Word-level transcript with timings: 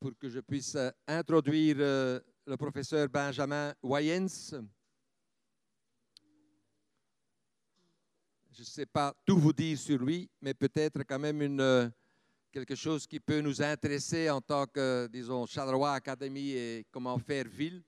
pour 0.00 0.16
que 0.18 0.30
je 0.30 0.40
puisse 0.40 0.74
euh, 0.76 0.90
introduire 1.06 1.76
euh, 1.78 2.18
le 2.46 2.56
professeur 2.56 3.06
Benjamin 3.08 3.74
Wayens. 3.82 4.50
Je 8.50 8.60
ne 8.60 8.64
sais 8.64 8.86
pas 8.86 9.14
tout 9.26 9.38
vous 9.38 9.52
dire 9.52 9.78
sur 9.78 9.98
lui, 9.98 10.28
mais 10.40 10.54
peut-être 10.54 11.02
quand 11.04 11.18
même 11.18 11.42
une, 11.42 11.60
euh, 11.60 11.88
quelque 12.50 12.74
chose 12.74 13.06
qui 13.06 13.20
peut 13.20 13.40
nous 13.40 13.60
intéresser 13.60 14.30
en 14.30 14.40
tant 14.40 14.66
que, 14.66 15.06
disons, 15.12 15.44
Charleroi 15.44 15.92
Académie 15.92 16.52
et 16.52 16.86
comment 16.90 17.18
faire 17.18 17.46
ville. 17.46 17.82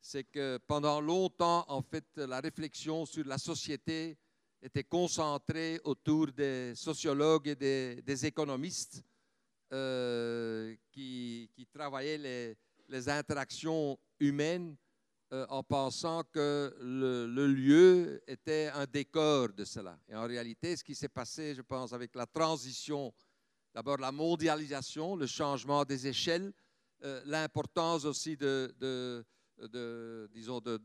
C'est 0.00 0.24
que 0.24 0.58
pendant 0.66 1.00
longtemps, 1.00 1.64
en 1.68 1.80
fait, 1.80 2.04
la 2.16 2.40
réflexion 2.40 3.06
sur 3.06 3.24
la 3.24 3.38
société 3.38 4.18
était 4.60 4.84
concentrée 4.84 5.80
autour 5.84 6.32
des 6.32 6.74
sociologues 6.74 7.48
et 7.48 8.02
des 8.02 8.26
économistes 8.26 9.02
euh, 9.72 10.74
qui, 10.92 11.50
travaillaient 11.72 12.56
les, 12.88 13.08
interactions 13.08 13.98
humaines 14.20 14.76
euh, 15.32 15.44
en 15.48 15.62
pensant 15.62 16.22
que 16.24 16.74
le, 16.80 17.46
lieu 17.48 18.22
était 18.26 18.70
un 18.72 18.86
décor 18.86 19.48
de 19.52 19.64
cela. 19.64 19.98
Et 20.08 20.14
en 20.14 20.26
réalité, 20.26 20.76
ce 20.76 20.84
qui 20.84 20.94
s'est 20.94 21.08
passé, 21.08 21.54
je 21.54 21.62
pense, 21.62 21.92
avec 21.92 22.14
la 22.14 22.26
transition, 22.26 23.12
d'abord 23.74 23.98
la 23.98 24.12
mondialisation, 24.12 25.16
le 25.16 25.26
changement 25.26 25.84
des 25.84 26.06
échelles, 26.06 26.52
euh, 27.04 27.20
l'importance 27.26 28.04
aussi 28.04 28.36
de, 28.36 29.24
disons, 30.32 30.60
de 30.60 30.80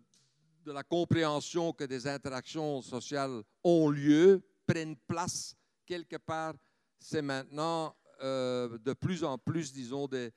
la 0.65 0.83
compréhension 0.83 1.71
que 1.71 1.83
des 1.83 2.07
interactions 2.07 2.81
sociales 2.81 3.43
ont 3.63 3.89
lieu, 3.89 4.41
prennent 4.65 4.97
place 4.97 5.55
quelque 5.85 6.17
part, 6.17 6.53
c'est 6.97 7.21
maintenant 7.21 7.95
euh, 8.21 8.77
de 8.77 8.93
plus 8.93 9.23
en 9.23 9.37
plus, 9.37 9.73
disons, 9.73 10.07
des, 10.07 10.31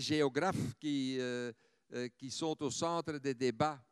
géographes 0.00 0.74
qui, 0.80 1.16
euh, 1.20 1.52
euh, 1.92 2.08
qui 2.16 2.30
sont 2.30 2.60
au 2.62 2.70
centre 2.70 3.18
des 3.18 3.34
débats 3.34 3.82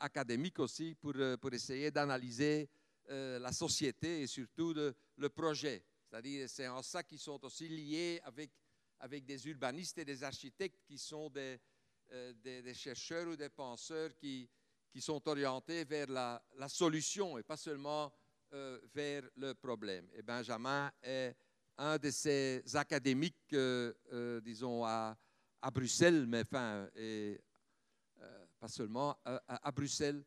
académiques 0.00 0.60
aussi 0.60 0.94
pour, 0.94 1.12
pour 1.38 1.52
essayer 1.52 1.90
d'analyser 1.90 2.70
la 3.06 3.52
société 3.52 4.22
et 4.22 4.26
surtout 4.26 4.72
le 4.72 5.28
projet. 5.28 5.84
C'est-à-dire, 6.08 6.48
c'est 6.48 6.68
en 6.68 6.82
ça 6.82 7.02
qu'ils 7.02 7.18
sont 7.18 7.44
aussi 7.44 7.68
liés 7.68 8.18
avec, 8.24 8.50
avec 9.00 9.26
des 9.26 9.46
urbanistes 9.46 9.98
et 9.98 10.06
des 10.06 10.24
architectes 10.24 10.80
qui 10.86 10.96
sont 10.96 11.28
des, 11.28 11.60
des, 12.42 12.72
chercheurs 12.72 13.28
ou 13.28 13.36
des 13.36 13.50
penseurs 13.50 14.16
qui, 14.16 14.48
qui 14.90 15.02
sont 15.02 15.28
orientés 15.28 15.84
vers 15.84 16.08
la, 16.08 16.68
solution 16.68 17.36
et 17.36 17.42
pas 17.42 17.58
seulement 17.58 18.10
vers 18.94 19.28
le 19.36 19.52
problème. 19.52 20.08
Et 20.14 20.22
Benjamin 20.22 20.90
est 21.02 21.36
un 21.78 21.98
de 21.98 22.10
ces 22.10 22.62
académiques, 22.74 23.52
euh, 23.52 23.92
euh, 24.12 24.40
disons, 24.40 24.84
à, 24.84 25.16
à, 25.60 25.70
Bruxelles, 25.70 26.26
mais 26.26 26.40
enfin, 26.42 26.88
et, 26.96 27.40
pas 28.58 28.68
seulement 28.68 29.16
à, 29.24 29.70
Bruxelles, 29.72 30.24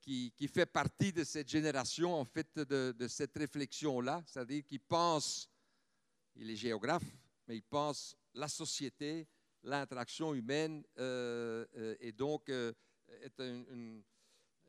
qui, 0.00 0.32
qui, 0.36 0.48
fait 0.48 0.66
partie 0.66 1.12
de 1.12 1.22
cette 1.22 1.48
génération, 1.48 2.14
en 2.14 2.24
fait, 2.24 2.48
de, 2.56 2.92
de 2.98 3.08
cette 3.08 3.36
réflexion-là, 3.36 4.22
c'est-à-dire 4.26 4.64
qui 4.64 4.80
pense, 4.80 5.48
il 6.34 6.50
est 6.50 6.56
géographe, 6.56 7.04
mais 7.46 7.56
il 7.56 7.62
pense 7.62 8.16
la 8.34 8.48
société, 8.48 9.28
l'interaction 9.62 10.34
humaine, 10.34 10.82
et 10.98 12.12
donc 12.12 12.48
est 12.48 13.38
une, 13.38 14.02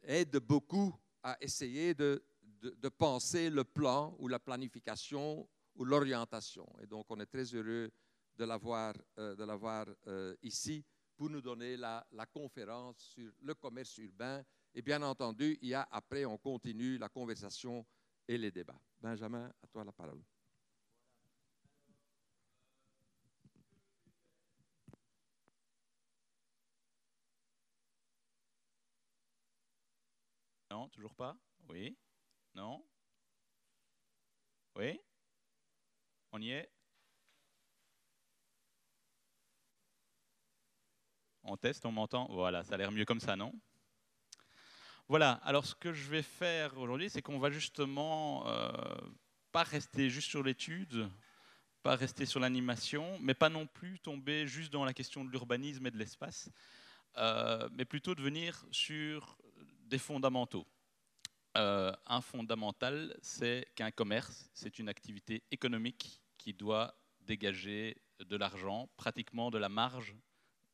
aide 0.04 0.38
beaucoup 0.38 0.96
à 1.24 1.38
essayer 1.42 1.96
de, 1.96 2.24
de, 2.62 2.90
penser 2.90 3.50
le 3.50 3.64
plan 3.64 4.16
ou 4.20 4.28
la 4.28 4.40
planification 4.40 5.48
ou 5.76 5.86
l'orientation. 5.86 6.68
Et 6.82 6.88
donc, 6.88 7.06
on 7.10 7.20
est 7.20 7.26
très 7.26 7.44
heureux 7.54 7.92
de 8.36 8.46
l'avoir 8.46 8.94
euh, 9.18 9.96
euh, 10.08 10.36
ici 10.42 10.84
pour 11.16 11.30
nous 11.30 11.42
donner 11.42 11.78
la, 11.78 12.06
la, 12.12 12.26
conférence 12.26 12.98
sur 12.98 13.32
le 13.42 13.54
commerce 13.54 13.98
urbain. 13.98 14.44
Et 14.74 14.82
bien 14.82 15.02
entendu, 15.02 15.58
il 15.62 15.70
y 15.70 15.74
a 15.74 15.88
après, 15.92 16.26
on 16.26 16.38
continue 16.38 16.98
la 16.98 17.10
conversation 17.10 17.86
et 18.28 18.38
les 18.38 18.52
débats. 18.52 18.80
Benjamin, 19.00 19.52
à 19.62 19.68
toi 19.68 19.84
la 19.84 19.92
parole. 19.92 20.22
Non, 30.72 30.88
toujours 30.88 31.14
pas? 31.14 31.36
Oui 31.68 31.98
Non 32.56 32.82
Oui 34.76 35.02
On 36.32 36.42
y 36.42 36.52
est? 36.52 36.70
On 41.44 41.58
teste, 41.58 41.86
on 41.86 41.92
m'entend? 41.92 42.28
Voilà, 42.32 42.64
ça 42.64 42.76
a 42.76 42.78
l'air 42.78 42.92
mieux 42.92 43.06
comme 43.06 43.20
ça, 43.20 43.36
non? 43.36 43.54
Voilà, 45.10 45.34
alors 45.44 45.66
ce 45.66 45.76
que 45.76 45.92
je 45.92 46.10
vais 46.10 46.22
faire 46.22 46.78
aujourd'hui, 46.78 47.10
c'est 47.10 47.22
qu'on 47.22 47.40
va 47.40 47.50
justement 47.50 48.48
euh, 48.48 48.72
pas 49.52 49.64
rester 49.64 50.10
juste 50.10 50.30
sur 50.30 50.42
l'étude, 50.42 51.12
pas 51.84 51.96
rester 51.96 52.26
sur 52.26 52.40
l'animation, 52.40 53.20
mais 53.20 53.34
pas 53.34 53.50
non 53.50 53.68
plus 53.68 54.00
tomber 54.00 54.48
juste 54.48 54.72
dans 54.72 54.86
la 54.86 54.94
question 54.94 55.26
de 55.26 55.30
l'urbanisme 55.32 55.86
et 55.88 55.92
de 55.92 55.98
l'espace, 55.98 56.50
euh, 57.18 57.68
mais 57.74 57.84
plutôt 57.84 58.16
de 58.16 58.22
venir 58.22 58.66
sur 58.72 59.38
des 59.82 59.98
fondamentaux. 59.98 60.66
Euh, 61.58 61.92
un 62.06 62.22
fondamental, 62.22 63.18
c'est 63.22 63.68
qu'un 63.76 63.92
commerce, 63.92 64.50
c'est 64.54 64.80
une 64.80 64.88
activité 64.88 65.44
économique 65.52 66.21
qui 66.42 66.54
doit 66.54 66.96
dégager 67.20 67.98
de 68.20 68.36
l'argent, 68.36 68.90
pratiquement 68.98 69.52
de 69.52 69.60
la 69.60 69.70
marge. 69.70 70.16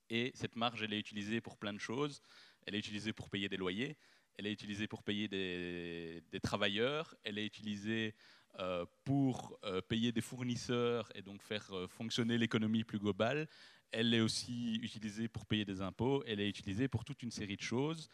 Et 0.09 0.31
cette 0.33 0.55
marge, 0.55 0.81
elle 0.81 0.94
est 0.94 1.00
utilisée 1.00 1.41
pour 1.41 1.57
plein 1.57 1.73
de 1.73 1.79
choses. 1.79 2.22
Elle 2.66 2.75
est 2.75 2.79
utilisée 2.79 3.11
pour 3.11 3.29
payer 3.29 3.50
des 3.50 3.57
loyers, 3.57 3.97
elle 4.38 4.47
est 4.47 4.51
utilisée 4.51 4.88
pour 4.88 5.03
payer 5.03 5.27
des, 5.27 6.39
travailleurs, 6.41 7.16
elle 7.23 7.38
est 7.38 7.45
utilisée 7.45 8.16
euh, 8.59 8.85
pour 9.03 9.59
euh, 9.63 9.81
payer 9.81 10.11
des 10.11 10.22
fournisseurs 10.22 11.11
et 11.16 11.22
donc 11.22 11.41
faire 11.41 11.66
euh, 11.72 11.88
fonctionner 11.88 12.38
l'économie 12.38 12.83
plus 12.83 13.00
globale. 13.00 13.47
Elle 13.91 14.13
est 14.13 14.22
aussi 14.22 14.75
utilisée 14.75 15.27
pour 15.27 15.45
payer 15.45 15.66
des 15.66 15.81
impôts, 15.81 16.23
elle 16.25 16.39
est 16.39 16.50
utilisée 16.50 16.88
pour 16.88 17.03
toute 17.03 17.23
une 17.23 17.31
série 17.31 17.56
de 17.56 17.61
choses. 17.61 18.09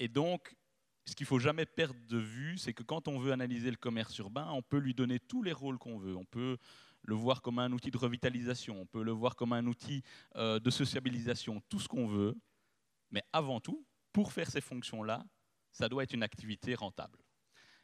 Et 0.00 0.08
donc, 0.08 0.56
ce 1.06 1.14
qu'il 1.14 1.26
faut 1.26 1.38
jamais 1.38 1.66
perdre 1.66 2.00
de 2.08 2.18
vue, 2.18 2.58
c'est 2.58 2.72
que 2.72 2.82
quand 2.82 3.08
on 3.08 3.18
veut 3.18 3.32
analyser 3.32 3.70
le 3.70 3.76
commerce 3.76 4.18
urbain, 4.18 4.48
on 4.50 4.62
peut 4.62 4.78
lui 4.78 4.92
donner 4.92 5.20
tous 5.20 5.42
les 5.42 5.52
rôles 5.52 5.78
qu'on 5.78 5.98
veut. 5.98 6.16
On 6.16 6.24
peut 6.24 6.58
le 7.02 7.14
voir 7.14 7.42
comme 7.42 7.60
un 7.60 7.70
outil 7.72 7.92
de 7.92 7.96
revitalisation, 7.96 8.80
on 8.80 8.86
peut 8.86 9.04
le 9.04 9.12
voir 9.12 9.36
comme 9.36 9.52
un 9.52 9.64
outil 9.66 10.02
euh, 10.34 10.58
de 10.58 10.70
sociabilisation, 10.70 11.62
tout 11.68 11.78
ce 11.78 11.86
qu'on 11.86 12.08
veut. 12.08 12.34
Mais 13.12 13.22
avant 13.32 13.60
tout, 13.60 13.86
pour 14.12 14.32
faire 14.32 14.50
ces 14.50 14.60
fonctions-là, 14.60 15.24
ça 15.70 15.88
doit 15.88 16.02
être 16.02 16.14
une 16.14 16.24
activité 16.24 16.74
rentable. 16.74 17.18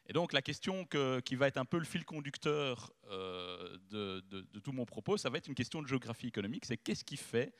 Et 0.05 0.11
donc 0.11 0.33
la 0.33 0.41
question 0.41 0.83
que, 0.83 1.21
qui 1.21 1.35
va 1.35 1.47
être 1.47 1.57
un 1.57 1.63
peu 1.63 1.77
le 1.77 1.85
fil 1.85 2.03
conducteur 2.03 2.91
euh, 3.09 3.77
de, 3.89 4.19
de, 4.19 4.59
tout 4.59 4.73
mon 4.73 4.85
propos, 4.85 5.15
ça 5.15 5.29
va 5.29 5.37
être 5.37 5.47
une 5.47 5.55
question 5.55 5.81
de 5.81 5.87
géographie 5.87 6.27
économique. 6.27 6.65
C'est 6.65 6.75
qu'est-ce 6.75 7.05
qui 7.05 7.15
fait 7.15 7.55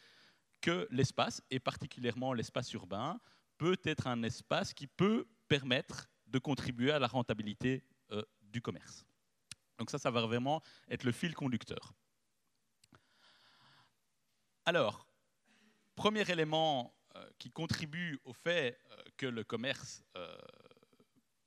que 0.60 0.88
l'espace, 0.92 1.42
et 1.50 1.60
particulièrement 1.60 2.34
l'espace 2.34 2.74
urbain, 2.74 3.22
peut 3.58 3.78
être 3.86 4.08
un 4.08 4.24
espace 4.24 4.74
qui 4.74 4.88
peut 4.88 5.26
permettre 5.54 6.10
de 6.26 6.40
contribuer 6.40 6.92
à 6.92 6.98
la 6.98 7.06
rentabilité 7.06 7.84
euh, 8.10 8.24
du 8.42 8.60
commerce. 8.60 9.06
Donc 9.78 9.92
ça, 9.92 10.00
ça 10.00 10.10
va 10.10 10.22
vraiment 10.22 10.64
être 10.90 11.04
le 11.04 11.12
fil 11.12 11.36
conducteur. 11.36 11.94
Alors, 14.66 15.08
premier 15.94 16.28
élément 16.28 16.96
euh, 17.16 17.30
qui 17.38 17.52
contribue 17.52 18.20
au 18.24 18.34
fait 18.34 18.80
euh, 18.90 19.04
que 19.16 19.28
le 19.28 19.44
commerce 19.44 20.04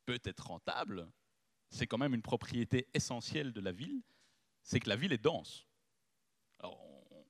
peut 0.05 0.21
être 0.23 0.47
rentable, 0.47 1.11
c'est 1.71 1.89
quand 1.89 1.99
même 1.99 2.15
une 2.15 2.23
propriété 2.23 2.87
essentielle 2.95 3.53
de 3.53 3.61
la 3.61 3.73
ville, 3.73 4.03
c'est 4.63 4.79
que 4.79 4.89
la 4.89 4.95
ville 4.95 5.13
est 5.13 5.25
dense. 5.25 5.67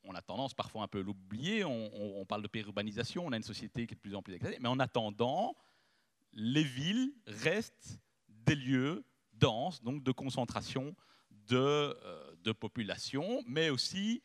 On, 0.04 0.14
a 0.14 0.20
tendance 0.20 0.52
parfois 0.52 0.82
un 0.82 0.88
peu 0.88 1.00
à 1.00 1.02
l'oublier, 1.02 1.64
on, 1.64 2.26
parle 2.26 2.42
de 2.42 2.48
pérurbanisation, 2.48 3.26
on 3.26 3.32
a 3.32 3.36
une 3.36 3.42
société 3.42 3.86
qui 3.86 3.94
est 3.94 3.96
de 3.96 4.00
plus 4.00 4.14
en 4.14 4.22
plus 4.22 4.34
éclatée, 4.34 4.58
mais 4.60 4.68
en 4.68 4.78
attendant, 4.78 5.56
les 6.32 6.62
villes 6.64 7.12
restent 7.26 8.00
des 8.28 8.54
lieux 8.54 9.04
denses, 9.32 9.82
donc 9.82 10.02
de 10.02 10.12
concentration 10.12 10.94
de, 11.48 11.56
euh, 11.56 12.52
population, 12.52 13.42
mais 13.46 13.70
aussi, 13.70 14.22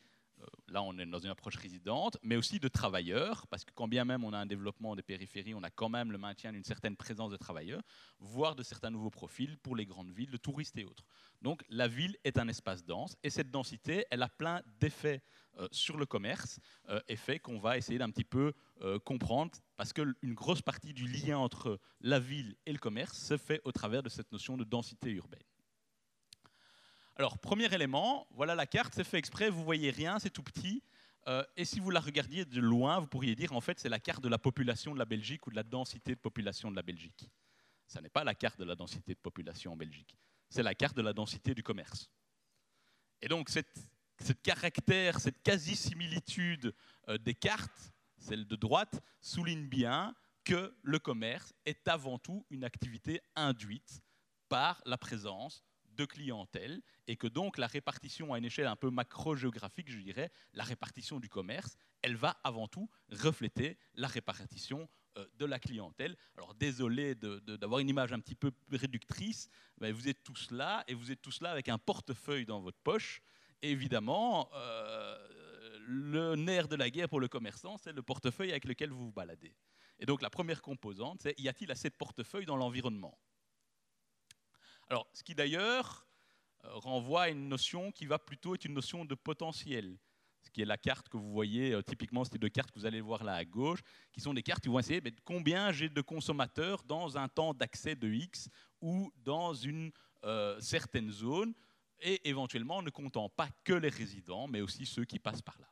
là 0.68 0.82
on 0.84 0.98
est 0.98 1.06
dans 1.06 1.20
une 1.20 1.30
approche 1.30 1.56
résidente, 1.56 2.18
mais 2.24 2.36
aussi 2.36 2.60
de 2.60 2.68
travailleurs, 2.68 3.48
parce 3.48 3.66
que 3.66 3.72
quand 3.74 3.88
bien 3.88 4.06
même 4.06 4.24
on 4.24 4.34
a 4.34 4.38
un 4.38 4.46
développement 4.46 4.96
des 4.96 5.04
périphéries, 5.04 5.54
on 5.54 5.64
a 5.64 5.70
quand 5.70 5.90
même 5.90 6.12
le 6.12 6.18
maintien 6.18 6.52
d'une 6.52 6.64
certaine 6.64 6.96
présence 6.96 7.32
de 7.32 7.38
travailleurs, 7.38 7.82
voire 8.20 8.56
de 8.56 8.64
certains 8.64 8.90
nouveaux 8.90 9.10
profils 9.10 9.58
pour 9.60 9.76
les 9.76 9.86
grandes 9.86 10.12
villes, 10.12 10.32
de 10.32 10.38
touristes 10.38 10.78
et 10.78 10.86
autres. 10.86 11.06
Donc 11.42 11.64
la 11.70 11.88
ville 11.88 12.18
est 12.24 12.38
un 12.38 12.48
espace 12.48 12.86
dense, 12.86 13.16
et 13.24 13.30
cette 13.30 13.52
densité, 13.52 14.06
elle 14.12 14.24
a 14.24 14.30
plein 14.30 14.62
d'effets 14.80 15.22
euh, 15.60 15.68
sur 15.72 15.98
le 15.98 16.06
commerce, 16.06 16.60
euh, 16.90 17.02
effet 17.10 17.40
qu'on 17.40 17.60
va 17.60 17.78
essayer 17.78 18.00
d'un 18.00 18.10
petit 18.10 18.24
peu 18.24 18.54
euh, 18.82 19.00
comprendre, 19.00 19.52
parce 19.76 19.92
qu'une 19.92 20.34
grosse 20.34 20.62
partie 20.62 20.94
du 20.94 21.08
lien 21.08 21.38
entre 21.38 21.80
la 22.00 22.20
ville 22.20 22.56
et 22.66 22.72
le 22.72 22.80
commerce 22.80 23.18
se 23.18 23.38
fait 23.38 23.62
au 23.66 23.72
travers 23.72 24.02
de 24.02 24.10
cette 24.10 24.32
notion 24.32 24.56
de 24.56 24.64
densité 24.64 25.10
urbaine. 25.12 25.44
Alors, 27.21 27.38
premier 27.38 27.71
élément, 27.71 28.25
voilà 28.31 28.56
la 28.56 28.65
carte, 28.65 28.95
c'est 28.95 29.03
fait 29.03 29.19
exprès, 29.19 29.51
vous 29.51 29.63
voyez 29.63 29.91
rien, 29.91 30.18
c'est 30.18 30.31
tout 30.31 30.41
petit. 30.41 30.81
Euh, 31.27 31.45
et 31.56 31.65
si 31.65 31.79
vous 31.79 31.91
la 31.91 32.00
regardiez 32.00 32.45
de 32.45 32.59
loin, 32.59 33.00
vous 33.00 33.06
pourriez 33.06 33.35
dire 33.35 33.53
en 33.53 33.62
fait 33.62 33.79
c'est 33.79 33.89
la 33.89 34.00
carte 34.00 34.23
de 34.23 34.27
la 34.27 34.39
population 34.39 34.91
de 34.91 34.97
la 34.97 35.06
Belgique 35.06 35.45
ou 35.45 35.51
de 35.51 35.56
la 35.56 35.62
densité 35.62 36.15
de 36.15 36.19
population 36.19 36.71
de 36.71 36.75
la 36.75 36.81
Belgique. 36.81 37.29
Ce 37.85 38.00
n'est 38.00 38.09
pas 38.09 38.23
la 38.23 38.33
carte 38.33 38.57
de 38.57 38.63
la 38.63 38.73
densité 38.73 39.13
de 39.13 39.19
population 39.19 39.73
en 39.73 39.75
Belgique, 39.75 40.18
c'est 40.50 40.63
la 40.63 40.73
carte 40.73 40.97
de 40.97 41.03
la 41.03 41.13
densité 41.13 41.53
du 41.53 41.62
commerce. 41.62 42.09
Et 43.21 43.27
donc 43.27 43.50
cette, 43.50 43.69
caractère, 44.41 45.19
cette 45.19 45.44
quasi-similitude 45.44 46.73
euh, 47.07 47.19
des 47.19 47.35
cartes, 47.35 47.94
celle 48.18 48.47
de 48.47 48.56
droite, 48.56 49.00
souligne 49.21 49.68
bien 49.68 50.15
que 50.44 50.75
le 50.81 50.97
commerce 50.97 51.53
est 51.68 51.88
avant 51.88 52.18
tout 52.18 52.47
une 52.50 52.63
activité 52.63 53.21
induite 53.35 54.01
par 54.50 54.81
la 54.88 54.97
présence 54.97 55.63
de 56.01 56.06
clientèle 56.06 56.81
et 57.07 57.15
que 57.15 57.27
donc 57.27 57.57
la 57.57 57.68
répartition 57.68 58.33
à 58.33 58.39
une 58.39 58.45
échelle 58.45 58.68
un 58.68 58.75
peu 58.75 58.89
macro-géographique, 58.89 59.89
je 59.89 60.00
dirais, 60.00 60.31
la 60.53 60.63
répartition 60.63 61.19
du 61.19 61.30
commerce, 61.30 61.77
elle 62.01 62.15
va 62.15 62.39
avant 62.44 62.68
tout 62.68 62.89
refléter 63.12 63.77
la 63.94 64.07
répartition 64.07 64.89
euh, 65.18 65.25
de 65.38 65.45
la 65.45 65.59
clientèle. 65.59 66.18
Alors 66.36 66.56
désolé 66.56 67.15
d'avoir 67.15 67.80
une 67.80 67.89
image 67.89 68.13
un 68.13 68.19
petit 68.19 68.36
peu 68.36 68.51
réductrice, 68.71 69.50
mais 69.80 69.92
vous 69.92 70.07
êtes 70.07 70.24
tous 70.24 70.50
là 70.51 70.83
et 70.88 70.94
vous 70.94 71.12
êtes 71.12 71.21
tous 71.21 71.42
là 71.42 71.51
avec 71.51 71.69
un 71.69 71.77
portefeuille 71.77 72.45
dans 72.45 72.62
votre 72.62 72.80
poche. 72.80 73.21
évidemment, 73.62 74.50
euh, 74.56 75.18
le 75.86 76.36
nerf 76.36 76.68
de 76.68 76.75
la 76.75 76.89
guerre 76.89 77.09
pour 77.09 77.19
le 77.19 77.27
commerçant, 77.27 77.77
c'est 77.77 77.94
le 77.94 78.01
portefeuille 78.01 78.51
avec 78.51 78.65
lequel 78.65 78.89
vous 78.89 79.06
vous 79.06 79.12
baladez. 79.12 79.54
Et 80.00 80.06
donc 80.07 80.24
la 80.24 80.31
première 80.31 80.63
composante, 80.63 81.21
c'est 81.21 81.39
y 81.39 81.47
a-t-il 81.47 81.69
assez 81.71 81.89
de 81.89 81.95
portefeuille 81.95 82.47
dans 82.47 82.56
l'environnement? 82.56 83.15
Alors, 84.92 85.08
ce 85.14 85.24
qui 85.24 85.36
d'ailleurs 85.36 86.06
euh, 86.66 86.74
renvoie 86.74 87.24
à 87.24 87.30
une 87.30 87.48
notion 87.48 87.94
qui 87.94 88.06
va 88.06 88.20
plutôt 88.20 88.56
être 88.56 88.66
une 88.66 88.74
notion 88.74 89.06
de 89.06 89.16
potentiel, 89.16 89.98
ce 90.42 90.50
qui 90.52 90.62
est 90.62 90.66
la 90.66 90.78
carte 90.78 91.08
que 91.08 91.16
vous 91.16 91.32
voyez, 91.32 91.72
euh, 91.72 91.82
typiquement 91.82 92.26
ces 92.26 92.38
deux 92.38 92.50
cartes 92.50 92.72
que 92.72 92.80
vous 92.80 92.86
allez 92.86 93.00
voir 93.00 93.24
là 93.24 93.36
à 93.36 93.46
gauche, 93.46 93.80
qui 94.12 94.20
sont 94.20 94.34
des 94.34 94.44
cartes 94.44 94.62
qui 94.62 94.68
vont 94.68 94.80
essayer 94.80 95.00
de 95.00 95.14
combien 95.24 95.72
j'ai 95.72 95.88
de 95.88 96.02
consommateurs 96.02 96.84
dans 96.84 97.18
un 97.18 97.30
temps 97.30 97.54
d'accès 97.54 97.96
de 97.96 98.10
X 98.10 98.50
ou 98.82 99.14
dans 99.16 99.54
une 99.54 99.94
euh, 100.26 100.60
certaine 100.60 101.10
zone, 101.10 101.54
et 102.02 102.28
éventuellement 102.28 102.82
ne 102.82 102.90
comptant 102.90 103.30
pas 103.30 103.48
que 103.64 103.72
les 103.72 103.88
résidents, 103.88 104.50
mais 104.50 104.60
aussi 104.60 104.86
ceux 104.86 105.06
qui 105.06 105.20
passent 105.20 105.42
par 105.42 105.58
là. 105.58 105.72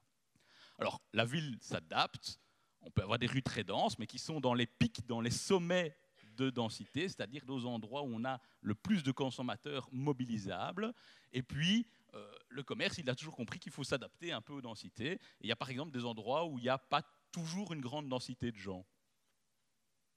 Alors, 0.78 1.02
la 1.12 1.26
ville 1.26 1.58
s'adapte, 1.60 2.40
on 2.80 2.90
peut 2.90 3.02
avoir 3.02 3.20
des 3.20 3.28
rues 3.28 3.44
très 3.44 3.66
denses, 3.66 4.00
mais 4.00 4.08
qui 4.08 4.18
sont 4.18 4.40
dans 4.40 4.54
les 4.54 4.66
pics, 4.66 5.06
dans 5.08 5.20
les 5.20 5.32
sommets 5.32 5.98
de 6.44 6.50
densité, 6.50 7.08
c'est-à-dire 7.08 7.46
nos 7.46 7.66
endroits 7.66 8.04
où 8.04 8.14
on 8.14 8.26
a 8.26 8.40
le 8.62 8.76
plus 8.76 9.04
de 9.04 9.12
consommateurs 9.12 9.90
mobilisables. 9.92 10.94
Et 11.32 11.44
puis, 11.44 11.88
euh, 12.14 12.32
le 12.50 12.64
commerce, 12.64 12.98
il 12.98 13.10
a 13.10 13.16
toujours 13.16 13.36
compris 13.36 13.60
qu'il 13.60 13.72
faut 13.72 13.84
s'adapter 13.84 14.32
un 14.32 14.42
peu 14.42 14.54
aux 14.54 14.62
densités. 14.62 15.20
il 15.42 15.48
y 15.48 15.52
a 15.52 15.56
par 15.56 15.70
exemple 15.70 15.92
des 15.92 16.06
endroits 16.06 16.46
où 16.46 16.58
il 16.58 16.64
n'y 16.64 16.70
a 16.70 16.78
pas 16.78 17.04
toujours 17.32 17.74
une 17.74 17.82
grande 17.82 18.10
densité 18.10 18.52
de 18.52 18.58
gens. 18.58 18.86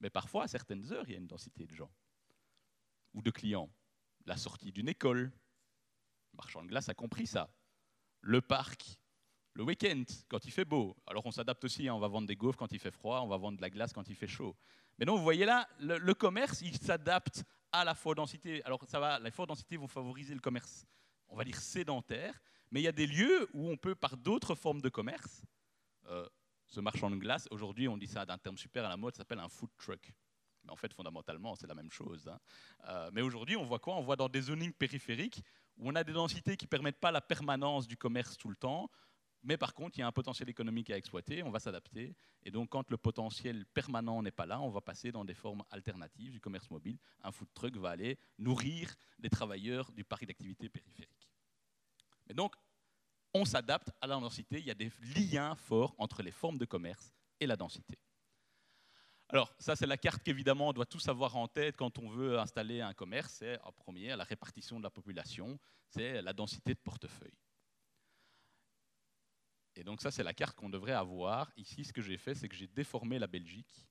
Mais 0.01 0.11
parfois, 0.11 0.45
à 0.45 0.49
certaines 0.49 0.93
heures, 0.93 1.05
il 1.07 1.13
y 1.13 1.15
a 1.15 1.19
une 1.19 1.27
densité 1.27 1.67
de 1.67 1.75
gens 1.75 1.91
ou 3.15 3.23
de 3.23 3.31
clients. 3.31 3.71
La 4.25 4.37
sortie 4.37 4.73
d'une 4.73 4.89
école. 4.89 5.33
Le 6.33 6.37
marchand 6.37 6.63
de 6.63 6.69
glace 6.69 6.89
a 6.89 6.95
compris 6.95 7.27
ça. 7.27 7.55
Le 8.21 8.41
parc, 8.41 8.99
le 9.55 9.65
week-end, 9.65 10.05
quand 10.29 10.45
il 10.45 10.51
fait 10.51 10.65
beau. 10.65 10.97
Alors 11.07 11.27
on 11.27 11.31
s'adapte 11.31 11.65
aussi, 11.65 11.89
hein. 11.89 11.95
on 11.95 11.99
va 11.99 12.09
vendre 12.09 12.27
des 12.27 12.37
gaufres 12.37 12.59
quand 12.59 12.73
il 12.73 12.79
fait 12.79 12.91
froid, 12.91 13.21
on 13.21 13.29
va 13.29 13.37
vendre 13.37 13.57
de 13.57 13.63
la 13.63 13.71
glace 13.71 13.93
quand 13.93 14.09
il 14.09 14.15
fait 14.15 14.27
chaud. 14.27 14.57
Mais 14.99 15.07
donc, 15.07 15.19
vous 15.19 15.25
voyez 15.25 15.45
là, 15.45 15.69
le, 15.81 16.15
commerce, 16.15 16.61
il 16.61 16.77
s'adapte 16.77 17.45
à 17.73 17.85
la 17.85 17.95
forte 17.95 18.17
densité. 18.17 18.63
Alors, 18.65 18.85
ça 18.87 19.01
va, 19.01 19.19
les 19.19 19.31
fortes 19.31 19.49
densités 19.49 19.77
vont 19.77 19.89
favoriser 19.89 20.35
le 20.35 20.41
commerce, 20.41 20.87
on 21.29 21.37
va 21.37 21.45
dire 21.45 21.57
sédentaire, 21.57 22.41
mais 22.71 22.81
il 22.81 22.85
y 22.85 22.89
a 22.89 22.93
des 22.93 23.07
lieux 23.07 23.49
où 23.53 23.69
on 23.69 23.77
peut, 23.77 23.95
par 23.95 24.17
d'autres 24.17 24.55
formes 24.55 24.81
de 24.81 24.89
commerce, 24.89 25.45
euh, 26.09 26.27
ce 26.67 26.81
marchand 26.81 27.11
de 27.11 27.17
glace, 27.17 27.49
aujourd'hui, 27.51 27.89
on 27.89 27.97
dit 27.97 28.07
ça 28.07 28.25
d'un 28.25 28.39
terme 28.39 28.57
super 28.57 28.85
à 28.85 28.89
la 28.89 28.97
mode, 28.97 29.15
ça 29.15 29.19
s'appelle 29.19 29.41
un 29.41 29.49
food 29.49 29.71
truck. 29.79 30.13
Mais 30.65 30.71
en 30.71 30.77
fait, 30.77 30.93
fondamentalement, 30.93 31.55
c'est 31.57 31.67
la 31.67 31.75
même 31.75 31.91
chose. 31.91 32.29
Hein. 32.29 32.39
Euh, 32.89 33.11
mais 33.13 33.21
aujourd'hui, 33.21 33.57
on 33.57 33.65
voit 33.65 33.79
quoi? 33.79 33.97
On 33.97 34.03
voit 34.03 34.17
dans 34.17 34.29
des 34.29 34.43
zonings 34.43 34.73
périphériques 34.73 35.43
où 35.77 35.91
on 35.91 35.95
a 35.95 36.05
des 36.05 36.13
densités 36.13 36.57
qui 36.57 36.67
ne 36.67 36.69
permettent 36.69 37.01
pas 37.01 37.11
la 37.11 37.21
permanence 37.21 37.89
du 37.89 37.97
commerce 37.97 38.37
tout 38.37 38.49
le 38.49 38.57
temps, 38.57 38.89
mais 39.43 39.57
par 39.57 39.75
contre, 39.75 39.99
il 39.99 40.01
y 40.01 40.05
a 40.05 40.07
un 40.07 40.13
potentiel 40.13 40.49
économique 40.49 40.91
à 40.91 40.97
exploiter, 40.97 41.43
on 41.43 41.51
va 41.51 41.59
s'adapter. 41.59 42.15
Et 42.45 42.51
donc, 42.51 42.71
quand 42.71 42.89
le 42.91 42.97
potentiel 42.97 43.67
permanent 43.67 44.23
n'est 44.23 44.31
pas 44.31 44.47
là, 44.47 44.61
on 44.61 44.71
va 44.71 44.81
passer 44.81 45.11
dans 45.11 45.25
des 45.25 45.35
formes 45.35 45.65
alternatives 45.71 46.31
du 46.31 46.41
commerce 46.41 46.71
mobile. 46.71 46.97
Un 47.23 47.33
food 47.33 47.49
truck 47.53 47.77
va 47.77 47.91
aller 47.91 48.19
nourrir 48.39 48.95
les 49.19 49.31
travailleurs 49.31 49.91
du 49.93 50.05
parc 50.05 50.27
d'activité 50.27 50.69
périphérique. 50.69 51.29
Mais 52.29 52.35
donc, 52.35 52.55
on 53.35 53.45
s'adapte 53.45 53.91
à 54.01 54.07
la 54.07 54.15
densité. 54.15 54.59
Il 54.61 54.67
y 54.67 54.71
a 54.71 54.75
des 54.75 54.93
liens 55.17 55.57
forts 55.57 55.95
entre 55.99 56.23
les 56.23 56.31
formes 56.31 56.59
de 56.59 56.65
commerce 56.65 57.13
et 57.41 57.47
la 57.47 57.57
densité. 57.57 57.99
Alors, 59.29 59.53
ça, 59.59 59.75
c'est 59.75 59.87
la 59.87 59.97
carte 59.97 60.23
qu'évidemment 60.23 60.69
on 60.69 60.73
doit 60.73 60.87
tous 60.87 61.09
avoir 61.09 61.37
en 61.37 61.49
tête 61.49 61.77
quand 61.77 61.99
on 61.99 62.09
veut 62.09 62.39
installer 62.39 62.81
un 62.81 62.93
commerce. 62.93 63.37
C'est 63.39 63.59
en 63.63 63.73
premier 63.73 64.15
la 64.15 64.25
répartition 64.25 64.79
de 64.79 64.85
la 64.85 64.91
population, 64.91 65.59
c'est 65.89 66.21
la 66.21 66.33
densité 66.33 66.75
de 66.75 66.79
portefeuille. 66.79 67.33
Et 69.77 69.85
donc 69.85 70.03
ça, 70.03 70.11
c'est 70.11 70.23
la 70.23 70.35
carte 70.35 70.57
qu'on 70.57 70.69
devrait 70.69 70.93
avoir. 70.93 71.51
Ici, 71.57 71.85
ce 71.85 71.93
que 71.93 72.03
j'ai 72.03 72.19
fait, 72.19 72.35
c'est 72.35 72.49
que 72.49 72.57
j'ai 72.57 72.67
déformé 72.69 73.19
la 73.19 73.27
Belgique 73.27 73.87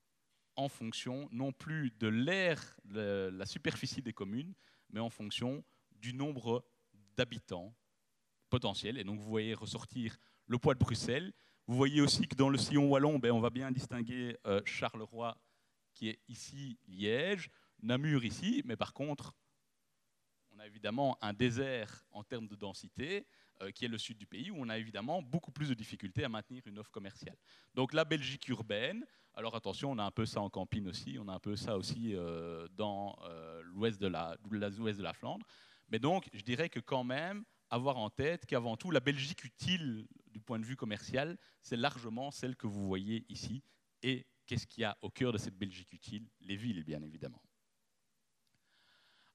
en 0.56 0.68
fonction 0.68 1.28
non 1.32 1.52
plus 1.52 1.90
de 1.98 2.08
l'aire, 2.08 2.78
la 2.84 3.46
superficie 3.46 4.02
des 4.02 4.12
communes, 4.12 4.54
mais 4.90 5.00
en 5.00 5.10
fonction 5.10 5.64
du 5.92 6.12
nombre 6.12 6.64
d'habitants 7.16 7.74
potentiels. 8.50 8.98
Et 8.98 9.04
donc 9.04 9.18
vous 9.18 9.28
voyez 9.28 9.54
ressortir 9.54 10.18
le 10.46 10.58
poids 10.58 10.74
de 10.74 10.78
Bruxelles. 10.78 11.32
Vous 11.66 11.76
voyez 11.76 12.00
aussi 12.00 12.28
que 12.28 12.34
dans 12.34 12.50
le 12.50 12.58
sillon 12.58 12.88
wallon, 12.88 13.18
ben, 13.18 13.32
on 13.32 13.40
va 13.40 13.50
bien 13.50 13.70
distinguer 13.70 14.36
euh, 14.46 14.60
Charleroi, 14.64 15.38
qui 15.94 16.08
est 16.08 16.20
ici 16.28 16.78
Liège, 16.86 17.50
Namur 17.80 18.24
ici, 18.24 18.62
mais 18.64 18.76
par 18.76 18.92
contre, 18.92 19.34
on 20.50 20.58
a 20.58 20.66
évidemment 20.66 21.18
un 21.20 21.32
désert 21.32 22.04
en 22.10 22.22
termes 22.22 22.46
de 22.46 22.54
densité. 22.54 23.26
Euh, 23.60 23.70
qui 23.70 23.84
est 23.84 23.88
le 23.88 23.98
sud 23.98 24.18
du 24.18 24.26
pays, 24.26 24.50
où 24.50 24.56
on 24.58 24.68
a 24.68 24.78
évidemment 24.78 25.22
beaucoup 25.22 25.52
plus 25.52 25.68
de 25.68 25.74
difficultés 25.74 26.24
à 26.24 26.28
maintenir 26.28 26.62
une 26.66 26.78
offre 26.78 26.90
commerciale. 26.90 27.36
Donc 27.74 27.92
la 27.92 28.04
Belgique 28.04 28.48
urbaine, 28.48 29.04
alors 29.34 29.54
attention, 29.54 29.92
on 29.92 29.98
a 29.98 30.04
un 30.04 30.10
peu 30.10 30.26
ça 30.26 30.40
en 30.40 30.50
campine 30.50 30.88
aussi, 30.88 31.16
on 31.20 31.28
a 31.28 31.34
un 31.34 31.38
peu 31.38 31.54
ça 31.54 31.76
aussi 31.76 32.14
euh, 32.14 32.66
dans 32.72 33.16
euh, 33.24 33.62
l'ouest 33.64 34.00
de 34.00 34.08
de 34.08 35.02
la 35.02 35.12
Flandre. 35.12 35.46
Mais 35.90 35.98
donc, 35.98 36.28
je 36.32 36.42
dirais 36.42 36.70
que 36.70 36.80
quand 36.80 37.04
même, 37.04 37.44
avoir 37.70 37.98
en 37.98 38.10
tête 38.10 38.46
qu'avant 38.46 38.76
tout, 38.76 38.90
la 38.90 39.00
Belgique 39.00 39.44
utile 39.44 40.06
du 40.26 40.40
point 40.40 40.58
de 40.58 40.64
vue 40.64 40.76
commercial, 40.76 41.38
c'est 41.60 41.76
largement 41.76 42.30
celle 42.30 42.56
que 42.56 42.66
vous 42.66 42.86
voyez 42.86 43.26
ici. 43.28 43.62
Et 44.02 44.26
qu'est-ce 44.46 44.66
qu'il 44.66 44.80
y 44.80 44.84
a 44.84 44.96
au 45.02 45.10
cœur 45.10 45.32
de 45.32 45.38
cette 45.38 45.56
Belgique 45.56 45.92
utile? 45.92 46.26
Les 46.40 46.56
villes, 46.56 46.82
bien 46.84 47.02
évidemment. 47.02 47.42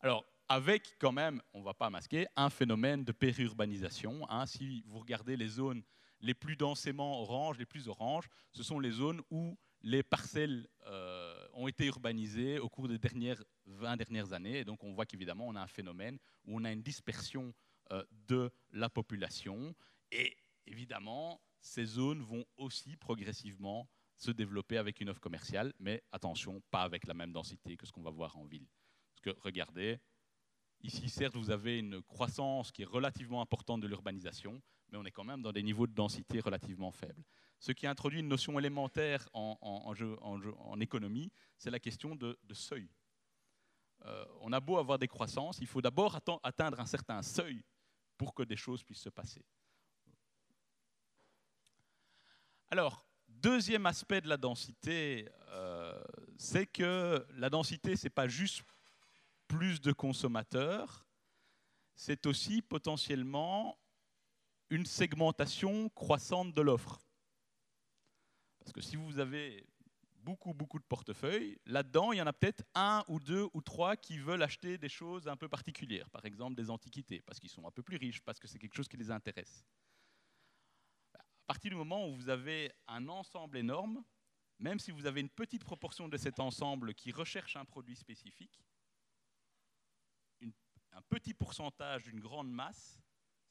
Alors, 0.01 0.25
avec 0.49 0.95
quand 0.99 1.11
même, 1.11 1.41
on 1.53 1.59
ne 1.59 1.65
va 1.65 1.73
pas 1.73 1.89
masquer, 1.89 2.27
un 2.35 2.49
phénomène 2.49 3.03
de 3.03 3.11
périurbanisation. 3.11 4.29
Hein. 4.29 4.45
Si 4.45 4.83
vous 4.87 4.99
regardez 4.99 5.35
les 5.37 5.47
zones 5.47 5.83
les 6.19 6.33
plus 6.33 6.55
densément 6.55 7.21
oranges, 7.21 7.57
les 7.57 7.65
plus 7.65 7.87
oranges, 7.87 8.27
ce 8.51 8.63
sont 8.63 8.79
les 8.79 8.91
zones 8.91 9.21
où 9.29 9.57
les 9.81 10.03
parcelles 10.03 10.67
euh, 10.87 11.47
ont 11.53 11.67
été 11.67 11.85
urbanisées 11.85 12.59
au 12.59 12.69
cours 12.69 12.87
des 12.87 12.97
dernières 12.97 13.43
20 13.65 13.97
dernières 13.97 14.33
années. 14.33 14.59
Et 14.59 14.65
donc 14.65 14.83
on 14.83 14.93
voit 14.93 15.05
qu'évidemment, 15.05 15.47
on 15.47 15.55
a 15.55 15.61
un 15.61 15.67
phénomène 15.67 16.17
où 16.45 16.59
on 16.59 16.63
a 16.63 16.71
une 16.71 16.81
dispersion 16.81 17.53
euh, 17.91 18.03
de 18.27 18.51
la 18.71 18.89
population. 18.89 19.75
Et 20.11 20.35
évidemment, 20.65 21.41
ces 21.59 21.85
zones 21.85 22.21
vont 22.21 22.45
aussi 22.57 22.95
progressivement 22.95 23.87
se 24.15 24.31
développer 24.31 24.77
avec 24.77 24.99
une 24.99 25.09
offre 25.09 25.21
commerciale, 25.21 25.73
mais 25.79 26.03
attention, 26.11 26.61
pas 26.71 26.81
avec 26.81 27.05
la 27.05 27.13
même 27.13 27.31
densité 27.31 27.77
que 27.77 27.85
ce 27.85 27.91
qu'on 27.91 28.01
va 28.01 28.09
voir 28.09 28.35
en 28.37 28.45
ville. 28.45 28.65
Parce 29.13 29.21
que 29.21 29.41
regardez, 29.41 29.99
Ici, 30.81 31.09
certes, 31.09 31.35
vous 31.35 31.49
avez 31.49 31.79
une 31.79 32.01
croissance 32.03 32.71
qui 32.71 32.83
est 32.83 32.85
relativement 32.85 33.41
importante 33.41 33.81
de 33.81 33.87
l'urbanisation, 33.87 34.61
mais 34.89 34.97
on 34.97 35.05
est 35.05 35.11
quand 35.11 35.23
même 35.23 35.41
dans 35.41 35.51
des 35.51 35.63
niveaux 35.63 35.87
de 35.87 35.93
densité 35.93 36.39
relativement 36.39 36.91
faibles. 36.91 37.23
Ce 37.59 37.71
qui 37.71 37.87
introduit 37.87 38.19
une 38.19 38.27
notion 38.27 38.57
élémentaire 38.59 39.27
en, 39.33 40.79
économie, 40.79 41.31
c'est 41.57 41.71
la 41.71 41.79
question 41.79 42.15
de, 42.15 42.37
seuil. 42.53 42.89
Euh, 44.05 44.25
on 44.41 44.53
a 44.53 44.59
beau 44.59 44.77
avoir 44.77 44.99
des 44.99 45.07
croissances, 45.07 45.57
il 45.59 45.67
faut 45.67 45.81
d'abord 45.81 46.19
atteindre 46.43 46.79
un 46.79 46.85
certain 46.85 47.23
seuil 47.23 47.63
pour 48.15 48.33
que 48.35 48.43
des 48.43 48.55
choses 48.55 48.83
puissent 48.83 49.01
se 49.01 49.09
passer. 49.09 49.43
Alors, 52.69 53.07
deuxième 53.27 53.85
aspect 53.85 54.21
de 54.21 54.27
la 54.27 54.37
densité, 54.37 55.27
euh, 55.49 56.03
c'est 56.37 56.67
que 56.67 57.25
la 57.35 57.49
densité, 57.49 57.95
ce 57.95 58.05
n'est 58.05 58.11
pas 58.11 58.27
juste 58.27 58.61
plus 59.47 59.81
de 59.81 59.91
consommateurs, 59.91 61.07
c'est 61.95 62.25
aussi 62.25 62.61
potentiellement 62.61 63.77
une 64.69 64.85
segmentation 64.85 65.89
croissante 65.89 66.53
de 66.53 66.61
l'offre. 66.61 66.99
Parce 68.59 68.71
que 68.71 68.81
si 68.81 68.95
vous 68.95 69.19
avez 69.19 69.65
beaucoup, 70.27 70.53
beaucoup 70.53 70.77
de 70.77 70.83
portefeuilles, 70.83 71.57
là-dedans, 71.65 72.11
il 72.11 72.17
y 72.17 72.21
en 72.21 72.27
a 72.27 72.33
peut-être 72.33 72.63
un 72.75 73.03
ou 73.07 73.19
deux 73.19 73.47
ou 73.53 73.61
trois 73.61 73.95
qui 73.95 74.19
veulent 74.19 74.43
acheter 74.43 74.77
des 74.77 74.89
choses 74.89 75.27
un 75.27 75.37
peu 75.37 75.47
particulières, 75.47 76.09
par 76.09 76.25
exemple 76.25 76.55
des 76.55 76.69
antiquités, 76.69 77.21
parce 77.21 77.39
qu'ils 77.39 77.49
sont 77.49 77.65
un 77.65 77.71
peu 77.71 77.81
plus 77.81 77.97
riches, 77.97 78.21
parce 78.21 78.37
que 78.37 78.47
c'est 78.47 78.59
quelque 78.59 78.75
chose 78.75 78.89
qui 78.89 78.97
les 78.97 79.09
intéresse. 79.09 79.65
partir 81.45 81.71
du 81.71 81.77
moment 81.77 82.09
où 82.09 82.15
vous 82.15 82.27
avez 82.27 82.73
un 82.87 83.07
ensemble 83.07 83.57
énorme, 83.57 84.03
même 84.59 84.79
si 84.79 84.91
vous 84.91 85.05
avez 85.05 85.21
une 85.21 85.29
petite 85.29 85.63
proportion 85.63 86.09
de 86.09 86.17
cet 86.17 86.41
ensemble 86.41 86.93
qui 86.93 87.11
recherche 87.11 87.55
un 87.55 87.63
produit 87.63 87.95
spécifique, 87.95 88.59
un 90.97 91.01
petit 91.09 91.35
pourcentage 91.35 92.05
d'une 92.05 92.19
grande 92.19 92.49
masse, 92.49 92.99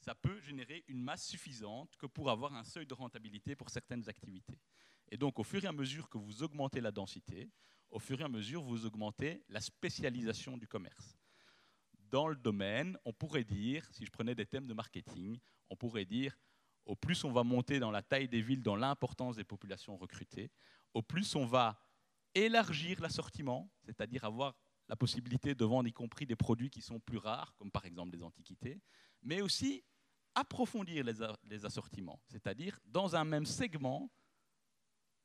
ça 0.00 0.16
peut 0.16 0.40
générer 0.40 0.84
une 0.88 1.00
masse 1.00 1.24
suffisante 1.24 1.94
que 1.96 2.06
pour 2.06 2.28
avoir 2.28 2.52
un 2.54 2.64
seuil 2.64 2.86
de 2.86 2.94
rentabilité 2.94 3.54
pour 3.54 3.70
certaines 3.70 4.08
activités. 4.08 4.58
Et 5.08 5.16
donc, 5.16 5.38
au 5.38 5.44
fur 5.44 5.64
et 5.64 5.68
à 5.68 5.72
mesure 5.72 6.08
que 6.08 6.18
vous 6.18 6.42
augmentez 6.42 6.80
la 6.80 6.90
densité, 6.90 7.48
au 7.88 8.00
fur 8.00 8.20
et 8.20 8.24
à 8.24 8.28
mesure, 8.28 8.62
vous 8.62 8.84
augmentez 8.84 9.44
la 9.48 9.60
spécialisation 9.60 10.58
du 10.58 10.66
commerce. 10.66 11.16
Dans 12.10 12.26
le 12.26 12.34
domaine, 12.34 12.98
on 13.04 13.12
pourrait 13.12 13.44
dire, 13.44 13.88
si 13.92 14.04
je 14.04 14.10
prenais 14.10 14.34
des 14.34 14.46
thèmes 14.46 14.66
de 14.66 14.74
marketing, 14.74 15.38
on 15.70 15.76
pourrait 15.76 16.04
dire, 16.04 16.36
au 16.84 16.96
plus 16.96 17.22
on 17.22 17.30
va 17.30 17.44
monter 17.44 17.78
dans 17.78 17.92
la 17.92 18.02
taille 18.02 18.28
des 18.28 18.40
villes, 18.42 18.62
dans 18.62 18.76
l'importance 18.76 19.36
des 19.36 19.44
populations 19.44 19.96
recrutées, 19.96 20.50
au 20.94 21.02
plus 21.02 21.36
on 21.36 21.46
va 21.46 21.80
élargir 22.34 23.00
l'assortiment, 23.00 23.70
c'est-à-dire 23.84 24.24
avoir 24.24 24.56
la 24.88 24.96
possibilité 24.96 25.54
de 25.54 25.64
vendre 25.64 25.88
y 25.88 25.92
compris 25.92 26.26
des 26.26 26.36
produits 26.36 26.70
qui 26.70 26.80
sont 26.80 27.00
plus 27.00 27.18
rares, 27.18 27.54
comme 27.56 27.70
par 27.70 27.84
exemple 27.84 28.16
des 28.16 28.22
antiquités, 28.22 28.80
mais 29.22 29.40
aussi 29.40 29.84
approfondir 30.34 31.04
les, 31.04 31.64
assortiments, 31.64 32.20
c'est-à-dire 32.28 32.78
dans 32.84 33.16
un 33.16 33.24
même 33.24 33.46
segment, 33.46 34.10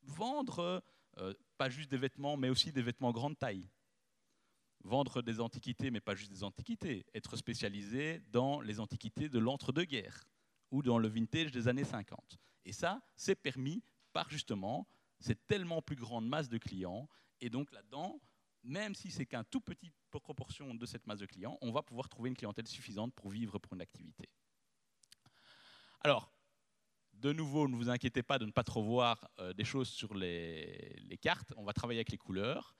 vendre 0.02 0.82
euh, 1.18 1.34
pas 1.58 1.68
juste 1.68 1.90
des 1.90 1.98
vêtements, 1.98 2.36
mais 2.36 2.48
aussi 2.48 2.72
des 2.72 2.82
vêtements 2.82 3.12
grande 3.12 3.38
taille. 3.38 3.68
Vendre 4.84 5.22
des 5.22 5.38
antiquités, 5.38 5.90
mais 5.90 6.00
pas 6.00 6.14
juste 6.14 6.32
des 6.32 6.42
antiquités. 6.42 7.04
Être 7.14 7.36
spécialisé 7.36 8.20
dans 8.30 8.60
les 8.60 8.80
antiquités 8.80 9.28
de 9.28 9.38
l'entre-deux-guerres 9.38 10.24
ou 10.70 10.82
dans 10.82 10.98
le 10.98 11.06
vintage 11.06 11.52
des 11.52 11.68
années 11.68 11.84
50. 11.84 12.38
Et 12.64 12.72
ça, 12.72 13.00
c'est 13.14 13.36
permis 13.36 13.84
par 14.12 14.28
justement 14.30 14.88
cette 15.20 15.46
tellement 15.46 15.82
plus 15.82 15.94
grande 15.94 16.26
masse 16.26 16.48
de 16.48 16.58
clients. 16.58 17.08
Et 17.40 17.50
donc 17.50 17.70
là-dedans, 17.70 18.20
même 18.64 18.94
si 18.94 19.10
c'est 19.10 19.26
qu'un 19.26 19.44
tout 19.44 19.60
petit 19.60 19.92
proportion 20.10 20.74
de 20.74 20.86
cette 20.86 21.06
masse 21.06 21.20
de 21.20 21.26
clients, 21.26 21.58
on 21.60 21.72
va 21.72 21.82
pouvoir 21.82 22.08
trouver 22.08 22.28
une 22.28 22.36
clientèle 22.36 22.66
suffisante 22.66 23.14
pour 23.14 23.30
vivre 23.30 23.58
pour 23.58 23.72
une 23.74 23.80
activité. 23.80 24.28
Alors, 26.00 26.32
de 27.14 27.32
nouveau, 27.32 27.68
ne 27.68 27.76
vous 27.76 27.88
inquiétez 27.88 28.22
pas 28.22 28.38
de 28.38 28.46
ne 28.46 28.50
pas 28.50 28.64
trop 28.64 28.82
voir 28.82 29.28
euh, 29.38 29.52
des 29.52 29.64
choses 29.64 29.88
sur 29.88 30.14
les, 30.14 31.18
cartes. 31.20 31.52
On 31.56 31.64
va 31.64 31.72
travailler 31.72 31.98
avec 31.98 32.10
les 32.10 32.18
couleurs. 32.18 32.74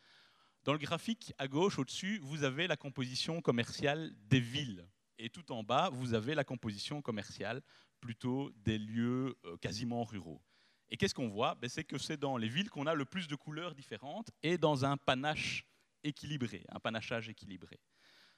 Dans 0.64 0.72
le 0.72 0.78
graphique 0.78 1.32
à 1.38 1.46
gauche, 1.46 1.78
au-dessus, 1.78 2.18
vous 2.18 2.42
avez 2.42 2.66
la 2.66 2.76
composition 2.76 3.40
commerciale 3.40 4.12
des 4.28 4.40
villes. 4.40 4.88
Et 5.18 5.30
tout 5.30 5.52
en 5.52 5.62
bas, 5.62 5.90
vous 5.90 6.14
avez 6.14 6.34
la 6.34 6.44
composition 6.44 7.02
commerciale 7.02 7.62
plutôt 8.00 8.50
des 8.56 8.78
lieux 8.78 9.36
euh, 9.44 9.56
quasiment 9.58 10.02
ruraux. 10.02 10.42
Et 10.88 10.96
qu'est-ce 10.96 11.14
qu'on 11.14 11.28
voit? 11.28 11.54
Ben, 11.54 11.70
C'est 11.70 11.84
que 11.84 11.98
c'est 11.98 12.16
dans 12.16 12.36
les 12.36 12.48
villes 12.48 12.68
qu'on 12.68 12.86
a 12.86 12.94
le 12.94 13.04
plus 13.04 13.28
de 13.28 13.36
couleurs 13.36 13.74
différentes 13.74 14.30
et 14.42 14.58
dans 14.58 14.84
un 14.84 14.96
panache 14.96 15.64
équilibré, 16.04 16.64
un 16.68 16.80
panachage 16.80 17.28
équilibré. 17.28 17.80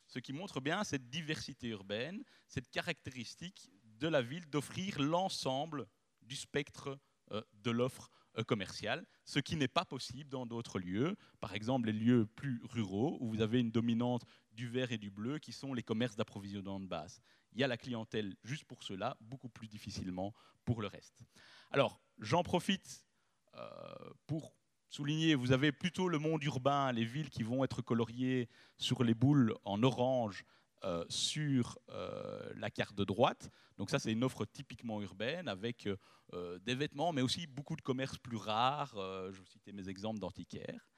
Ce 0.07 0.19
qui 0.19 0.33
montre 0.33 0.61
bien 0.61 0.85
cette 0.85 1.09
diversité 1.09 1.69
urbaine, 1.69 2.23
cette 2.49 2.71
caractéristique 2.71 3.71
de 3.85 4.09
la 4.09 4.23
ville 4.23 4.49
d'offrir 4.51 5.01
l'ensemble 5.01 5.87
du 6.23 6.37
spectre 6.37 6.99
euh, 7.33 7.43
de 7.55 7.71
l'offre 7.71 8.11
euh, 8.37 8.45
commerciale, 8.45 9.07
ce 9.25 9.39
qui 9.39 9.57
n'est 9.57 9.69
pas 9.69 9.85
possible 9.85 10.29
dans 10.29 10.45
d'autres 10.45 10.79
lieux, 10.79 11.17
par 11.41 11.55
exemple 11.55 11.87
les 11.87 11.93
lieux 11.93 12.27
plus 12.27 12.61
ruraux, 12.65 13.17
où 13.21 13.29
vous 13.29 13.41
avez 13.41 13.61
une 13.61 13.71
dominante 13.71 14.25
du 14.53 14.69
vert 14.69 14.93
et 14.93 14.99
du 14.99 15.11
bleu, 15.11 15.39
qui 15.39 15.53
sont 15.53 15.73
les 15.73 15.83
commerces 15.83 16.17
d'approvisionnement 16.17 16.81
de 16.81 16.87
base. 16.87 17.21
Il 17.53 17.61
y 17.61 17.65
a 17.65 17.67
la 17.67 17.77
clientèle 17.77 18.37
juste 18.43 18.65
pour 18.65 18.83
cela, 18.83 19.17
beaucoup 19.21 19.49
plus 19.49 19.69
difficilement 19.69 20.35
pour 20.65 20.83
le 20.83 20.89
reste. 20.89 21.25
Alors, 21.71 22.01
j'en 22.19 22.43
profite 22.43 23.07
euh, 23.55 24.13
pour 24.27 24.55
souligner, 24.95 25.35
vous 25.35 25.51
avez 25.51 25.73
plutôt 25.73 26.09
le 26.09 26.21
monde 26.21 26.45
urbain, 26.45 26.93
les 26.93 27.05
villes 27.05 27.29
qui 27.29 27.43
vont 27.43 27.65
être 27.65 27.83
coloriées 27.83 28.49
sur 28.77 29.03
les 29.03 29.15
boules 29.15 29.53
en 29.65 29.83
orange 29.83 30.45
euh, 30.85 31.05
sur 31.09 31.81
euh, 31.89 32.53
la 32.55 32.71
carte 32.71 32.95
de 32.95 33.03
droite. 33.03 33.51
Donc 33.77 33.91
ça, 33.91 33.99
c'est 33.99 34.13
une 34.13 34.23
offre 34.23 34.45
typiquement 34.45 35.03
urbaine 35.03 35.49
avec 35.49 35.89
euh, 36.33 36.59
des 36.61 36.77
vêtements, 36.77 37.13
mais 37.13 37.23
aussi 37.23 37.49
beaucoup 37.49 37.75
de 37.75 37.81
commerces 37.81 38.19
plus 38.19 38.37
rares. 38.37 38.95
je 38.95 39.37
vais 39.37 39.47
citer 39.47 39.73
mes 39.73 39.89
exemples 39.89 40.21
d'antiquaires. 40.21 40.89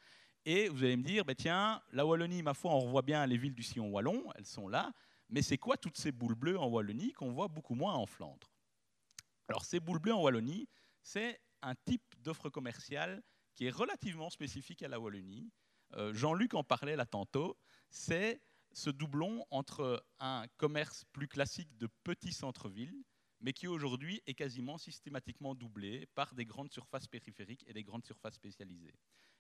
Et 0.45 0.69
vous 0.69 0.85
allez 0.85 0.97
me 0.97 1.03
dire, 1.03 1.25
bah, 1.25 1.35
tiens, 1.35 1.81
la 1.93 2.05
Wallonie, 2.05 2.43
ma 2.43 2.53
foi, 2.53 2.73
on 2.73 2.81
revoit 2.81 3.01
bien 3.01 3.25
les 3.25 3.39
villes 3.39 3.55
du 3.55 3.63
sillon 3.63 3.89
wallon, 3.89 4.25
elles 4.35 4.45
sont 4.45 4.69
là. 4.69 4.93
Mais 5.31 5.41
c'est 5.41 5.57
quoi 5.57 5.79
toutes 5.79 5.97
ces 5.97 6.13
boules 6.13 6.35
bleues 6.35 6.59
en 6.59 6.67
Wallonie 6.67 7.13
qu'on 7.13 7.33
voit 7.33 7.49
beaucoup 7.49 7.75
moins 7.75 7.95
en 7.95 8.05
Flandre? 8.05 8.53
Alors 9.49 9.65
ces 9.65 9.81
boules 9.81 10.01
bleues 10.01 10.15
en 10.15 10.23
Wallonie, 10.23 10.69
c'est 11.03 11.41
un 11.63 11.75
type 11.75 12.15
d'offre 12.19 12.51
commerciale 12.51 13.23
qui 13.57 13.67
est 13.67 13.71
relativement 13.71 14.31
spécifique 14.31 14.83
à 14.83 14.89
la 14.89 15.01
Wallonie. 15.01 15.51
Jean-Luc 16.13 16.55
en 16.55 16.63
parlait 16.63 16.95
là 16.95 17.07
tantôt. 17.07 17.59
C'est 17.91 18.41
ce 18.73 18.91
doublon 18.91 19.47
entre 19.51 20.05
un 20.21 20.47
commerce 20.59 21.05
plus 21.13 21.27
classique 21.27 21.77
de 21.79 21.89
petits 22.05 22.33
centres-villes, 22.33 23.03
mais 23.41 23.53
qui 23.53 23.67
aujourd'hui 23.67 24.23
est 24.27 24.35
quasiment 24.35 24.77
systématiquement 24.79 25.55
doublé 25.55 26.07
par 26.15 26.35
des 26.35 26.45
grandes 26.45 26.71
surfaces 26.71 27.09
périphériques 27.09 27.65
et 27.67 27.73
des 27.73 27.83
grandes 27.83 28.05
surfaces 28.05 28.35
spécialisées. 28.35 28.95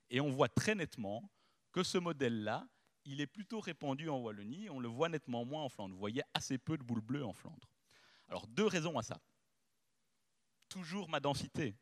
Et 0.09 0.21
on 0.21 0.31
voit 0.31 0.49
très 0.49 0.75
nettement 0.75 1.31
que 1.73 1.83
ce 1.83 1.99
modèle-là, 1.99 2.67
il 3.05 3.21
est 3.21 3.27
plutôt 3.27 3.61
répandu 3.61 4.09
en 4.09 4.19
Wallonie, 4.19 4.71
on 4.71 4.81
le 4.81 4.89
voit 4.89 5.09
nettement 5.09 5.45
moins 5.45 5.63
en 5.63 5.69
Flandre. 5.69 5.95
Vous 5.95 6.01
voyez 6.01 6.23
assez 6.33 6.59
peu 6.59 6.79
de 6.79 6.83
boules 6.83 7.03
bleues 7.03 7.25
en 7.25 7.35
Flandre. 7.35 7.71
Alors, 8.29 8.47
deux 8.49 8.67
raisons 8.67 8.99
à 8.99 9.03
ça. 9.03 9.21
Toujours 10.69 11.09
ma 11.09 11.21
densité. 11.21 11.77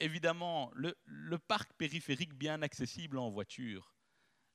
Évidemment, 0.00 0.72
le, 0.74 1.38
parc 1.38 1.74
périphérique 1.74 2.32
bien 2.34 2.62
accessible 2.62 3.18
en 3.18 3.30
voiture, 3.30 3.94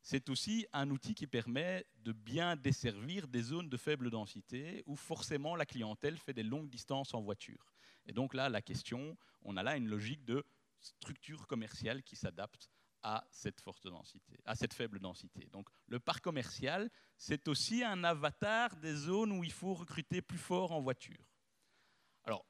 c'est 0.01 0.29
aussi 0.29 0.65
un 0.73 0.89
outil 0.89 1.13
qui 1.13 1.27
permet 1.27 1.85
de 1.97 2.11
bien 2.11 2.55
desservir 2.55 3.27
des 3.27 3.43
zones 3.43 3.69
de 3.69 3.77
faible 3.77 4.09
densité 4.09 4.83
où 4.87 4.95
forcément 4.95 5.55
la 5.55 5.67
clientèle 5.67 6.17
fait 6.17 6.33
des 6.33 6.43
longues 6.43 6.69
distances 6.69 7.13
en 7.13 7.21
voiture. 7.21 7.71
Et 8.07 8.11
donc 8.11 8.33
là, 8.33 8.49
la 8.49 8.61
question, 8.63 9.15
on 9.43 9.55
a 9.55 9.63
là 9.63 9.77
une 9.77 9.87
logique 9.87 10.25
de 10.25 10.43
structure 10.79 11.45
commerciale 11.45 12.01
qui 12.01 12.15
s'adapte 12.15 12.69
à 13.03 13.23
cette 13.29 13.61
forte 13.61 13.87
densité, 13.87 14.39
à 14.45 14.55
cette 14.55 14.73
faible 14.73 14.99
densité. 14.99 15.47
Donc 15.51 15.69
le 15.85 15.99
parc 15.99 16.23
commercial, 16.23 16.89
c'est 17.17 17.47
aussi 17.47 17.83
un 17.83 18.03
avatar 18.03 18.75
des 18.77 18.95
zones 18.95 19.31
où 19.31 19.43
il 19.43 19.51
faut 19.51 19.75
recruter 19.75 20.23
plus 20.23 20.39
fort 20.39 20.71
en 20.71 20.81
voiture. 20.81 21.23
Alors, 22.23 22.45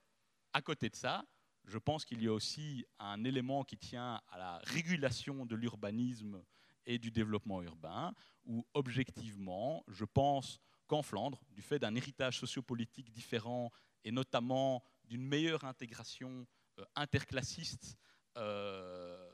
à 0.54 0.62
côté 0.62 0.90
de 0.90 0.96
ça, 0.96 1.26
je 1.68 1.78
pense 1.78 2.06
qu'il 2.06 2.24
y 2.24 2.28
a 2.28 2.34
aussi 2.34 2.86
un 3.00 3.24
élément 3.24 3.64
qui 3.64 3.78
tient 3.78 4.22
à 4.30 4.38
la 4.38 4.60
régulation 4.64 5.46
de 5.46 5.56
l'urbanisme 5.56 6.44
et 6.86 7.00
du 7.00 7.12
développement 7.12 7.62
urbain, 7.64 8.14
où 8.46 8.66
objectivement, 8.74 9.84
je 9.88 10.06
pense 10.06 10.60
qu'en 10.88 11.02
Flandre, 11.02 11.42
du 11.52 11.62
fait 11.62 11.80
d'un 11.80 11.96
héritage 11.96 12.40
sociopolitique 12.40 13.12
différent 13.12 13.72
et 14.04 14.12
notamment 14.12 14.84
d'une 15.06 15.26
meilleure 15.26 15.64
intégration 15.64 16.46
euh, 16.80 16.86
interclassiste 16.96 17.98
euh, 18.38 19.32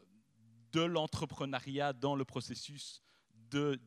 de 0.71 0.81
l'entrepreneuriat 0.81 1.91
dans 1.91 2.15
le 2.15 2.23
processus 2.23 3.01
de, 3.51 3.77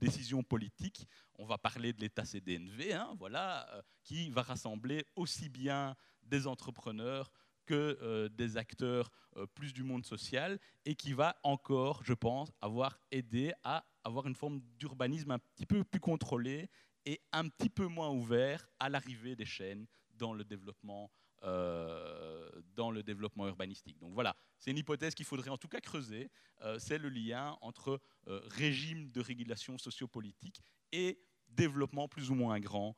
décision 0.00 0.42
politique. 0.44 1.08
On 1.36 1.44
va 1.44 1.58
parler 1.58 1.92
de 1.92 2.00
l'État 2.00 2.24
CDNV, 2.24 2.92
hein, 2.92 3.14
voilà, 3.18 3.68
euh, 3.74 3.82
qui 4.04 4.30
va 4.30 4.42
rassembler 4.42 5.04
aussi 5.16 5.48
bien 5.48 5.96
des 6.26 6.46
entrepreneurs 6.46 7.30
que 7.64 7.98
euh, 8.02 8.28
des 8.28 8.56
acteurs 8.56 9.10
euh, 9.36 9.46
plus 9.46 9.72
du 9.72 9.82
monde 9.82 10.04
social 10.04 10.58
et 10.84 10.94
qui 10.94 11.12
va 11.12 11.36
encore, 11.42 12.02
je 12.04 12.12
pense, 12.12 12.52
avoir 12.60 12.98
aidé 13.10 13.52
à 13.62 13.84
avoir 14.04 14.26
une 14.26 14.34
forme 14.34 14.60
d'urbanisme 14.78 15.30
un 15.30 15.38
petit 15.38 15.66
peu 15.66 15.82
plus 15.84 16.00
contrôlé 16.00 16.68
et 17.06 17.20
un 17.32 17.48
petit 17.48 17.70
peu 17.70 17.86
moins 17.86 18.10
ouvert 18.10 18.66
à 18.78 18.88
l'arrivée 18.88 19.36
des 19.36 19.44
chaînes 19.44 19.86
dans 20.10 20.32
le 20.32 20.44
développement 20.44 21.10
euh, 21.42 22.50
dans 22.74 22.90
le 22.90 23.02
développement 23.02 23.46
urbanistique. 23.46 23.98
Donc 23.98 24.14
voilà, 24.14 24.34
c'est 24.58 24.70
une 24.70 24.78
hypothèse 24.78 25.14
qu'il 25.14 25.26
faudrait 25.26 25.50
en 25.50 25.58
tout 25.58 25.68
cas 25.68 25.80
creuser. 25.80 26.30
c'est 26.78 26.96
le 26.96 27.10
lien 27.10 27.58
entre 27.60 28.00
régime 28.26 29.10
de 29.10 29.20
régulation 29.20 29.76
sociopolitique 29.76 30.62
et 30.92 31.18
développement 31.54 32.08
plus 32.08 32.30
ou 32.30 32.34
moins 32.34 32.60
grand 32.60 32.94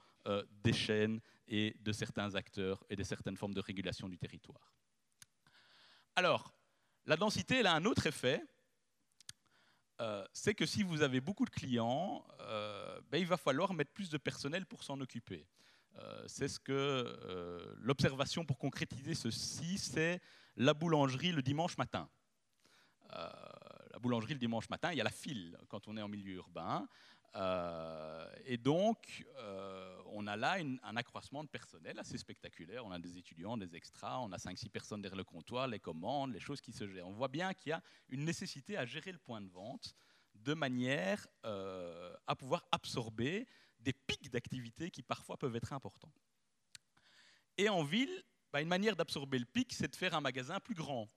des 0.65 0.73
chaînes 0.73 1.21
et 1.47 1.77
de 1.79 1.93
certains 1.93 2.35
acteurs 2.35 2.85
et 2.91 2.97
de 2.97 3.05
certaines 3.05 3.37
formes 3.37 3.55
de 3.55 3.61
régulation 3.61 4.09
du 4.09 4.19
territoire. 4.19 4.73
Alors, 6.17 6.53
la 7.05 7.17
densité, 7.17 7.59
elle 7.59 7.69
a 7.69 7.75
un 7.75 7.85
autre 7.85 8.07
effet, 8.07 8.43
euh, 10.01 10.27
c'est 10.33 10.55
que 10.55 10.67
si 10.67 10.83
vous 10.83 11.03
avez 11.03 11.21
beaucoup 11.21 11.45
de 11.45 11.51
clients, 11.51 12.27
euh, 12.41 13.01
ben, 13.11 13.19
il 13.19 13.27
va 13.27 13.37
falloir 13.37 13.73
mettre 13.73 13.93
plus 13.93 14.11
de 14.11 14.19
personnel 14.19 14.67
pour 14.67 14.83
s'en 14.83 15.01
occuper. 15.01 15.47
Euh, 15.99 16.25
c'est 16.27 16.49
ce 16.49 16.61
que 16.61 17.75
l'observation 17.79 18.45
pour 18.45 18.59
concrétiser 18.59 19.15
ceci, 19.15 19.79
c'est 19.79 20.21
la 20.57 20.75
boulangerie 20.75 21.33
le 21.33 21.43
dimanche 21.43 21.79
matin. 21.79 22.09
la 23.11 23.99
boulangerie 23.99 24.35
le 24.35 24.41
dimanche 24.41 24.69
matin, 24.69 24.93
il 24.93 24.99
y 24.99 25.01
a 25.01 25.05
la 25.05 25.11
file 25.11 25.57
quand 25.69 25.89
on 25.89 25.97
est 25.97 26.03
en 26.03 26.09
milieu 26.09 26.35
urbain. 26.35 26.87
Euh, 27.37 28.27
et 28.47 28.57
donc, 28.57 29.25
euh, 29.39 29.97
on 30.07 30.27
a 30.27 30.37
là 30.37 30.57
un 30.83 30.97
accroissement 30.97 31.45
de 31.45 31.49
personnel 31.49 31.99
assez 31.99 32.17
spectaculaire. 32.17 32.85
On 32.87 32.91
a 32.91 32.99
des 32.99 33.19
étudiants, 33.19 33.57
des 33.57 33.77
extras, 33.77 34.19
on 34.21 34.33
a 34.33 34.39
5-6 34.39 34.71
personnes 34.71 35.03
derrière 35.03 35.19
le 35.19 35.25
comptoir, 35.25 35.69
les 35.69 35.79
commandes, 35.79 36.33
les 36.33 36.41
choses 36.41 36.61
qui 36.61 36.73
se 36.73 36.89
gèrent. 36.89 37.07
On 37.07 37.13
voit 37.13 37.29
bien 37.29 37.53
qu'il 37.53 37.71
y 37.71 37.73
a 37.73 37.83
une 38.09 38.25
nécessité 38.25 38.77
à 38.77 38.87
gérer 38.87 39.13
le 39.13 39.19
point 39.19 39.41
de 39.41 39.51
vente 39.51 39.95
de 40.35 40.55
manière 40.55 41.27
euh, 41.45 42.15
à 42.27 42.37
pouvoir 42.37 42.65
absorber 42.73 43.47
des 43.81 43.93
pics 43.93 44.31
d'activité 44.31 44.91
qui 44.91 45.03
parfois 45.03 45.37
peuvent 45.37 45.57
être 45.57 45.73
importants. 45.73 46.13
Et 47.59 47.69
en 47.69 47.85
ville, 47.85 48.23
bah, 48.53 48.63
une 48.63 48.69
manière 48.69 48.97
d'absorber 48.97 49.39
le 49.39 49.45
pic, 49.45 49.73
c'est 49.73 49.89
de 49.89 49.97
faire 49.97 50.15
un 50.15 50.21
magasin 50.21 50.61
plus 50.61 50.75
grand. 50.75 51.09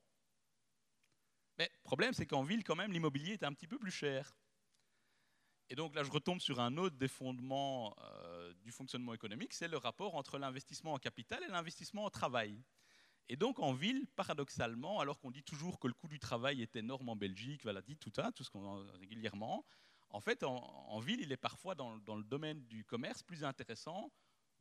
Mais 1.57 1.69
le 1.73 1.83
problème, 1.83 2.13
c'est 2.13 2.25
qu'en 2.25 2.43
ville, 2.43 2.63
quand 2.63 2.75
même, 2.75 2.91
l'immobilier 2.91 3.33
est 3.33 3.43
un 3.43 3.53
petit 3.53 3.67
peu 3.67 3.77
plus 3.77 3.91
cher. 3.91 4.33
Et 5.69 5.75
donc 5.75 5.95
là, 5.95 6.03
je 6.03 6.11
retombe 6.11 6.39
sur 6.39 6.59
un 6.59 6.77
autre 6.77 6.95
des 6.95 7.07
fondements 7.07 7.95
euh, 8.01 8.53
du 8.63 8.71
fonctionnement 8.71 9.13
économique, 9.13 9.53
c'est 9.53 9.67
le 9.67 9.77
rapport 9.77 10.15
entre 10.15 10.39
l'investissement 10.39 10.93
en 10.93 10.97
capital 10.97 11.43
et 11.43 11.47
l'investissement 11.47 12.05
en 12.05 12.09
travail. 12.09 12.63
Et 13.27 13.35
donc 13.35 13.59
en 13.59 13.73
ville, 13.73 14.07
paradoxalement, 14.15 14.99
alors 14.99 15.19
qu'on 15.19 15.29
dit 15.29 15.43
toujours 15.43 15.79
que 15.79 15.88
le 15.88 15.93
coût 15.93 16.07
du 16.07 16.19
travail 16.19 16.63
est 16.63 16.75
énorme 16.75 17.09
en 17.09 17.15
Belgique, 17.15 17.61
voilà, 17.61 17.83
dit 17.83 17.95
tout 17.95 18.11
ça, 18.15 18.31
tout 18.31 18.43
ce 18.43 18.49
qu'on 18.49 18.83
régulièrement, 18.97 19.63
en 20.11 20.19
fait, 20.19 20.43
en, 20.43 20.99
ville, 20.99 21.21
il 21.21 21.31
est 21.31 21.38
parfois 21.38 21.75
dans, 21.75 21.93
le 21.93 22.23
domaine 22.23 22.65
du 22.65 22.83
commerce 22.83 23.21
plus 23.21 23.43
intéressant 23.43 24.11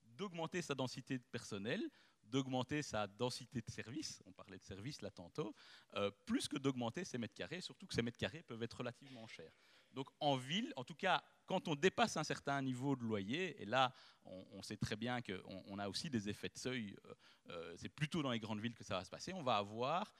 d'augmenter 0.02 0.60
sa 0.60 0.74
densité 0.74 1.16
de 1.16 1.24
personnel, 1.30 1.80
d'augmenter 2.24 2.82
sa 2.82 3.06
densité 3.06 3.62
de 3.62 3.70
services, 3.70 4.22
on 4.26 4.32
parlait 4.32 4.58
de 4.58 4.64
services 4.64 5.00
là 5.00 5.10
tantôt, 5.10 5.54
euh, 5.94 6.10
plus 6.26 6.48
que 6.48 6.58
d'augmenter 6.58 7.04
ses 7.04 7.16
mètres 7.16 7.34
carrés, 7.34 7.62
surtout 7.62 7.86
que 7.86 7.94
ces 7.94 8.02
mètres 8.02 8.18
carrés 8.18 8.42
peuvent 8.42 8.62
être 8.62 8.78
relativement 8.78 9.26
chers. 9.26 9.52
Donc 9.98 10.10
en 10.20 10.36
ville, 10.36 10.72
en 10.76 10.84
tout 10.84 10.94
cas, 10.94 11.24
quand 11.44 11.66
on 11.66 11.74
dépasse 11.74 12.16
un 12.16 12.22
certain 12.22 12.62
niveau 12.62 12.94
de 12.94 13.02
loyer, 13.02 13.60
et 13.60 13.64
là, 13.64 13.92
on, 14.24 14.62
sait 14.62 14.76
très 14.76 14.94
bien 14.94 15.20
qu'on 15.20 15.64
on 15.66 15.76
a 15.80 15.88
aussi 15.88 16.08
des 16.08 16.28
effets 16.28 16.48
de 16.48 16.56
seuil, 16.56 16.94
euh, 17.04 17.14
euh, 17.48 17.74
c'est 17.76 17.88
plutôt 17.88 18.22
dans 18.22 18.30
les 18.30 18.38
grandes 18.38 18.60
villes 18.60 18.76
que 18.76 18.84
ça 18.84 18.96
va 18.96 19.04
se 19.04 19.10
passer, 19.10 19.32
on 19.32 19.42
va 19.42 19.56
avoir, 19.56 20.14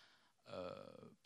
euh, 0.49 0.75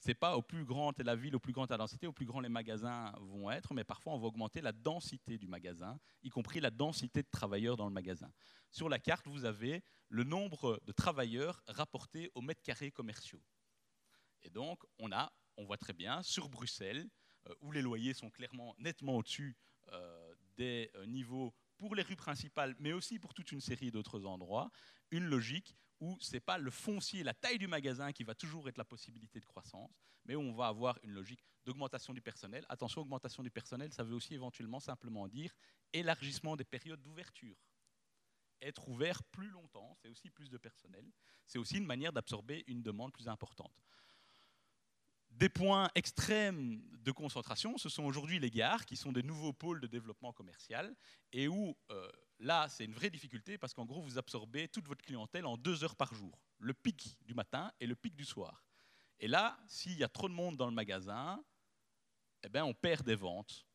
c'est 0.00 0.12
pas 0.12 0.36
au 0.36 0.42
plus 0.42 0.66
grand 0.66 0.92
la 0.98 1.16
ville, 1.16 1.34
au 1.34 1.40
plus 1.40 1.54
grande 1.54 1.70
la 1.70 1.78
densité, 1.78 2.06
au 2.06 2.12
plus 2.12 2.26
grand 2.26 2.40
les 2.40 2.50
magasins 2.50 3.14
vont 3.20 3.50
être, 3.50 3.72
mais 3.72 3.84
parfois 3.84 4.12
on 4.12 4.18
va 4.18 4.26
augmenter 4.26 4.60
la 4.60 4.72
densité 4.72 5.38
du 5.38 5.46
magasin, 5.46 5.98
y 6.22 6.28
compris 6.28 6.60
la 6.60 6.70
densité 6.70 7.22
de 7.22 7.28
travailleurs 7.30 7.78
dans 7.78 7.86
le 7.86 7.94
magasin. 7.94 8.30
Sur 8.70 8.90
la 8.90 8.98
carte, 8.98 9.26
vous 9.28 9.46
avez 9.46 9.82
le 10.10 10.24
nombre 10.24 10.78
de 10.84 10.92
travailleurs 10.92 11.62
rapportés 11.68 12.30
aux 12.34 12.42
mètres 12.42 12.62
carrés 12.62 12.90
commerciaux. 12.90 13.42
Et 14.42 14.50
donc, 14.50 14.84
on 14.98 15.10
a, 15.10 15.32
on 15.56 15.64
voit 15.64 15.78
très 15.78 15.94
bien, 15.94 16.22
sur 16.22 16.50
Bruxelles, 16.50 17.08
où 17.60 17.72
les 17.72 17.82
loyers 17.82 18.14
sont 18.14 18.30
clairement 18.30 18.74
nettement 18.78 19.16
au-dessus 19.16 19.56
euh, 19.92 20.34
des 20.56 20.90
euh, 20.96 21.06
niveaux 21.06 21.54
pour 21.78 21.94
les 21.94 22.02
rues 22.02 22.16
principales, 22.16 22.76
mais 22.78 22.92
aussi 22.92 23.18
pour 23.18 23.34
toute 23.34 23.50
une 23.52 23.60
série 23.60 23.90
d'autres 23.90 24.24
endroits, 24.26 24.70
une 25.10 25.24
logique 25.24 25.74
où 25.98 26.16
ce 26.20 26.34
n'est 26.34 26.40
pas 26.40 26.58
le 26.58 26.70
foncier, 26.70 27.24
la 27.24 27.34
taille 27.34 27.58
du 27.58 27.66
magasin 27.66 28.12
qui 28.12 28.22
va 28.22 28.34
toujours 28.34 28.68
être 28.68 28.76
la 28.76 28.84
possibilité 28.84 29.40
de 29.40 29.46
croissance, 29.46 29.90
mais 30.24 30.34
où 30.34 30.40
on 30.40 30.52
va 30.52 30.66
avoir 30.66 30.98
une 31.02 31.12
logique 31.12 31.42
d'augmentation 31.64 32.12
du 32.12 32.20
personnel. 32.20 32.66
Attention, 32.68 33.00
augmentation 33.00 33.42
du 33.42 33.50
personnel, 33.50 33.92
ça 33.92 34.04
veut 34.04 34.14
aussi 34.14 34.34
éventuellement 34.34 34.80
simplement 34.80 35.26
dire 35.26 35.52
élargissement 35.92 36.54
des 36.54 36.64
périodes 36.64 37.02
d'ouverture. 37.02 37.56
Être 38.60 38.88
ouvert 38.88 39.22
plus 39.24 39.48
longtemps, 39.48 39.96
c'est 40.00 40.08
aussi 40.08 40.30
plus 40.30 40.50
de 40.50 40.58
personnel, 40.58 41.10
c'est 41.46 41.58
aussi 41.58 41.78
une 41.78 41.86
manière 41.86 42.12
d'absorber 42.12 42.62
une 42.66 42.82
demande 42.82 43.12
plus 43.12 43.28
importante. 43.28 43.82
Des 45.32 45.48
points 45.48 45.90
extrêmes 45.94 46.82
de 47.02 47.10
concentration, 47.10 47.76
ce 47.78 47.88
sont 47.88 48.04
aujourd'hui 48.04 48.38
les 48.38 48.50
gares, 48.50 48.84
qui 48.84 48.96
sont 48.96 49.12
des 49.12 49.22
nouveaux 49.22 49.52
pôles 49.52 49.80
de 49.80 49.86
développement 49.86 50.32
commercial, 50.32 50.94
et 51.32 51.48
où 51.48 51.76
euh, 51.90 52.10
là, 52.38 52.68
c'est 52.68 52.84
une 52.84 52.92
vraie 52.92 53.10
difficulté, 53.10 53.58
parce 53.58 53.72
qu'en 53.74 53.84
gros, 53.86 54.02
vous 54.02 54.18
absorbez 54.18 54.68
toute 54.68 54.86
votre 54.86 55.04
clientèle 55.04 55.46
en 55.46 55.56
deux 55.56 55.84
heures 55.84 55.96
par 55.96 56.14
jour, 56.14 56.38
le 56.58 56.74
pic 56.74 57.16
du 57.22 57.34
matin 57.34 57.72
et 57.80 57.86
le 57.86 57.96
pic 57.96 58.14
du 58.14 58.24
soir. 58.24 58.64
Et 59.18 59.26
là, 59.26 59.58
s'il 59.66 59.98
y 59.98 60.04
a 60.04 60.08
trop 60.08 60.28
de 60.28 60.34
monde 60.34 60.56
dans 60.56 60.66
le 60.66 60.72
magasin, 60.72 61.42
eh 62.44 62.48
bien, 62.48 62.64
on 62.64 62.74
perd 62.74 63.04
des 63.04 63.16
ventes, 63.16 63.66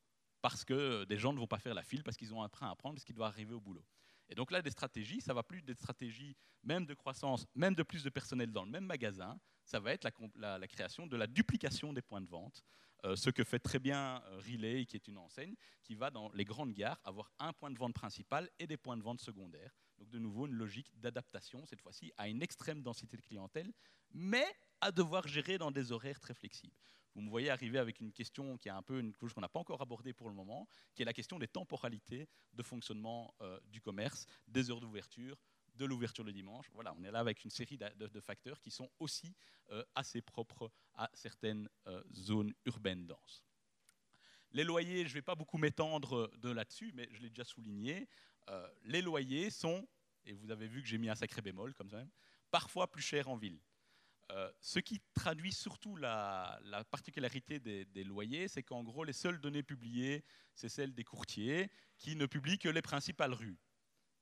parce 0.42 0.64
que 0.64 1.04
des 1.06 1.18
gens 1.18 1.34
ne 1.34 1.40
vont 1.40 1.48
pas 1.48 1.60
faire 1.60 1.74
la 1.74 1.84
file, 1.84 2.04
parce 2.04 2.16
qu'ils 2.16 2.34
ont 2.34 2.44
un 2.44 2.50
train 2.50 2.70
à 2.70 2.76
prendre, 2.76 2.96
parce 2.96 3.04
qu'ils 3.04 3.16
doivent 3.16 3.32
arriver 3.32 3.54
au 3.54 3.62
boulot. 3.62 3.86
Et 4.30 4.36
donc 4.36 4.52
là, 4.52 4.62
des 4.62 4.72
stratégies, 4.72 5.22
ça 5.22 5.34
va 5.34 5.44
plus 5.44 5.62
des 5.62 5.74
stratégies 5.74 6.36
même 6.64 6.86
de 6.86 6.94
croissance, 6.94 7.46
même 7.56 7.76
de 7.76 7.84
plus 7.84 8.04
de 8.04 8.10
personnel 8.10 8.52
dans 8.52 8.64
le 8.64 8.70
même 8.70 8.86
magasin, 8.86 9.40
ça 9.68 9.80
va 9.82 9.92
être 9.92 10.10
la, 10.36 10.68
création 10.68 11.06
de 11.06 11.18
la 11.18 11.28
duplication 11.28 11.92
des 11.92 12.02
points 12.02 12.22
de 12.22 12.28
vente, 12.28 12.64
euh, 13.04 13.16
ce 13.16 13.30
que 13.30 13.44
fait 13.44 13.60
très 13.60 13.80
bien 13.80 14.24
euh, 14.26 14.38
Relay, 14.38 14.86
qui 14.86 14.96
est 14.96 15.08
une 15.08 15.18
enseigne, 15.18 15.56
qui 15.84 15.94
va 15.94 16.10
dans 16.10 16.32
les 16.32 16.46
grandes 16.46 16.74
gares 16.74 17.00
avoir 17.04 17.32
un 17.38 17.52
point 17.52 17.70
de 17.70 17.78
vente 17.78 17.94
principal 17.94 18.50
et 18.60 18.66
des 18.66 18.78
points 18.78 18.98
de 18.98 19.04
vente 19.04 19.20
secondaires. 19.20 19.76
Donc 20.00 20.10
de 20.10 20.20
nouveau, 20.20 20.48
une 20.48 20.54
logique 20.54 20.90
d'adaptation, 20.98 21.66
cette 21.66 21.82
fois-ci, 21.82 22.14
à 22.18 22.30
une 22.30 22.42
extrême 22.42 22.82
densité 22.82 23.18
de 23.18 23.22
clientèle, 23.22 23.74
mais 24.14 24.46
à 24.80 24.92
devoir 24.92 25.28
gérer 25.28 25.58
dans 25.58 25.70
des 25.70 25.92
horaires 25.92 26.22
très 26.22 26.34
flexibles. 26.34 26.76
Vous 27.14 27.22
me 27.22 27.30
voyez 27.30 27.50
arriver 27.50 27.80
avec 27.80 28.00
une 28.00 28.14
question 28.14 28.58
qui 28.58 28.70
est 28.70 28.72
un 28.72 28.84
peu 28.84 29.00
une 29.00 29.14
chose 29.16 29.34
qu'on 29.34 29.42
n'a 29.42 29.50
pas 29.50 29.60
encore 29.60 29.82
abordée 29.82 30.14
pour 30.14 30.30
le 30.30 30.36
moment, 30.36 30.68
qui 30.96 31.02
est 31.02 31.06
la 31.06 31.14
question 31.14 31.40
des 31.40 31.48
temporalités 31.48 32.30
de 32.54 32.64
fonctionnement 32.64 33.34
euh, 33.42 33.60
du 33.66 33.82
commerce, 33.82 34.28
des 34.48 34.72
heures 34.72 34.80
d'ouverture, 34.80 35.36
de 35.78 35.86
l'ouverture 35.86 36.24
le 36.24 36.34
dimanche. 36.34 36.70
Voilà, 36.74 36.94
on 36.98 37.04
est 37.04 37.12
là 37.12 37.20
avec 37.20 37.44
une 37.44 37.52
série 37.52 37.78
de, 37.78 38.20
facteurs 38.20 38.60
qui 38.60 38.72
sont 38.72 38.90
aussi 39.00 39.34
euh, 39.70 39.84
assez 39.96 40.22
propres 40.22 40.72
à 40.96 41.10
certaines 41.14 41.70
euh, 41.88 42.04
zones 42.14 42.54
urbaines 42.66 43.06
denses. 43.06 43.46
Les 44.52 44.64
loyers, 44.64 45.04
je 45.04 45.10
ne 45.10 45.14
vais 45.14 45.22
pas 45.22 45.36
beaucoup 45.36 45.58
m'étendre 45.58 46.32
de 46.38 46.50
là-dessus, 46.50 46.92
mais 46.94 47.08
je 47.12 47.22
l'ai 47.22 47.30
déjà 47.30 47.44
souligné. 47.44 48.08
Euh, 48.50 48.68
les 48.84 49.02
loyers 49.02 49.50
sont, 49.50 49.88
et 50.26 50.34
vous 50.34 50.52
avez 50.52 50.68
vu 50.68 50.82
que 50.82 50.88
j'ai 50.88 50.98
mis 50.98 51.10
un 51.10 51.16
sacré 51.16 51.42
bémol 51.42 51.74
comme 51.74 51.90
ça, 51.90 52.04
parfois 52.50 52.90
plus 52.90 53.02
chers 53.02 53.30
en 53.30 53.38
ville. 53.38 53.60
ce 54.60 54.80
qui 54.80 55.02
traduit 55.14 55.54
surtout 55.54 55.96
la, 55.96 56.60
particularité 56.90 57.60
des, 57.60 57.86
des 57.86 58.04
loyers, 58.04 58.48
c'est 58.48 58.64
qu'en 58.64 58.84
gros, 58.84 59.04
les 59.04 59.14
seules 59.14 59.40
données 59.40 59.64
publiées, 59.64 60.24
c'est 60.54 60.70
celles 60.70 60.94
des 60.94 61.04
courtiers 61.04 61.70
qui 61.98 62.16
ne 62.16 62.26
publient 62.26 62.60
que 62.60 62.70
les 62.70 62.82
principales 62.82 63.34
rues 63.34 63.60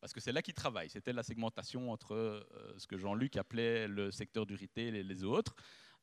parce 0.06 0.14
que 0.14 0.20
c'est 0.20 0.32
là 0.32 0.44
qu'ils 0.44 0.54
travaillent. 0.54 0.92
C'était 0.92 1.14
la 1.14 1.24
segmentation 1.24 1.92
entre 1.92 2.14
euh, 2.14 2.44
ce 2.78 2.86
que 2.86 2.96
Jean-Luc 2.96 3.38
appelait 3.38 3.88
le 3.88 4.12
secteur 4.12 4.46
du 4.46 4.54
retail 4.54 4.96
et 4.96 5.02
les 5.02 5.24
autres. 5.24 5.56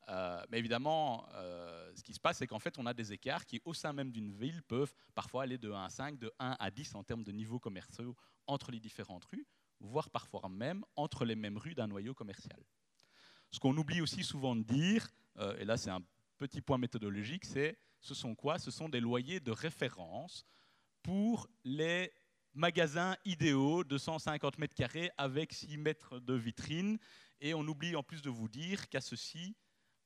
Euh, 0.09 0.43
mais 0.49 0.59
évidemment, 0.59 1.25
euh, 1.35 1.89
ce 1.95 2.03
qui 2.03 2.13
se 2.13 2.19
passe, 2.19 2.39
c'est 2.39 2.47
qu'en 2.47 2.59
fait, 2.59 2.77
on 2.77 2.85
a 2.85 2.93
des 2.93 3.13
écarts 3.13 3.45
qui, 3.45 3.61
au 3.63 3.73
sein 3.73 3.93
même 3.93 4.11
d'une 4.11 4.33
ville, 4.33 4.61
peuvent 4.63 4.93
parfois 5.15 5.43
aller 5.43 5.57
de 5.57 5.71
1 5.71 5.85
à 5.85 5.89
5, 5.89 6.19
de 6.19 6.33
1 6.37 6.57
à 6.59 6.69
10 6.69 6.95
en 6.95 7.03
termes 7.05 7.23
de 7.23 7.31
niveaux 7.31 7.59
commerciaux 7.59 8.13
entre 8.45 8.71
les 8.71 8.81
différentes 8.81 9.23
rues, 9.23 9.47
voire 9.79 10.09
parfois 10.09 10.49
même 10.49 10.83
entre 10.97 11.23
les 11.23 11.37
mêmes 11.37 11.57
rues 11.57 11.73
d'un 11.73 11.87
noyau 11.87 12.13
commercial. 12.13 12.61
Ce 13.51 13.59
qu'on 13.61 13.77
oublie 13.77 14.01
aussi 14.01 14.21
souvent 14.25 14.53
de 14.53 14.63
dire, 14.63 15.07
et 15.59 15.63
là 15.63 15.77
c'est 15.77 15.91
un 15.91 16.01
petit 16.39 16.59
point 16.59 16.77
méthodologique, 16.77 17.45
c'est 17.45 17.77
ce 18.01 18.13
sont 18.13 18.35
quoi? 18.35 18.59
Ce 18.59 18.69
sont 18.69 18.89
des 18.89 18.99
loyers 18.99 19.39
de 19.39 19.51
référence 19.51 20.45
pour 21.03 21.47
les 21.63 22.11
magasins 22.53 23.15
idéaux 23.25 23.83
de 23.83 23.97
150 23.97 24.57
mètres 24.57 24.75
carrés 24.75 25.11
avec 25.17 25.53
6 25.53 25.77
mètres 25.77 26.19
de 26.19 26.33
vitrine. 26.33 26.97
Et 27.41 27.53
on 27.53 27.61
oublie 27.61 27.95
en 27.95 28.03
plus 28.03 28.21
de 28.21 28.29
vous 28.29 28.47
dire 28.47 28.89
qu'à 28.89 29.01
ceci, 29.01 29.55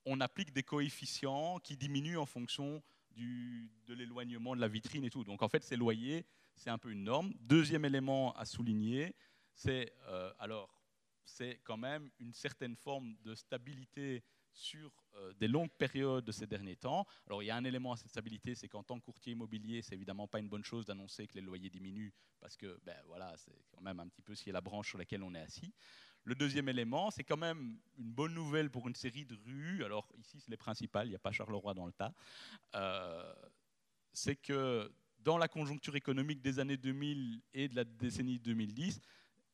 on 0.05 0.21
applique 0.21 0.53
des 0.53 0.63
coefficients 0.63 1.59
qui 1.59 1.77
diminuent 1.77 2.17
en 2.17 2.25
fonction 2.25 2.81
de 3.15 3.93
l'éloignement 3.93 4.55
de 4.55 4.61
la 4.61 4.67
vitrine 4.67 5.03
et 5.03 5.09
tout. 5.09 5.23
Donc 5.23 5.41
en 5.41 5.49
fait, 5.49 5.63
ces 5.63 5.75
loyers, 5.75 6.25
c'est 6.55 6.69
un 6.69 6.77
peu 6.77 6.91
une 6.91 7.03
norme. 7.03 7.33
Deuxième 7.39 7.85
élément 7.85 8.33
à 8.33 8.45
souligner, 8.45 9.15
c'est 9.53 9.93
euh, 10.07 10.31
alors 10.39 10.83
c'est 11.25 11.59
quand 11.63 11.77
même 11.77 12.09
une 12.19 12.33
certaine 12.33 12.75
forme 12.75 13.15
de 13.23 13.35
stabilité 13.35 14.23
sur 14.57 14.91
euh, 15.15 15.33
des 15.39 15.47
longues 15.47 15.71
périodes 15.77 16.25
de 16.25 16.31
ces 16.31 16.47
derniers 16.47 16.75
temps. 16.75 17.05
Alors 17.27 17.43
il 17.43 17.45
y 17.45 17.51
a 17.51 17.55
un 17.55 17.63
élément 17.63 17.93
à 17.93 17.97
cette 17.97 18.09
stabilité, 18.09 18.55
c'est 18.55 18.67
qu'en 18.67 18.83
tant 18.83 18.99
que 18.99 19.05
courtier 19.05 19.33
immobilier, 19.33 19.81
c'est 19.81 19.95
évidemment 19.95 20.27
pas 20.27 20.39
une 20.39 20.49
bonne 20.49 20.63
chose 20.63 20.85
d'annoncer 20.85 21.27
que 21.27 21.35
les 21.35 21.41
loyers 21.41 21.69
diminuent, 21.69 22.11
parce 22.39 22.57
que 22.57 22.79
ben, 22.83 22.97
voilà, 23.05 23.35
c'est 23.37 23.55
quand 23.71 23.81
même 23.81 23.99
un 23.99 24.07
petit 24.07 24.21
peu 24.21 24.35
si 24.35 24.51
la 24.51 24.61
branche 24.61 24.89
sur 24.89 24.97
laquelle 24.97 25.23
on 25.23 25.33
est 25.35 25.41
assis. 25.41 25.73
Le 26.23 26.35
deuxième 26.35 26.67
élément, 26.67 27.11
c'est 27.11 27.23
quand 27.23 27.37
même 27.37 27.77
une 27.97 28.11
bonne 28.11 28.33
nouvelle 28.33 28.69
pour 28.69 28.87
une 28.87 28.95
série 28.95 29.25
de 29.25 29.35
rues. 29.45 29.83
Alors 29.83 30.09
ici, 30.17 30.39
c'est 30.39 30.51
les 30.51 30.57
principales, 30.57 31.07
il 31.07 31.11
n'y 31.11 31.15
a 31.15 31.19
pas 31.19 31.31
Charleroi 31.31 31.73
dans 31.73 31.85
le 31.85 31.93
tas. 31.93 32.13
Euh, 32.75 33.33
c'est 34.11 34.35
que 34.35 34.91
dans 35.19 35.37
la 35.37 35.47
conjoncture 35.47 35.95
économique 35.95 36.41
des 36.41 36.59
années 36.59 36.77
2000 36.77 37.41
et 37.53 37.67
de 37.69 37.75
la 37.75 37.83
décennie 37.83 38.39
2010, 38.39 38.99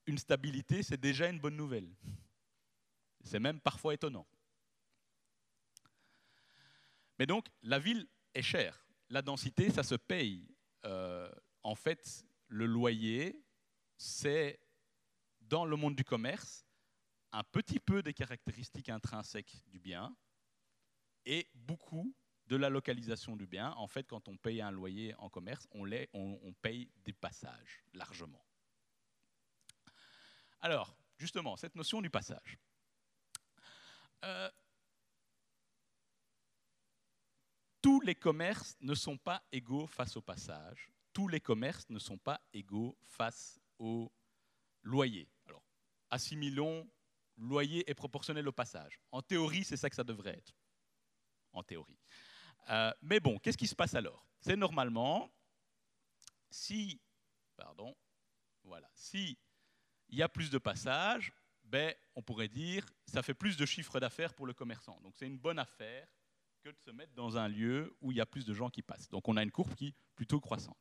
une 0.07 0.17
stabilité, 0.17 0.81
c'est 0.81 0.99
déjà 0.99 1.29
une 1.29 1.39
bonne 1.39 1.55
nouvelle. 1.55 1.89
C'est 3.23 3.39
même 3.39 3.59
parfois 3.59 3.93
étonnant. 3.93 4.25
Mais 7.19 7.26
donc, 7.26 7.47
la 7.62 7.80
ville 7.80 8.08
est 8.34 8.41
chère. 8.41 8.86
La 9.10 9.21
densité, 9.21 9.69
ça 9.69 9.84
se 9.84 9.95
paye. 9.95 10.47
Euh, 10.86 11.32
en 11.62 11.76
fait, 11.76 12.26
le 12.47 12.65
loyer, 12.65 13.43
c'est, 13.97 14.60
dans 15.41 15.65
le 15.65 15.76
monde 15.76 15.95
du 15.95 16.04
commerce, 16.04 16.65
un 17.32 17.43
petit 17.43 17.80
peu 17.80 18.04
des 18.04 18.13
caractéristiques 18.13 18.89
intrinsèques 18.89 19.63
du 19.67 19.80
bien 19.80 20.15
et 21.26 21.49
beaucoup 21.54 22.15
de 22.47 22.56
la 22.56 22.69
localisation 22.69 23.36
du 23.36 23.47
bien. 23.47 23.71
En 23.71 23.88
fait, 23.88 24.08
quand 24.08 24.28
on 24.28 24.38
paye 24.38 24.62
un 24.62 24.71
loyer 24.71 25.15
en 25.15 25.30
commerce, 25.30 25.67
on, 25.71 26.54
paye 26.62 26.91
des 27.04 27.13
passages 27.13 27.84
largement. 27.93 28.45
Alors, 30.62 30.95
justement, 31.17 31.58
cette 31.58 31.76
notion 31.76 32.02
du 32.02 32.10
passage. 32.10 32.60
Euh, 34.23 34.49
tous 37.83 37.99
les 37.99 38.15
commerces 38.15 38.77
ne 38.79 38.95
sont 38.95 39.17
pas 39.17 39.43
égaux 39.51 39.85
face 39.85 40.15
au 40.15 40.21
passage. 40.21 40.89
Tous 41.11 41.27
les 41.27 41.41
commerces 41.41 41.87
ne 41.89 41.99
sont 41.99 42.17
pas 42.17 42.41
égaux 42.53 42.97
face 43.03 43.59
au 43.77 44.09
loyer. 44.81 45.29
Alors, 45.45 45.61
assimilons 46.09 46.89
loyer 47.35 47.87
est 47.89 47.93
proportionnel 47.93 48.47
au 48.47 48.53
passage. 48.53 49.01
En 49.11 49.21
théorie, 49.21 49.65
c'est 49.65 49.75
ça 49.75 49.89
que 49.89 49.97
ça 49.97 50.03
devrait 50.05 50.37
être. 50.37 50.55
En 51.51 51.61
théorie. 51.61 51.99
Euh, 52.69 52.93
mais 53.01 53.19
bon, 53.19 53.37
qu'est-ce 53.37 53.57
qui 53.57 53.67
se 53.67 53.75
passe 53.75 53.95
alors? 53.95 54.25
C'est 54.39 54.55
normalement, 54.55 55.29
si, 56.49 57.01
pardon, 57.57 57.93
voilà, 58.63 58.89
si 58.93 59.37
il 60.07 60.17
y 60.17 60.23
a 60.23 60.29
plus 60.29 60.49
de 60.49 60.57
passages, 60.57 61.33
ben, 61.65 61.93
on 62.15 62.21
pourrait 62.21 62.47
dire 62.47 62.85
ça 63.07 63.21
fait 63.21 63.33
plus 63.33 63.57
de 63.57 63.65
chiffre 63.65 63.99
d'affaires 63.99 64.33
pour 64.33 64.45
le 64.45 64.53
commerçant. 64.53 65.01
Donc 65.01 65.15
c'est 65.17 65.27
une 65.27 65.39
bonne 65.39 65.59
affaire 65.59 66.07
que 66.63 66.69
de 66.69 66.80
se 66.80 66.91
mettre 66.91 67.13
dans 67.13 67.38
un 67.38 67.49
lieu 67.49 67.93
où 67.99 68.12
il 68.13 68.17
y 68.17 68.21
a 68.21 68.26
plus 68.26 68.45
de 68.45 68.54
gens 68.54 68.69
qui 68.69 68.82
passent. 68.82 69.10
Donc 69.10 69.28
on 69.28 69.36
a 69.36 69.43
une 69.43 69.52
courbe 69.52 69.76
qui 69.76 69.88
est 69.88 69.95
plutôt 70.15 70.39
croissante. 70.39 70.78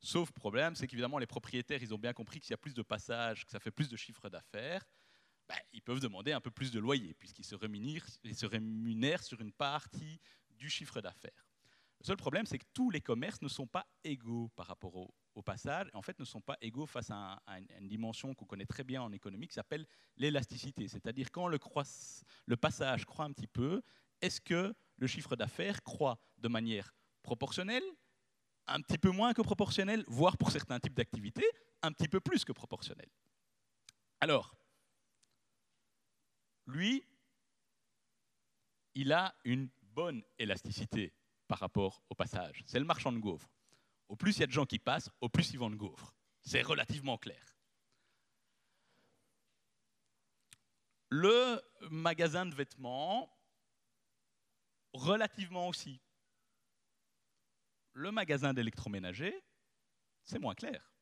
Sauf 0.00 0.32
problème, 0.32 0.74
c'est 0.74 0.88
qu'évidemment 0.88 1.18
les 1.18 1.28
propriétaires, 1.28 1.80
ils 1.80 1.94
ont 1.94 1.98
bien 1.98 2.12
compris 2.12 2.40
que 2.40 2.46
s'il 2.46 2.52
y 2.52 2.54
a 2.54 2.58
plus 2.58 2.74
de 2.74 2.82
passages, 2.82 3.44
que 3.44 3.52
ça 3.52 3.60
fait 3.60 3.70
plus 3.70 3.88
de 3.88 3.96
chiffre 3.96 4.28
d'affaires, 4.28 4.84
ben, 5.48 5.56
ils 5.72 5.80
peuvent 5.80 6.00
demander 6.00 6.32
un 6.32 6.40
peu 6.40 6.50
plus 6.50 6.72
de 6.72 6.80
loyer, 6.80 7.14
puisqu'ils 7.14 7.44
se 7.44 7.54
rémunèrent 7.54 9.22
sur 9.22 9.40
une 9.40 9.52
partie 9.52 10.20
du 10.50 10.68
chiffre 10.68 11.00
d'affaires. 11.00 11.46
Le 12.00 12.06
seul 12.06 12.16
problème, 12.16 12.44
c'est 12.44 12.58
que 12.58 12.66
tous 12.74 12.90
les 12.90 13.00
commerces 13.00 13.40
ne 13.42 13.48
sont 13.48 13.66
pas 13.66 13.86
égaux 14.02 14.50
par 14.56 14.66
rapport 14.66 14.96
au, 14.96 15.14
passage, 15.44 15.88
et 15.92 15.96
en 15.96 16.02
fait 16.02 16.18
ne 16.18 16.24
sont 16.24 16.40
pas 16.40 16.56
égaux 16.60 16.86
face 16.86 17.10
à, 17.10 17.42
une 17.80 17.88
dimension 17.88 18.34
qu'on 18.34 18.44
connaît 18.44 18.66
très 18.66 18.84
bien 18.84 19.02
en 19.02 19.10
économie 19.12 19.48
qui 19.48 19.54
s'appelle 19.54 19.86
l'élasticité. 20.16 20.86
C'est-à-dire 20.86 21.30
quand 21.32 21.48
le 21.48 22.56
passage 22.56 23.04
croît 23.04 23.24
un 23.24 23.32
petit 23.32 23.48
peu, 23.48 23.82
est-ce 24.24 24.40
que 24.40 24.74
le 24.96 25.06
chiffre 25.06 25.36
d'affaires 25.36 25.82
croît 25.82 26.18
de 26.38 26.48
manière 26.48 26.94
proportionnelle, 27.22 27.84
un 28.66 28.80
petit 28.80 28.96
peu 28.96 29.10
moins 29.10 29.34
que 29.34 29.42
proportionnelle, 29.42 30.02
voire 30.08 30.38
pour 30.38 30.50
certains 30.50 30.80
types 30.80 30.94
d'activités, 30.94 31.46
un 31.82 31.92
petit 31.92 32.08
peu 32.08 32.20
plus 32.20 32.44
que 32.44 32.52
proportionnelle? 32.52 33.10
Alors, 34.20 34.56
lui, 36.66 37.04
il 38.94 39.12
a 39.12 39.34
une 39.44 39.68
bonne 39.82 40.24
élasticité 40.38 41.12
par 41.46 41.58
rapport 41.58 42.02
au 42.08 42.14
passage. 42.14 42.62
C'est 42.64 42.78
le 42.78 42.86
marchand 42.86 43.12
de 43.12 43.18
gaufres. 43.18 43.50
Au 44.08 44.16
plus 44.16 44.38
il 44.38 44.40
y 44.40 44.44
a 44.44 44.46
de 44.46 44.52
gens 44.52 44.64
qui 44.64 44.78
passent, 44.78 45.10
au 45.20 45.28
plus 45.28 45.50
ils 45.52 45.58
vendent 45.58 45.76
gaufres. 45.76 46.14
C'est 46.40 46.62
relativement 46.62 47.18
clair. 47.18 47.58
Le 51.10 51.60
magasin 51.90 52.46
de 52.46 52.54
vêtements, 52.54 53.33
relativement 54.94 55.68
aussi. 55.68 56.00
Le 57.92 58.10
magasin 58.10 58.54
d'électroménager, 58.54 59.34
c'est 60.22 60.38
moins 60.38 60.54
clair. 60.54 60.94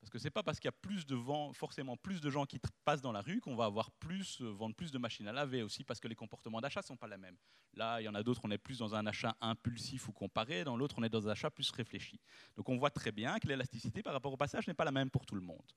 Parce 0.00 0.10
que 0.10 0.18
ce 0.18 0.24
n'est 0.24 0.30
pas 0.30 0.42
parce 0.42 0.60
qu'il 0.60 0.68
y 0.68 0.68
a 0.68 0.72
plus 0.72 1.06
de 1.06 1.16
vent, 1.16 1.52
forcément 1.52 1.96
plus 1.96 2.20
de 2.20 2.30
gens 2.30 2.46
qui 2.46 2.60
passent 2.84 3.02
dans 3.02 3.12
la 3.12 3.20
rue 3.20 3.40
qu'on 3.40 3.56
va 3.56 3.64
avoir 3.64 3.90
plus, 3.90 4.40
euh, 4.40 4.50
vendre 4.50 4.74
plus 4.76 4.92
de 4.92 4.98
machines 4.98 5.26
à 5.26 5.32
laver 5.32 5.62
aussi 5.62 5.82
parce 5.82 5.98
que 5.98 6.06
les 6.06 6.14
comportements 6.14 6.60
d'achat 6.60 6.80
ne 6.80 6.86
sont 6.86 6.96
pas 6.96 7.08
les 7.08 7.16
mêmes. 7.16 7.36
Là, 7.74 8.00
il 8.00 8.04
y 8.04 8.08
en 8.08 8.14
a 8.14 8.22
d'autres, 8.22 8.42
on 8.44 8.50
est 8.50 8.58
plus 8.58 8.78
dans 8.78 8.94
un 8.94 9.06
achat 9.06 9.36
impulsif 9.40 10.08
ou 10.08 10.12
comparé, 10.12 10.62
dans 10.62 10.76
l'autre, 10.76 10.96
on 10.98 11.02
est 11.02 11.08
dans 11.08 11.26
un 11.26 11.32
achat 11.32 11.50
plus 11.50 11.70
réfléchi. 11.70 12.20
Donc 12.56 12.68
on 12.68 12.76
voit 12.76 12.90
très 12.90 13.10
bien 13.10 13.38
que 13.38 13.48
l'élasticité 13.48 14.02
par 14.02 14.12
rapport 14.12 14.32
au 14.32 14.36
passage 14.36 14.68
n'est 14.68 14.74
pas 14.74 14.84
la 14.84 14.92
même 14.92 15.10
pour 15.10 15.26
tout 15.26 15.34
le 15.34 15.40
monde. 15.40 15.72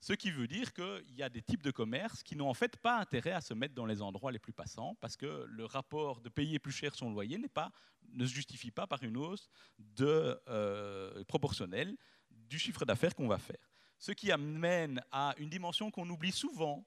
Ce 0.00 0.14
qui 0.14 0.30
veut 0.30 0.46
dire 0.46 0.72
qu'il 0.72 1.14
y 1.14 1.22
a 1.22 1.28
des 1.28 1.42
types 1.42 1.62
de 1.62 1.70
commerces 1.70 2.22
qui 2.22 2.34
n'ont 2.34 2.48
en 2.48 2.54
fait 2.54 2.78
pas 2.78 2.98
intérêt 2.98 3.32
à 3.32 3.42
se 3.42 3.52
mettre 3.52 3.74
dans 3.74 3.84
les 3.84 4.00
endroits 4.00 4.32
les 4.32 4.38
plus 4.38 4.54
passants 4.54 4.94
parce 5.00 5.14
que 5.14 5.44
le 5.46 5.66
rapport 5.66 6.22
de 6.22 6.30
payer 6.30 6.58
plus 6.58 6.72
cher 6.72 6.94
son 6.94 7.10
loyer 7.10 7.38
pas, 7.48 7.70
ne 8.12 8.24
se 8.24 8.32
justifie 8.34 8.70
pas 8.70 8.86
par 8.86 9.02
une 9.02 9.18
hausse 9.18 9.50
de, 9.78 10.40
euh, 10.48 11.22
proportionnelle 11.24 11.96
du 12.30 12.58
chiffre 12.58 12.86
d'affaires 12.86 13.14
qu'on 13.14 13.28
va 13.28 13.38
faire. 13.38 13.70
Ce 13.98 14.12
qui 14.12 14.32
amène 14.32 15.04
à 15.12 15.34
une 15.36 15.50
dimension 15.50 15.90
qu'on 15.90 16.08
oublie 16.08 16.32
souvent 16.32 16.86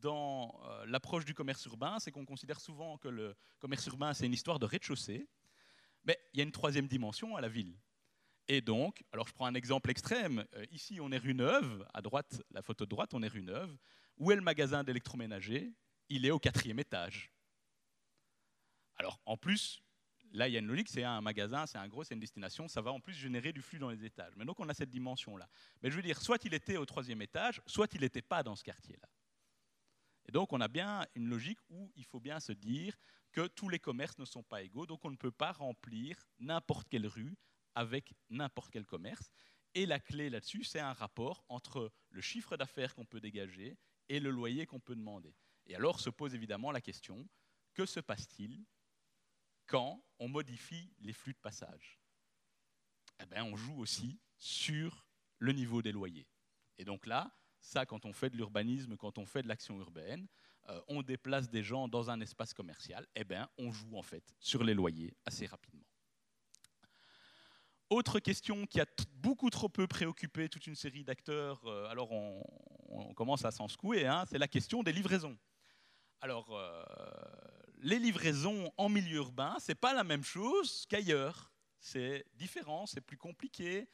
dans 0.00 0.60
euh, 0.66 0.84
l'approche 0.86 1.24
du 1.24 1.32
commerce 1.32 1.64
urbain, 1.64 1.98
c'est 1.98 2.10
qu'on 2.10 2.26
considère 2.26 2.60
souvent 2.60 2.98
que 2.98 3.08
le 3.08 3.34
commerce 3.58 3.86
urbain, 3.86 4.12
c'est 4.12 4.26
une 4.26 4.34
histoire 4.34 4.58
de 4.58 4.66
rez-de-chaussée, 4.66 5.26
mais 6.04 6.18
il 6.34 6.38
y 6.38 6.40
a 6.40 6.44
une 6.44 6.52
troisième 6.52 6.86
dimension 6.86 7.34
à 7.34 7.40
la 7.40 7.48
ville. 7.48 7.74
Et 8.48 8.60
donc, 8.60 9.02
alors 9.12 9.26
je 9.26 9.32
prends 9.32 9.46
un 9.46 9.54
exemple 9.54 9.90
extrême, 9.90 10.46
euh, 10.54 10.64
ici 10.70 11.00
on 11.00 11.10
est 11.10 11.18
rue 11.18 11.34
Neuve, 11.34 11.86
à 11.92 12.00
droite, 12.00 12.42
la 12.50 12.62
photo 12.62 12.84
de 12.84 12.90
droite, 12.90 13.12
on 13.12 13.22
est 13.22 13.28
rue 13.28 13.42
Neuve, 13.42 13.76
où 14.18 14.30
est 14.30 14.36
le 14.36 14.42
magasin 14.42 14.84
d'électroménager? 14.84 15.74
Il 16.08 16.24
est 16.24 16.30
au 16.30 16.38
quatrième 16.38 16.78
étage. 16.78 17.32
Alors 18.96 19.20
en 19.26 19.36
plus, 19.36 19.82
Là, 20.32 20.48
il 20.48 20.52
y 20.52 20.56
a 20.56 20.60
une 20.60 20.66
logique, 20.66 20.88
c'est 20.88 21.04
un 21.04 21.20
magasin, 21.20 21.66
c'est 21.66 21.78
un 21.78 21.88
gros, 21.88 22.04
c'est 22.04 22.14
une 22.14 22.20
destination, 22.20 22.68
ça 22.68 22.80
va 22.80 22.92
en 22.92 23.00
plus 23.00 23.14
générer 23.14 23.52
du 23.52 23.62
flux 23.62 23.78
dans 23.78 23.90
les 23.90 24.04
étages. 24.04 24.34
Mais 24.36 24.44
donc 24.44 24.60
on 24.60 24.68
a 24.68 24.74
cette 24.74 24.90
dimension-là. 24.90 25.48
Mais 25.82 25.90
je 25.90 25.96
veux 25.96 26.02
dire, 26.02 26.20
soit 26.20 26.44
il 26.44 26.52
était 26.52 26.76
au 26.76 26.84
troisième 26.84 27.22
étage, 27.22 27.62
soit 27.66 27.92
il 27.94 28.00
n'était 28.00 28.22
pas 28.22 28.42
dans 28.42 28.56
ce 28.56 28.62
quartier-là. 28.62 29.08
Et 30.28 30.32
donc 30.32 30.52
on 30.52 30.60
a 30.60 30.68
bien 30.68 31.06
une 31.14 31.28
logique 31.28 31.60
où 31.70 31.90
il 31.96 32.04
faut 32.04 32.20
bien 32.20 32.40
se 32.40 32.52
dire 32.52 32.94
que 33.32 33.46
tous 33.46 33.68
les 33.68 33.78
commerces 33.78 34.18
ne 34.18 34.24
sont 34.24 34.42
pas 34.42 34.62
égaux, 34.62 34.86
donc 34.86 35.04
on 35.04 35.10
ne 35.10 35.16
peut 35.16 35.30
pas 35.30 35.52
remplir 35.52 36.16
n'importe 36.38 36.88
quelle 36.88 37.06
rue 37.06 37.36
avec 37.76 38.14
n'importe 38.30 38.72
quel 38.72 38.86
commerce. 38.86 39.30
Et 39.74 39.86
la 39.86 40.00
clé 40.00 40.30
là-dessus, 40.30 40.64
c'est 40.64 40.80
un 40.80 40.94
rapport 40.94 41.44
entre 41.48 41.92
le 42.10 42.20
chiffre 42.20 42.56
d'affaires 42.56 42.94
qu'on 42.94 43.04
peut 43.04 43.20
dégager 43.20 43.78
et 44.08 44.18
le 44.18 44.30
loyer 44.30 44.66
qu'on 44.66 44.80
peut 44.80 44.96
demander. 44.96 45.36
Et 45.66 45.76
alors 45.76 46.00
se 46.00 46.10
pose 46.10 46.34
évidemment 46.34 46.72
la 46.72 46.80
question, 46.80 47.28
que 47.74 47.86
se 47.86 48.00
passe-t-il 48.00 48.64
quand 49.66 50.02
on 50.18 50.28
modifie 50.28 50.92
les 50.98 51.12
flux 51.12 51.34
de 51.34 51.38
passage? 51.38 52.00
Eh 53.22 53.26
bien, 53.26 53.44
On 53.44 53.56
joue 53.56 53.78
aussi 53.78 54.18
sur 54.38 55.06
le 55.38 55.52
niveau 55.52 55.82
des 55.82 55.92
loyers. 55.92 56.28
Et 56.78 56.84
donc 56.84 57.06
là, 57.06 57.36
ça, 57.60 57.84
quand 57.86 58.04
on 58.04 58.12
fait 58.12 58.30
de 58.30 58.36
l'urbanisme, 58.36 58.96
quand 58.96 59.18
on 59.18 59.26
fait 59.26 59.42
de 59.42 59.48
l'action 59.48 59.78
urbaine, 59.78 60.26
euh, 60.68 60.80
on 60.88 61.02
déplace 61.02 61.48
des 61.48 61.62
gens 61.62 61.88
dans 61.88 62.10
un 62.10 62.20
espace 62.20 62.52
commercial, 62.52 63.06
eh 63.14 63.24
bien, 63.24 63.48
on 63.58 63.72
joue 63.72 63.96
en 63.96 64.02
fait 64.02 64.34
sur 64.40 64.64
les 64.64 64.74
loyers 64.74 65.16
assez 65.24 65.46
rapidement. 65.46 65.85
Autre 67.88 68.18
question 68.18 68.66
qui 68.66 68.80
a 68.80 68.86
beaucoup 69.14 69.48
trop 69.48 69.68
peu 69.68 69.86
préoccupé 69.86 70.48
toute 70.48 70.66
une 70.66 70.74
série 70.74 71.04
d'acteurs, 71.04 71.60
euh, 71.66 71.88
alors 71.88 72.10
on, 72.10 72.42
commence 73.14 73.44
à 73.44 73.52
s'en 73.52 73.68
secouer, 73.68 74.06
hein, 74.06 74.24
c'est 74.28 74.38
la 74.38 74.48
question 74.48 74.82
des 74.82 74.92
livraisons. 74.92 75.38
Alors, 76.20 76.56
euh, 76.56 76.84
les 77.78 78.00
livraisons 78.00 78.72
en 78.76 78.88
milieu 78.88 79.18
urbain, 79.18 79.56
ce 79.60 79.70
n'est 79.70 79.76
pas 79.76 79.94
la 79.94 80.02
même 80.02 80.24
chose 80.24 80.84
qu'ailleurs. 80.88 81.52
C'est 81.78 82.26
différent, 82.34 82.86
c'est 82.86 83.00
plus 83.00 83.16
compliqué. 83.16 83.88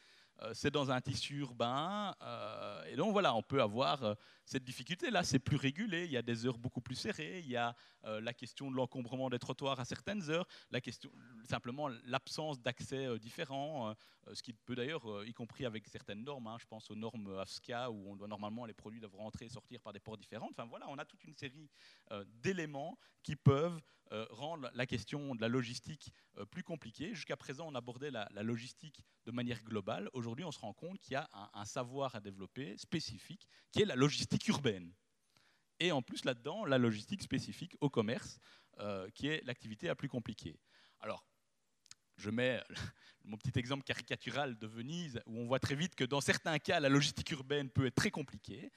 Euh, 0.45 0.53
c'est 0.55 0.71
dans 0.71 0.91
un 0.91 1.01
tissu 1.01 1.39
urbain. 1.39 2.15
Euh, 2.23 2.85
et 2.87 2.97
donc 2.97 3.13
voilà, 3.13 3.35
on 3.35 3.43
peut 3.43 3.63
avoir 3.63 4.03
euh, 4.03 4.15
cette 4.45 4.65
difficulté-là. 4.65 5.23
C'est 5.23 5.39
plus 5.39 5.57
régulé, 5.57 6.05
il 6.05 6.11
y 6.11 6.17
a 6.17 6.23
des 6.23 6.47
heures 6.47 6.59
beaucoup 6.59 6.81
plus 6.81 6.95
serrées, 6.95 7.41
il 7.41 7.49
y 7.49 7.57
a 7.57 7.75
la 8.05 8.35
question 8.35 8.69
de 8.69 8.75
l'encombrement 8.75 9.31
des 9.31 9.39
trottoirs 9.39 9.79
à 9.79 9.85
certaines 9.85 10.29
heures, 10.29 10.47
la 10.73 10.81
question, 10.81 11.09
simplement 11.49 11.89
l'absence 12.05 12.61
d'accès 12.61 13.17
différent, 13.21 13.95
ce 14.33 14.43
qui 14.43 14.53
peut 14.53 14.75
d'ailleurs, 14.75 15.25
y 15.25 15.33
compris 15.33 15.65
avec 15.67 15.87
certaines 15.87 16.25
normes, 16.25 16.49
hein, 16.49 16.57
je 16.59 16.67
pense 16.67 16.91
aux 16.91 16.97
normes 16.97 17.39
AFSCA 17.39 17.93
où 17.93 18.11
on 18.11 18.17
doit 18.17 18.27
normalement 18.27 18.67
les 18.67 18.75
produits 18.75 18.99
doivent 18.99 19.15
rentrer 19.15 19.45
et 19.45 19.49
sortir 19.49 19.81
par 19.81 19.93
des 19.93 20.01
ports 20.01 20.17
différents. 20.17 20.49
Enfin 20.51 20.65
voilà, 20.65 20.87
on 20.89 20.99
a 20.99 21.05
toute 21.05 21.23
une 21.23 21.37
série 21.37 21.71
d'éléments 22.43 22.99
qui 23.23 23.37
peuvent 23.37 23.81
euh, 24.13 24.27
rendre 24.29 24.71
la 24.75 24.85
question 24.85 25.35
de 25.35 25.41
la 25.41 25.49
logistique 25.49 26.13
euh, 26.37 26.45
plus 26.45 26.63
compliquée. 26.63 27.15
Jusqu'à 27.15 27.37
présent, 27.37 27.67
on 27.67 27.75
abordait 27.75 28.11
la, 28.11 28.29
logistique 28.43 29.03
de 29.25 29.31
manière 29.31 29.63
globale. 29.65 30.11
Aujourd'hui, 30.13 30.45
on 30.45 30.53
se 30.53 30.59
rend 30.59 30.75
compte 30.75 30.99
qu'il 31.01 31.15
y 31.15 31.17
a 31.17 31.31
un, 31.55 31.65
savoir 31.65 32.15
à 32.15 32.21
développer 32.21 32.77
spécifique, 32.77 33.49
qui 33.71 33.81
est 33.81 33.87
la 33.87 33.97
logistique 33.97 34.47
urbaine. 34.49 34.93
Et 35.81 35.93
en 35.93 36.03
plus, 36.03 36.27
là-dedans, 36.27 36.67
la 36.67 36.77
logistique 36.77 37.23
spécifique 37.23 37.75
au 37.81 37.89
commerce, 37.89 38.39
euh, 38.81 39.09
qui 39.15 39.29
est 39.29 39.43
l'activité 39.47 39.87
la 39.87 39.95
plus 39.95 40.11
compliquée. 40.11 40.61
Alors, 41.01 41.27
je 42.19 42.29
mets 42.29 42.63
mon 43.25 43.39
petit 43.39 43.59
exemple 43.59 43.83
caricatural 43.83 44.59
de 44.59 44.67
Venise, 44.67 45.23
où 45.25 45.39
on 45.39 45.47
voit 45.47 45.59
très 45.59 45.75
vite 45.75 45.95
que 45.95 46.05
dans 46.05 46.21
certains 46.21 46.59
cas, 46.59 46.81
la 46.81 46.91
logistique 46.91 47.31
urbaine 47.31 47.71
peut 47.71 47.87
être 47.87 47.95
très 47.95 48.11
compliquée. 48.11 48.71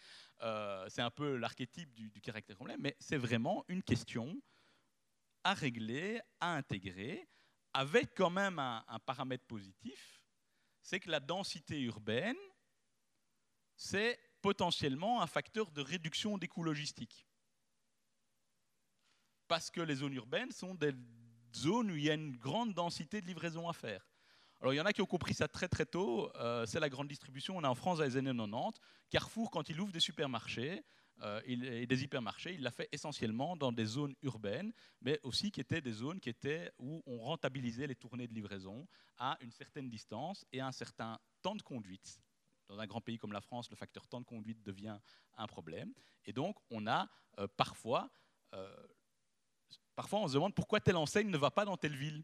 c'est 0.88 1.02
un 1.02 1.12
peu 1.12 1.36
l'archétype 1.36 1.94
du, 1.94 2.22
caractère 2.22 2.56
problème, 2.56 2.80
mais 2.80 2.96
c'est 3.02 3.18
vraiment 3.18 3.66
une 3.68 3.84
question 3.84 4.40
à 5.46 5.54
régler, 5.54 6.20
à 6.42 6.56
intégrer, 6.56 7.30
avec 7.72 8.16
quand 8.16 8.32
même 8.32 8.58
un, 8.58 9.00
paramètre 9.06 9.46
positif, 9.46 10.24
c'est 10.82 11.00
que 11.00 11.10
la 11.10 11.20
densité 11.20 11.80
urbaine, 11.82 12.38
c'est 13.78 14.20
potentiellement 14.42 15.22
un 15.22 15.28
facteur 15.28 15.72
de 15.72 15.82
réduction 15.82 16.38
des 16.40 16.48
coûts 16.48 16.64
logistiques. 16.64 17.28
Parce 19.48 19.70
que 19.70 19.82
les 19.82 19.96
zones 19.96 20.14
urbaines 20.14 20.52
sont 20.52 20.74
des 20.74 20.94
zones 21.56 21.92
où 21.92 21.96
il 21.96 22.04
y 22.04 22.10
a 22.10 22.16
une 22.16 22.38
grande 22.38 22.74
densité 22.74 23.22
de 23.22 23.28
livraison 23.28 23.70
à 23.70 23.74
faire. 23.74 24.08
Alors 24.62 24.74
il 24.74 24.78
y 24.78 24.82
en 24.82 24.86
a 24.86 24.94
qui 24.94 25.04
ont 25.04 25.06
compris 25.06 25.36
ça 25.36 25.48
très 25.48 25.68
très 25.68 25.86
tôt, 25.86 26.32
euh, 26.38 26.66
c'est 26.66 26.80
la 26.80 26.90
grande 26.90 27.08
distribution, 27.08 27.58
on 27.58 27.64
est 27.64 27.68
en 27.68 27.76
France 27.76 28.00
dans 28.00 28.06
les 28.06 28.18
années 28.18 28.36
90. 28.36 28.80
Carrefour, 29.12 29.52
quand 29.52 29.70
il 29.70 29.80
ouvre 29.80 29.92
des 29.92 30.00
supermarchés 30.00 30.84
euh, 31.22 31.42
et 31.46 31.86
des 31.86 32.04
hypermarchés, 32.04 32.54
il 32.56 32.62
l'a 32.62 32.72
fait 32.72 32.90
essentiellement 32.92 33.56
dans 33.56 33.72
des 33.72 33.86
zones 33.86 34.16
urbaines, 34.22 34.74
mais 35.02 35.20
aussi 35.24 35.50
qui 35.50 35.62
étaient 35.62 35.82
des 35.82 35.94
zones 35.94 36.20
qui 36.20 36.30
étaient 36.30 36.72
où 36.78 37.02
on 37.06 37.20
rentabilisait 37.20 37.88
les 37.88 37.96
tournées 37.96 38.28
de 38.28 38.34
livraison 38.34 38.86
à 39.18 39.38
une 39.40 39.52
certaine 39.52 39.90
distance 39.90 40.46
et 40.52 40.60
à 40.60 40.68
un 40.68 40.74
certain 40.74 41.18
temps 41.42 41.56
de 41.56 41.62
conduite. 41.62 42.20
Dans 42.68 42.80
un 42.80 42.86
grand 42.86 43.00
pays 43.00 43.18
comme 43.18 43.32
la 43.32 43.42
France, 43.42 43.70
le 43.70 43.78
facteur 43.78 44.08
temps 44.08 44.20
de 44.20 44.26
conduite 44.26 44.62
devient 44.64 44.98
un 45.38 45.48
problème. 45.48 45.94
Et 46.26 46.34
donc, 46.34 46.58
on 46.70 46.86
a 46.88 47.08
euh, 47.40 47.48
parfois, 47.56 48.10
parfois, 49.96 50.20
on 50.20 50.28
se 50.28 50.34
demande 50.34 50.54
pourquoi 50.54 50.80
telle 50.80 50.96
enseigne 50.98 51.30
ne 51.30 51.38
va 51.38 51.52
pas 51.52 51.66
dans 51.66 51.78
telle 51.78 51.96
ville. 51.96 52.24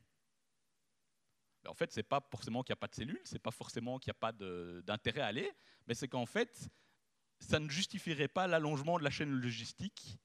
Ben, 1.64 1.70
en 1.70 1.74
fait, 1.74 1.92
ce 1.92 2.00
n'est 2.00 2.04
pas 2.04 2.22
forcément 2.30 2.64
qu'il 2.64 2.74
n'y 2.74 2.78
a 2.78 2.82
pas 2.82 2.88
de 2.88 2.96
cellules, 2.96 3.22
ce 3.24 3.34
n'est 3.34 3.40
pas 3.40 3.52
forcément 3.52 4.00
qu'il 4.00 4.12
n'y 4.12 4.18
a 4.18 4.20
pas 4.20 4.32
d'intérêt 4.32 5.22
à 5.22 5.28
aller, 5.28 5.52
mais 5.88 5.94
c'est 5.94 6.08
qu'en 6.08 6.26
fait, 6.26 6.70
ça 7.42 7.60
ne 7.60 7.70
justifierait 7.70 8.28
pas 8.28 8.48
l'allongement 8.48 8.98
de 8.98 9.04
la 9.04 9.10
chaîne 9.10 9.32
logistique 9.32 10.18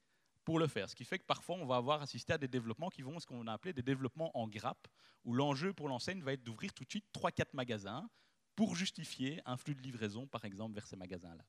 pour 0.44 0.58
le 0.58 0.68
faire. 0.68 0.88
Ce 0.88 0.94
qui 0.94 1.04
fait 1.04 1.18
que 1.18 1.24
parfois, 1.24 1.56
on 1.56 1.66
va 1.66 1.76
avoir 1.76 2.02
assisté 2.02 2.32
à 2.32 2.38
des 2.38 2.48
développements 2.48 2.88
qui 2.88 3.02
vont 3.02 3.18
ce 3.18 3.26
qu'on 3.26 3.46
a 3.46 3.52
appelé 3.52 3.72
des 3.72 3.82
développements 3.82 4.30
en 4.38 4.46
grappe, 4.46 4.86
où 5.24 5.34
l'enjeu 5.34 5.72
pour 5.72 5.88
l'enseigne 5.88 6.22
va 6.22 6.32
être 6.34 6.44
d'ouvrir 6.44 6.72
tout 6.72 6.84
de 6.84 6.90
suite 6.90 7.06
3-4 7.12 7.48
magasins 7.54 8.08
pour 8.54 8.76
justifier 8.76 9.42
un 9.44 9.56
flux 9.56 9.74
de 9.74 9.82
livraison, 9.82 10.26
par 10.26 10.44
exemple, 10.44 10.74
vers 10.74 10.86
ces 10.86 10.96
magasins-là. 10.96 11.44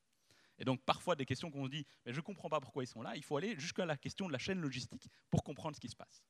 Et 0.57 0.65
donc, 0.65 0.81
parfois, 0.83 1.15
des 1.15 1.25
questions 1.25 1.51
qu'on 1.51 1.65
se 1.65 1.69
dit, 1.69 1.85
mais 2.05 2.11
je 2.11 2.17
ne 2.17 2.23
comprends 2.23 2.49
pas 2.49 2.59
pourquoi 2.59 2.83
ils 2.83 2.87
sont 2.87 3.01
là, 3.01 3.15
il 3.15 3.23
faut 3.23 3.37
aller 3.37 3.57
jusqu'à 3.59 3.85
la 3.85 3.95
question 3.95 4.27
de 4.27 4.33
la 4.33 4.39
chaîne 4.39 4.59
logistique 4.59 5.07
pour 5.29 5.43
comprendre 5.43 5.75
ce 5.75 5.79
qui 5.79 5.89
se 5.89 5.95
passe. 5.95 6.23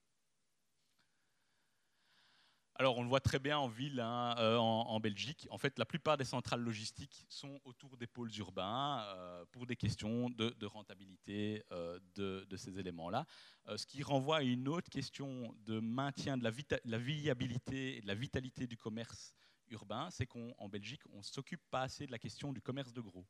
Alors, 2.80 2.96
on 3.00 3.02
le 3.02 3.10
voit 3.10 3.20
très 3.20 3.40
bien 3.40 3.58
en 3.58 3.68
ville, 3.68 4.00
hein, 4.00 4.36
euh, 4.38 4.56
en, 4.56 5.00
Belgique. 5.00 5.48
En 5.50 5.58
fait, 5.58 5.80
la 5.80 5.86
plupart 5.86 6.16
des 6.16 6.26
centrales 6.26 6.62
logistiques 6.62 7.26
sont 7.28 7.60
autour 7.66 7.98
des 7.98 8.06
pôles 8.06 8.30
urbains 8.38 9.04
euh, 9.08 9.44
pour 9.52 9.66
des 9.66 9.76
questions 9.76 10.30
de, 10.30 10.66
rentabilité 10.68 11.64
euh, 11.72 12.00
de, 12.14 12.56
ces 12.56 12.78
éléments-là. 12.78 13.26
ce 13.76 13.88
qui 13.88 14.04
renvoie 14.04 14.38
à 14.38 14.42
une 14.44 14.68
autre 14.68 14.92
question 14.92 15.56
de 15.66 15.80
maintien 15.80 16.38
de 16.38 16.44
la, 16.44 16.52
la, 16.86 16.98
viabilité 17.00 17.98
et 17.98 18.02
de 18.02 18.08
la 18.08 18.14
vitalité 18.14 18.68
du 18.68 18.78
commerce 18.78 19.34
urbain, 19.70 20.10
c'est 20.12 20.28
qu'en 20.28 20.70
Belgique, 20.70 21.02
on 21.14 21.18
ne 21.18 21.24
s'occupe 21.24 21.62
pas 21.72 21.82
assez 21.82 22.06
de 22.06 22.12
la 22.12 22.20
question 22.20 22.54
du 22.54 22.62
commerce 22.62 22.94
de 22.94 23.02
gros. 23.02 23.26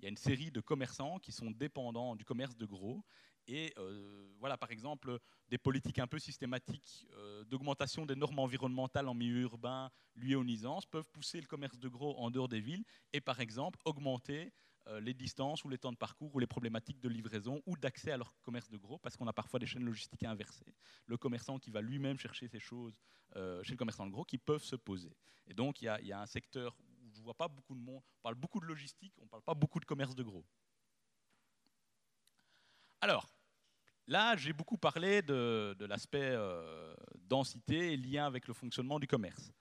Il 0.00 0.04
y 0.04 0.06
a 0.06 0.08
une 0.08 0.16
série 0.16 0.50
de 0.50 0.60
commerçants 0.60 1.20
qui 1.20 1.30
sont 1.30 1.52
dépendants 1.52 2.16
du 2.16 2.24
commerce 2.24 2.56
de 2.56 2.66
gros 2.66 3.04
et 3.46 3.72
euh, 3.78 4.28
voilà, 4.38 4.56
par 4.56 4.70
exemple, 4.70 5.18
des 5.48 5.58
politiques 5.58 5.98
un 5.98 6.06
peu 6.06 6.18
systématiques 6.18 7.06
euh, 7.14 7.44
d'augmentation 7.44 8.06
des 8.06 8.16
normes 8.16 8.38
environnementales 8.38 9.08
en 9.08 9.14
milieu 9.14 9.42
urbain 9.42 9.90
nuisances 10.16 10.86
peuvent 10.86 11.08
pousser 11.12 11.40
le 11.40 11.46
commerce 11.46 11.78
de 11.78 11.88
gros 11.88 12.16
en 12.18 12.30
dehors 12.30 12.48
des 12.48 12.60
villes 12.60 12.84
et, 13.12 13.20
par 13.20 13.40
exemple, 13.40 13.78
augmenter 13.84 14.52
euh, 14.86 15.00
les 15.00 15.14
distances 15.14 15.64
ou 15.64 15.68
les 15.68 15.78
temps 15.78 15.92
de 15.92 15.96
parcours 15.96 16.34
ou 16.34 16.38
les 16.38 16.46
problématiques 16.46 17.00
de 17.00 17.08
livraison 17.08 17.62
ou 17.66 17.76
d'accès 17.76 18.12
à 18.12 18.16
leur 18.16 18.34
commerce 18.42 18.68
de 18.68 18.76
gros, 18.76 18.98
parce 18.98 19.16
qu'on 19.16 19.26
a 19.26 19.32
parfois 19.32 19.58
des 19.58 19.66
chaînes 19.66 19.84
logistiques 19.84 20.24
inversées. 20.24 20.74
Le 21.06 21.16
commerçant 21.16 21.58
qui 21.58 21.70
va 21.70 21.80
lui-même 21.80 22.18
chercher 22.18 22.48
ces 22.48 22.60
choses 22.60 22.98
chez 23.62 23.72
le 23.72 23.76
commerçant 23.76 24.06
de 24.06 24.10
gros 24.10 24.24
qui 24.24 24.38
peuvent 24.38 24.64
se 24.64 24.74
poser. 24.74 25.16
Et 25.46 25.54
donc, 25.54 25.82
il 25.82 25.84
y, 26.02 26.06
y, 26.06 26.12
a 26.12 26.20
un 26.20 26.26
secteur 26.26 26.76
où 27.00 27.10
je 27.12 27.18
ne 27.18 27.24
vois 27.24 27.34
pas 27.34 27.46
beaucoup 27.46 27.74
de 27.74 27.80
monde, 27.80 28.02
on 28.18 28.22
parle 28.22 28.34
beaucoup 28.34 28.60
de 28.60 28.66
logistique, 28.66 29.14
on 29.18 29.24
ne 29.24 29.28
parle 29.28 29.42
pas 29.42 29.54
beaucoup 29.54 29.78
de 29.78 29.84
commerce 29.84 30.14
de 30.14 30.22
gros. 30.22 30.44
Alors, 33.00 33.26
là, 34.06 34.36
j'ai 34.36 34.52
beaucoup 34.52 34.76
parlé 34.76 35.22
de, 35.22 35.76
l'aspect 35.80 36.20
euh, 36.20 36.94
densité 37.14 37.92
et 37.92 37.96
lien 37.96 38.26
avec 38.26 38.46
le 38.46 38.54
fonctionnement 38.54 38.98
du 38.98 39.06
commerce. 39.06 39.52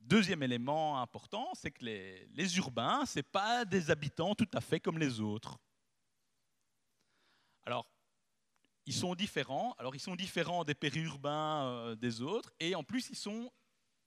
Deuxième 0.00 0.42
élément 0.42 1.00
important, 1.00 1.52
c'est 1.54 1.70
que 1.70 1.84
les, 1.84 2.56
urbains, 2.58 3.06
ce 3.06 3.20
pas 3.20 3.64
des 3.64 3.90
habitants 3.90 4.34
tout 4.34 4.48
à 4.52 4.60
fait 4.60 4.80
comme 4.80 4.98
les 4.98 5.20
autres. 5.20 5.58
Alors, 7.64 7.88
ils 8.86 8.94
sont 8.94 9.14
différents. 9.14 9.76
Alors, 9.78 9.94
ils 9.94 10.00
sont 10.00 10.16
différents 10.16 10.64
des 10.64 10.74
périurbains 10.74 11.66
euh, 11.66 11.94
des 11.94 12.20
autres, 12.20 12.52
et 12.58 12.74
en 12.74 12.82
plus, 12.82 13.10
ils 13.10 13.16
sont 13.16 13.52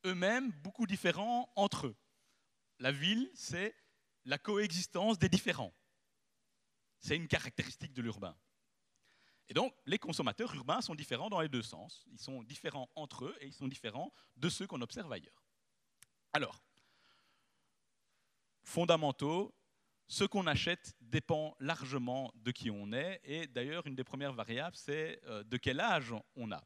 eux-mêmes 0.05 0.51
beaucoup 0.51 0.85
différents 0.85 1.49
entre 1.55 1.87
eux. 1.87 1.95
La 2.79 2.91
ville, 2.91 3.31
c'est 3.33 3.73
la 4.25 4.37
coexistence 4.37 5.17
des 5.17 5.29
différents. 5.29 5.73
C'est 7.05 7.15
une 7.15 7.27
caractéristique 7.27 7.93
de 7.93 8.01
l'urbain. 8.01 8.35
Et 9.47 9.53
donc, 9.53 9.75
les 9.85 9.99
consommateurs 9.99 10.55
urbains 10.55 10.81
sont 10.81 10.95
différents 10.95 11.29
dans 11.29 11.39
les 11.39 11.47
deux 11.47 11.61
sens. 11.61 12.03
Ils 12.11 12.17
sont 12.17 12.41
différents 12.41 12.89
entre 12.95 13.25
eux 13.25 13.35
et 13.41 13.45
ils 13.45 13.53
sont 13.53 13.67
différents 13.67 14.11
de 14.37 14.49
ceux 14.49 14.65
qu'on 14.65 14.81
observe 14.81 15.11
ailleurs. 15.13 15.45
Alors, 16.33 16.63
fondamentaux, 18.63 19.53
ce 20.07 20.23
qu'on 20.23 20.47
achète 20.47 20.95
dépend 20.99 21.55
largement 21.59 22.33
de 22.37 22.49
qui 22.49 22.71
on 22.71 22.91
est. 22.91 23.21
Et 23.23 23.45
d'ailleurs, 23.45 23.85
une 23.85 23.93
des 23.93 24.03
premières 24.03 24.33
variables, 24.33 24.75
c'est 24.75 25.21
euh, 25.25 25.43
de 25.43 25.57
quel 25.57 25.79
âge 25.81 26.11
on 26.35 26.51
a. 26.51 26.63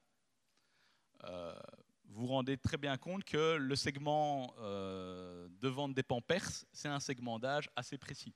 Euh, 1.26 1.60
vous 2.06 2.22
vous 2.22 2.28
rendez 2.28 2.58
très 2.58 2.78
bien 2.78 2.96
compte 2.96 3.26
que 3.26 3.58
le 3.58 3.76
segment 3.76 4.54
euh, 4.60 5.50
de 5.60 5.68
vente 5.68 5.94
des 5.94 6.04
pampers, 6.04 6.50
c'est 6.72 6.88
un 6.88 7.02
segment 7.02 7.40
d'âge 7.40 7.70
assez 7.76 7.98
précis. 7.98 8.34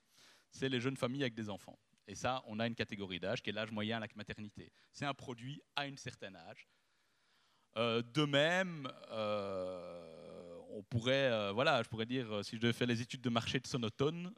C'est 0.52 0.68
les 0.68 0.82
jeunes 0.82 0.98
familles 0.98 1.24
avec 1.24 1.34
des 1.34 1.50
enfants. 1.50 1.80
Et 2.08 2.16
ça, 2.16 2.44
on 2.48 2.60
a 2.60 2.68
une 2.68 2.76
catégorie 2.76 3.20
d'âge 3.20 3.42
qui 3.42 3.50
est 3.50 3.54
l'âge 3.54 3.72
moyen 3.72 3.98
à 3.98 4.00
la 4.02 4.08
maternité. 4.16 4.72
C'est 4.92 5.06
un 5.06 5.13
produit 5.13 5.62
à 5.76 5.84
un 5.84 5.96
certain 5.96 6.36
âge. 6.36 6.68
Euh, 7.78 8.04
de 8.13 8.26
même, 8.26 8.88
euh, 9.12 10.60
on 10.70 10.84
pourrait, 10.84 11.32
euh, 11.32 11.52
voilà, 11.52 11.82
je 11.82 11.89
pourrais 11.89 12.06
dire, 12.06 12.44
si 12.44 12.60
je 12.62 12.72
faire 12.72 12.88
les 12.88 13.02
études 13.02 13.22
de 13.22 13.30
marché 13.30 13.60
de 13.60 13.68
Sonotone, 13.68 14.34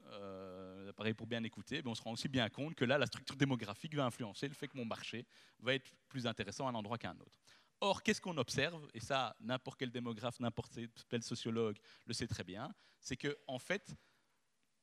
pareil 0.96 1.14
pour 1.14 1.28
bien 1.28 1.44
écouter, 1.44 1.82
mais 1.84 1.92
on 1.92 1.96
se 1.96 2.02
rend 2.02 2.14
aussi 2.14 2.30
bien 2.30 2.48
compte 2.48 2.74
que 2.76 2.86
là, 2.86 2.98
la 2.98 3.06
structure 3.06 3.36
démographique 3.36 3.94
va 3.96 4.06
influencer 4.06 4.48
le 4.48 4.54
fait 4.54 4.68
que 4.68 4.78
mon 4.78 4.86
marché 4.86 5.26
va 5.60 5.74
être 5.74 5.92
plus 6.08 6.26
intéressant 6.26 6.68
à 6.68 6.70
un 6.70 6.76
endroit 6.76 6.98
qu'à 6.98 7.10
un 7.10 7.20
autre. 7.20 7.38
Or, 7.82 8.02
qu'est-ce 8.02 8.22
qu'on 8.22 8.38
observe 8.38 8.88
Et 8.94 9.02
ça, 9.02 9.36
n'importe 9.42 9.78
quel 9.78 9.92
démographe, 9.92 10.40
n'importe 10.40 10.80
quel 11.10 11.22
sociologue 11.22 11.78
le 12.06 12.14
sait 12.14 12.28
très 12.28 12.46
bien, 12.46 12.74
c'est 13.02 13.18
que 13.18 13.38
en 13.48 13.60
fait, 13.60 13.94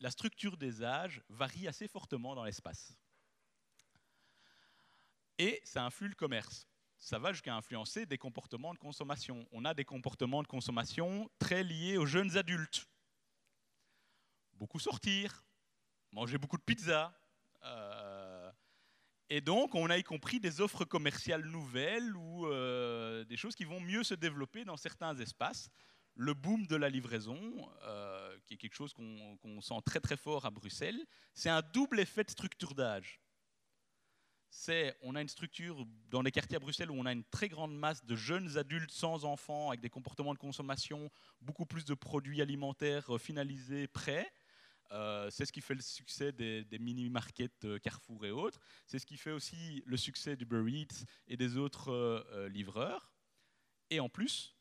la 0.03 0.11
structure 0.11 0.57
des 0.57 0.83
âges 0.83 1.23
varie 1.29 1.69
assez 1.69 1.87
fortement 1.87 2.35
dans 2.35 2.45
l'espace. 2.45 2.99
Et 5.39 5.61
ça 5.65 5.85
influe 5.85 6.09
le 6.09 6.15
commerce. 6.15 6.67
Ça 6.99 7.19
va 7.21 7.33
jusqu'à 7.33 7.55
influencer 7.55 8.05
des 8.05 8.19
comportements 8.19 8.75
de 8.75 8.79
consommation. 8.79 9.47
On 9.53 9.65
a 9.65 9.75
des 9.75 9.85
comportements 9.85 10.43
de 10.43 10.49
consommation 10.49 11.31
très 11.39 11.63
liés 11.63 11.97
aux 11.97 12.07
jeunes 12.07 12.37
adultes. 12.37 12.85
Beaucoup 14.55 14.81
sortir, 14.81 15.45
manger 16.11 16.37
beaucoup 16.37 16.59
de 16.59 16.63
pizza. 16.63 17.17
Euh, 17.65 18.53
et 19.29 19.41
donc, 19.41 19.75
on 19.77 19.89
a 19.89 19.99
y 19.99 20.03
compris 20.03 20.41
des 20.41 20.61
offres 20.61 20.85
commerciales 20.85 21.45
nouvelles 21.45 22.17
ou 22.17 22.47
euh, 22.47 23.25
des 23.25 23.37
choses 23.37 23.55
qui 23.55 23.65
vont 23.65 23.81
mieux 23.81 24.03
se 24.03 24.15
développer 24.15 24.65
dans 24.65 24.77
certains 24.77 25.17
espaces 25.17 25.71
le 26.15 26.35
boom 26.35 26.67
de 26.67 26.77
la 26.77 26.89
livraison, 26.89 27.41
euh, 27.85 28.39
qui 28.47 28.55
est 28.55 28.57
quelque 28.57 28.75
chose 28.75 28.93
qu'on 28.93 29.61
sent 29.61 29.81
très 29.85 30.01
très 30.01 30.17
fort 30.17 30.45
à 30.45 30.51
Bruxelles, 30.51 31.01
c'est 31.35 31.49
un 31.49 31.63
double 31.63 32.01
effet 32.01 32.25
de 32.25 32.31
structure 32.31 32.75
d'âge. 32.75 33.21
C'est, 34.51 34.95
on 35.01 35.15
a 35.15 35.23
une 35.23 35.29
structure 35.29 35.87
dans 36.11 36.21
les 36.21 36.31
quartiers 36.31 36.57
à 36.57 36.61
Bruxelles 36.61 36.91
où 36.91 36.95
on 36.95 37.07
a 37.07 37.13
une 37.13 37.25
très 37.25 37.49
grande 37.49 37.75
masse 37.75 38.05
de 38.05 38.15
jeunes 38.15 38.59
adultes 38.59 38.91
sans 38.91 39.25
enfants, 39.25 39.71
avec 39.71 39.81
des 39.81 39.89
comportements 39.89 40.35
de 40.35 40.39
consommation, 40.39 41.11
beaucoup 41.41 41.65
plus 41.65 41.87
de 41.87 41.95
produits 41.95 42.43
alimentaires 42.43 43.15
euh, 43.15 43.19
finalisés, 43.19 43.87
prêts. 43.87 44.31
Euh, 44.91 45.31
c'est 45.31 45.47
ce 45.47 45.53
qui 45.53 45.63
fait 45.63 45.75
le 45.75 45.81
succès 45.81 46.33
des, 46.33 46.67
mini-markets 46.79 47.81
Carrefour 47.83 48.27
et 48.27 48.31
autres. 48.31 48.61
C'est 48.87 48.99
ce 48.99 49.07
qui 49.07 49.17
fait 49.17 49.31
aussi 49.31 49.83
le 49.87 49.97
succès 49.97 50.37
du 50.37 50.45
Eats 50.45 51.07
et 51.29 51.39
des 51.39 51.57
autres 51.57 52.27
livreurs. 52.49 53.11
Et 53.89 54.01
en 54.01 54.11
plus, 54.11 54.55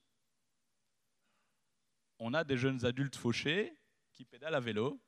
on 2.24 2.36
a 2.36 2.44
des 2.44 2.56
jeunes 2.56 2.86
adultes 2.86 3.16
fauchés 3.16 3.76
qui 4.14 4.26
pédalent 4.26 4.54
à 4.54 4.60
vélo. 4.60 5.02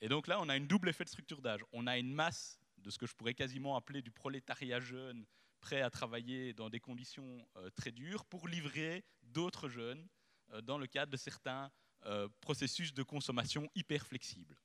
Et 0.00 0.08
donc 0.08 0.28
là, 0.28 0.40
on 0.40 0.48
a 0.48 0.56
une 0.56 0.68
double 0.68 0.88
effet 0.88 1.02
de 1.02 1.08
structure 1.08 1.42
d'âge. 1.42 1.64
On 1.72 1.88
a 1.88 1.98
une 1.98 2.14
masse 2.14 2.60
de 2.76 2.90
ce 2.90 2.96
que 2.96 3.06
je 3.06 3.14
pourrais 3.16 3.34
quasiment 3.34 3.76
appeler 3.76 4.00
du 4.00 4.12
prolétariat 4.12 4.78
jeune, 4.78 5.26
prêt 5.60 5.82
à 5.82 5.90
travailler 5.90 6.52
dans 6.52 6.70
des 6.70 6.78
conditions 6.78 7.44
euh, 7.56 7.70
très 7.70 7.90
dures 7.90 8.24
pour 8.24 8.46
livrer 8.46 9.04
d'autres 9.22 9.68
jeunes 9.68 10.08
euh, 10.52 10.60
dans 10.60 10.78
le 10.78 10.86
cadre 10.86 11.10
de 11.10 11.16
certains 11.16 11.72
euh, 12.06 12.28
processus 12.40 12.94
de 12.94 13.02
consommation 13.02 13.68
hyper 13.74 14.06
flexibles. 14.06 14.56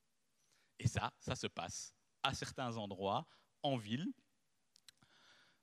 Et 0.77 0.87
ça, 0.87 1.11
ça 1.17 1.35
se 1.35 1.47
passe 1.47 1.95
à 2.21 2.35
certains 2.35 2.77
endroits 2.77 3.27
en 3.63 3.77
ville. 3.77 4.13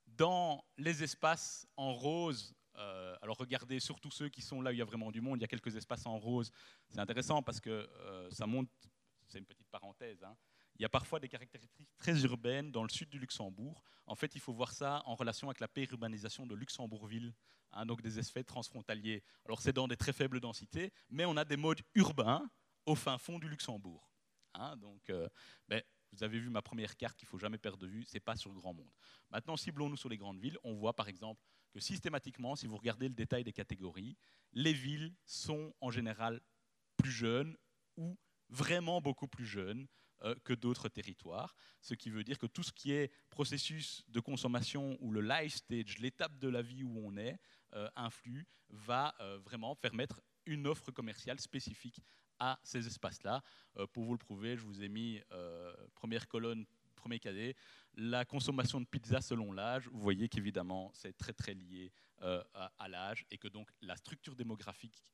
Dans 0.09 0.65
les 0.77 1.05
espaces 1.05 1.69
en 1.77 1.93
rose 1.93 2.53
euh, 2.81 3.17
alors 3.21 3.37
regardez 3.37 3.79
surtout 3.81 4.11
ceux 4.11 4.29
qui 4.29 4.43
sont 4.43 4.63
là 4.63 4.71
où 4.71 4.73
il 4.73 4.79
y 4.79 4.83
a 4.83 4.85
vraiment 4.85 5.11
du 5.11 5.21
monde. 5.21 5.39
Il 5.39 5.43
y 5.43 5.45
a 5.45 5.49
quelques 5.49 5.77
espaces 5.77 6.07
en 6.07 6.19
rose. 6.19 6.51
C'est 6.89 6.99
intéressant 6.99 7.43
parce 7.43 7.61
que 7.61 7.71
euh, 7.71 8.31
ça 8.31 8.47
montre, 8.47 8.71
c'est 9.29 9.39
une 9.39 9.47
petite 9.47 9.69
parenthèse, 9.69 10.23
hein. 10.25 10.37
il 10.77 10.83
y 10.83 10.85
a 10.85 10.89
parfois 10.89 11.21
des 11.21 11.29
caractéristiques 11.29 11.91
très 11.99 12.23
urbaines 12.25 12.73
dans 12.73 12.83
le 12.83 12.89
sud 12.89 13.09
du 13.11 13.19
Luxembourg. 13.19 13.83
En 14.07 14.15
fait, 14.15 14.35
il 14.35 14.41
faut 14.41 14.53
voir 14.53 14.73
ça 14.73 15.03
en 15.05 15.15
relation 15.15 15.49
avec 15.49 15.61
la 15.61 15.69
pérurbanisation 15.69 16.47
de 16.47 16.55
Luxembourgville, 16.55 17.35
hein, 17.73 17.87
donc 17.87 18.03
des 18.03 18.19
effets 18.19 18.45
transfrontaliers. 18.45 19.23
Alors 19.45 19.61
c'est 19.61 19.73
dans 19.73 19.87
des 19.87 19.97
très 19.97 20.13
faibles 20.13 20.41
densités, 20.41 20.93
mais 21.11 21.25
on 21.25 21.37
a 21.37 21.45
des 21.45 21.57
modes 21.57 21.83
urbains 21.95 22.49
au 22.87 22.95
fin 22.95 23.19
fond 23.19 23.39
du 23.39 23.49
Luxembourg. 23.49 24.11
Hein. 24.55 24.77
donc, 24.79 25.09
euh, 25.11 25.29
ben, 25.69 25.81
vous 26.13 26.25
avez 26.25 26.41
vu 26.41 26.51
ma 26.51 26.61
première 26.61 26.97
carte 26.97 27.17
qu'il 27.17 27.29
faut 27.29 27.39
jamais 27.39 27.59
perdre 27.59 27.79
de 27.79 27.87
vue, 27.87 28.05
c'est 28.05 28.19
pas 28.19 28.35
sur 28.35 28.51
le 28.51 28.57
grand 28.57 28.75
monde. 28.75 28.91
Maintenant, 29.31 29.57
ciblons-nous 29.57 29.97
sur 29.97 30.09
les 30.09 30.17
grandes 30.17 30.41
villes. 30.41 30.59
On 30.65 30.75
voit 30.75 30.95
par 30.95 31.09
exemple 31.09 31.41
que 31.71 31.81
systématiquement, 31.81 32.57
si 32.57 32.67
vous 32.67 32.77
regardez 32.77 33.09
le 33.09 33.15
détail 33.15 33.45
des 33.45 33.53
catégories, 33.53 34.17
les 34.53 34.73
villes 34.73 35.15
sont 35.25 35.75
en 35.81 35.91
général 35.91 36.41
plus 36.97 37.11
jeunes 37.11 37.57
ou 37.97 38.19
vraiment 38.49 39.01
beaucoup 39.01 39.29
plus 39.29 39.47
jeunes 39.47 39.87
euh, 40.23 40.35
que 40.45 40.53
d'autres 40.53 40.91
territoires, 40.91 41.55
ce 41.81 41.95
qui 41.95 42.11
veut 42.11 42.25
dire 42.25 42.39
que 42.39 42.47
tout 42.47 42.63
ce 42.63 42.73
qui 42.73 42.93
est 42.93 43.11
processus 43.31 44.05
de 44.09 44.21
consommation 44.21 44.99
ou 45.01 45.13
le 45.13 45.23
life 45.23 45.55
stage, 45.55 45.99
l'étape 45.99 46.39
de 46.39 46.49
la 46.49 46.61
vie 46.61 46.83
où 46.83 47.01
on 47.03 47.17
est, 47.17 47.39
euh, 47.73 47.89
influe, 47.97 48.47
va 48.69 49.15
euh, 49.21 49.39
vraiment 49.39 49.75
permettre 49.77 50.21
une 50.45 50.67
offre 50.67 50.91
commerciale 50.91 51.41
spécifique 51.41 52.01
à 52.39 52.59
ces 52.63 52.87
espaces-là. 52.87 53.43
pour 53.93 54.05
vous 54.05 54.13
le 54.13 54.19
prouver, 54.19 54.57
je 54.57 54.63
vous 54.63 54.83
ai 54.83 54.89
mis 54.89 55.21
première 55.95 56.27
colonne, 56.27 56.65
premier 57.01 57.19
cadet, 57.19 57.57
la 57.95 58.25
consommation 58.25 58.81
de 58.81 58.87
pizza 58.87 59.21
selon 59.21 59.53
l'âge. 59.53 59.89
Vous 59.89 60.01
voyez 60.01 60.29
qu'évidemment, 60.29 60.91
c'est 60.95 61.17
très 61.17 61.33
très 61.33 61.55
lié 61.55 61.93
à, 62.21 62.71
à 62.79 62.89
l'âge 62.89 63.25
et 63.31 63.39
que 63.39 63.49
donc 63.49 63.71
la 63.81 63.97
structure 63.97 64.37
démographique 64.37 65.05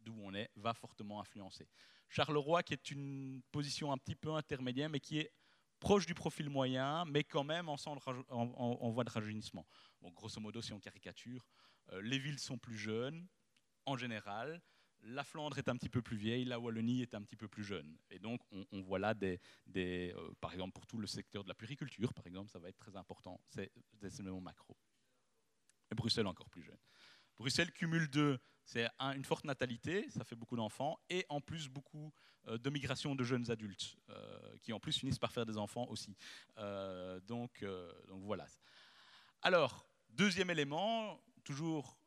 d'où 0.00 0.14
on 0.20 0.34
est 0.34 0.50
va 0.56 0.74
fortement 0.74 1.20
influencer. 1.20 1.68
Charleroi, 2.08 2.62
qui 2.62 2.72
est 2.72 2.90
une 2.90 3.40
position 3.52 3.92
un 3.92 3.98
petit 3.98 4.16
peu 4.16 4.32
intermédiaire, 4.32 4.90
mais 4.90 5.00
qui 5.00 5.18
est 5.18 5.32
proche 5.78 6.06
du 6.06 6.14
profil 6.14 6.50
moyen, 6.50 7.04
mais 7.06 7.24
quand 7.24 7.44
même 7.44 7.68
en, 7.68 8.90
voie 8.90 9.04
de 9.04 9.10
rajeunissement. 9.10 9.66
grosso 10.02 10.40
modo, 10.40 10.60
si 10.60 10.72
on 10.72 10.80
caricature, 10.80 11.46
euh, 11.92 12.02
les 12.02 12.18
villes 12.18 12.38
sont 12.38 12.58
plus 12.58 12.76
jeunes, 12.76 13.26
en 13.86 13.96
général. 13.96 14.60
La 15.02 15.24
Flandre 15.24 15.58
est 15.58 15.68
un 15.68 15.76
petit 15.76 15.88
peu 15.88 16.02
plus 16.02 16.16
vieille, 16.16 16.44
la 16.44 16.60
Wallonie 16.60 17.02
est 17.02 17.14
un 17.14 17.22
petit 17.22 17.36
peu 17.36 17.48
plus 17.48 17.64
jeune. 17.64 17.96
Et 18.10 18.18
donc, 18.18 18.40
on, 18.52 18.80
voit 18.82 18.98
là, 18.98 19.14
des, 19.14 19.40
euh, 19.76 20.32
par 20.40 20.52
exemple, 20.52 20.72
pour 20.72 20.86
tout 20.86 20.98
le 20.98 21.06
secteur 21.06 21.42
de 21.42 21.48
la 21.48 21.54
puriculture, 21.54 22.12
par 22.12 22.26
exemple, 22.26 22.50
ça 22.50 22.58
va 22.58 22.68
être 22.68 22.78
très 22.78 22.96
important. 22.96 23.40
C'est 23.48 23.72
des 23.94 24.20
éléments 24.20 24.40
macro. 24.40 24.76
Et 25.90 25.94
Bruxelles 25.94 26.26
encore 26.26 26.50
plus 26.50 26.62
jeune. 26.62 26.78
Bruxelles 27.38 27.72
cumule 27.72 28.08
deux. 28.08 28.38
C'est 28.64 28.86
une 29.00 29.24
forte 29.24 29.44
natalité, 29.44 30.08
ça 30.10 30.22
fait 30.22 30.36
beaucoup 30.36 30.54
d'enfants, 30.54 30.98
et 31.08 31.24
en 31.28 31.40
plus 31.40 31.68
beaucoup 31.68 32.12
euh, 32.46 32.58
de 32.58 32.70
migration 32.70 33.16
de 33.16 33.24
jeunes 33.24 33.50
adultes, 33.50 33.96
euh, 34.10 34.56
qui 34.62 34.72
en 34.72 34.78
plus 34.78 34.96
finissent 34.96 35.18
par 35.18 35.32
faire 35.32 35.46
des 35.46 35.56
enfants 35.56 35.86
aussi. 35.88 36.14
Donc, 37.26 37.64
donc 38.06 38.22
voilà. 38.22 38.46
Alors, 39.42 39.86
deuxième 40.10 40.50
élément, 40.50 41.20
toujours 41.42 41.99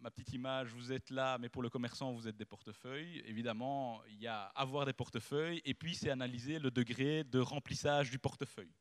ma 0.00 0.10
petite 0.10 0.32
image, 0.32 0.72
vous 0.72 0.92
êtes 0.92 1.10
là, 1.10 1.38
mais 1.38 1.48
pour 1.48 1.62
le 1.62 1.70
commerçant, 1.70 2.12
vous 2.12 2.28
êtes 2.28 2.36
des 2.36 2.44
portefeuilles. 2.44 3.22
Évidemment, 3.26 4.02
il 4.06 4.20
y 4.20 4.26
a 4.26 4.44
avoir 4.54 4.86
des 4.86 4.92
portefeuilles, 4.92 5.60
et 5.64 5.74
puis 5.74 5.94
c'est 5.94 6.10
analyser 6.10 6.58
le 6.58 6.70
degré 6.70 7.24
de 7.24 7.40
remplissage 7.40 8.10
du 8.10 8.18
portefeuille. 8.18 8.72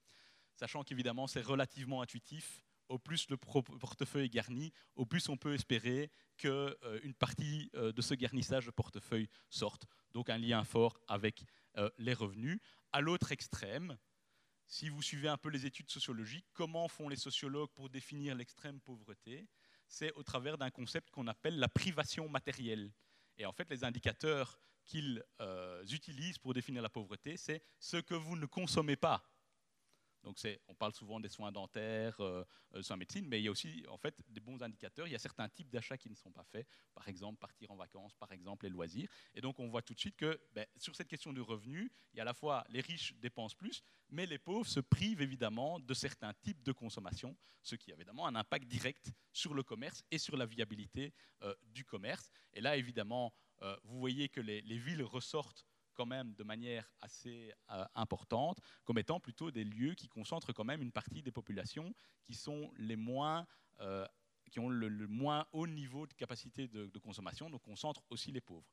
Sachant 0.56 0.84
qu'évidemment, 0.84 1.28
c'est 1.28 1.42
relativement 1.42 2.02
intuitif 2.02 2.62
au 2.90 2.98
plus 2.98 3.30
le 3.30 3.38
portefeuille 3.38 4.26
est 4.26 4.30
garni, 4.30 4.72
au 4.96 5.06
plus 5.06 5.28
on 5.30 5.38
peut 5.38 5.54
espérer 5.54 6.12
qu'une 6.38 6.52
euh, 6.52 7.14
partie 7.20 7.70
euh, 7.76 7.92
de 7.92 8.02
ce 8.02 8.14
garnissage 8.14 8.66
de 8.66 8.72
portefeuille 8.72 9.30
sorte. 9.50 9.86
Donc 10.14 10.30
un 10.30 10.38
lien 10.38 10.64
fort 10.64 11.00
avec 11.08 11.44
euh, 11.78 11.90
les 11.98 12.14
revenus. 12.14 12.60
À 12.92 13.02
l'autre 13.02 13.32
extrême, 13.32 13.98
si 14.66 14.90
vous 14.90 15.02
suivez 15.02 15.28
un 15.28 15.38
peu 15.38 15.50
les 15.50 15.66
études 15.66 15.90
sociologiques, 15.90 16.46
comment 16.54 16.88
font 16.88 17.10
les 17.10 17.16
sociologues 17.16 17.72
pour 17.72 17.90
définir 17.90 18.36
l'extrême 18.36 18.80
pauvreté? 18.80 19.48
C'est 19.88 20.14
au 20.14 20.24
travers 20.24 20.58
d'un 20.58 20.70
concept 20.70 21.10
qu'on 21.12 21.28
appelle 21.28 21.58
la 21.60 21.70
privation 21.70 22.28
matérielle. 22.30 22.92
Et 23.38 23.46
en 23.46 23.54
fait, 23.54 23.70
les 23.70 23.84
indicateurs 23.84 24.60
qu'ils 24.86 25.24
utilisent 25.92 26.38
pour 26.38 26.54
définir 26.54 26.82
la 26.82 26.90
pauvreté, 26.90 27.38
c'est 27.38 27.62
ce 27.80 27.98
que 27.98 28.16
vous 28.16 28.36
ne 28.36 28.46
consommez 28.46 28.96
pas 28.96 29.24
donc 30.28 30.38
on 30.68 30.76
parle 30.76 30.94
souvent 30.94 31.22
des 31.22 31.30
soins 31.30 31.54
dentaires, 31.54 32.20
euh, 32.20 32.44
euh, 32.76 32.84
soins 32.84 32.98
médecine, 32.98 33.26
mais 33.30 33.40
il 33.40 33.46
y 33.46 33.48
a 33.48 33.52
aussi 33.52 33.86
en 33.88 33.98
fait 33.98 34.22
des 34.28 34.42
bons 34.42 34.62
indicateurs. 34.62 35.08
Il 35.08 35.12
y 35.12 35.16
a 35.16 35.20
certains 35.20 35.48
types 35.48 35.70
d'achats 35.70 35.98
qui 35.98 36.10
ne 36.10 36.16
sont 36.16 36.32
pas 36.32 36.44
faits, 36.44 36.68
par 36.94 37.08
exemple 37.08 37.40
partir 37.40 37.72
en 37.72 37.78
vacances, 37.78 38.14
par 38.16 38.34
exemple 38.34 38.66
les 38.66 38.70
loisirs. 38.70 39.10
Et 39.34 39.40
donc 39.40 39.58
on 39.60 39.70
voit 39.70 39.82
tout 39.82 39.94
de 39.94 40.00
suite 40.00 40.18
que 40.18 40.38
ben, 40.52 40.66
sur 40.76 40.98
cette 40.98 41.08
question 41.08 41.32
du 41.32 41.40
revenu, 41.40 41.90
il 42.12 42.18
y 42.18 42.20
a 42.20 42.24
à 42.24 42.26
la 42.26 42.34
fois 42.34 42.66
les 42.68 42.82
riches 42.82 43.14
dépensent 43.22 43.56
plus, 43.56 43.82
mais 44.10 44.26
les 44.26 44.38
pauvres 44.38 44.68
se 44.68 44.82
privent 44.82 45.22
évidemment 45.22 45.80
de 45.80 45.94
certains 45.94 46.34
types 46.34 46.62
de 46.62 46.74
consommation, 46.74 47.38
ce 47.64 47.76
qui 47.76 47.92
a 47.92 47.96
évidemment 47.96 48.28
un 48.28 48.36
impact 48.36 48.68
direct 48.68 49.14
sur 49.32 49.54
le 49.54 49.64
commerce 49.64 50.04
et 50.12 50.18
sur 50.18 50.36
la 50.36 50.46
viabilité 50.46 51.14
euh, 51.44 51.56
du 51.68 51.86
commerce. 51.86 52.30
Et 52.54 52.60
là 52.60 52.76
évidemment, 52.76 53.34
vous 53.86 53.98
voyez 53.98 54.30
que 54.30 54.40
les 54.40 54.78
villes 54.78 55.02
ressortent 55.02 55.66
quand 55.98 56.06
même 56.06 56.34
de 56.36 56.44
manière 56.44 56.90
assez 57.02 57.52
euh, 57.72 57.84
importante 57.96 58.60
comme 58.86 59.00
étant 59.00 59.20
plutôt 59.20 59.52
des 59.52 59.64
lieux 59.64 59.96
qui 59.96 60.08
concentrent 60.08 60.54
quand 60.54 60.64
même 60.64 60.82
une 60.82 60.92
partie 60.92 61.24
des 61.24 61.32
populations 61.32 61.94
qui 62.24 62.36
sont 62.36 62.72
les 62.78 62.96
moins 62.96 63.46
euh, 63.82 64.06
qui 64.52 64.60
ont 64.60 64.70
le, 64.70 64.90
moins 65.08 65.46
haut 65.52 65.68
niveau 65.68 66.08
de 66.08 66.14
capacité 66.14 66.70
de, 66.70 67.00
consommation, 67.00 67.50
donc 67.50 67.62
concentrent 67.64 68.04
aussi 68.10 68.32
les 68.32 68.40
pauvres. 68.40 68.66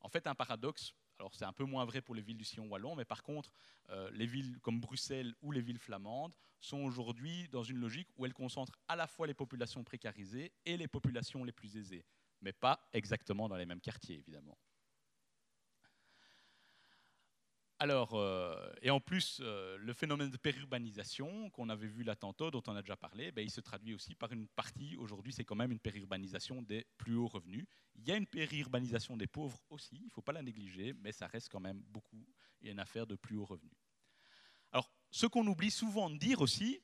En 0.00 0.08
fait, 0.08 0.26
un 0.26 0.34
paradoxe, 0.34 0.92
alors 1.20 1.32
c'est 1.36 1.44
un 1.44 1.52
peu 1.52 1.64
moins 1.64 1.84
vrai 1.84 2.00
pour 2.00 2.16
les 2.16 2.22
villes 2.22 2.36
du 2.36 2.44
Sillon 2.44 2.66
wallon, 2.66 2.96
mais 2.96 3.04
par 3.04 3.22
contre, 3.22 3.52
euh, 3.90 4.10
les 4.12 4.26
villes 4.26 4.58
comme 4.60 4.80
Bruxelles 4.80 5.34
ou 5.40 5.52
les 5.52 5.60
villes 5.60 5.78
flamandes 5.78 6.34
sont 6.60 6.78
aujourd'hui 6.78 7.48
dans 7.48 7.62
une 7.62 7.78
logique 7.78 8.08
où 8.16 8.26
elles 8.26 8.34
concentrent 8.34 8.78
à 8.88 8.96
la 8.96 9.06
fois 9.06 9.28
les 9.28 9.34
populations 9.34 9.84
précarisées 9.84 10.52
et 10.64 10.76
les 10.76 10.88
populations 10.88 11.44
les 11.44 11.52
plus 11.52 11.76
aisées, 11.76 12.04
mais 12.40 12.52
pas 12.52 12.88
exactement 12.92 13.48
dans 13.48 13.56
les 13.56 13.66
mêmes 13.66 13.80
quartiers, 13.80 14.18
évidemment. 14.18 14.58
Alors, 17.82 18.12
euh, 18.12 18.70
et 18.82 18.90
en 18.90 19.00
plus, 19.00 19.38
euh, 19.40 19.78
le 19.78 19.94
phénomène 19.94 20.28
de 20.28 20.36
pérurbanisation 20.36 21.48
qu'on 21.48 21.70
avait 21.70 21.86
vu 21.86 22.02
là 22.02 22.14
tantôt, 22.14 22.50
dont 22.50 22.62
on 22.66 22.76
a 22.76 22.82
déjà 22.82 22.94
parlé, 22.94 23.32
ben, 23.32 23.40
il 23.40 23.50
se 23.50 23.62
traduit 23.62 23.94
aussi 23.94 24.14
par 24.14 24.30
une 24.32 24.48
partie, 24.48 24.98
aujourd'hui 24.98 25.32
c'est 25.32 25.44
quand 25.44 25.54
même 25.54 25.72
une 25.72 25.78
pérurbanisation 25.78 26.60
des 26.60 26.86
plus 26.98 27.16
hauts 27.16 27.28
revenus. 27.28 27.66
Il 27.94 28.06
y 28.06 28.12
a 28.12 28.16
une 28.16 28.26
pérurbanisation 28.26 29.16
des 29.16 29.26
pauvres 29.26 29.58
aussi, 29.70 29.96
il 29.96 30.04
ne 30.04 30.10
faut 30.10 30.20
pas 30.20 30.32
la 30.32 30.42
négliger, 30.42 30.92
mais 30.92 31.10
ça 31.10 31.26
reste 31.26 31.48
quand 31.48 31.58
même 31.58 31.80
beaucoup 31.88 32.22
une 32.60 32.80
affaire 32.80 33.06
de 33.06 33.16
plus 33.16 33.38
hauts 33.38 33.46
revenus. 33.46 33.72
Alors, 34.72 34.92
ce 35.10 35.24
qu'on 35.24 35.46
oublie 35.46 35.70
souvent 35.70 36.10
de 36.10 36.18
dire 36.18 36.42
aussi, 36.42 36.82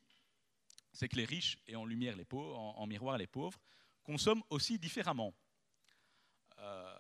c'est 0.95 1.09
que 1.09 1.17
les 1.17 1.27
riches, 1.27 1.59
et 1.67 1.77
en, 1.77 1.85
lumière 1.85 2.17
les 2.17 2.25
pauvres, 2.25 2.59
en, 2.59 2.87
miroir 2.87 3.19
les 3.19 3.27
pauvres, 3.27 3.61
consomment 4.03 4.45
aussi 4.49 4.79
différemment. 4.79 5.35
Euh, 6.59 6.99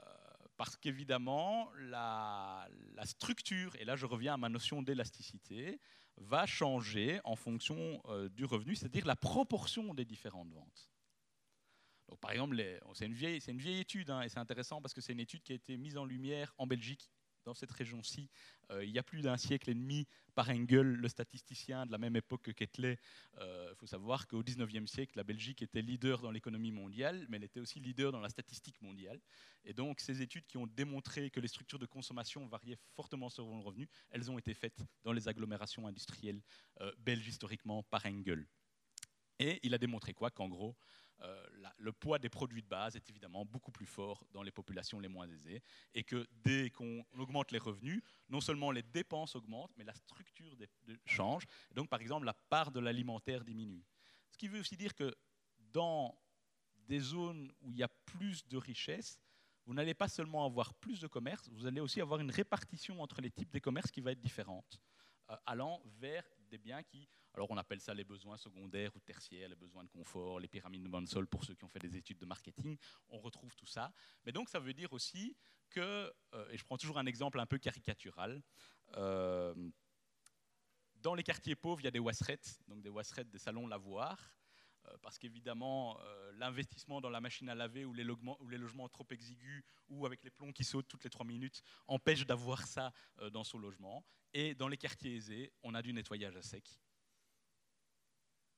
parce 0.57 0.77
qu'évidemment, 0.77 1.71
la, 1.79 2.69
structure, 3.05 3.75
et 3.77 3.85
là 3.85 3.97
je 3.97 4.07
reviens 4.07 4.35
à 4.35 4.37
ma 4.37 4.49
notion 4.49 4.83
d'élasticité, 4.83 5.81
va 6.19 6.47
changer 6.47 7.21
en 7.25 7.37
fonction 7.37 8.01
euh, 8.07 8.29
du 8.31 8.45
revenu, 8.45 8.75
c'est-à-dire 8.75 9.07
la 9.07 9.17
proportion 9.17 9.93
des 9.93 10.05
différentes 10.05 10.51
ventes. 10.51 10.91
Donc, 12.09 12.21
par 12.21 12.31
exemple, 12.31 12.57
c'est 12.95 13.07
une, 13.07 13.13
vieille, 13.13 13.81
étude, 13.81 14.11
hein, 14.11 14.23
et 14.23 14.29
c'est 14.29 14.39
intéressant 14.39 14.81
parce 14.81 14.95
que 14.95 15.01
c'est 15.01 15.13
une 15.13 15.21
étude 15.21 15.43
qui 15.43 15.53
a 15.53 15.57
été 15.57 15.77
mise 15.77 15.97
en 15.97 16.05
lumière 16.05 16.55
en 16.57 16.67
Belgique 16.67 17.11
dans 17.47 17.55
cette 17.55 17.71
région-ci, 17.71 18.29
euh, 18.71 18.85
il 18.85 18.91
y 18.91 18.99
a 18.99 19.03
plus 19.03 19.23
d'un 19.23 19.37
siècle 19.37 19.71
et 19.71 19.75
demi, 19.75 20.07
par 20.35 20.51
Engel, 20.51 20.87
le 20.87 21.09
statisticien 21.09 21.87
de 21.87 21.93
la 21.93 21.99
même 21.99 22.17
époque 22.17 22.43
que 22.43 22.51
Ketley. 22.51 22.99
Il 23.35 23.41
euh, 23.41 23.75
faut 23.77 23.87
savoir 23.87 24.27
qu'au 24.27 24.43
XIXe 24.43 24.91
siècle, 24.91 25.17
la 25.17 25.25
Belgique 25.25 25.63
était 25.63 25.81
leader 25.81 26.21
dans 26.21 26.31
l'économie 26.31 26.73
mondiale, 26.73 27.25
mais 27.29 27.39
elle 27.39 27.45
était 27.45 27.61
aussi 27.61 27.81
leader 27.81 28.13
dans 28.13 28.21
la 28.21 28.29
statistique 28.29 28.83
mondiale. 28.83 29.21
Et 29.65 29.73
donc, 29.73 30.01
ces 30.01 30.21
études 30.21 30.47
qui 30.47 30.59
ont 30.59 30.67
démontré 30.67 31.31
que 31.31 31.41
les 31.41 31.49
structures 31.49 31.79
de 31.79 31.87
consommation 31.87 32.47
variaient 32.49 32.79
fortement 32.95 33.31
selon 33.31 33.57
le 33.57 33.65
revenu, 33.65 33.89
elles 34.11 34.31
ont 34.31 34.39
été 34.39 34.53
faites 34.53 34.85
dans 35.05 35.13
les 35.13 35.29
agglomérations 35.29 35.87
industrielles 35.87 36.43
euh, 36.81 36.93
belges 36.99 37.27
historiquement 37.27 37.83
par 37.85 38.05
Engel. 38.05 38.47
Et 39.39 39.61
il 39.63 39.73
a 39.75 39.79
démontré 39.79 40.13
quoi? 40.15 40.31
Qu'en 40.31 40.49
gros, 40.49 40.77
euh, 41.23 41.47
le 41.79 41.93
poids 41.93 42.19
des 42.19 42.29
produits 42.29 42.63
de 42.63 42.69
base 42.69 42.95
est 42.95 43.09
évidemment 43.09 43.45
beaucoup 43.45 43.73
plus 43.73 43.87
fort 43.87 44.23
dans 44.33 44.43
les 44.43 44.51
populations 44.51 45.01
les 45.01 45.09
moins 45.09 45.29
aisées 45.29 45.63
et 45.95 46.05
que 46.05 46.27
dès 46.45 46.71
qu'on 46.71 47.05
augmente 47.19 47.53
les 47.53 47.59
revenus, 47.59 48.03
non 48.29 48.41
seulement 48.41 48.71
les 48.71 48.83
dépenses 48.83 49.35
augmentent, 49.35 49.73
mais 49.77 49.85
la 49.85 49.95
structure 49.95 50.55
change. 51.07 51.45
donc, 51.75 51.89
par 51.89 52.01
exemple, 52.01 52.27
la 52.27 52.35
part 52.35 52.71
de 52.71 52.81
l'alimentaire 52.81 53.45
diminue. 53.45 53.85
Ce 54.31 54.37
qui 54.37 54.49
veut 54.49 54.61
aussi 54.61 54.77
dire 54.77 54.95
que 54.95 55.15
dans 55.73 56.19
des 56.87 57.01
zones 57.01 57.51
où 57.63 57.73
il 57.73 57.79
y 57.79 57.83
a 57.83 57.89
plus 57.89 58.47
de 58.47 58.57
richesse, 58.57 59.19
vous 59.65 59.75
n'allez 59.75 59.95
pas 59.95 60.09
seulement 60.09 60.45
avoir 60.45 60.75
plus 60.75 61.01
de 61.01 61.09
commerce, 61.09 61.49
vous 61.49 61.67
allez 61.67 61.81
aussi 61.81 62.01
avoir 62.01 62.21
une 62.21 62.31
répartition 62.31 63.01
entre 63.01 63.21
les 63.21 63.31
types 63.31 63.53
de 63.53 63.59
commerces 63.59 63.91
qui 63.91 64.01
va 64.01 64.13
être 64.13 64.21
différente, 64.21 64.79
euh, 65.31 65.37
allant 65.47 65.83
vers 65.99 66.25
des 66.51 66.59
biens 66.59 66.83
qui 66.83 67.09
alors 67.37 67.51
on 67.51 67.57
appelle 67.57 67.81
ça 67.81 67.93
les 67.95 68.05
besoins 68.05 68.39
secondaires 68.39 68.95
ou 68.97 69.01
tertiaires, 69.01 69.49
les 69.49 69.57
besoins 69.57 69.85
de 69.85 69.91
confort, 69.91 70.41
les 70.41 70.49
pyramides 70.49 70.83
de 70.83 70.89
Mansell 70.89 71.27
pour 71.27 71.45
ceux 71.45 71.55
qui 71.55 71.65
ont 71.65 71.69
fait 71.69 71.79
des 71.79 71.97
études 71.97 72.19
de 72.19 72.27
marketing. 72.27 72.77
On 73.11 73.19
retrouve 73.19 73.55
tout 73.55 73.67
ça. 73.67 73.93
Mais 74.25 74.33
donc 74.33 74.49
ça 74.49 74.59
veut 74.59 74.73
dire 74.73 74.93
aussi 74.93 75.37
que, 75.69 76.13
euh, 76.35 76.49
et 76.51 76.57
je 76.57 76.65
prends 76.65 76.79
toujours 76.79 76.99
un 76.99 77.07
exemple 77.07 77.39
un 77.39 77.47
peu 77.47 77.59
caricatural, 77.59 78.43
euh, 78.97 79.55
dans 80.95 81.15
les 81.15 81.23
quartiers 81.23 81.57
pauvres, 81.57 81.81
il 81.81 81.85
y 81.85 81.89
a 81.89 81.93
des 81.93 81.99
wasserettes, 81.99 82.59
donc 82.69 82.83
des 82.83 82.89
wasserettes, 82.89 83.31
des 83.31 83.39
salons 83.39 83.67
lavoirs, 83.67 84.39
euh, 84.87 84.97
parce 85.03 85.19
qu'évidemment, 85.19 85.99
euh, 86.01 86.33
l'investissement 86.33 87.01
dans 87.01 87.11
la 87.11 87.21
machine 87.21 87.49
à 87.49 87.55
laver 87.55 87.85
ou 87.85 87.93
les, 87.93 88.05
logements, 88.05 88.89
trop 88.89 89.07
exigus 89.11 89.63
ou 89.89 90.07
avec 90.07 90.23
les 90.25 90.31
plombs 90.31 90.53
qui 90.53 90.65
sautent 90.65 90.89
toutes 90.89 91.05
les 91.05 91.11
trois 91.11 91.27
minutes 91.27 91.63
empêche 91.87 92.27
d'avoir 92.27 92.67
ça 92.67 92.93
dans 93.33 93.45
son 93.45 93.59
logement. 93.59 94.05
Et 94.33 94.55
dans 94.55 94.69
les 94.69 94.77
quartiers 94.77 95.15
aisés, 95.15 95.53
on 95.63 95.75
a 95.75 95.83
du 95.83 95.93
nettoyage 95.93 96.37
à 96.37 96.43
sec 96.43 96.81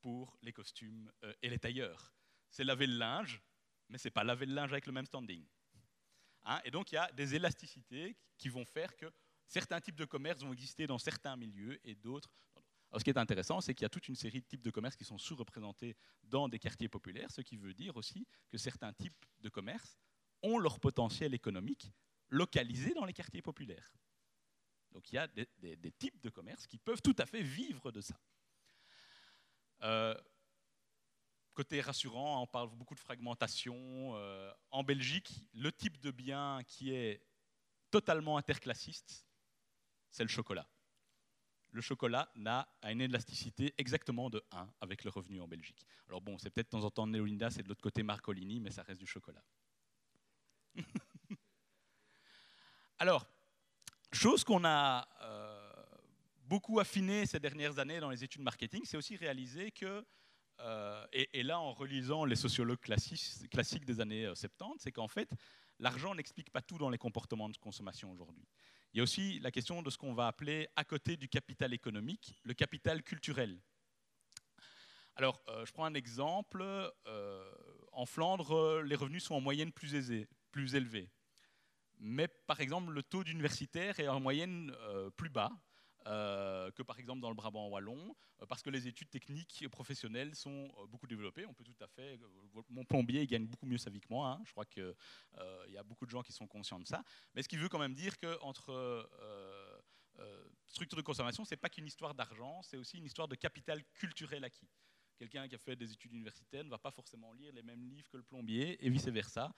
pour 0.00 0.36
les 0.42 0.52
costumes 0.52 1.10
et 1.42 1.50
les 1.50 1.58
tailleurs. 1.58 2.14
C'est 2.50 2.64
laver 2.64 2.86
le 2.86 2.96
linge, 2.96 3.42
mais 3.88 3.98
ce 3.98 4.08
n'est 4.08 4.12
pas 4.12 4.24
laver 4.24 4.46
le 4.46 4.54
linge 4.54 4.72
avec 4.72 4.86
le 4.86 4.92
même 4.92 5.06
standing. 5.06 5.44
Hein, 6.44 6.60
et 6.64 6.70
donc 6.70 6.92
il 6.92 6.94
y 6.94 6.98
a 6.98 7.10
des 7.12 7.34
élasticités 7.34 8.16
qui 8.36 8.48
vont 8.48 8.64
faire 8.64 8.96
que 8.96 9.06
certains 9.46 9.80
types 9.80 9.96
de 9.96 10.04
commerces 10.04 10.42
vont 10.42 10.52
exister 10.52 10.86
dans 10.86 10.98
certains 10.98 11.36
milieux 11.36 11.78
et 11.84 11.94
d'autres 11.94 12.32
ce 12.96 13.04
qui 13.04 13.10
est 13.10 13.18
intéressant, 13.18 13.60
c'est 13.60 13.74
qu'il 13.74 13.82
y 13.82 13.86
a 13.86 13.90
toute 13.90 14.08
une 14.08 14.14
série 14.14 14.40
de 14.40 14.46
types 14.46 14.62
de 14.62 14.70
commerces 14.70 14.96
qui 14.96 15.04
sont 15.04 15.18
sous-représentés 15.18 15.96
dans 16.22 16.48
des 16.48 16.58
quartiers 16.58 16.88
populaires, 16.88 17.30
ce 17.30 17.42
qui 17.42 17.56
veut 17.56 17.74
dire 17.74 17.96
aussi 17.96 18.26
que 18.48 18.56
certains 18.56 18.92
types 18.94 19.26
de 19.40 19.48
commerces 19.50 19.98
ont 20.42 20.58
leur 20.58 20.80
potentiel 20.80 21.34
économique 21.34 21.92
localisé 22.30 22.94
dans 22.94 23.04
les 23.04 23.12
quartiers 23.12 23.42
populaires. 23.42 23.92
Donc 24.92 25.10
il 25.12 25.16
y 25.16 25.18
a 25.18 25.28
des, 25.28 25.92
types 25.98 26.20
de 26.22 26.30
commerces 26.30 26.66
qui 26.66 26.78
peuvent 26.78 27.02
tout 27.02 27.16
à 27.18 27.26
fait 27.26 27.42
vivre 27.42 27.92
de 27.92 28.00
ça. 28.00 28.18
Euh, 29.82 30.14
côté 31.54 31.80
rassurant, 31.80 32.42
on 32.42 32.46
parle 32.46 32.70
beaucoup 32.70 32.94
de 32.94 33.00
fragmentation. 33.00 33.76
Euh, 34.14 34.52
en 34.70 34.82
Belgique, 34.82 35.44
le 35.54 35.72
type 35.72 36.00
de 36.00 36.10
bien 36.10 36.60
qui 36.66 36.92
est 36.92 37.22
totalement 37.90 38.36
interclassiste, 38.36 39.26
c'est 40.10 40.22
le 40.24 40.28
chocolat 40.28 40.68
le 41.72 41.80
chocolat 41.80 42.30
n'a 42.34 42.68
une 42.84 43.00
élasticité 43.00 43.74
exactement 43.78 44.30
de 44.30 44.42
1 44.52 44.68
avec 44.80 45.04
le 45.04 45.10
revenu 45.10 45.40
en 45.40 45.48
Belgique. 45.48 45.86
Alors 46.08 46.20
bon, 46.20 46.38
c'est 46.38 46.50
peut-être 46.50 46.72
de 46.72 46.78
temps 46.78 46.84
en 46.84 46.90
temps 46.90 47.06
Neolinda, 47.06 47.50
c'est 47.50 47.62
de 47.62 47.68
l'autre 47.68 47.82
côté 47.82 48.02
Marcolini, 48.02 48.60
mais 48.60 48.70
ça 48.70 48.82
reste 48.82 49.00
du 49.00 49.06
chocolat. 49.06 49.42
Alors, 52.98 53.26
chose 54.12 54.44
qu'on 54.44 54.64
a 54.64 55.08
euh, 55.22 55.57
beaucoup 56.48 56.80
affiné 56.80 57.26
ces 57.26 57.38
dernières 57.38 57.78
années 57.78 58.00
dans 58.00 58.10
les 58.10 58.24
études 58.24 58.40
marketing, 58.40 58.82
c'est 58.84 58.96
aussi 58.96 59.16
réaliser 59.16 59.70
que, 59.70 60.04
euh, 60.60 61.06
et, 61.12 61.42
là 61.42 61.60
en 61.60 61.72
relisant 61.72 62.24
les 62.24 62.36
sociologues 62.36 62.80
classiques, 62.80 63.84
des 63.84 64.00
années 64.00 64.26
70, 64.26 64.64
euh, 64.64 64.74
c'est 64.78 64.92
qu'en 64.92 65.08
fait, 65.08 65.30
l'argent 65.78 66.14
n'explique 66.14 66.50
pas 66.50 66.62
tout 66.62 66.78
dans 66.78 66.88
les 66.88 66.98
comportements 66.98 67.48
de 67.48 67.56
consommation 67.58 68.10
aujourd'hui. 68.10 68.48
Il 68.92 68.96
y 68.96 69.00
a 69.00 69.02
aussi 69.02 69.38
la 69.40 69.50
question 69.50 69.82
de 69.82 69.90
ce 69.90 69.98
qu'on 69.98 70.14
va 70.14 70.26
appeler, 70.26 70.66
à 70.74 70.84
côté 70.84 71.18
du 71.18 71.28
capital 71.28 71.74
économique, 71.74 72.34
le 72.44 72.54
capital 72.54 73.02
culturel. 73.02 73.60
Alors, 75.14 75.42
euh, 75.48 75.66
je 75.66 75.72
prends 75.72 75.84
un 75.84 75.94
exemple. 75.94 76.64
En 77.92 78.06
Flandre, 78.06 78.80
les 78.82 78.94
revenus 78.94 79.24
sont 79.24 79.34
en 79.34 79.40
moyenne 79.40 79.72
plus, 79.72 79.94
aisés, 79.94 80.28
plus 80.50 80.74
élevés. 80.74 81.10
Mais 81.98 82.28
par 82.28 82.60
exemple, 82.60 82.92
le 82.92 83.02
taux 83.02 83.24
d'universitaire 83.24 83.98
est 84.00 84.08
en 84.08 84.20
moyenne 84.20 84.72
plus 85.16 85.28
bas. 85.28 85.50
Euh, 86.08 86.70
que 86.70 86.82
par 86.82 86.98
exemple 86.98 87.20
dans 87.20 87.28
le 87.28 87.34
Brabant 87.34 87.68
wallon, 87.68 88.16
euh, 88.40 88.46
parce 88.46 88.62
que 88.62 88.70
les 88.70 88.88
études 88.88 89.10
techniques 89.10 89.60
et 89.60 89.68
professionnelles 89.68 90.34
sont 90.34 90.72
euh, 90.78 90.86
beaucoup 90.86 91.06
développées. 91.06 91.44
On 91.44 91.52
peut 91.52 91.64
tout 91.64 91.76
à 91.80 91.86
fait. 91.86 92.18
Mon 92.70 92.84
plombier 92.84 93.26
gagne 93.26 93.46
beaucoup 93.46 93.66
mieux 93.66 93.76
sa 93.76 93.90
vie 93.90 94.00
que 94.00 94.06
moi. 94.08 94.30
Hein. 94.30 94.42
Je 94.46 94.52
crois 94.52 94.64
qu'il 94.64 94.94
y 95.68 95.76
a 95.76 95.82
beaucoup 95.82 96.06
de 96.06 96.10
gens 96.10 96.22
qui 96.22 96.32
sont 96.32 96.46
conscients 96.46 96.80
de 96.80 96.86
ça. 96.86 97.04
Mais 97.34 97.42
ce 97.42 97.48
qui 97.48 97.58
veut 97.58 97.68
quand 97.68 97.78
même 97.78 97.94
dire 97.94 98.18
qu'entre 98.18 99.06
structure 100.66 100.96
de 100.96 101.02
consommation, 101.02 101.44
c'est 101.44 101.56
pas 101.56 101.68
qu'une 101.68 101.86
histoire 101.86 102.14
d'argent, 102.14 102.62
c'est 102.62 102.76
aussi 102.76 102.98
une 102.98 103.04
histoire 103.04 103.28
de 103.28 103.34
capital 103.34 103.84
culturel 103.94 104.44
acquis. 104.44 104.68
Quelqu'un 105.18 105.48
qui 105.48 105.54
a 105.54 105.58
fait 105.58 105.76
des 105.76 105.92
études 105.92 106.12
universitaires 106.12 106.64
ne 106.64 106.70
va 106.70 106.78
pas 106.78 106.90
forcément 106.90 107.32
lire 107.32 107.52
les 107.52 107.62
mêmes 107.62 107.84
livres 107.84 108.08
que 108.08 108.16
le 108.16 108.22
plombier 108.22 108.84
et 108.84 108.90
vice-versa. 108.90 109.52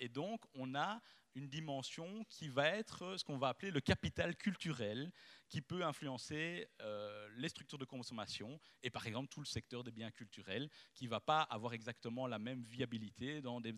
et 0.00 0.08
donc, 0.08 0.42
on 0.54 0.74
a 0.74 1.00
une 1.34 1.48
dimension 1.48 2.24
qui 2.28 2.48
va 2.48 2.68
être 2.68 3.16
ce 3.16 3.24
qu'on 3.24 3.38
va 3.38 3.48
appeler 3.48 3.70
le 3.70 3.80
capital 3.80 4.36
culturel, 4.36 5.10
qui 5.48 5.60
peut 5.60 5.84
influencer 5.84 6.68
euh, 6.80 7.28
les 7.36 7.48
structures 7.48 7.78
de 7.78 7.84
consommation 7.84 8.60
et 8.82 8.90
par 8.90 9.06
exemple 9.06 9.28
tout 9.28 9.40
le 9.40 9.46
secteur 9.46 9.82
des 9.84 9.90
biens 9.90 10.10
culturels, 10.10 10.68
qui 10.94 11.04
ne 11.04 11.10
va 11.10 11.20
pas 11.20 11.42
avoir 11.42 11.72
exactement 11.72 12.26
la 12.26 12.38
même 12.38 12.62
viabilité 12.62 13.40
dans 13.40 13.60
des, 13.60 13.74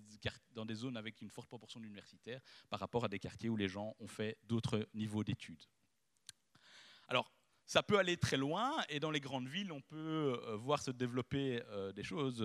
dans 0.53 0.67
des 0.67 0.75
zones 0.75 0.97
avec 0.97 1.21
une 1.21 1.31
forte 1.31 1.49
proportion 1.49 1.81
d'universitaires 1.81 2.41
par 2.69 2.81
rapport 2.81 3.05
à 3.05 3.09
des 3.09 3.19
quartiers 3.19 3.49
où 3.49 3.57
les 3.57 3.69
gens 3.69 3.95
ont 4.01 4.09
fait 4.09 4.39
d'autres 4.45 4.89
niveaux 4.95 5.25
d'études. 5.25 5.65
Alors, 7.09 7.31
ça 7.67 7.83
peut 7.83 7.99
aller 7.99 8.17
très 8.17 8.37
loin 8.37 8.77
et 8.89 9.01
dans 9.01 9.11
les 9.11 9.21
grandes 9.21 9.49
villes, 9.49 9.73
on 9.73 9.81
peut 9.81 10.41
euh, 10.47 10.57
voir 10.57 10.83
se 10.83 10.91
développer 10.91 11.63
euh, 11.69 11.93
des 11.93 12.03
choses 12.03 12.45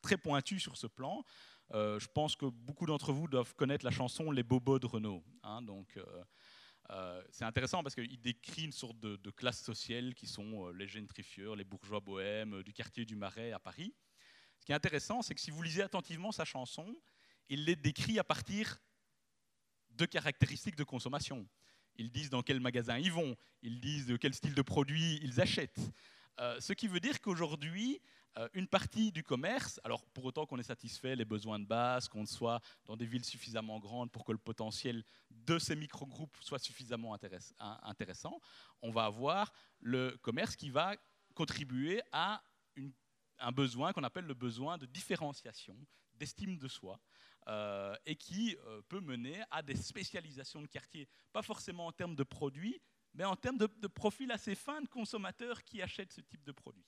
très 0.00 0.16
pointues 0.16 0.60
sur 0.60 0.76
ce 0.76 0.86
plan. 0.86 1.24
Euh, 1.72 2.00
je 2.00 2.08
pense 2.08 2.34
que 2.34 2.46
beaucoup 2.46 2.86
d'entre 2.86 3.12
vous 3.12 3.28
doivent 3.28 3.54
connaître 3.54 3.84
la 3.84 3.90
chanson 3.90 4.30
Les 4.30 4.42
Bobos 4.42 4.78
de 4.78 4.86
Renault. 4.86 5.22
Hein, 5.42 5.62
donc, 5.62 5.96
euh, 5.96 6.24
euh, 6.90 7.22
c'est 7.30 7.44
intéressant 7.44 7.82
parce 7.82 7.94
qu'il 7.94 8.20
décrit 8.20 8.64
une 8.64 8.72
sorte 8.72 8.98
de, 8.98 9.30
classe 9.30 9.62
sociale 9.62 10.14
qui 10.14 10.26
sont 10.26 10.68
les 10.70 10.88
gentrifieurs, 10.88 11.54
les 11.54 11.64
bourgeois 11.64 12.00
bohèmes 12.00 12.62
du 12.64 12.72
quartier 12.72 13.04
du 13.04 13.14
Marais 13.14 13.52
à 13.52 13.60
Paris. 13.60 13.94
Ce 14.58 14.66
qui 14.66 14.72
est 14.72 14.74
intéressant, 14.74 15.22
c'est 15.22 15.34
que 15.34 15.40
si 15.40 15.50
vous 15.50 15.62
lisez 15.62 15.82
attentivement 15.82 16.32
sa 16.32 16.44
chanson, 16.44 16.94
il 17.48 17.64
les 17.64 17.76
décrit 17.76 18.18
à 18.18 18.24
partir 18.24 18.78
de 19.90 20.04
caractéristiques 20.06 20.76
de 20.76 20.84
consommation. 20.84 21.48
Ils 21.96 22.10
disent 22.10 22.30
dans 22.30 22.42
quel 22.42 22.60
magasin 22.60 22.98
ils 22.98 23.12
vont, 23.12 23.36
ils 23.62 23.80
disent 23.80 24.14
quel 24.20 24.34
style 24.34 24.54
de 24.54 24.62
produit 24.62 25.18
ils 25.22 25.40
achètent. 25.40 25.80
ce 26.38 26.72
qui 26.72 26.88
veut 26.88 27.00
dire 27.00 27.20
qu'aujourd'hui, 27.20 28.00
euh, 28.36 28.48
une 28.54 28.68
partie 28.68 29.10
du 29.10 29.24
commerce, 29.24 29.80
alors 29.82 30.06
pour 30.06 30.24
autant 30.24 30.46
qu'on 30.46 30.58
ait 30.58 30.62
satisfait 30.62 31.16
les 31.16 31.24
besoins 31.24 31.58
de 31.58 31.64
base, 31.64 32.08
qu'on 32.08 32.26
soit 32.26 32.60
dans 32.84 32.96
des 32.96 33.04
villes 33.04 33.24
suffisamment 33.24 33.80
grandes 33.80 34.12
pour 34.12 34.24
que 34.24 34.30
le 34.30 34.38
potentiel 34.38 35.04
de 35.30 35.58
ces 35.58 35.74
micro-groupes 35.74 36.36
soit 36.40 36.60
suffisamment 36.60 37.16
intéressant, 37.82 38.40
on 38.82 38.92
va 38.92 39.06
avoir 39.06 39.52
le 39.80 40.16
commerce 40.22 40.54
qui 40.54 40.70
va 40.70 40.94
contribuer 41.34 42.02
à 42.12 42.40
un 43.40 43.50
besoin 43.50 43.92
qu'on 43.92 44.04
appelle 44.04 44.26
le 44.26 44.34
besoin 44.34 44.78
de 44.78 44.86
différenciation, 44.86 45.76
d'estime 46.14 46.56
de 46.56 46.68
soi, 46.68 47.00
euh, 47.50 47.96
et 48.06 48.14
qui 48.14 48.56
euh, 48.64 48.80
peut 48.88 49.00
mener 49.00 49.42
à 49.50 49.60
des 49.60 49.74
spécialisations 49.74 50.62
de 50.62 50.68
quartier, 50.68 51.08
pas 51.32 51.42
forcément 51.42 51.86
en 51.88 51.92
termes 51.92 52.14
de 52.14 52.22
produits, 52.22 52.80
mais 53.12 53.24
en 53.24 53.34
termes 53.34 53.58
de, 53.58 53.68
de 53.78 53.88
profils 53.88 54.30
assez 54.30 54.54
fins 54.54 54.80
de 54.80 54.88
consommateurs 54.88 55.64
qui 55.64 55.82
achètent 55.82 56.12
ce 56.12 56.20
type 56.20 56.44
de 56.44 56.52
produits. 56.52 56.86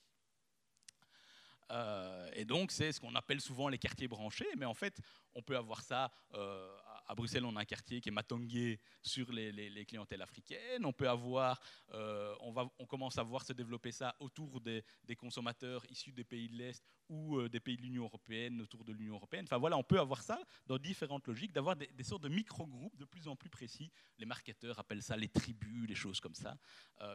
Euh, 1.71 2.29
et 2.33 2.45
donc, 2.45 2.71
c'est 2.71 2.93
ce 2.93 2.99
qu'on 2.99 3.15
appelle 3.15 3.41
souvent 3.41 3.67
les 3.67 3.77
quartiers 3.77 4.07
branchés. 4.07 4.47
Mais 4.57 4.65
en 4.65 4.73
fait, 4.73 4.99
on 5.33 5.41
peut 5.41 5.57
avoir 5.57 5.81
ça. 5.81 6.11
Euh, 6.33 6.77
à 7.05 7.15
Bruxelles, 7.15 7.45
on 7.45 7.55
a 7.55 7.61
un 7.61 7.65
quartier 7.65 8.01
qui 8.01 8.09
est 8.09 8.11
matongué 8.11 8.79
sur 9.01 9.31
les, 9.31 9.85
clientèles 9.85 10.21
africaines. 10.21 10.85
On 10.85 10.93
peut 10.93 11.09
avoir, 11.09 11.59
euh, 11.93 12.33
on, 12.39 12.85
commence 12.85 13.17
à 13.17 13.23
voir 13.23 13.45
se 13.45 13.53
développer 13.53 13.91
ça 13.91 14.15
autour 14.19 14.61
des, 14.61 14.83
consommateurs 15.17 15.85
issus 15.89 16.11
des 16.11 16.23
pays 16.23 16.49
de 16.49 16.55
l'Est 16.55 16.83
ou 17.09 17.47
des 17.47 17.59
pays 17.59 17.77
de 17.77 17.81
l'Union 17.81 18.03
européenne, 18.03 18.61
autour 18.61 18.83
de 18.83 18.93
l'Union 18.93 19.15
européenne. 19.15 19.45
Enfin 19.45 19.57
voilà, 19.57 19.77
on 19.77 19.83
peut 19.83 19.99
avoir 19.99 20.21
ça 20.21 20.39
dans 20.65 20.77
différentes 20.77 21.27
logiques, 21.27 21.51
d'avoir 21.51 21.75
des, 21.75 22.03
sortes 22.03 22.23
de 22.23 22.29
micro-groupes 22.29 22.97
de 22.97 23.05
plus 23.05 23.27
en 23.27 23.35
plus 23.35 23.49
précis. 23.49 23.91
Les 24.17 24.25
marketeurs 24.25 24.79
appellent 24.79 25.03
ça 25.03 25.17
les 25.17 25.29
tribus, 25.29 25.87
les 25.87 25.95
choses 25.95 26.19
comme 26.19 26.35
ça, 26.35 26.57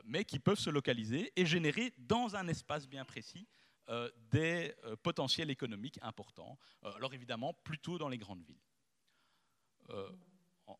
mais 0.05 0.25
qui 0.25 0.39
peuvent 0.39 0.59
se 0.59 0.71
localiser 0.71 1.33
et 1.37 1.47
générer 1.47 1.93
dans 1.99 2.37
un 2.37 2.47
espace 2.49 2.87
bien 2.87 3.05
précis 3.05 3.49
euh, 3.91 4.11
des 4.31 4.75
euh, 4.85 4.97
potentiels 4.97 5.49
économiques 5.49 5.99
importants. 6.03 6.59
Euh, 6.85 6.93
alors 6.93 7.15
évidemment, 7.15 7.55
plutôt 7.55 7.97
dans 7.97 8.11
les 8.11 8.19
grandes 8.19 8.43
villes. 8.43 8.61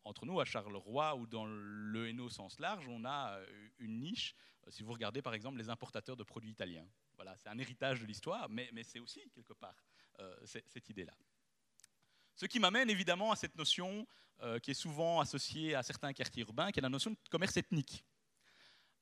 Entre 0.05 0.25
nous, 0.25 0.39
à 0.39 0.45
Charleroi 0.45 1.15
ou 1.15 1.27
dans 1.27 1.45
le 1.45 2.07
Hainaut 2.07 2.25
au 2.25 2.29
sens 2.29 2.59
large, 2.59 2.87
on 2.87 3.05
a 3.05 3.39
une 3.79 3.99
niche. 3.99 4.35
Si 4.69 4.83
vous 4.83 4.93
regardez 4.93 5.21
par 5.21 5.33
exemple 5.33 5.57
les 5.57 5.69
importateurs 5.69 6.15
de 6.15 6.23
produits 6.23 6.51
italiens, 6.51 6.87
voilà, 7.15 7.35
c'est 7.37 7.49
un 7.49 7.57
héritage 7.57 8.01
de 8.01 8.05
l'histoire, 8.05 8.49
mais, 8.49 8.69
c'est 8.83 8.99
aussi 8.99 9.21
quelque 9.31 9.53
part 9.53 9.75
cette 10.45 10.89
idée-là. 10.89 11.13
Ce 12.35 12.45
qui 12.45 12.59
m'amène 12.59 12.89
évidemment 12.89 13.31
à 13.31 13.35
cette 13.35 13.55
notion 13.55 14.05
qui 14.61 14.71
est 14.71 14.75
souvent 14.75 15.19
associée 15.19 15.75
à 15.75 15.83
certains 15.83 16.13
quartiers 16.13 16.43
urbains, 16.43 16.71
qui 16.71 16.79
est 16.79 16.83
la 16.83 16.89
notion 16.89 17.11
de 17.11 17.17
commerce 17.29 17.57
ethnique. 17.57 18.05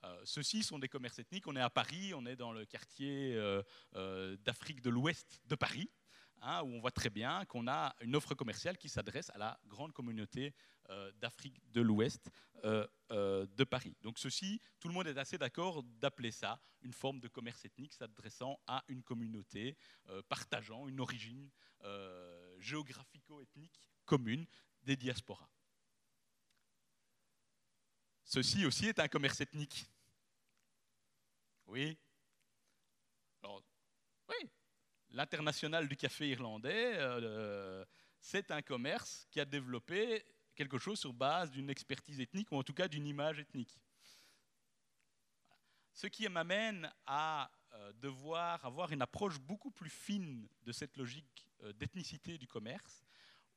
Euh, 0.04 0.22
ceux-ci 0.24 0.64
sont 0.64 0.80
des 0.80 0.90
commerces 0.90 1.20
ethniques. 1.20 1.48
On 1.48 1.56
est 1.56 1.62
à 1.62 1.70
Paris, 1.70 2.14
on 2.14 2.26
est 2.26 2.36
dans 2.36 2.52
le 2.52 2.66
quartier 2.66 3.36
euh, 3.36 3.62
euh, 3.96 4.38
d'Afrique 4.38 4.82
de 4.82 4.90
l'Ouest 4.90 5.42
de 5.46 5.56
Paris, 5.56 5.90
hein, 6.42 6.62
où 6.64 6.68
on 6.68 6.80
voit 6.80 6.92
très 6.92 7.10
bien 7.10 7.46
qu'on 7.46 7.68
a 7.68 7.96
une 8.02 8.16
offre 8.16 8.36
commerciale 8.36 8.78
qui 8.78 8.90
s'adresse 8.90 9.30
à 9.32 9.38
la 9.38 9.60
grande 9.66 9.94
communauté 9.94 10.54
d'Afrique 11.16 11.60
de 11.72 11.82
l'Ouest 11.82 12.30
de 12.64 13.64
Paris. 13.64 13.96
Donc 14.02 14.20
ceci, 14.20 14.62
tout 14.80 14.88
le 14.88 14.94
monde 14.94 15.08
est 15.08 15.18
assez 15.18 15.38
d'accord 15.38 15.84
d'appeler 15.84 16.32
ça 16.32 16.60
une 16.82 16.94
forme 16.94 17.20
de 17.20 17.28
commerce 17.28 17.66
ethnique 17.66 17.94
s'adressant 17.94 18.60
à 18.68 18.84
une 18.88 19.04
communauté, 19.04 19.76
partageant 20.30 20.88
une 20.88 21.00
origine 21.00 21.50
géographico-ethnique 22.60 23.80
commune 24.06 24.46
des 24.84 24.96
diasporas. 24.96 25.50
Ceci 28.24 28.66
aussi 28.66 28.88
est 28.88 29.00
un 29.00 29.08
commerce 29.08 29.42
ethnique. 29.42 29.90
Oui. 31.66 31.98
Oui, 34.30 34.50
l'international 35.18 35.88
du 35.88 35.98
café 35.98 36.30
irlandais, 36.30 36.94
euh, 36.98 37.84
c'est 38.20 38.52
un 38.52 38.62
commerce 38.62 39.28
qui 39.32 39.40
a 39.40 39.46
développé 39.46 40.24
quelque 40.56 40.78
chose 40.78 41.00
sur 41.00 41.12
base 41.12 41.50
d'une 41.50 41.72
expertise 41.72 42.20
ethnique 42.20 42.52
ou 42.52 42.56
en 42.56 42.64
tout 42.64 42.74
cas 42.74 42.88
d'une 42.88 43.08
image 43.08 43.40
ethnique. 43.40 43.80
Ce 45.92 46.06
qui 46.06 46.30
m'amène 46.30 46.92
à 47.08 47.52
euh, 47.74 47.92
devoir 47.94 48.64
avoir 48.64 48.92
une 48.92 49.02
approche 49.02 49.40
beaucoup 49.40 49.72
plus 49.72 49.90
fine 49.90 50.48
de 50.62 50.72
cette 50.72 50.96
logique 50.98 51.48
euh, 51.64 51.74
d'ethnicité 51.74 52.38
du 52.38 52.48
commerce, 52.48 53.04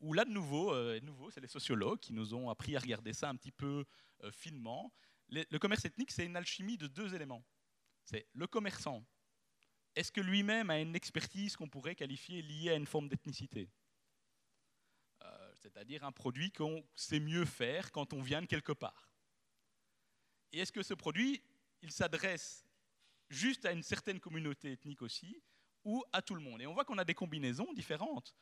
où 0.01 0.15
là 0.15 0.25
de 0.25 0.31
nouveau, 0.31 0.75
nouveau 1.01 1.31
c'est 1.31 1.43
les 1.43 1.47
sociologues 1.47 2.01
qui 2.01 2.15
nous 2.15 2.33
ont 2.33 2.49
appris 2.49 2.75
à 2.75 2.81
regarder 2.81 3.13
ça 3.13 3.29
un 3.29 3.37
petit 3.37 3.53
peu 3.53 3.85
finement. 4.33 4.91
le 5.29 5.59
commerce 5.59 5.85
ethnique, 5.85 6.11
c'est 6.11 6.25
une 6.25 6.37
alchimie 6.37 6.79
de 6.79 6.87
deux 6.87 7.15
éléments. 7.15 7.45
C'est 8.03 8.27
le 8.33 8.47
commerçant 8.47 9.05
est-ce 9.95 10.13
que 10.13 10.21
lui-même 10.21 10.71
a 10.71 10.79
une 10.79 10.95
expertise 10.95 11.57
qu'on 11.57 11.69
pourrait 11.69 11.95
qualifier 11.95 12.43
liée 12.43 12.71
à 12.71 12.75
une 12.75 12.87
forme 12.87 13.09
d'ethnicité? 13.09 13.69
Euh, 15.23 15.55
C'est-à-dire 15.55 16.05
un 16.05 16.13
produit 16.13 16.53
qu'on 16.53 16.87
sait 16.95 17.21
mieux 17.21 17.45
faire 17.45 17.91
quand 17.93 18.13
on 18.13 18.23
vient 18.23 18.43
de 18.43 18.47
quelque 18.47 18.73
part. 18.73 19.13
Et 20.53 20.61
est-ce 20.61 20.73
que 20.73 20.83
ce 20.83 20.95
produit, 20.95 21.43
il 21.83 21.93
s'adresse 21.93 22.67
juste 23.29 23.65
à 23.65 23.73
une 23.73 23.83
certaine 23.83 24.21
communauté 24.21 24.73
ethnique 24.73 25.03
aussi, 25.03 25.43
ou 25.85 26.05
à 26.13 26.23
tout 26.23 26.35
le 26.35 26.41
monde? 26.41 26.61
Et 26.61 26.67
on 26.67 26.75
voit 26.75 26.85
qu'on 26.85 26.99
a 26.99 27.05
des 27.05 27.15
combinaisons 27.15 27.73
différentes. 27.73 28.35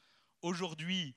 Aujourd'hui, 0.42 1.14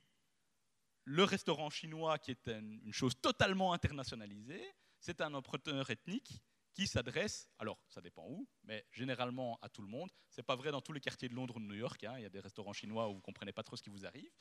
le 1.06 1.24
restaurant 1.24 1.70
chinois, 1.70 2.20
qui 2.20 2.32
est 2.32 2.48
une 2.48 2.94
chose 2.94 3.20
totalement 3.20 3.74
internationalisée, 3.74 4.64
c'est 5.00 5.22
un 5.22 5.34
entrepreneur 5.34 5.90
ethnique 5.90 6.42
qui 6.74 6.88
s'adresse, 6.88 7.50
alors 7.58 7.84
ça 7.90 8.02
dépend 8.02 8.26
où, 8.28 8.48
mais 8.64 8.86
généralement 8.92 9.60
à 9.62 9.70
tout 9.70 9.82
le 9.82 9.88
monde. 9.88 10.10
Ce 10.30 10.40
n'est 10.40 10.46
pas 10.46 10.56
vrai 10.56 10.72
dans 10.72 10.82
tous 10.82 10.94
les 10.94 11.02
quartiers 11.02 11.28
de 11.28 11.36
Londres 11.36 11.58
ou 11.58 11.60
de 11.60 11.66
New 11.66 11.76
York. 11.76 12.04
Hein. 12.04 12.14
il 12.18 12.24
y 12.24 12.26
a 12.26 12.30
des 12.30 12.40
restaurants 12.40 12.74
chinois 12.74 13.10
où 13.10 13.14
vous 13.14 13.18
ne 13.18 13.22
comprenez 13.22 13.52
pas 13.52 13.64
trop 13.64 13.76
ce 13.76 13.84
qui 13.84 13.90
vous 13.90 14.06
arrive. 14.06 14.32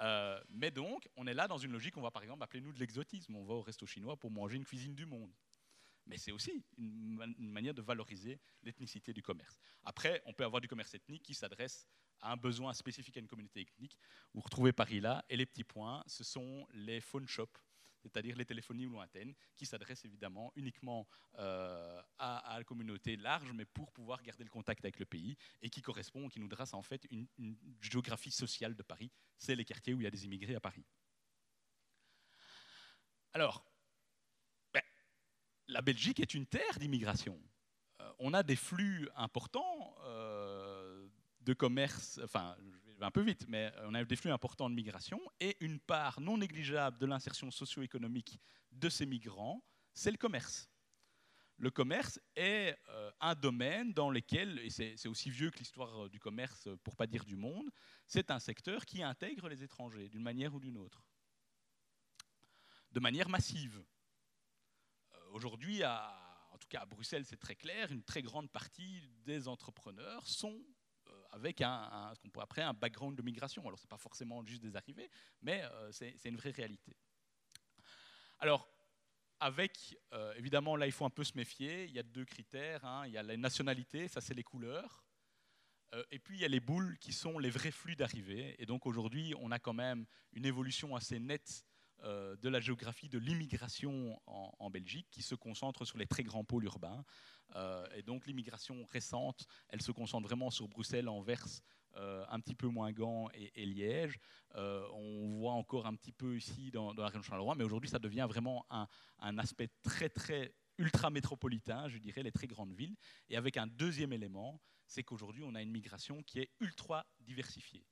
Euh, 0.00 0.40
mais 0.50 0.70
donc, 0.70 1.08
on 1.16 1.26
est 1.26 1.34
là 1.34 1.48
dans 1.48 1.58
une 1.58 1.72
logique, 1.72 1.96
on 1.96 2.02
va 2.02 2.10
par 2.10 2.22
exemple 2.22 2.42
appeler 2.42 2.60
nous 2.60 2.72
de 2.72 2.78
l'exotisme. 2.78 3.34
On 3.36 3.44
va 3.44 3.54
au 3.54 3.62
resto 3.62 3.86
chinois 3.86 4.16
pour 4.16 4.30
manger 4.30 4.56
une 4.56 4.64
cuisine 4.64 4.94
du 4.94 5.06
monde. 5.06 5.32
Mais 6.06 6.16
c'est 6.16 6.32
aussi 6.32 6.64
une, 6.78 7.18
manière 7.38 7.74
de 7.74 7.82
valoriser 7.82 8.40
l'ethnicité 8.62 9.12
du 9.12 9.22
commerce. 9.22 9.58
Après, 9.84 10.22
on 10.24 10.32
peut 10.32 10.44
avoir 10.44 10.60
du 10.60 10.68
commerce 10.68 10.94
ethnique 10.94 11.22
qui 11.22 11.34
s'adresse 11.34 11.86
à 12.20 12.32
un 12.32 12.36
besoin 12.36 12.72
spécifique 12.72 13.16
à 13.18 13.20
une 13.20 13.28
communauté 13.28 13.60
ethnique. 13.60 13.98
Vous 14.32 14.40
retrouvez 14.40 14.72
Paris 14.72 15.00
là, 15.00 15.24
et 15.28 15.36
les 15.36 15.44
petits 15.44 15.64
points, 15.64 16.02
ce 16.06 16.24
sont 16.24 16.66
les 16.72 17.00
phone 17.00 17.28
shops 17.28 17.60
c'est-à-dire 18.00 18.36
les 18.36 18.44
téléphonies 18.44 18.84
lointaines, 18.84 19.34
qui 19.56 19.66
s'adressent 19.66 20.04
évidemment 20.04 20.52
uniquement 20.56 21.06
euh, 21.38 22.02
à, 22.18 22.56
la 22.56 22.64
communauté 22.64 23.16
large, 23.16 23.50
mais 23.52 23.64
pour 23.64 23.92
pouvoir 23.92 24.22
garder 24.22 24.44
le 24.44 24.50
contact 24.50 24.84
avec 24.84 24.98
le 24.98 25.06
pays, 25.06 25.36
et 25.62 25.70
qui 25.70 25.82
correspond, 25.82 26.28
qui 26.28 26.40
nous 26.40 26.48
dresse 26.48 26.74
en 26.74 26.82
fait 26.82 27.06
une, 27.10 27.26
géographie 27.80 28.30
sociale 28.30 28.74
de 28.74 28.82
Paris. 28.82 29.10
C'est 29.36 29.54
les 29.54 29.64
quartiers 29.64 29.94
où 29.94 30.00
il 30.00 30.04
y 30.04 30.06
a 30.06 30.10
des 30.10 30.24
immigrés 30.24 30.54
à 30.54 30.60
Paris. 30.60 30.84
Alors, 33.32 33.64
ben, 34.72 34.82
la 35.68 35.82
Belgique 35.82 36.20
est 36.20 36.34
une 36.34 36.46
terre 36.46 36.78
d'immigration. 36.78 37.40
Euh, 38.00 38.12
on 38.18 38.34
a 38.34 38.42
des 38.42 38.56
flux 38.56 39.08
importants 39.16 39.94
euh, 40.04 41.08
de 41.40 41.52
commerce, 41.52 42.20
un 43.00 43.10
peu 43.10 43.22
vite, 43.22 43.44
mais 43.48 43.72
on 43.84 43.94
a 43.94 44.02
eu 44.02 44.06
des 44.06 44.16
flux 44.16 44.30
importants 44.30 44.68
de 44.68 44.74
migration 44.74 45.20
et 45.40 45.56
une 45.60 45.78
part 45.78 46.20
non 46.20 46.38
négligeable 46.38 46.98
de 46.98 47.06
l'insertion 47.06 47.50
socio-économique 47.50 48.40
de 48.72 48.88
ces 48.88 49.06
migrants, 49.06 49.64
c'est 49.92 50.10
le 50.10 50.16
commerce. 50.16 50.68
Le 51.58 51.70
commerce 51.70 52.20
est 52.36 52.78
euh, 52.88 53.10
un 53.20 53.34
domaine 53.34 53.92
dans 53.92 54.10
lequel, 54.10 54.60
et 54.60 54.70
c'est 54.70 55.08
aussi 55.08 55.28
vieux 55.28 55.50
que 55.50 55.58
l'histoire 55.58 56.04
euh, 56.04 56.08
du 56.08 56.20
commerce, 56.20 56.68
pour 56.84 56.94
pas 56.94 57.08
dire 57.08 57.24
du 57.24 57.36
monde, 57.36 57.68
c'est 58.06 58.30
un 58.30 58.38
secteur 58.38 58.86
qui 58.86 59.02
intègre 59.02 59.48
les 59.48 59.64
étrangers 59.64 60.08
d'une 60.08 60.22
manière 60.22 60.54
ou 60.54 60.60
d'une 60.60 60.76
autre, 60.76 61.02
de 62.92 63.00
manière 63.00 63.28
massive. 63.28 63.84
Euh, 65.12 65.16
aujourd'hui, 65.32 65.84
en 65.84 66.58
tout 66.60 66.68
cas 66.68 66.82
à 66.82 66.86
Bruxelles, 66.86 67.24
c'est 67.24 67.40
très 67.40 67.56
clair, 67.56 67.90
une 67.90 68.04
très 68.04 68.22
grande 68.22 68.50
partie 68.50 69.08
des 69.24 69.48
entrepreneurs 69.48 70.28
sont 70.28 70.64
avec 71.30 71.60
un, 71.60 72.12
ce 72.14 72.20
qu'on 72.20 72.30
pourrait 72.30 72.44
appeler 72.44 72.62
un 72.62 72.72
background 72.74 73.16
de 73.16 73.22
migration. 73.22 73.66
Alors, 73.66 73.78
ce 73.78 73.84
n'est 73.84 73.88
pas 73.88 73.98
forcément 73.98 74.44
juste 74.44 74.62
des 74.62 74.76
arrivées, 74.76 75.10
mais 75.42 75.62
euh, 75.62 75.92
c'est 75.92 76.24
une 76.24 76.36
vraie 76.36 76.50
réalité. 76.50 76.96
Alors, 78.38 78.68
avec, 79.40 79.96
euh, 80.12 80.34
évidemment, 80.34 80.76
là, 80.76 80.86
il 80.86 80.92
faut 80.92 81.04
un 81.04 81.10
peu 81.10 81.24
se 81.24 81.36
méfier. 81.36 81.84
Il 81.84 81.92
y 81.92 81.98
a 81.98 82.02
deux 82.02 82.24
critères. 82.24 82.84
Hein. 82.84 83.06
Il 83.06 83.12
y 83.12 83.18
a 83.18 83.22
la 83.22 83.36
nationalité, 83.36 84.08
ça, 84.08 84.20
c'est 84.20 84.34
les 84.34 84.42
couleurs. 84.42 85.04
Euh, 85.94 86.04
et 86.10 86.18
puis, 86.18 86.36
il 86.36 86.40
y 86.40 86.44
a 86.44 86.48
les 86.48 86.60
boules 86.60 86.98
qui 86.98 87.12
sont 87.12 87.38
les 87.38 87.50
vrais 87.50 87.70
flux 87.70 87.96
d'arrivée. 87.96 88.56
Et 88.58 88.66
donc, 88.66 88.86
aujourd'hui, 88.86 89.34
on 89.38 89.50
a 89.50 89.58
quand 89.58 89.72
même 89.72 90.06
une 90.32 90.44
évolution 90.44 90.96
assez 90.96 91.18
nette 91.18 91.64
de 92.04 92.48
la 92.48 92.60
géographie 92.60 93.08
de 93.08 93.18
l'immigration 93.18 94.20
en, 94.26 94.70
Belgique 94.70 95.08
qui 95.10 95.22
se 95.22 95.34
concentre 95.34 95.84
sur 95.84 95.98
les 95.98 96.06
très 96.06 96.22
grands 96.22 96.44
pôles 96.44 96.64
urbains. 96.64 97.04
Euh, 97.56 97.86
et 97.94 98.02
donc 98.02 98.26
l'immigration 98.26 98.84
récente, 98.84 99.46
elle 99.68 99.82
se 99.82 99.92
concentre 99.92 100.26
vraiment 100.26 100.50
sur 100.50 100.68
Bruxelles, 100.68 101.08
Anvers, 101.08 101.62
euh, 101.96 102.24
un 102.28 102.40
petit 102.40 102.54
peu 102.54 102.68
moins 102.68 102.92
Gand 102.92 103.28
et, 103.32 103.66
Liège. 103.66 104.18
Euh, 104.54 104.86
on 104.92 105.38
voit 105.38 105.52
encore 105.52 105.86
un 105.86 105.94
petit 105.94 106.12
peu 106.12 106.36
ici 106.36 106.70
dans, 106.70 106.92
la 106.92 107.06
région 107.06 107.22
Charleroi, 107.22 107.54
mais 107.54 107.64
aujourd'hui 107.64 107.88
ça 107.88 107.98
devient 107.98 108.26
vraiment 108.28 108.66
un, 108.70 108.86
un, 109.20 109.38
aspect 109.38 109.68
très 109.82 110.08
très 110.08 110.54
ultra 110.76 111.10
métropolitain, 111.10 111.88
je 111.88 111.98
dirais, 111.98 112.22
les 112.22 112.32
très 112.32 112.46
grandes 112.46 112.72
villes. 112.72 112.96
Et 113.28 113.36
avec 113.36 113.56
un 113.56 113.66
deuxième 113.66 114.12
élément, 114.12 114.60
c'est 114.86 115.02
qu'aujourd'hui 115.02 115.42
on 115.44 115.54
a 115.54 115.62
une 115.62 115.72
migration 115.72 116.22
qui 116.22 116.40
est 116.40 116.50
ultra 116.60 117.06
diversifiée. 117.20 117.84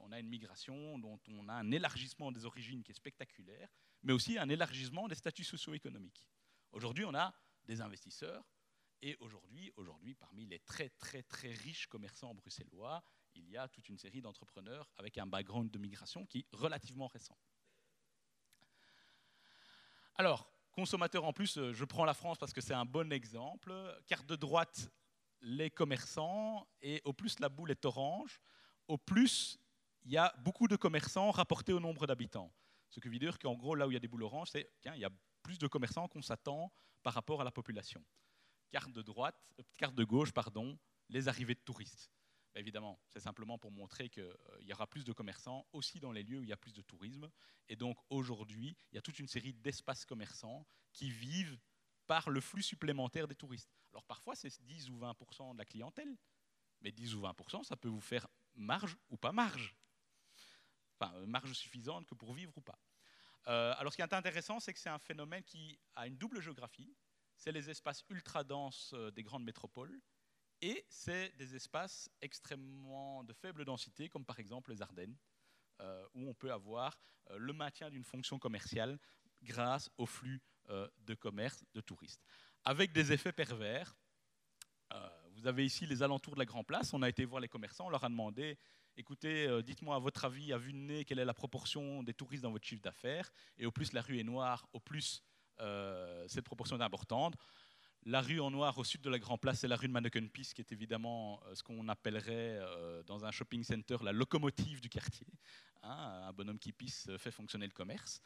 On 0.00 0.12
a 0.12 0.18
une 0.18 0.28
migration 0.28 0.98
dont 0.98 1.20
on 1.28 1.48
a 1.48 1.54
un 1.54 1.70
élargissement 1.70 2.32
des 2.32 2.44
origines 2.44 2.82
qui 2.82 2.92
est 2.92 2.94
spectaculaire, 2.94 3.68
mais 4.02 4.12
aussi 4.12 4.38
un 4.38 4.48
élargissement 4.48 5.08
des 5.08 5.14
statuts 5.14 5.44
socio-économiques. 5.44 6.26
Aujourd'hui, 6.72 7.04
on 7.04 7.14
a 7.14 7.34
des 7.64 7.80
investisseurs 7.80 8.44
et 9.02 9.16
aujourd'hui, 9.20 9.72
aujourd'hui, 9.76 10.14
parmi 10.14 10.46
les 10.46 10.58
très 10.58 10.90
très 10.90 11.22
très 11.22 11.52
riches 11.52 11.86
commerçants 11.86 12.34
bruxellois, 12.34 13.02
il 13.34 13.48
y 13.48 13.56
a 13.56 13.68
toute 13.68 13.88
une 13.88 13.98
série 13.98 14.20
d'entrepreneurs 14.20 14.90
avec 14.98 15.16
un 15.18 15.26
background 15.26 15.70
de 15.70 15.78
migration 15.78 16.26
qui 16.26 16.40
est 16.40 16.46
relativement 16.52 17.06
récent. 17.06 17.38
Alors, 20.16 20.52
consommateurs 20.72 21.24
en 21.24 21.32
plus, 21.32 21.56
euh, 21.56 21.72
je 21.72 21.84
prends 21.84 22.04
la 22.04 22.14
France 22.14 22.36
parce 22.38 22.52
que 22.52 22.60
c'est 22.60 22.74
un 22.74 22.84
bon 22.84 23.10
exemple. 23.12 23.72
Carte 24.06 24.26
de 24.26 24.36
droite, 24.36 24.90
les 25.40 25.70
commerçants, 25.70 26.68
et 26.82 27.00
au 27.04 27.14
plus 27.14 27.40
la 27.40 27.48
boule 27.48 27.70
est 27.70 27.84
orange, 27.86 28.38
au 28.90 28.98
plus 28.98 29.58
il 30.04 30.12
y 30.12 30.16
a 30.16 30.34
beaucoup 30.38 30.66
de 30.66 30.76
commerçants 30.76 31.30
rapportés 31.30 31.72
au 31.72 31.80
nombre 31.80 32.06
d'habitants. 32.06 32.52
Ce 32.88 33.00
qui 33.00 33.08
veut 33.08 33.18
dire 33.18 33.38
qu'en 33.38 33.54
gros, 33.54 33.74
là 33.74 33.86
où 33.86 33.90
il 33.90 33.94
y 33.94 33.96
a 33.96 34.00
des 34.00 34.08
boules 34.08 34.22
oranges, 34.22 34.50
c'est 34.50 34.68
qu'il 34.80 34.96
y 34.96 35.04
a 35.04 35.10
plus 35.42 35.58
de 35.58 35.66
commerçants 35.66 36.08
qu'on 36.08 36.22
s'attend 36.22 36.72
par 37.02 37.14
rapport 37.14 37.40
à 37.40 37.44
la 37.44 37.52
population 37.52 38.04
carte 38.70 38.92
de 38.92 39.02
droite, 39.02 39.36
euh, 39.58 39.62
carte 39.76 39.94
de 39.94 40.04
gauche, 40.04 40.32
pardon, 40.32 40.78
les 41.08 41.28
arrivées 41.28 41.54
de 41.54 41.60
touristes. 41.60 42.10
Bah, 42.54 42.60
évidemment, 42.60 43.00
c'est 43.08 43.20
simplement 43.20 43.58
pour 43.58 43.72
montrer 43.72 44.08
qu'il 44.08 44.22
euh, 44.22 44.34
y 44.60 44.72
aura 44.72 44.86
plus 44.86 45.04
de 45.04 45.12
commerçants 45.12 45.66
aussi 45.72 46.00
dans 46.00 46.12
les 46.12 46.22
lieux 46.22 46.38
où 46.38 46.42
il 46.42 46.48
y 46.48 46.52
a 46.52 46.56
plus 46.56 46.72
de 46.72 46.82
tourisme. 46.82 47.28
Et 47.68 47.76
donc 47.76 47.98
aujourd'hui, 48.10 48.76
il 48.92 48.94
y 48.94 48.98
a 48.98 49.02
toute 49.02 49.18
une 49.18 49.28
série 49.28 49.52
d'espaces 49.52 50.04
commerçants 50.04 50.66
qui 50.92 51.10
vivent 51.10 51.58
par 52.06 52.30
le 52.30 52.40
flux 52.40 52.62
supplémentaire 52.62 53.28
des 53.28 53.34
touristes. 53.34 53.70
Alors 53.92 54.04
parfois, 54.04 54.34
c'est 54.34 54.62
10 54.62 54.90
ou 54.90 54.98
20 54.98 55.14
de 55.52 55.58
la 55.58 55.64
clientèle, 55.64 56.16
mais 56.80 56.90
10 56.92 57.14
ou 57.14 57.20
20 57.20 57.64
ça 57.64 57.76
peut 57.76 57.88
vous 57.88 58.00
faire 58.00 58.26
marge 58.54 58.96
ou 59.08 59.16
pas 59.16 59.32
marge. 59.32 59.76
Enfin, 60.98 61.14
euh, 61.16 61.26
marge 61.26 61.52
suffisante 61.52 62.06
que 62.06 62.14
pour 62.14 62.34
vivre 62.34 62.52
ou 62.56 62.60
pas. 62.60 62.78
alors 63.44 63.92
ce 63.92 63.96
qui 63.96 64.02
est 64.02 64.14
intéressant, 64.14 64.60
c'est 64.60 64.72
que 64.72 64.78
c'est 64.78 64.90
un 64.90 64.98
phénomène 64.98 65.42
qui 65.42 65.78
a 65.94 66.06
une 66.06 66.16
double 66.16 66.40
géographie 66.40 66.94
c'est 67.40 67.52
les 67.52 67.70
espaces 67.70 68.04
ultra 68.10 68.44
denses 68.44 68.92
euh, 68.92 69.10
des 69.10 69.22
grandes 69.22 69.44
métropoles, 69.44 69.98
et 70.60 70.84
c'est 70.90 71.34
des 71.38 71.56
espaces 71.56 72.10
extrêmement 72.20 73.24
de 73.24 73.32
faible 73.32 73.64
densité, 73.64 74.10
comme 74.10 74.26
par 74.26 74.38
exemple 74.38 74.70
les 74.70 74.82
Ardennes, 74.82 75.16
euh, 75.80 76.06
où 76.12 76.28
on 76.28 76.34
peut 76.34 76.52
avoir 76.52 77.00
euh, 77.30 77.38
le 77.38 77.54
maintien 77.54 77.88
d'une 77.88 78.04
fonction 78.04 78.38
commerciale 78.38 78.98
grâce 79.42 79.90
au 79.96 80.06
flux 80.06 80.42
de 80.98 81.14
commerce 81.14 81.64
de 81.74 81.80
touristes. 81.80 82.22
Avec 82.64 82.92
des 82.92 83.10
effets 83.10 83.32
pervers, 83.32 83.96
vous 85.40 85.46
avez 85.46 85.64
ici 85.64 85.86
les 85.86 86.02
alentours 86.02 86.34
de 86.34 86.38
la 86.38 86.44
Grand 86.44 86.64
Place, 86.64 86.92
on 86.92 87.02
a 87.02 87.08
été 87.08 87.24
voir 87.24 87.40
les 87.40 87.48
commerçants, 87.48 87.86
on 87.86 87.90
leur 87.90 88.04
a 88.04 88.08
demandé, 88.08 88.58
écoutez, 88.96 89.62
dites-moi 89.62 89.96
à 89.96 89.98
votre 89.98 90.24
avis, 90.24 90.52
à 90.52 90.58
vue 90.58 90.72
de 90.72 90.78
nez, 90.78 91.04
quelle 91.04 91.18
est 91.18 91.24
la 91.24 91.34
proportion 91.34 92.02
des 92.02 92.14
touristes 92.14 92.42
dans 92.42 92.52
votre 92.52 92.66
chiffre 92.66 92.82
d'affaires, 92.82 93.32
et 93.56 93.64
au 93.64 93.72
plus 93.72 93.92
la 93.92 94.02
rue 94.02 94.18
est 94.18 94.24
noire, 94.24 94.68
au 94.72 94.80
plus 94.80 95.22
euh, 95.60 96.24
cette 96.28 96.44
proportion 96.44 96.78
est 96.78 96.82
importante. 96.82 97.34
La 98.04 98.22
rue 98.22 98.40
en 98.40 98.50
noir 98.50 98.78
au 98.78 98.84
sud 98.84 99.02
de 99.02 99.10
la 99.10 99.18
Grand 99.18 99.36
Place, 99.36 99.60
c'est 99.60 99.68
la 99.68 99.76
rue 99.76 99.86
de 99.86 99.92
Manneken-Pis, 99.92 100.52
qui 100.54 100.62
est 100.62 100.72
évidemment 100.72 101.40
euh, 101.44 101.54
ce 101.54 101.62
qu'on 101.62 101.86
appellerait 101.88 102.58
euh, 102.58 103.02
dans 103.02 103.26
un 103.26 103.30
shopping 103.30 103.62
center 103.62 103.98
la 104.02 104.12
locomotive 104.12 104.80
du 104.80 104.88
quartier. 104.88 105.26
Hein, 105.82 106.24
un 106.28 106.32
bonhomme 106.32 106.58
qui 106.58 106.72
pisse 106.72 107.10
fait 107.18 107.30
fonctionner 107.30 107.66
le 107.66 107.72
commerce. 107.72 108.20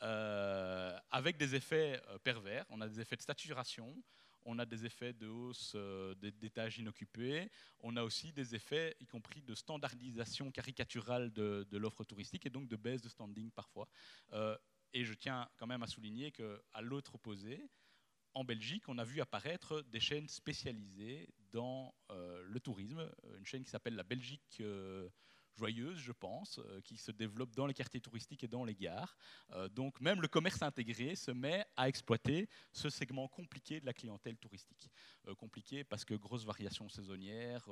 avec 0.00 1.36
des 1.36 1.54
effets 1.54 2.00
pervers. 2.22 2.64
On 2.70 2.80
a 2.80 2.88
des 2.88 3.00
effets 3.00 3.16
de 3.16 3.22
saturation. 3.22 3.96
On 4.44 4.58
a 4.58 4.66
des 4.66 4.84
effets 4.84 5.12
de 5.12 5.28
hausse 5.28 5.72
euh, 5.74 6.14
d'étages 6.14 6.78
inoccupés, 6.78 7.50
on 7.80 7.96
a 7.96 8.02
aussi 8.02 8.32
des 8.32 8.54
effets, 8.54 8.96
y 9.00 9.06
compris 9.06 9.42
de 9.42 9.54
standardisation 9.54 10.50
caricaturale 10.50 11.32
de, 11.32 11.66
l'offre 11.76 12.04
touristique 12.04 12.46
et 12.46 12.50
donc 12.50 12.68
de 12.68 12.76
baisse 12.76 13.02
de 13.02 13.08
standing 13.08 13.50
parfois. 13.50 13.88
Euh, 14.32 14.56
et 14.92 15.04
je 15.04 15.14
tiens 15.14 15.48
quand 15.56 15.66
même 15.66 15.82
à 15.82 15.86
souligner 15.86 16.32
qu'à 16.32 16.80
l'autre 16.80 17.14
opposé, 17.14 17.68
en 18.34 18.44
Belgique, 18.44 18.88
on 18.88 18.98
a 18.98 19.04
vu 19.04 19.20
apparaître 19.20 19.82
des 19.82 20.00
chaînes 20.00 20.28
spécialisées 20.28 21.28
dans 21.52 21.94
euh, 22.10 22.42
le 22.44 22.60
tourisme, 22.60 23.10
une 23.36 23.46
chaîne 23.46 23.64
qui 23.64 23.70
s'appelle 23.70 23.96
la 23.96 24.04
Belgique 24.04 24.62
joyeuse, 25.56 25.98
je 25.98 26.12
pense, 26.12 26.58
euh, 26.58 26.80
qui 26.82 26.96
se 26.96 27.10
développe 27.10 27.54
dans 27.54 27.66
les 27.66 27.74
quartiers 27.74 28.00
touristiques 28.00 28.44
et 28.44 28.48
dans 28.48 28.64
les 28.64 28.74
gares. 28.74 29.16
Euh, 29.52 29.68
donc 29.68 30.00
même 30.00 30.20
le 30.20 30.28
commerce 30.28 30.62
intégré 30.62 31.14
se 31.14 31.30
met 31.30 31.64
à 31.76 31.88
exploiter 31.88 32.48
ce 32.72 32.88
segment 32.88 33.28
compliqué 33.28 33.80
de 33.80 33.86
la 33.86 33.92
clientèle 33.92 34.36
touristique. 34.38 34.90
Euh, 35.28 35.34
compliqué 35.34 35.84
parce 35.84 36.04
que 36.04 36.14
grosses 36.14 36.44
variations 36.44 36.88
saisonnières, 36.88 37.68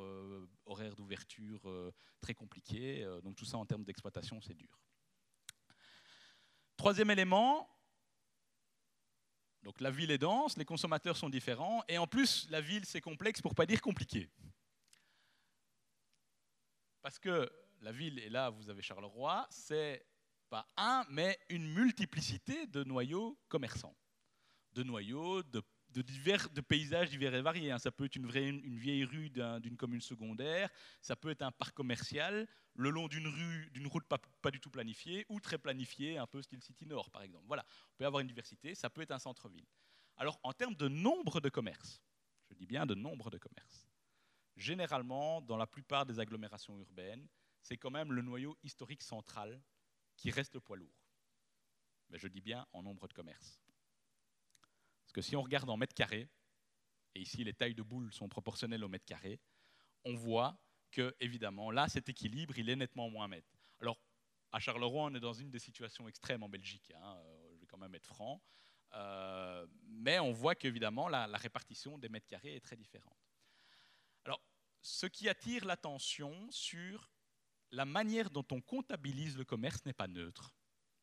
horaires 0.66 0.94
d'ouverture 0.94 1.92
très 2.20 2.34
compliqués, 2.34 3.06
donc 3.22 3.36
tout 3.36 3.44
ça 3.44 3.58
en 3.58 3.66
termes 3.66 3.84
d'exploitation, 3.84 4.40
c'est 4.40 4.54
dur. 4.54 4.78
Troisième 6.76 7.10
élément, 7.10 7.68
donc 9.62 9.80
la 9.80 9.90
ville 9.90 10.10
est 10.10 10.18
dense, 10.18 10.56
les 10.56 10.64
consommateurs 10.64 11.16
sont 11.16 11.28
différents, 11.28 11.82
et 11.88 11.98
en 11.98 12.06
plus 12.06 12.48
la 12.50 12.60
ville 12.60 12.84
c'est 12.84 13.00
complexe 13.00 13.40
pour 13.40 13.54
pas 13.54 13.66
dire 13.66 13.80
compliqué. 13.80 14.30
Parce 17.02 17.18
que 17.18 17.50
la 17.82 17.92
ville, 17.92 18.18
et 18.18 18.28
là 18.28 18.50
vous 18.50 18.70
avez 18.70 18.82
Charleroi, 18.82 19.46
c'est 19.50 20.04
pas 20.48 20.68
un, 20.76 21.04
mais 21.10 21.38
une 21.48 21.68
multiplicité 21.72 22.66
de 22.66 22.84
noyaux 22.84 23.38
commerçants, 23.48 23.96
de 24.72 24.82
noyaux, 24.82 25.42
de, 25.42 25.62
paysages 26.60 27.10
divers 27.10 27.34
et 27.34 27.42
variés. 27.42 27.70
Hein. 27.70 27.78
Ça 27.78 27.90
peut 27.90 28.06
être 28.06 28.16
une 28.16 28.28
vieille 28.28 29.04
rue 29.04 29.30
d'une 29.30 29.76
commune 29.76 30.00
secondaire, 30.00 30.70
ça 31.00 31.16
peut 31.16 31.30
être 31.30 31.42
un 31.42 31.52
parc 31.52 31.74
commercial 31.74 32.46
le 32.78 32.90
long 32.90 33.08
d'une 33.08 33.26
rue, 33.26 33.70
d'une 33.72 33.88
route 33.88 34.04
pas, 34.04 34.18
pas, 34.40 34.52
du 34.52 34.60
tout 34.60 34.70
planifiée 34.70 35.26
ou 35.28 35.40
très 35.40 35.58
planifiée, 35.58 36.16
un 36.16 36.28
peu 36.28 36.40
style 36.40 36.62
City 36.62 36.86
Nord 36.86 37.10
par 37.10 37.22
exemple. 37.22 37.44
Voilà, 37.46 37.66
on 37.92 37.96
peut 37.96 38.06
avoir 38.06 38.20
une 38.20 38.28
diversité, 38.28 38.74
ça 38.74 38.88
peut 38.88 39.02
être 39.02 39.10
un 39.10 39.18
centre-ville. 39.18 39.66
Alors 40.16 40.38
en 40.44 40.52
termes 40.52 40.76
de 40.76 40.86
nombre 40.86 41.40
de 41.40 41.48
commerces, 41.48 42.00
je 42.48 42.54
dis 42.54 42.66
bien 42.66 42.86
de 42.86 42.94
nombre 42.94 43.30
de 43.30 43.38
commerces, 43.38 43.88
généralement 44.56 45.42
dans 45.42 45.56
la 45.56 45.66
plupart 45.66 46.06
des 46.06 46.20
agglomérations 46.20 46.78
urbaines, 46.78 47.26
c'est 47.68 47.76
quand 47.76 47.90
même 47.90 48.12
le 48.12 48.22
noyau 48.22 48.56
historique 48.62 49.02
central 49.02 49.62
qui 50.16 50.30
reste 50.30 50.54
le 50.54 50.60
poids 50.60 50.78
lourd. 50.78 51.04
Mais 52.08 52.18
je 52.18 52.26
dis 52.26 52.40
bien 52.40 52.66
en 52.72 52.82
nombre 52.82 53.06
de 53.06 53.12
commerces. 53.12 53.60
Parce 55.02 55.12
que 55.12 55.20
si 55.20 55.36
on 55.36 55.42
regarde 55.42 55.68
en 55.68 55.76
mètres 55.76 55.94
carrés, 55.94 56.30
et 57.14 57.20
ici 57.20 57.44
les 57.44 57.52
tailles 57.52 57.74
de 57.74 57.82
boules 57.82 58.10
sont 58.14 58.26
proportionnelles 58.26 58.82
au 58.84 58.88
mètre 58.88 59.04
carré, 59.04 59.38
on 60.06 60.14
voit 60.14 60.58
que, 60.90 61.14
évidemment, 61.20 61.70
là, 61.70 61.88
cet 61.88 62.08
équilibre, 62.08 62.56
il 62.56 62.70
est 62.70 62.76
nettement 62.76 63.10
moins 63.10 63.28
net. 63.28 63.44
Alors, 63.80 64.00
à 64.50 64.60
Charleroi, 64.60 65.04
on 65.04 65.14
est 65.14 65.20
dans 65.20 65.34
une 65.34 65.50
des 65.50 65.58
situations 65.58 66.08
extrêmes 66.08 66.42
en 66.42 66.48
Belgique, 66.48 66.90
hein, 66.96 67.16
euh, 67.18 67.50
je 67.52 67.60
vais 67.60 67.66
quand 67.66 67.76
même 67.76 67.94
être 67.94 68.06
franc, 68.06 68.42
euh, 68.94 69.66
mais 69.82 70.18
on 70.18 70.32
voit 70.32 70.54
qu'évidemment, 70.54 71.06
la 71.08 71.26
répartition 71.36 71.98
des 71.98 72.08
mètres 72.08 72.26
carrés 72.26 72.56
est 72.56 72.64
très 72.64 72.76
différente. 72.76 73.18
Alors, 74.24 74.40
ce 74.80 75.04
qui 75.04 75.28
attire 75.28 75.66
l'attention 75.66 76.50
sur 76.50 77.10
la 77.70 77.84
manière 77.84 78.30
dont 78.30 78.46
on 78.50 78.60
comptabilise 78.60 79.36
le 79.36 79.44
commerce 79.44 79.84
n'est 79.84 79.92
pas 79.92 80.08
neutre. 80.08 80.54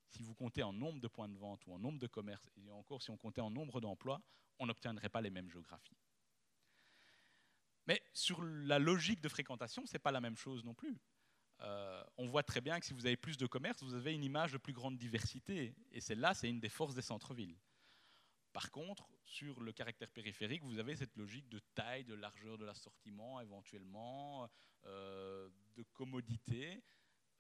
Si 0.10 0.24
vous 0.24 0.34
comptez 0.34 0.64
en 0.64 0.74
nombre 0.74 1.00
de 1.00 1.08
points 1.08 1.28
de 1.28 1.38
vente 1.38 1.66
ou 1.68 1.74
en 1.74 1.80
nombre 1.80 2.00
de 2.00 2.08
commerces, 2.08 2.50
et 2.56 2.72
encore 2.72 3.02
si 3.02 3.12
on 3.12 3.18
comptait 3.18 3.42
en 3.42 3.50
nombre 3.50 3.82
d'emplois, 3.82 4.22
on 4.60 4.66
n'obtiendrait 4.66 5.10
pas 5.10 5.22
les 5.22 5.30
mêmes 5.30 5.50
géographies. 5.50 5.98
Mais 7.88 8.02
sur 8.14 8.42
la 8.42 8.80
logique 8.80 9.22
de 9.22 9.30
fréquentation, 9.30 9.86
ce 9.86 9.94
n'est 9.94 10.00
pas 10.00 10.12
la 10.12 10.22
même 10.22 10.38
chose 10.38 10.64
non 10.64 10.74
plus. 10.74 10.98
Euh, 11.62 12.04
on 12.18 12.28
voit 12.28 12.44
très 12.44 12.62
bien 12.62 12.80
que 12.80 12.86
si 12.86 12.94
vous 12.94 13.06
avez 13.06 13.18
plus 13.18 13.38
de 13.38 13.46
commerces, 13.46 13.84
vous 13.84 13.94
avez 13.94 14.14
une 14.14 14.24
image 14.24 14.54
de 14.54 14.58
plus 14.58 14.74
grande 14.74 14.98
diversité. 14.98 15.76
Et 15.92 16.02
celle-là, 16.02 16.34
c'est 16.34 16.50
une 16.50 16.60
des 16.60 16.70
forces 16.70 16.96
des 16.96 17.02
centres-villes. 17.02 17.58
Par 18.54 18.72
contre, 18.72 19.08
sur 19.26 19.60
le 19.60 19.74
caractère 19.74 20.10
périphérique, 20.12 20.64
vous 20.64 20.80
avez 20.80 20.96
cette 20.96 21.16
logique 21.16 21.50
de 21.50 21.60
taille, 21.74 22.06
de 22.06 22.14
largeur 22.14 22.58
de 22.58 22.66
l'assortiment, 22.66 23.42
éventuellement, 23.42 24.50
euh, 24.86 25.50
de 25.76 25.84
commodité. 25.94 26.84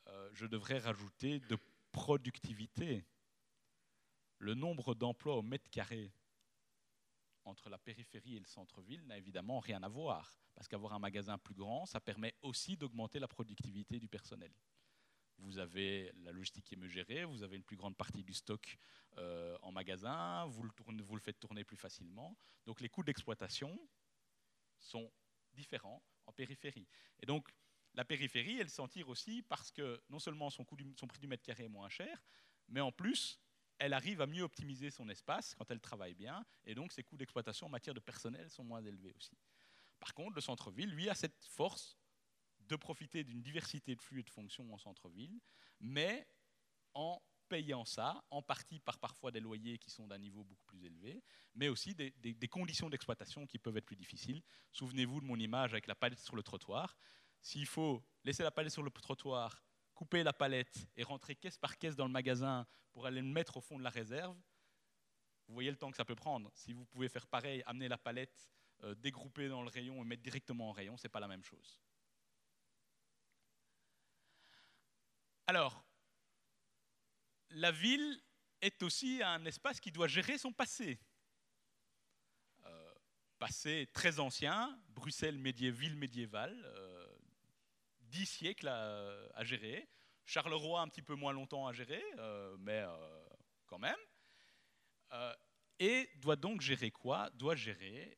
Euh, 0.07 0.29
je 0.33 0.45
devrais 0.45 0.79
rajouter 0.79 1.39
de 1.39 1.57
productivité. 1.91 3.05
Le 4.39 4.53
nombre 4.53 4.95
d'emplois 4.95 5.37
au 5.37 5.41
mètre 5.41 5.69
carré 5.69 6.11
entre 7.45 7.69
la 7.69 7.77
périphérie 7.77 8.35
et 8.35 8.39
le 8.39 8.45
centre-ville 8.45 9.05
n'a 9.05 9.17
évidemment 9.17 9.59
rien 9.59 9.81
à 9.83 9.87
voir, 9.87 10.39
parce 10.55 10.67
qu'avoir 10.67 10.93
un 10.93 10.99
magasin 10.99 11.37
plus 11.37 11.53
grand, 11.53 11.85
ça 11.85 12.01
permet 12.01 12.33
aussi 12.41 12.75
d'augmenter 12.75 13.19
la 13.19 13.27
productivité 13.27 13.99
du 13.99 14.07
personnel 14.07 14.51
vous 15.37 15.57
avez 15.57 16.11
la 16.23 16.31
logistique 16.31 16.65
qui 16.65 16.75
est 16.75 16.77
mieux 16.77 16.87
gérée, 16.87 17.25
vous 17.25 17.43
avez 17.43 17.55
une 17.55 17.63
plus 17.63 17.75
grande 17.75 17.95
partie 17.95 18.23
du 18.23 18.33
stock 18.33 18.77
euh, 19.17 19.57
en 19.61 19.71
magasin, 19.71 20.45
vous 20.45 20.63
le, 20.63 21.19
faites 21.19 21.39
tourner 21.39 21.63
plus 21.63 21.77
facilement. 21.77 22.37
Donc 22.65 22.81
les 22.81 22.89
coûts 22.89 23.03
d'exploitation 23.03 23.77
sont 24.79 25.11
différents 25.53 26.01
en 26.25 26.33
périphérie. 26.33 26.87
Et 27.19 27.25
donc 27.25 27.49
la 27.93 28.05
périphérie, 28.05 28.59
elle 28.59 28.69
s'en 28.69 28.87
tire 28.87 29.09
aussi 29.09 29.41
parce 29.41 29.71
que 29.71 30.01
non 30.09 30.19
seulement 30.19 30.49
son 30.49 30.65
prix 30.65 31.19
du 31.19 31.27
mètre 31.27 31.43
carré 31.43 31.65
est 31.65 31.69
moins 31.69 31.89
cher, 31.89 32.23
mais 32.67 32.81
en 32.81 32.91
plus, 32.91 33.39
elle 33.77 33.93
arrive 33.93 34.21
à 34.21 34.27
mieux 34.27 34.43
optimiser 34.43 34.89
son 34.89 35.09
espace 35.09 35.53
quand 35.55 35.69
elle 35.69 35.81
travaille 35.81 36.13
bien, 36.13 36.45
et 36.65 36.75
donc 36.75 36.91
ses 36.91 37.03
coûts 37.03 37.17
d'exploitation 37.17 37.67
en 37.67 37.69
matière 37.69 37.93
de 37.93 37.99
personnel 37.99 38.49
sont 38.49 38.63
moins 38.63 38.81
élevés 38.81 39.13
aussi. 39.13 39.37
Par 39.99 40.13
contre, 40.13 40.35
le 40.35 40.41
centre-ville, 40.41 40.89
lui, 40.89 41.09
a 41.09 41.15
cette 41.15 41.45
force 41.45 41.97
de 42.67 42.75
profiter 42.75 43.23
d'une 43.23 43.41
diversité 43.41 43.95
de 43.95 44.01
flux 44.01 44.19
et 44.19 44.23
de 44.23 44.29
fonctions 44.29 44.73
en 44.73 44.77
centre-ville, 44.77 45.39
mais 45.79 46.27
en 46.93 47.21
payant 47.47 47.85
ça, 47.85 48.23
en 48.31 48.41
partie 48.41 48.79
par 48.79 48.99
parfois 48.99 49.31
des 49.31 49.39
loyers 49.39 49.77
qui 49.77 49.89
sont 49.89 50.07
d'un 50.07 50.17
niveau 50.17 50.43
beaucoup 50.43 50.65
plus 50.65 50.83
élevé, 50.85 51.23
mais 51.53 51.67
aussi 51.67 51.93
des, 51.93 52.47
conditions 52.49 52.89
d'exploitation 52.89 53.45
qui 53.45 53.59
peuvent 53.59 53.77
être 53.77 53.85
plus 53.85 53.95
difficiles. 53.95 54.41
Souvenez-vous 54.71 55.21
de 55.21 55.25
mon 55.25 55.37
image 55.37 55.73
avec 55.73 55.87
la 55.87 55.95
palette 55.95 56.19
sur 56.19 56.35
le 56.35 56.43
trottoir. 56.43 56.97
S'il 57.41 57.67
faut 57.67 58.03
laisser 58.23 58.43
la 58.43 58.51
palette 58.51 58.73
sur 58.73 58.83
le 58.83 58.89
trottoir, 58.89 59.63
couper 59.93 60.23
la 60.23 60.33
palette 60.33 60.87
et 60.95 61.03
rentrer 61.03 61.35
caisse 61.35 61.57
par 61.57 61.77
caisse 61.77 61.95
dans 61.95 62.05
le 62.05 62.11
magasin 62.11 62.65
pour 62.91 63.05
aller 63.05 63.21
le 63.21 63.27
mettre 63.27 63.57
au 63.57 63.61
fond 63.61 63.77
de 63.77 63.83
la 63.83 63.89
réserve, 63.89 64.35
vous 65.47 65.53
voyez 65.53 65.69
le 65.69 65.77
temps 65.77 65.91
que 65.91 65.97
ça 65.97 66.05
peut 66.05 66.15
prendre. 66.15 66.51
Si 66.55 66.73
vous 66.73 66.85
pouvez 66.85 67.07
faire 67.07 67.27
pareil, 67.27 67.61
amener 67.67 67.87
la 67.87 67.99
palette, 67.99 68.49
euh, 68.83 68.95
dégrouper 68.95 69.47
dans 69.47 69.61
le 69.61 69.69
rayon 69.69 70.01
et 70.01 70.05
mettre 70.05 70.23
directement 70.23 70.69
en 70.69 70.71
rayon, 70.71 70.97
ce 70.97 71.03
n'est 71.03 71.11
pas 71.11 71.19
la 71.19 71.27
même 71.27 71.43
chose. 71.43 71.79
Alors, 75.47 75.85
la 77.51 77.71
ville 77.71 78.21
est 78.61 78.81
aussi 78.81 79.21
un 79.21 79.45
espace 79.45 79.79
qui 79.79 79.91
doit 79.91 80.07
gérer 80.07 80.39
son 80.39 80.51
passé. 80.51 80.99
Euh, 82.65 82.93
passé 83.37 83.87
très 83.93 84.19
ancien, 84.19 84.75
Bruxelles 84.89 85.37
ville 85.37 85.97
médiévale, 85.97 86.59
euh, 86.65 87.17
dix 88.01 88.25
siècles 88.25 88.67
à, 88.67 89.43
gérer. 89.43 89.87
Charleroi 90.25 90.81
un 90.81 90.87
petit 90.87 91.03
peu 91.03 91.13
moins 91.13 91.31
longtemps 91.31 91.67
à 91.67 91.73
gérer, 91.73 92.03
euh, 92.17 92.57
mais 92.59 92.83
quand 93.67 93.77
même. 93.77 93.95
et 95.77 96.09
doit 96.15 96.35
donc 96.35 96.61
gérer 96.61 96.89
quoi? 96.89 97.29
Doit 97.35 97.55
gérer 97.55 98.17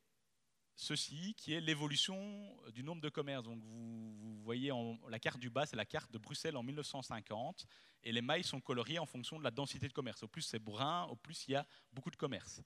ceci 0.77 1.33
qui 1.33 1.53
est 1.53 1.59
l'évolution 1.59 2.55
du 2.71 2.83
nombre 2.83 3.01
de 3.01 3.09
commerces. 3.09 3.43
Donc 3.43 3.61
vous, 3.63 4.37
voyez 4.43 4.71
en, 4.71 4.97
la 5.09 5.19
carte 5.19 5.39
du 5.39 5.49
bas, 5.49 5.65
c'est 5.65 5.75
la 5.75 5.85
carte 5.85 6.11
de 6.11 6.17
Bruxelles 6.17 6.55
en 6.55 6.63
1950, 6.63 7.65
et 8.03 8.11
les 8.13 8.21
mailles 8.21 8.43
sont 8.43 8.61
coloriées 8.61 8.99
en 8.99 9.05
fonction 9.05 9.37
de 9.37 9.43
la 9.43 9.51
densité 9.51 9.87
de 9.87 9.93
commerce. 9.93 10.23
Au 10.23 10.27
plus 10.27 10.43
c'est 10.43 10.59
brun, 10.59 11.03
au 11.05 11.15
plus 11.15 11.47
il 11.47 11.51
y 11.51 11.55
a 11.55 11.67
beaucoup 11.91 12.11
de 12.11 12.15
commerces. 12.15 12.61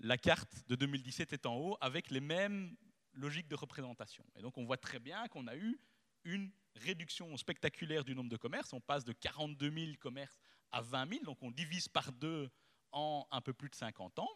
La 0.00 0.18
carte 0.18 0.68
de 0.68 0.74
2017 0.74 1.32
est 1.32 1.46
en 1.46 1.56
haut 1.56 1.78
avec 1.80 2.10
les 2.10 2.20
mêmes 2.20 2.76
logiques 3.14 3.48
de 3.48 3.54
représentation. 3.54 4.24
Et 4.36 4.42
donc 4.42 4.58
on 4.58 4.64
voit 4.64 4.76
très 4.76 4.98
bien 4.98 5.26
qu'on 5.28 5.46
a 5.46 5.56
eu 5.56 5.80
une 6.24 6.50
réduction 6.74 7.34
spectaculaire 7.36 8.04
du 8.04 8.14
nombre 8.14 8.30
de 8.30 8.36
commerces. 8.36 8.72
On 8.72 8.80
passe 8.80 9.04
de 9.04 9.12
42 9.12 9.70
000 9.70 9.92
commerces 9.98 10.38
à 10.72 10.82
20 10.82 11.08
000, 11.08 11.24
donc 11.24 11.42
on 11.42 11.50
divise 11.50 11.88
par 11.88 12.12
deux 12.12 12.50
en 12.92 13.26
un 13.30 13.40
peu 13.40 13.52
plus 13.52 13.70
de 13.70 13.74
50 13.74 14.18
ans. 14.18 14.28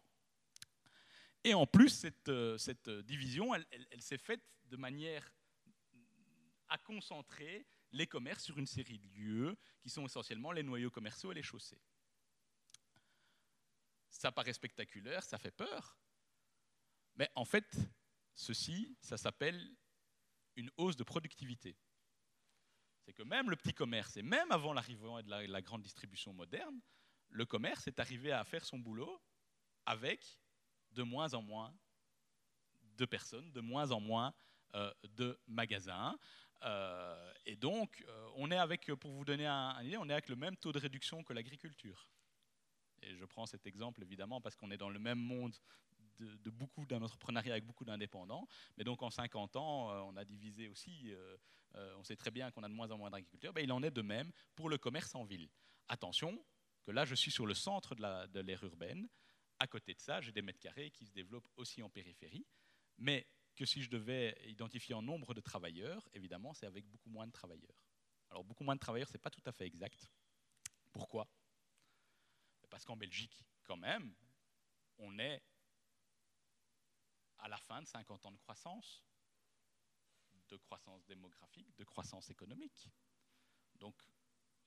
Et 1.45 1.55
en 1.55 1.67
plus, 1.67 1.89
cette, 1.89 2.29
euh, 2.29 2.57
euh, 2.87 3.03
division, 3.03 3.55
elle, 3.55 4.03
s'est 4.03 4.19
faite 4.19 4.43
de 4.65 4.77
manière 4.77 5.33
à 6.69 6.79
concentrer 6.79 7.67
les 7.91 8.07
commerces 8.07 8.45
sur 8.45 8.59
une 8.59 8.67
série 8.67 8.99
de 8.99 9.09
lieux 9.09 9.59
qui 9.81 9.91
sont 9.91 10.05
essentiellement 10.05 10.53
les 10.53 10.63
noyaux 10.63 10.91
commerciaux 10.91 11.33
et 11.33 11.35
les 11.35 11.43
chaussées. 11.43 11.81
Ça 14.09 14.31
paraît 14.31 14.53
spectaculaire, 14.53 15.25
ça 15.25 15.39
fait 15.39 15.51
peur, 15.51 15.99
mais 17.17 17.29
en 17.35 17.45
fait, 17.45 17.77
ceci, 18.35 18.97
ça 19.01 19.17
s'appelle 19.17 19.77
une 20.57 20.71
hausse 20.77 20.97
de 20.97 21.05
productivité. 21.05 21.77
C'est 23.05 23.13
que 23.13 23.23
même 23.23 23.51
le 23.51 23.57
petit 23.57 23.75
commerce, 23.75 24.17
et 24.17 24.23
même 24.23 24.51
avant 24.53 24.73
l'arrivée 24.73 25.23
de 25.25 25.53
la 25.53 25.63
grande 25.63 25.83
distribution 25.83 26.33
moderne, 26.33 26.81
le 27.31 27.45
commerce 27.45 27.87
est 27.89 27.99
arrivé 27.99 28.31
à 28.33 28.45
faire 28.45 28.65
son 28.65 28.79
boulot 28.79 29.21
avec 29.87 30.39
de 30.95 31.03
moins 31.03 31.35
en 31.35 31.43
moins 31.43 31.75
de 32.97 33.05
personnes, 33.05 33.51
de 33.53 33.61
moins 33.61 33.91
en 33.91 34.01
moins 34.01 34.33
de 35.17 35.39
magasins. 35.47 36.17
et 37.45 37.57
donc, 37.57 38.05
on 38.37 38.51
est 38.51 38.57
avec, 38.57 38.87
pour 38.95 39.13
vous 39.13 39.25
donner 39.25 39.47
un, 39.47 39.83
idée, 39.83 39.97
on 39.97 40.09
est 40.09 40.13
avec 40.13 40.29
le 40.29 40.37
même 40.37 40.57
taux 40.57 40.73
de 40.73 40.79
réduction 40.79 41.23
que 41.23 41.33
l'agriculture. 41.33 42.09
Et 43.03 43.15
je 43.17 43.25
prends 43.25 43.47
cet 43.47 43.67
exemple 43.67 44.03
évidemment 44.03 44.41
parce 44.41 44.57
qu'on 44.57 44.71
est 44.71 44.77
dans 44.77 44.89
le 44.89 44.99
même 44.99 45.19
monde 45.19 45.55
de, 46.19 46.51
beaucoup 46.51 46.87
d'entrepreneuriat 46.87 47.53
avec 47.53 47.67
beaucoup 47.67 47.85
d'indépendants. 47.85 48.47
Mais 48.77 48.85
donc 48.85 49.03
en 49.03 49.11
50 49.11 49.57
ans, 49.57 49.91
euh, 49.91 50.01
on 50.01 50.17
a 50.17 50.25
divisé 50.25 50.69
aussi, 50.69 51.11
euh, 51.13 51.37
euh, 51.75 51.95
on 51.99 52.05
sait 52.05 52.17
très 52.17 52.31
bien 52.31 52.51
qu'on 52.51 52.63
a 52.63 52.69
de 52.69 52.75
moins 52.75 52.91
en 52.91 52.99
moins 52.99 53.11
d'agriculteurs. 53.11 53.53
Ben, 53.53 53.65
il 53.65 53.73
en 53.73 53.83
est 53.83 53.91
de 53.91 54.03
même 54.03 54.31
pour 54.55 54.69
le 54.69 54.79
commerce 54.79 55.15
en 55.15 55.25
ville. 55.25 55.49
Attention, 55.89 56.45
que 56.85 56.91
là 56.91 57.05
je 57.05 57.15
suis 57.15 57.31
sur 57.31 57.47
le 57.47 57.55
centre 57.55 57.95
de 57.95 58.41
l'ère 58.41 58.63
urbaine. 58.65 59.09
À 59.63 59.69
côté 59.69 59.95
de 59.95 60.01
ça, 60.01 60.21
j'ai 60.21 60.33
des 60.33 60.43
mètres 60.43 60.59
carrés 60.59 60.91
qui 60.91 61.07
se 61.07 61.13
développent 61.13 61.49
aussi 61.55 61.85
en 61.85 61.89
périphérie. 61.89 62.45
Mais 62.99 63.29
que 63.55 63.65
si 63.65 63.81
je 63.81 63.89
devais 63.89 64.37
identifier 64.49 64.93
en 64.93 65.03
nombre 65.03 65.35
de 65.35 65.41
travailleurs, 65.41 66.09
évidemment, 66.15 66.53
c'est 66.53 66.67
avec 66.67 66.85
beaucoup 66.85 67.11
moins 67.11 67.29
de 67.29 67.31
travailleurs. 67.31 67.81
Alors 68.29 68.43
beaucoup 68.43 68.65
moins 68.65 68.75
de 68.75 68.81
travailleurs, 68.81 69.07
ce 69.07 69.13
n'est 69.13 69.21
pas 69.21 69.31
tout 69.31 69.45
à 69.47 69.53
fait 69.53 69.65
exact. 69.65 70.11
Pourquoi? 70.91 71.29
Parce 72.71 72.85
qu'en 72.85 72.97
Belgique, 72.97 73.45
quand 73.63 73.77
même, 73.77 74.13
on 74.99 75.17
est 75.21 75.41
à 77.39 77.47
la 77.47 77.59
fin 77.59 77.81
de 77.83 77.87
50 77.87 78.27
ans 78.27 78.33
de 78.33 78.39
croissance, 78.39 79.07
de 80.49 80.57
croissance 80.57 81.07
démographique, 81.07 81.73
de 81.77 81.85
croissance 81.85 82.31
économique. 82.31 82.89
Donc 83.77 84.03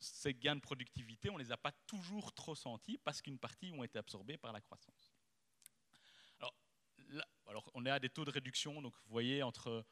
ces 0.05 0.33
gains 0.33 0.55
de 0.55 0.61
productivité, 0.61 1.29
on 1.29 1.37
ne 1.37 1.43
les 1.43 1.51
a 1.51 1.57
pas 1.57 1.71
toujours 1.87 2.33
trop 2.33 2.55
sentis 2.55 2.97
parce 2.97 3.21
qu'une 3.21 3.39
partie 3.39 3.71
ont 3.71 3.83
été 3.83 3.97
absorbées 3.97 4.37
par 4.37 4.53
la 4.53 4.61
croissance. 4.61 5.15
Alors, 7.47 7.69
on 7.73 7.85
est 7.85 7.89
à 7.89 7.99
des 7.99 8.09
taux 8.09 8.25
de 8.25 8.31
réduction, 8.31 8.81
donc 8.81 8.93
vous 8.95 9.11
voyez 9.11 9.43
entre 9.43 9.85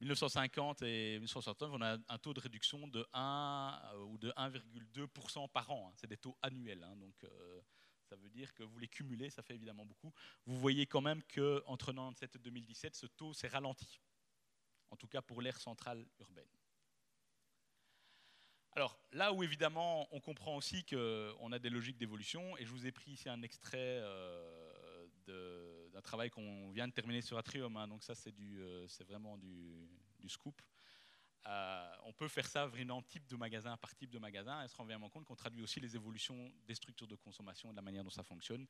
1950 0.00 0.82
et 0.82 1.14
1969, 1.14 1.70
on 1.72 1.82
a 1.82 1.98
un 2.08 2.18
taux 2.18 2.32
de 2.32 2.40
réduction 2.40 2.86
de 2.86 3.06
1 3.12 3.80
euh, 3.94 3.98
ou 4.04 4.18
de 4.18 4.30
1,2% 4.30 5.48
par 5.50 5.70
an. 5.70 5.88
Hein. 5.88 5.94
C'est 5.96 6.06
des 6.06 6.16
taux 6.16 6.36
annuels, 6.42 6.84
hein. 6.84 6.96
donc 6.96 7.24
euh, 7.24 7.60
ça 8.08 8.16
veut 8.16 8.30
dire 8.30 8.54
que 8.54 8.62
vous 8.62 8.78
les 8.78 8.88
cumulez, 8.88 9.30
ça 9.30 9.42
fait 9.42 9.54
évidemment 9.54 9.84
beaucoup. 9.84 10.12
Vous 10.46 10.56
voyez 10.58 10.86
quand 10.86 11.00
même 11.00 11.22
qu'entre 11.24 11.92
1997 11.92 12.36
et 12.36 12.38
2017, 12.38 12.94
ce 12.94 13.06
taux 13.06 13.34
s'est 13.34 13.48
ralenti, 13.48 14.00
en 14.90 14.96
tout 14.96 15.08
cas 15.08 15.20
pour 15.20 15.42
l'aire 15.42 15.60
centrale 15.60 16.06
urbaine. 16.20 16.57
Alors 18.78 18.96
là 19.10 19.32
où 19.32 19.42
évidemment 19.42 20.06
on 20.12 20.20
comprend 20.20 20.54
aussi 20.54 20.84
qu'on 20.84 21.50
a 21.50 21.58
des 21.58 21.68
logiques 21.68 21.98
d'évolution, 21.98 22.56
et 22.58 22.64
je 22.64 22.70
vous 22.70 22.86
ai 22.86 22.92
pris 22.92 23.10
ici 23.10 23.28
un 23.28 23.42
extrait 23.42 23.76
euh, 23.76 25.04
d'un 25.26 26.00
travail 26.00 26.30
qu'on 26.30 26.70
vient 26.70 26.86
de 26.86 26.92
terminer 26.92 27.20
sur 27.20 27.36
Atrium, 27.36 27.76
hein. 27.76 27.88
donc 27.88 28.04
ça 28.04 28.14
c'est 28.14 28.32
euh, 28.40 28.86
vraiment 29.08 29.36
du, 29.36 29.90
scoop. 30.28 30.62
Euh, 31.46 31.92
on 32.04 32.12
peut 32.12 32.28
faire 32.28 32.46
ça 32.46 32.68
vraiment 32.68 33.02
type 33.02 33.26
de 33.26 33.34
magasin 33.34 33.76
par 33.78 33.96
type 33.96 34.10
de 34.10 34.20
magasin 34.20 34.62
et 34.62 34.68
se 34.68 34.76
rend 34.76 34.84
vraiment 34.84 35.10
compte 35.10 35.24
qu'on 35.24 35.34
traduit 35.34 35.60
aussi 35.64 35.80
les 35.80 35.96
évolutions 35.96 36.52
des 36.64 36.76
structures 36.76 37.08
de 37.08 37.16
consommation 37.16 37.70
et 37.70 37.72
de 37.72 37.76
la 37.76 37.82
manière 37.82 38.04
dont 38.04 38.10
ça 38.10 38.22
fonctionne. 38.22 38.64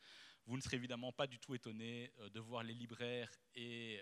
Vous 0.46 0.56
ne 0.56 0.62
serez 0.62 0.76
évidemment 0.76 1.12
pas 1.12 1.26
du 1.26 1.38
tout 1.38 1.54
étonné 1.54 2.14
de 2.32 2.40
voir 2.40 2.62
les 2.62 2.72
libraires 2.72 3.30
et 3.54 4.00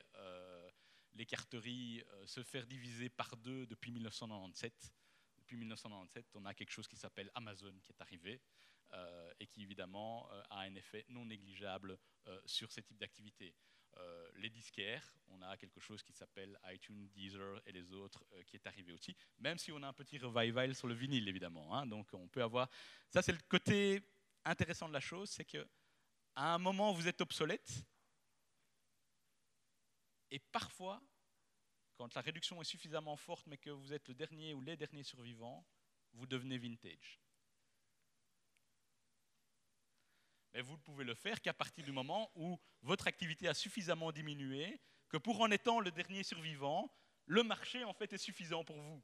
les 1.14 1.26
carteries 1.26 2.04
se 2.26 2.44
faire 2.44 2.64
diviser 2.64 3.08
par 3.08 3.36
deux 3.38 3.66
depuis 3.66 3.90
1997. 3.90 4.92
Depuis 5.46 5.58
1997, 5.58 6.26
on 6.34 6.44
a 6.44 6.54
quelque 6.54 6.72
chose 6.72 6.88
qui 6.88 6.96
s'appelle 6.96 7.30
Amazon 7.36 7.72
qui 7.84 7.92
est 7.92 8.00
arrivé 8.00 8.40
et 9.38 9.46
qui 9.46 9.62
évidemment 9.62 10.28
a 10.50 10.60
un 10.60 10.74
effet 10.74 11.04
non 11.08 11.24
négligeable 11.24 11.96
sur 12.46 12.72
ces 12.72 12.82
types 12.82 12.98
d'activités. 12.98 13.54
Euh, 13.98 14.28
les 14.36 14.50
disquaires, 14.50 15.14
on 15.28 15.40
a 15.40 15.56
quelque 15.56 15.80
chose 15.80 16.02
qui 16.02 16.12
s'appelle 16.12 16.58
iTunes, 16.66 17.08
Deezer 17.14 17.60
et 17.64 17.72
les 17.72 17.92
autres 17.92 18.26
euh, 18.32 18.42
qui 18.42 18.56
est 18.56 18.66
arrivé 18.66 18.92
aussi, 18.92 19.16
même 19.38 19.56
si 19.56 19.72
on 19.72 19.82
a 19.82 19.88
un 19.88 19.92
petit 19.92 20.18
revival 20.18 20.74
sur 20.74 20.86
le 20.86 20.94
vinyle 20.94 21.28
évidemment. 21.28 21.74
Hein. 21.74 21.86
donc 21.86 22.08
on 22.12 22.28
peut 22.28 22.42
avoir. 22.42 22.68
Ça, 23.08 23.22
c'est 23.22 23.32
le 23.32 23.38
côté 23.48 24.02
intéressant 24.44 24.88
de 24.88 24.92
la 24.92 25.00
chose, 25.00 25.30
c'est 25.30 25.46
que 25.46 25.66
à 26.34 26.54
un 26.54 26.58
moment 26.58 26.92
vous 26.92 27.08
êtes 27.08 27.20
obsolète 27.22 27.86
et 30.30 30.40
parfois, 30.40 31.00
quand 31.96 32.14
la 32.14 32.20
réduction 32.20 32.60
est 32.60 32.64
suffisamment 32.64 33.16
forte, 33.16 33.46
mais 33.46 33.58
que 33.58 33.70
vous 33.70 33.92
êtes 33.92 34.08
le 34.08 34.14
dernier 34.14 34.54
ou 34.54 34.60
les 34.60 34.76
derniers 34.76 35.02
survivants, 35.02 35.66
vous 36.12 36.26
devenez 36.26 36.58
vintage. 36.58 37.20
Mais 40.52 40.62
vous 40.62 40.76
ne 40.76 40.82
pouvez 40.82 41.04
le 41.04 41.14
faire 41.14 41.40
qu'à 41.40 41.52
partir 41.52 41.84
du 41.84 41.92
moment 41.92 42.30
où 42.34 42.58
votre 42.82 43.06
activité 43.06 43.48
a 43.48 43.54
suffisamment 43.54 44.12
diminué, 44.12 44.80
que 45.08 45.16
pour 45.16 45.40
en 45.40 45.50
étant 45.50 45.80
le 45.80 45.90
dernier 45.90 46.22
survivant, 46.22 46.90
le 47.26 47.42
marché 47.42 47.84
en 47.84 47.92
fait 47.92 48.12
est 48.12 48.18
suffisant 48.18 48.64
pour 48.64 48.80
vous. 48.80 49.02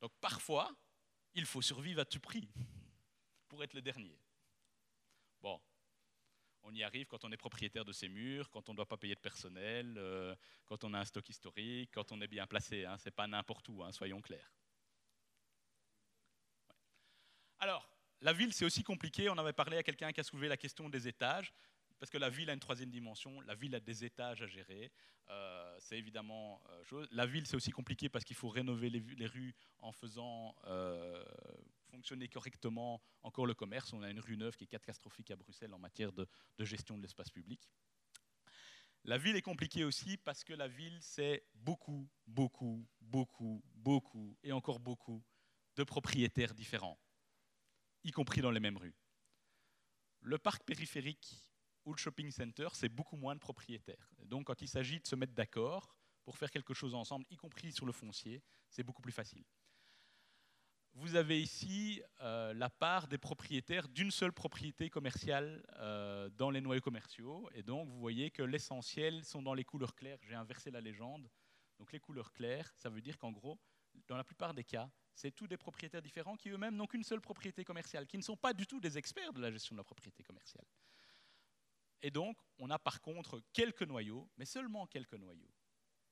Donc 0.00 0.12
parfois, 0.20 0.74
il 1.34 1.46
faut 1.46 1.62
survivre 1.62 2.00
à 2.00 2.04
tout 2.04 2.20
prix 2.20 2.48
pour 3.48 3.62
être 3.64 3.74
le 3.74 3.82
dernier. 3.82 4.18
Bon, 5.40 5.60
on 6.64 6.74
y 6.74 6.82
arrive 6.82 7.06
quand 7.06 7.24
on 7.24 7.32
est 7.32 7.36
propriétaire 7.36 7.84
de 7.84 7.92
ses 7.92 8.08
murs, 8.08 8.50
quand 8.50 8.68
on 8.68 8.72
ne 8.72 8.76
doit 8.76 8.88
pas 8.88 8.96
payer 8.96 9.14
de 9.14 9.20
personnel, 9.20 9.94
euh, 9.98 10.34
quand 10.64 10.82
on 10.84 10.94
a 10.94 10.98
un 10.98 11.04
stock 11.04 11.28
historique, 11.28 11.90
quand 11.92 12.10
on 12.12 12.20
est 12.20 12.26
bien 12.26 12.46
placé. 12.46 12.84
Hein, 12.84 12.96
Ce 12.98 13.04
n'est 13.04 13.12
pas 13.12 13.26
n'importe 13.26 13.68
où, 13.68 13.82
hein, 13.82 13.92
soyons 13.92 14.20
clairs. 14.20 14.50
Alors, 17.58 17.88
la 18.20 18.32
ville, 18.32 18.52
c'est 18.52 18.64
aussi 18.64 18.82
compliqué. 18.82 19.28
On 19.28 19.38
avait 19.38 19.52
parlé 19.52 19.76
à 19.76 19.82
quelqu'un 19.82 20.12
qui 20.12 20.20
a 20.20 20.24
soulevé 20.24 20.48
la 20.48 20.56
question 20.56 20.88
des 20.88 21.06
étages, 21.06 21.52
parce 21.98 22.10
que 22.10 22.18
la 22.18 22.30
ville 22.30 22.50
a 22.50 22.54
une 22.54 22.60
troisième 22.60 22.90
dimension. 22.90 23.40
La 23.42 23.54
ville 23.54 23.74
a 23.74 23.80
des 23.80 24.04
étages 24.04 24.42
à 24.42 24.46
gérer. 24.46 24.90
Euh, 25.28 25.76
c'est 25.78 25.98
évidemment 25.98 26.62
euh, 26.70 26.84
chose. 26.84 27.08
La 27.12 27.26
ville, 27.26 27.46
c'est 27.46 27.56
aussi 27.56 27.70
compliqué 27.70 28.08
parce 28.08 28.24
qu'il 28.24 28.36
faut 28.36 28.48
rénover 28.48 28.90
les, 28.90 29.26
rues 29.26 29.54
en 29.78 29.92
faisant 29.92 30.54
fonctionner 31.94 32.28
correctement 32.28 33.00
encore 33.22 33.46
le 33.46 33.54
commerce. 33.54 33.92
On 33.92 34.02
a 34.02 34.10
une 34.10 34.18
rue 34.18 34.36
neuve 34.36 34.56
qui 34.56 34.64
est 34.64 34.68
catastrophique 34.68 35.30
à 35.30 35.36
Bruxelles 35.36 35.72
en 35.72 35.78
matière 35.78 36.12
de, 36.12 36.26
gestion 36.58 36.96
de 36.96 37.02
l'espace 37.02 37.30
public. 37.30 37.70
La 39.04 39.16
ville 39.16 39.36
est 39.36 39.42
compliquée 39.42 39.84
aussi 39.84 40.16
parce 40.16 40.42
que 40.42 40.54
la 40.54 40.66
ville, 40.66 40.98
c'est 41.00 41.46
beaucoup, 41.54 42.08
beaucoup, 42.26 42.84
beaucoup, 43.00 43.62
beaucoup 43.74 44.36
et 44.42 44.50
encore 44.50 44.80
beaucoup 44.80 45.22
de 45.76 45.84
propriétaires 45.84 46.54
différents 46.54 46.98
y 48.02 48.10
compris 48.10 48.42
dans 48.42 48.50
les 48.50 48.60
mêmes 48.60 48.76
rues. 48.76 48.94
Le 50.20 50.36
parc 50.36 50.62
périphérique 50.64 51.34
ou 51.86 51.92
le 51.94 51.98
shopping 51.98 52.30
center, 52.30 52.68
c'est 52.74 52.90
beaucoup 52.90 53.16
moins 53.16 53.34
de 53.34 53.40
propriétaires. 53.40 54.10
donc, 54.24 54.46
quand 54.46 54.60
il 54.60 54.68
s'agit 54.68 55.00
de 55.00 55.06
se 55.06 55.16
mettre 55.16 55.32
d'accord 55.32 55.96
pour 56.22 56.36
faire 56.36 56.50
quelque 56.50 56.74
chose 56.74 56.94
ensemble, 56.94 57.24
y 57.30 57.36
compris 57.36 57.72
sur 57.72 57.86
le 57.86 57.92
foncier, 57.92 58.42
c'est 58.68 58.82
beaucoup 58.82 59.00
plus 59.00 59.12
facile. 59.12 59.44
Vous 60.96 61.16
avez 61.16 61.42
ici 61.42 62.00
euh, 62.20 62.54
la 62.54 62.70
part 62.70 63.08
des 63.08 63.18
propriétaires 63.18 63.88
d'une 63.88 64.12
seule 64.12 64.32
propriété 64.32 64.88
commerciale 64.90 65.66
euh, 65.80 66.30
dans 66.30 66.50
les 66.50 66.60
noyaux 66.60 66.80
commerciaux. 66.80 67.50
Et 67.52 67.64
donc, 67.64 67.88
vous 67.88 67.98
voyez 67.98 68.30
que 68.30 68.44
l'essentiel 68.44 69.24
sont 69.24 69.42
dans 69.42 69.54
les 69.54 69.64
couleurs 69.64 69.96
claires. 69.96 70.18
J'ai 70.22 70.36
inversé 70.36 70.70
la 70.70 70.80
légende. 70.80 71.28
Donc, 71.80 71.90
les 71.92 71.98
couleurs 71.98 72.32
claires, 72.32 72.72
ça 72.76 72.90
veut 72.90 73.00
dire 73.00 73.18
qu'en 73.18 73.32
gros, 73.32 73.58
dans 74.06 74.16
la 74.16 74.22
plupart 74.22 74.54
des 74.54 74.62
cas, 74.62 74.88
c'est 75.16 75.32
tous 75.32 75.48
des 75.48 75.56
propriétaires 75.56 76.02
différents 76.02 76.36
qui 76.36 76.50
eux-mêmes 76.50 76.76
n'ont 76.76 76.86
qu'une 76.86 77.02
seule 77.02 77.20
propriété 77.20 77.64
commerciale, 77.64 78.06
qui 78.06 78.16
ne 78.16 78.22
sont 78.22 78.36
pas 78.36 78.52
du 78.52 78.64
tout 78.64 78.78
des 78.78 78.96
experts 78.96 79.32
de 79.32 79.40
la 79.40 79.50
gestion 79.50 79.74
de 79.74 79.80
la 79.80 79.84
propriété 79.84 80.22
commerciale. 80.22 80.66
Et 82.02 82.12
donc, 82.12 82.36
on 82.58 82.70
a 82.70 82.78
par 82.78 83.00
contre 83.00 83.42
quelques 83.52 83.82
noyaux, 83.82 84.30
mais 84.36 84.44
seulement 84.44 84.86
quelques 84.86 85.14
noyaux. 85.14 85.50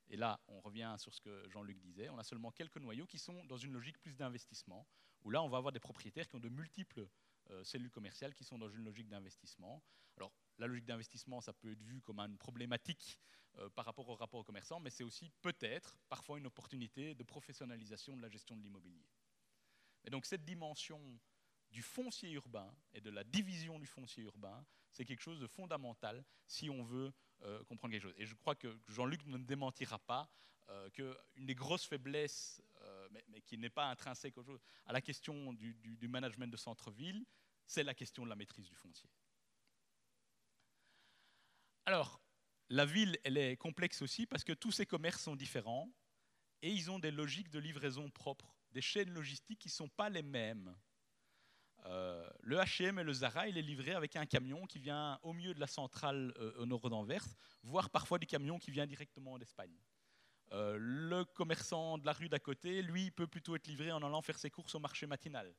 Et 0.09 0.17
là, 0.17 0.41
on 0.49 0.61
revient 0.61 0.95
sur 0.99 1.15
ce 1.15 1.21
que 1.21 1.49
Jean-Luc 1.49 1.79
disait, 1.81 2.09
on 2.11 2.19
a 2.19 2.25
seulement 2.25 2.51
quelques 2.51 2.77
noyaux 2.77 3.07
qui 3.07 3.19
sont 3.19 3.45
dans 3.45 3.57
une 3.57 3.73
logique 3.73 3.99
plus 3.99 4.17
d'investissement, 4.17 4.87
où 5.23 5.31
là, 5.31 5.43
on 5.43 5.49
va 5.49 5.59
avoir 5.59 5.73
des 5.73 5.81
propriétaires 5.81 6.29
qui 6.29 6.37
ont 6.37 6.41
de 6.41 6.49
multiples 6.49 7.09
euh, 7.51 7.65
cellules 7.65 7.91
commerciales 7.91 8.35
qui 8.35 8.45
sont 8.45 8.59
dans 8.59 8.69
une 8.69 8.85
logique 8.85 9.09
d'investissement. 9.09 9.83
Alors, 10.17 10.33
la 10.59 10.67
logique 10.67 10.85
d'investissement, 10.85 11.41
ça 11.41 11.53
peut 11.53 11.73
être 11.73 11.83
vu 11.83 12.01
comme 12.03 12.21
une 12.21 12.39
problématique 12.39 13.19
euh, 13.59 13.69
par 13.71 13.85
rapport 13.85 14.09
au 14.09 14.15
rapport 14.15 14.41
aux 14.41 14.45
commerçants, 14.45 14.81
mais 14.81 14.91
c'est 14.91 15.05
aussi 15.05 15.31
peut-être 15.43 15.99
parfois 16.09 16.39
une 16.39 16.47
opportunité 16.47 17.15
de 17.15 17.23
professionnalisation 17.23 18.17
de 18.17 18.23
la 18.23 18.29
gestion 18.29 18.57
de 18.57 18.63
l'immobilier. 18.63 19.05
Et 20.05 20.11
donc 20.11 20.25
cette 20.25 20.45
dimension 20.45 21.01
du 21.71 21.83
foncier 21.83 22.31
urbain 22.33 22.75
et 22.93 23.01
de 23.01 23.11
la 23.11 23.25
division 23.25 23.79
du 23.79 23.87
foncier 23.87 24.23
urbain, 24.25 24.65
c'est 24.91 25.05
quelque 25.05 25.21
chose 25.21 25.41
de 25.41 25.47
fondamental 25.47 26.25
si 26.47 26.71
on 26.71 26.83
veut 26.83 27.13
euh, 27.43 27.63
comprendre 27.65 27.93
quelque 27.93 28.03
chose. 28.03 28.15
Et 28.17 28.27
je 28.27 28.35
crois 28.35 28.55
que 28.55 28.79
Jean-Luc 28.89 29.27
ne 29.27 29.39
démentira 29.39 29.99
pas 29.99 30.31
euh, 30.69 30.91
qu'une 30.91 31.47
des 31.47 31.55
grosses 31.55 31.85
faiblesses, 31.85 32.63
mais, 33.11 33.41
qui 33.43 33.59
n'est 33.59 33.71
pas 33.71 33.87
intrinsèque 33.87 34.35
à 34.87 34.93
la 34.93 35.01
question 35.01 35.53
du, 35.53 35.75
du 35.75 36.09
management 36.09 36.51
de 36.51 36.57
centre-ville, 36.57 37.25
c'est 37.67 37.85
la 37.85 37.95
question 37.95 38.25
de 38.25 38.29
la 38.29 38.37
maîtrise 38.37 38.69
du 38.69 38.75
foncier. 38.75 39.09
Alors, 41.85 42.21
la 42.69 42.87
ville, 42.87 43.19
elle 43.25 43.37
est 43.37 43.57
complexe 43.57 44.03
aussi 44.03 44.27
parce 44.27 44.45
que 44.45 44.53
tous 44.53 44.73
ces 44.73 44.87
commerces 44.87 45.23
sont 45.23 45.37
différents 45.37 45.93
et 46.63 46.71
ils 46.71 46.91
ont 46.91 46.99
des 46.99 47.11
logiques 47.11 47.51
de 47.51 47.59
livraison 47.59 48.09
propres, 48.11 48.57
des 48.71 48.81
chaînes 48.81 49.11
logistiques 49.11 49.59
qui 49.59 49.69
ne 49.69 49.73
sont 49.73 49.89
pas 49.89 50.09
les 50.09 50.23
mêmes. 50.23 50.75
Euh, 51.87 52.29
le 52.41 52.57
H&M 52.59 52.99
et 52.99 53.03
le 53.03 53.13
Zara, 53.13 53.49
il 53.49 53.59
est 53.59 53.63
livré 53.63 53.93
avec 53.93 54.17
un 54.17 54.27
camion 54.27 54.67
qui 54.67 54.79
vient 54.79 55.19
au 55.23 55.33
milieu 55.33 55.55
de 55.55 55.61
la 55.61 55.67
centrale 55.67 56.33
euh, 56.39 56.53
au 56.59 56.67
nord 56.67 56.89
d'Anvers, 56.89 57.27
voire 57.63 57.91
parfois 57.91 58.19
du 58.19 58.27
camion 58.27 58.59
qui 58.59 58.71
vient 58.71 58.87
directement 58.87 59.39
d'Espagne. 59.39 59.77
Euh, 60.53 60.77
le 60.79 61.25
commerçant 61.25 61.99
de 61.99 62.07
la 62.07 62.13
rue 62.13 62.29
d'à 62.29 62.39
côté, 62.39 62.83
lui, 62.83 63.11
peut 63.11 63.27
plutôt 63.27 63.57
être 63.57 63.67
livré 63.67 63.91
en 63.91 64.03
allant 64.03 64.23
faire 64.23 64.39
ses 64.39 64.51
courses 64.51 64.75
au 64.75 64.81
marché 64.81 65.07
matinal. 65.07 65.55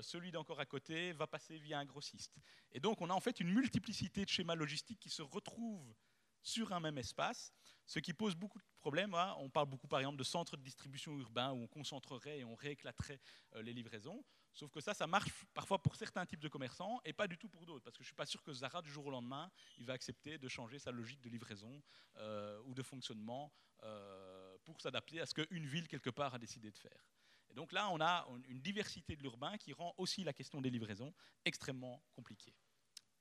celui 0.00 0.30
d'encore 0.30 0.60
à 0.60 0.64
côté 0.64 1.12
va 1.12 1.26
passer 1.26 1.58
via 1.58 1.78
un 1.78 1.84
grossiste. 1.84 2.38
Et 2.72 2.80
donc, 2.80 3.00
on 3.00 3.10
a 3.10 3.12
en 3.12 3.20
fait 3.20 3.40
une 3.40 3.52
multiplicité 3.52 4.24
de 4.24 4.30
schémas 4.30 4.54
logistiques 4.54 5.00
qui 5.00 5.10
se 5.10 5.22
retrouvent 5.22 5.94
sur 6.40 6.72
un 6.72 6.80
même 6.80 6.98
espace, 6.98 7.52
ce 7.84 7.98
qui 8.00 8.14
pose 8.14 8.34
beaucoup 8.34 8.58
de 8.58 8.64
problèmes. 8.80 9.14
On 9.38 9.50
parle 9.50 9.68
beaucoup, 9.68 9.88
par 9.88 10.00
exemple, 10.00 10.18
de 10.18 10.24
centres 10.24 10.56
de 10.56 10.62
distribution 10.62 11.18
urbains 11.18 11.52
où 11.52 11.62
on 11.62 11.68
concentrerait 11.68 12.38
et 12.38 12.44
on 12.44 12.54
rééclaterait 12.54 13.20
les 13.60 13.72
livraisons. 13.72 14.24
Sauf 14.54 14.70
que 14.70 14.80
ça, 14.80 14.92
ça 14.92 15.06
marche 15.06 15.30
parfois 15.54 15.80
pour 15.80 15.96
certains 15.96 16.26
types 16.26 16.40
de 16.40 16.48
commerçants 16.48 17.00
et 17.04 17.12
pas 17.12 17.26
du 17.26 17.38
tout 17.38 17.48
pour 17.48 17.64
d'autres. 17.64 17.84
Parce 17.84 17.96
que 17.96 18.02
je 18.02 18.08
ne 18.08 18.12
suis 18.12 18.16
pas 18.16 18.26
sûr 18.26 18.42
que 18.42 18.52
Zara, 18.52 18.82
du 18.82 18.90
jour 18.90 19.06
au 19.06 19.10
lendemain, 19.10 19.50
il 19.78 19.86
va 19.86 19.94
accepter 19.94 20.38
de 20.38 20.48
changer 20.48 20.78
sa 20.78 20.90
logique 20.90 21.20
de 21.22 21.30
livraison 21.30 21.82
euh, 22.16 22.60
ou 22.66 22.74
de 22.74 22.82
fonctionnement 22.82 23.52
euh, 23.82 24.56
pour 24.64 24.80
s'adapter 24.80 25.20
à 25.20 25.26
ce 25.26 25.34
qu'une 25.34 25.66
ville, 25.66 25.88
quelque 25.88 26.10
part, 26.10 26.34
a 26.34 26.38
décidé 26.38 26.70
de 26.70 26.78
faire. 26.78 27.06
Et 27.50 27.54
donc 27.54 27.72
là, 27.72 27.90
on 27.90 28.00
a 28.00 28.26
une 28.48 28.60
diversité 28.60 29.16
de 29.16 29.22
l'urbain 29.22 29.56
qui 29.58 29.72
rend 29.72 29.94
aussi 29.98 30.24
la 30.24 30.32
question 30.32 30.60
des 30.60 30.70
livraisons 30.70 31.12
extrêmement 31.44 32.02
compliquée. 32.14 32.54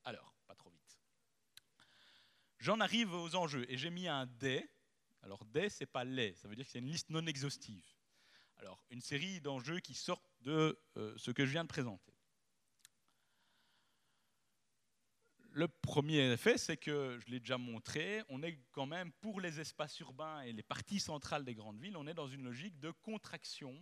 Alors, 0.04 0.36
pas 0.48 0.56
trop 0.56 0.70
vite. 0.70 1.00
J'en 2.60 2.80
arrive 2.80 3.14
aux 3.14 3.36
enjeux 3.36 3.66
et 3.70 3.78
j'ai 3.78 3.90
mis 3.90 4.08
un 4.08 4.26
D. 4.26 4.70
Alors, 5.24 5.46
D, 5.46 5.70
c'est 5.70 5.86
pas 5.86 6.04
les, 6.04 6.36
ça 6.36 6.48
veut 6.48 6.56
dire 6.56 6.66
que 6.66 6.72
c'est 6.72 6.80
une 6.80 6.90
liste 6.92 7.10
non 7.10 7.26
exhaustive. 7.26 7.86
Alors, 8.62 8.84
une 8.92 9.02
série 9.02 9.42
d'enjeux 9.42 9.80
qui 9.80 9.96
sortent 9.96 10.24
de 10.42 10.80
euh, 10.98 11.14
ce 11.18 11.32
que 11.32 11.46
je 11.46 11.52
viens 11.52 11.64
de 11.64 11.70
présenter. 11.70 12.14
Le 15.54 15.68
premier 15.68 16.32
effet, 16.32 16.58
c'est 16.58 16.78
que, 16.78 17.20
je 17.20 17.32
l'ai 17.32 17.40
déjà 17.40 17.58
montré, 17.58 18.22
on 18.30 18.42
est 18.44 18.58
quand 18.72 18.86
même, 18.86 19.12
pour 19.14 19.42
les 19.42 19.60
espaces 19.60 20.00
urbains 20.00 20.42
et 20.42 20.54
les 20.54 20.64
parties 20.64 21.00
centrales 21.00 21.44
des 21.44 21.56
grandes 21.56 21.80
villes, 21.80 21.98
on 21.98 22.08
est 22.08 22.14
dans 22.14 22.28
une 22.28 22.44
logique 22.44 22.80
de 22.80 22.92
contraction 22.92 23.76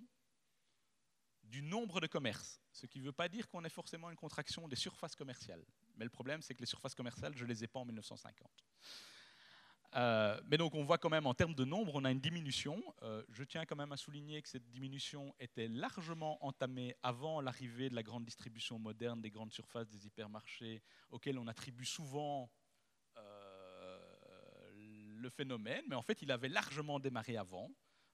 du 1.43 1.61
nombre 1.61 1.99
de 1.99 2.07
commerces. 2.07 2.61
Ce 2.71 2.85
qui 2.85 2.99
ne 2.99 3.05
veut 3.05 3.11
pas 3.11 3.27
dire 3.27 3.49
qu'on 3.49 3.63
ait 3.65 3.69
forcément 3.69 4.09
une 4.09 4.15
contraction 4.15 4.67
des 4.67 4.75
surfaces 4.75 5.15
commerciales. 5.15 5.63
Mais 5.97 6.05
le 6.05 6.09
problème, 6.09 6.41
c'est 6.41 6.55
que 6.55 6.61
les 6.61 6.65
surfaces 6.65 6.95
commerciales, 6.95 7.35
je 7.35 7.43
ne 7.43 7.49
les 7.49 7.63
ai 7.63 7.67
pas 7.67 7.79
en 7.79 7.85
1950. 7.85 8.49
Euh, 9.95 10.39
mais 10.45 10.57
donc 10.57 10.75
on 10.75 10.83
voit 10.83 10.99
quand 10.99 11.09
même 11.09 11.25
en 11.25 11.33
termes 11.33 11.55
de 11.55 11.65
nombre, 11.65 11.93
on 11.95 12.05
a 12.05 12.11
une 12.11 12.19
diminution. 12.19 12.81
Euh, 13.01 13.23
je 13.29 13.43
tiens 13.43 13.65
quand 13.65 13.75
même 13.75 13.91
à 13.91 13.97
souligner 13.97 14.41
que 14.41 14.49
cette 14.49 14.69
diminution 14.69 15.33
était 15.39 15.67
largement 15.67 16.43
entamée 16.45 16.95
avant 17.01 17.41
l'arrivée 17.41 17.89
de 17.89 17.95
la 17.95 18.03
grande 18.03 18.25
distribution 18.25 18.77
moderne, 18.77 19.21
des 19.21 19.31
grandes 19.31 19.51
surfaces, 19.51 19.89
des 19.89 20.05
hypermarchés, 20.05 20.81
auxquels 21.09 21.39
on 21.39 21.47
attribue 21.47 21.85
souvent 21.85 22.51
euh, 23.17 24.71
le 24.75 25.29
phénomène. 25.29 25.83
Mais 25.89 25.95
en 25.95 26.03
fait, 26.03 26.21
il 26.21 26.31
avait 26.31 26.49
largement 26.49 26.99
démarré 26.99 27.37
avant. 27.37 27.69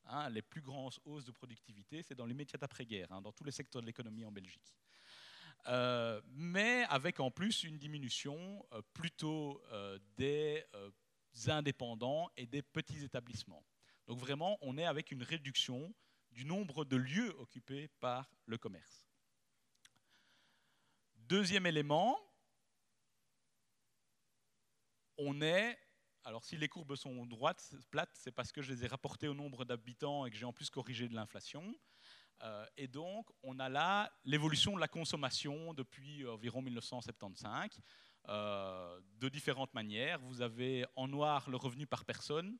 Hein. 0.08 0.30
les 0.30 0.44
plus 0.44 0.62
grandes 0.62 0.94
hausses 1.04 1.26
de 1.26 1.32
productivité, 1.32 2.04
c'est 2.04 2.14
dans 2.14 2.28
l'immédiat 2.28 2.60
après-guerre, 2.62 3.12
hein, 3.12 3.24
dans 3.24 3.32
tous 3.32 3.44
les 3.44 3.52
secteurs 3.52 3.82
de 3.82 3.88
l'économie 3.88 4.24
en 4.24 4.32
Belgique. 4.32 4.72
mais 6.28 6.86
avec 6.90 7.20
en 7.20 7.32
plus 7.32 7.64
une 7.64 7.80
diminution 7.80 8.64
plutôt 8.94 9.64
des 10.16 10.64
indépendants 11.48 12.30
et 12.38 12.46
des 12.46 12.62
petits 12.62 13.04
établissements. 13.04 13.64
Donc 14.08 14.20
vraiment, 14.20 14.58
on 14.62 14.78
est 14.78 14.86
avec 14.86 15.12
une 15.12 15.24
réduction 15.24 15.94
du 16.32 16.46
nombre 16.46 16.86
de 16.86 16.98
lieux 16.98 17.34
occupés 17.40 17.88
par 18.00 18.30
le 18.46 18.58
commerce. 18.58 19.08
Deuxième 21.16 21.66
élément, 21.66 22.20
on 25.18 25.42
est, 25.42 25.78
alors 26.24 26.44
si 26.44 26.58
les 26.58 26.68
courbes 26.68 26.96
sont 26.96 27.26
droites, 27.26 27.74
plates, 27.90 28.12
c'est 28.14 28.32
parce 28.32 28.52
que 28.52 28.62
je 28.62 28.72
les 28.72 28.84
ai 28.84 28.88
rapportées 28.88 29.28
au 29.28 29.34
nombre 29.34 29.66
d'habitants 29.66 30.26
et 30.26 30.32
que 30.32 30.38
j'ai 30.38 30.46
en 30.46 30.54
plus 30.54 30.70
corrigé 30.70 31.08
de 31.08 31.16
l'inflation. 31.16 31.74
Euh, 32.42 32.66
et 32.78 32.88
donc, 32.88 33.30
on 33.44 33.60
a 33.60 33.70
là 33.70 34.12
l'évolution 34.26 34.76
de 34.76 34.80
la 34.80 34.88
consommation 34.88 35.74
depuis 35.74 36.28
environ 36.28 36.62
1975. 36.62 37.82
Euh, 38.30 39.00
de 39.20 39.30
différentes 39.30 39.74
manières. 39.74 40.20
Vous 40.20 40.42
avez 40.42 40.86
en 40.96 41.08
noir 41.08 41.50
le 41.50 41.58
revenu 41.58 41.86
par 41.86 42.06
personne, 42.06 42.58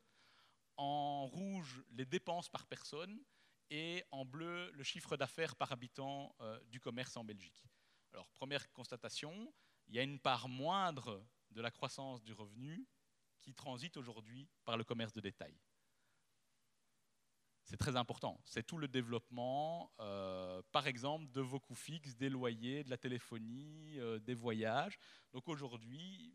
en 0.78 1.26
rouge 1.26 1.84
les 1.92 2.06
dépenses 2.06 2.50
par 2.50 2.68
personne 2.68 3.20
et 3.72 4.04
en 4.12 4.26
bleu 4.26 4.72
le 4.72 4.84
chiffre 4.84 5.18
d'affaires 5.18 5.56
par 5.56 5.72
habitant 5.72 6.36
euh, 6.42 6.60
du 6.68 6.80
commerce 6.80 7.18
en 7.18 7.24
Belgique. 7.24 7.66
Alors, 8.14 8.30
première 8.30 8.72
constatation, 8.74 9.54
il 9.88 9.96
y 9.96 10.00
a 10.00 10.04
une 10.04 10.20
part 10.20 10.48
moindre 10.48 11.26
de 11.50 11.62
la 11.62 11.72
croissance 11.72 12.24
du 12.24 12.34
revenu 12.34 12.88
qui 13.42 13.54
transite 13.54 13.98
aujourd'hui 13.98 14.48
par 14.66 14.78
le 14.78 14.84
commerce 14.84 15.14
de 15.14 15.22
détail 15.22 15.58
c'est 17.66 17.78
très 17.78 17.96
important. 17.96 18.40
C'est 18.46 18.66
tout 18.66 18.78
le 18.78 18.88
développement, 18.88 19.92
euh, 20.00 20.62
par 20.72 20.86
exemple, 20.86 21.32
de 21.32 21.42
vos 21.42 21.60
coûts 21.60 21.76
fixes, 21.76 22.16
des 22.16 22.30
loyers, 22.30 22.84
de 22.84 22.92
la 22.92 22.98
téléphonie, 22.98 24.00
euh, 24.00 24.20
des 24.20 24.36
voyages. 24.36 24.98
Donc 25.34 25.48
aujourd'hui, 25.48 26.34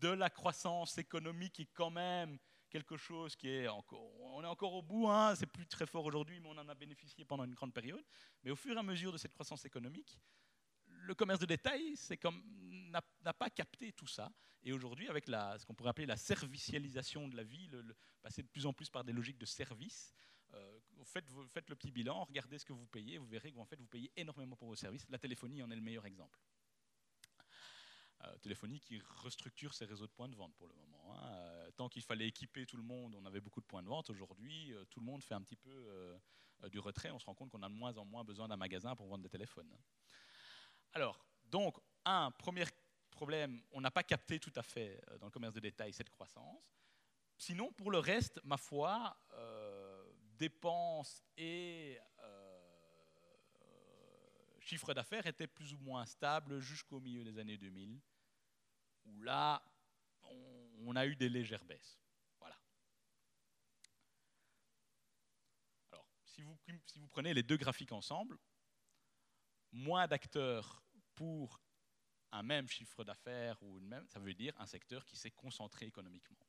de 0.00 0.08
la 0.08 0.30
croissance 0.30 0.96
économique 0.96 1.58
est 1.58 1.68
quand 1.74 1.90
même 1.90 2.38
quelque 2.70 2.96
chose 2.96 3.34
qui 3.34 3.48
est 3.48 3.66
encore, 3.66 4.12
on 4.20 4.44
est 4.44 4.46
encore 4.46 4.72
au 4.74 4.82
bout, 4.82 5.08
hein, 5.08 5.34
c'est 5.34 5.46
plus 5.46 5.66
très 5.66 5.86
fort 5.86 6.04
aujourd'hui, 6.04 6.38
mais 6.38 6.48
on 6.48 6.56
en 6.56 6.68
a 6.68 6.74
bénéficié 6.74 7.24
pendant 7.24 7.44
une 7.44 7.54
grande 7.54 7.74
période. 7.74 8.04
Mais 8.44 8.52
au 8.52 8.56
fur 8.56 8.76
et 8.76 8.78
à 8.78 8.82
mesure 8.84 9.12
de 9.12 9.18
cette 9.18 9.32
croissance 9.32 9.64
économique, 9.64 10.20
le 10.86 11.14
commerce 11.16 11.40
de 11.40 11.46
détail 11.46 11.94
n'a 13.24 13.32
pas 13.32 13.50
capté 13.50 13.92
tout 13.92 14.06
ça. 14.06 14.30
Et 14.62 14.72
aujourd'hui, 14.72 15.08
avec 15.08 15.26
ce 15.26 15.64
qu'on 15.64 15.74
pourrait 15.74 15.90
appeler 15.90 16.06
la 16.06 16.16
servicialisation 16.16 17.28
de 17.28 17.36
la 17.36 17.42
vie, 17.42 17.66
le, 17.68 17.96
passer 18.22 18.42
de 18.42 18.48
plus 18.48 18.66
en 18.66 18.72
plus 18.72 18.90
par 18.90 19.02
des 19.04 19.12
logiques 19.12 19.38
de 19.38 19.46
services, 19.46 20.12
euh, 20.54 20.80
faites, 21.04 21.68
le 21.68 21.76
petit 21.76 21.90
bilan, 21.90 22.24
regardez 22.24 22.58
ce 22.58 22.64
que 22.64 22.72
vous 22.72 22.86
payez, 22.86 23.18
vous 23.18 23.26
verrez 23.26 23.52
que 23.52 23.64
fait, 23.64 23.76
vous 23.76 23.86
payez 23.86 24.12
énormément 24.16 24.56
pour 24.56 24.68
vos 24.68 24.76
services. 24.76 25.06
La 25.08 25.18
téléphonie 25.18 25.62
en 25.62 25.70
est 25.70 25.76
le 25.76 25.82
meilleur 25.82 26.06
exemple. 26.06 26.38
Euh, 28.24 28.36
téléphonie 28.38 28.80
qui 28.80 29.00
restructure 29.22 29.72
ses 29.72 29.86
réseaux 29.86 30.06
de 30.06 30.12
points 30.12 30.28
de 30.28 30.36
vente 30.36 30.54
pour 30.56 30.68
le 30.68 30.74
moment. 30.74 31.14
Hein. 31.14 31.32
Euh, 31.32 31.70
tant 31.72 31.88
qu'il 31.88 32.02
fallait 32.02 32.28
équiper 32.28 32.66
tout 32.66 32.76
le 32.76 32.82
monde, 32.82 33.14
on 33.14 33.24
avait 33.24 33.40
beaucoup 33.40 33.60
de 33.60 33.66
points 33.66 33.82
de 33.82 33.88
vente. 33.88 34.10
Aujourd'hui, 34.10 34.74
tout 34.90 35.00
le 35.00 35.06
monde 35.06 35.22
fait 35.22 35.34
un 35.34 35.42
petit 35.42 35.56
peu 35.56 36.18
du 36.68 36.78
retrait. 36.78 37.10
On 37.10 37.18
se 37.18 37.24
rend 37.24 37.34
compte 37.34 37.50
qu'on 37.50 37.62
a 37.62 37.68
de 37.68 37.74
moins 37.74 37.96
en 37.96 38.04
moins 38.04 38.24
besoin 38.24 38.46
d'un 38.46 38.58
magasin 38.58 38.94
pour 38.94 39.06
vendre 39.06 39.22
des 39.22 39.30
téléphones. 39.30 39.74
Alors, 40.92 41.24
donc, 41.44 41.78
un 42.04 42.30
premier 42.32 42.64
problème, 43.10 43.62
on 43.72 43.80
n'a 43.80 43.90
pas 43.90 44.02
capté 44.02 44.38
tout 44.38 44.52
à 44.54 44.62
fait 44.62 45.00
dans 45.18 45.26
le 45.26 45.30
commerce 45.30 45.54
de 45.54 45.60
détail 45.60 45.92
cette 45.94 46.10
croissance. 46.10 46.74
Sinon, 47.38 47.72
pour 47.72 47.90
le 47.90 47.98
reste, 47.98 48.38
ma 48.44 48.58
foi, 48.58 49.16
dépenses 50.40 51.22
et 51.36 51.98
euh, 52.20 52.60
chiffre 54.58 54.94
d'affaires 54.94 55.26
étaient 55.26 55.46
plus 55.46 55.74
ou 55.74 55.78
moins 55.78 56.06
stables 56.06 56.60
jusqu'au 56.60 56.98
milieu 56.98 57.22
des 57.22 57.38
années 57.38 57.58
2000, 57.58 58.00
où 59.04 59.20
là, 59.20 59.62
on, 60.22 60.96
a 60.96 61.06
eu 61.06 61.14
des 61.14 61.28
légères 61.28 61.64
baisses. 61.64 62.00
Voilà. 62.38 62.58
Alors, 65.92 66.06
si 66.24 66.42
vous, 66.42 66.56
prenez 67.10 67.34
les 67.34 67.42
deux 67.42 67.58
graphiques 67.58 67.92
ensemble, 67.92 68.38
moins 69.72 70.08
d'acteurs 70.08 70.82
pour 71.14 71.60
un 72.32 72.42
même 72.42 72.66
chiffre 72.66 73.04
d'affaires 73.04 73.62
ou 73.62 73.78
une 73.78 73.86
même, 73.86 74.08
ça 74.08 74.20
veut 74.20 74.34
dire 74.34 74.54
un 74.58 74.66
secteur 74.66 75.04
qui 75.04 75.16
s'est 75.16 75.32
concentré 75.32 75.84
économiquement. 75.84 76.46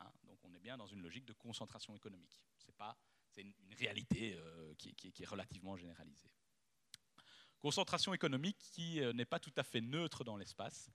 Hein. 0.00 0.10
donc 0.24 0.42
on 0.44 0.52
est 0.54 0.58
bien 0.58 0.78
dans 0.78 0.86
une 0.86 1.02
logique 1.02 1.26
de 1.26 1.34
concentration 1.34 1.94
économique. 1.94 2.42
C'est 2.58 2.74
pas 2.74 2.98
c'est 3.30 3.42
une, 3.42 3.54
réalité 3.78 4.34
euh, 4.34 4.74
qui, 4.76 4.94
est 5.18 5.26
relativement 5.26 5.76
généralisée. 5.76 6.28
Concentration 7.58 8.12
économique 8.12 8.58
qui 8.58 9.00
euh, 9.00 9.12
n'est 9.12 9.24
pas 9.24 9.38
tout 9.38 9.52
à 9.56 9.62
fait 9.62 9.80
neutre 9.80 10.24
dans 10.24 10.36
l'espace, 10.36 10.90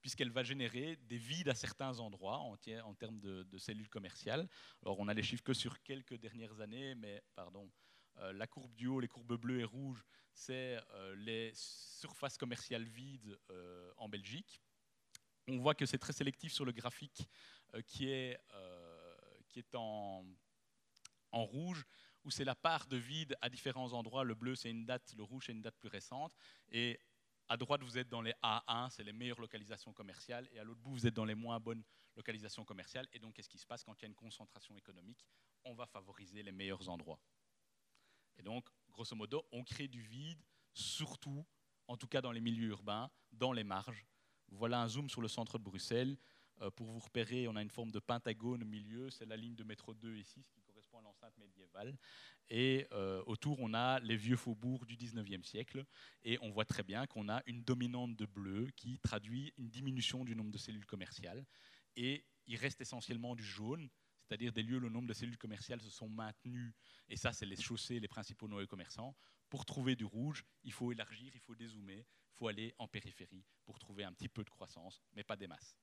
puisqu'elle 0.00 0.30
va 0.30 0.42
générer 0.42 0.96
des 0.96 1.18
vides 1.18 1.48
à 1.48 1.54
certains 1.54 1.98
endroits 1.98 2.38
en, 2.38 2.56
termes 2.56 3.20
de, 3.20 3.58
cellules 3.58 3.88
commerciales. 3.88 4.48
Alors 4.82 4.98
on 4.98 5.08
a 5.08 5.14
les 5.14 5.22
chiffres 5.22 5.42
que 5.42 5.54
sur 5.54 5.82
quelques 5.82 6.14
dernières 6.14 6.60
années, 6.60 6.94
mais 6.94 7.22
pardon, 7.34 7.70
euh, 8.18 8.32
la 8.32 8.46
courbe 8.46 8.74
du 8.74 8.86
haut, 8.86 9.00
les 9.00 9.08
courbes 9.08 9.36
bleues 9.36 9.60
et 9.60 9.64
rouges, 9.64 10.04
c'est 10.34 10.78
les 11.16 11.52
surfaces 11.54 12.38
commerciales 12.38 12.84
vides 12.84 13.38
en 13.98 14.08
Belgique. 14.08 14.62
On 15.46 15.58
voit 15.58 15.74
que 15.74 15.84
c'est 15.84 15.98
très 15.98 16.14
sélectif 16.14 16.54
sur 16.54 16.64
le 16.64 16.72
graphique 16.72 17.28
qui 17.86 18.08
est 18.08 18.38
en, 19.74 20.24
en 21.32 21.44
rouge, 21.44 21.84
où 22.24 22.30
c'est 22.30 22.44
la 22.44 22.54
part 22.54 22.86
de 22.86 22.96
vide 22.96 23.36
à 23.40 23.48
différents 23.48 23.92
endroits. 23.92 24.24
Le 24.24 24.34
bleu, 24.34 24.54
c'est 24.54 24.70
une 24.70 24.84
date, 24.84 25.14
le 25.16 25.22
rouge, 25.22 25.44
c'est 25.46 25.52
une 25.52 25.62
date 25.62 25.76
plus 25.76 25.88
récente. 25.88 26.34
Et 26.70 27.00
à 27.48 27.56
droite, 27.56 27.82
vous 27.82 27.98
êtes 27.98 28.08
dans 28.08 28.22
les 28.22 28.34
A1, 28.42 28.90
c'est 28.90 29.02
les 29.02 29.12
meilleures 29.12 29.40
localisations 29.40 29.92
commerciales, 29.92 30.48
et 30.52 30.58
à 30.58 30.64
l'autre 30.64 30.80
bout, 30.80 30.92
vous 30.92 31.06
êtes 31.06 31.14
dans 31.14 31.24
les 31.24 31.34
moins 31.34 31.58
bonnes 31.58 31.82
localisations 32.16 32.64
commerciales. 32.64 33.08
Et 33.12 33.18
donc, 33.18 33.34
qu'est-ce 33.34 33.48
qui 33.48 33.58
se 33.58 33.66
passe 33.66 33.82
quand 33.82 33.94
il 34.00 34.02
y 34.02 34.04
a 34.04 34.08
une 34.08 34.14
concentration 34.14 34.76
économique? 34.76 35.26
On 35.64 35.74
va 35.74 35.86
favoriser 35.86 36.42
les 36.42 36.52
meilleurs 36.52 36.88
endroits. 36.88 37.20
Et 38.38 38.42
donc, 38.42 38.68
grosso 38.90 39.14
modo, 39.16 39.44
on 39.52 39.64
crée 39.64 39.88
du 39.88 40.02
vide, 40.02 40.42
surtout 40.72 41.44
en 41.88 41.96
tout 41.96 42.06
cas 42.06 42.20
dans 42.20 42.32
les 42.32 42.40
milieux 42.40 42.68
urbains, 42.68 43.10
dans 43.32 43.52
les 43.52 43.64
marges. 43.64 44.06
Voilà 44.48 44.80
un 44.80 44.88
zoom 44.88 45.08
sur 45.08 45.20
le 45.20 45.28
centre 45.28 45.58
de 45.58 45.64
Bruxelles. 45.64 46.16
Euh, 46.60 46.70
pour 46.70 46.86
vous 46.86 47.00
repérer, 47.00 47.48
on 47.48 47.56
a 47.56 47.62
une 47.62 47.70
forme 47.70 47.90
de 47.90 47.98
pentagone 47.98 48.62
au 48.62 48.66
milieu, 48.66 49.10
c'est 49.10 49.26
la 49.26 49.36
ligne 49.36 49.54
de 49.54 49.64
métro 49.64 49.94
2 49.94 50.16
ici, 50.16 50.42
ce 50.42 50.50
qui 50.50 50.61
médiévale. 51.38 51.96
Et 52.48 52.86
euh, 52.92 53.22
autour, 53.26 53.60
on 53.60 53.74
a 53.74 54.00
les 54.00 54.16
vieux 54.16 54.36
faubourgs 54.36 54.84
du 54.86 54.96
19e 54.96 55.42
siècle. 55.42 55.84
Et 56.22 56.38
on 56.42 56.50
voit 56.50 56.64
très 56.64 56.82
bien 56.82 57.06
qu'on 57.06 57.28
a 57.28 57.42
une 57.46 57.62
dominante 57.62 58.16
de 58.16 58.26
bleu 58.26 58.68
qui 58.76 58.98
traduit 58.98 59.52
une 59.56 59.68
diminution 59.68 60.24
du 60.24 60.36
nombre 60.36 60.50
de 60.50 60.58
cellules 60.58 60.86
commerciales. 60.86 61.44
Et 61.96 62.24
il 62.46 62.56
reste 62.56 62.80
essentiellement 62.80 63.34
du 63.34 63.44
jaune, 63.44 63.88
c'est-à-dire 64.22 64.52
des 64.52 64.62
lieux 64.62 64.76
où 64.76 64.80
le 64.80 64.88
nombre 64.88 65.08
de 65.08 65.12
cellules 65.12 65.38
commerciales 65.38 65.80
se 65.80 65.90
sont 65.90 66.08
maintenus. 66.08 66.72
Et 67.08 67.16
ça, 67.16 67.32
c'est 67.32 67.46
les 67.46 67.56
chaussées, 67.56 68.00
les 68.00 68.08
principaux 68.08 68.48
noyaux 68.48 68.66
commerçants. 68.66 69.16
Pour 69.48 69.64
trouver 69.64 69.96
du 69.96 70.04
rouge, 70.04 70.44
il 70.64 70.72
faut 70.72 70.92
élargir, 70.92 71.30
il 71.34 71.40
faut 71.40 71.54
dézoomer, 71.54 71.98
il 71.98 72.34
faut 72.34 72.48
aller 72.48 72.74
en 72.78 72.88
périphérie 72.88 73.44
pour 73.64 73.78
trouver 73.78 74.04
un 74.04 74.12
petit 74.12 74.28
peu 74.28 74.42
de 74.44 74.50
croissance, 74.50 75.02
mais 75.12 75.22
pas 75.22 75.36
des 75.36 75.46
masses. 75.46 75.76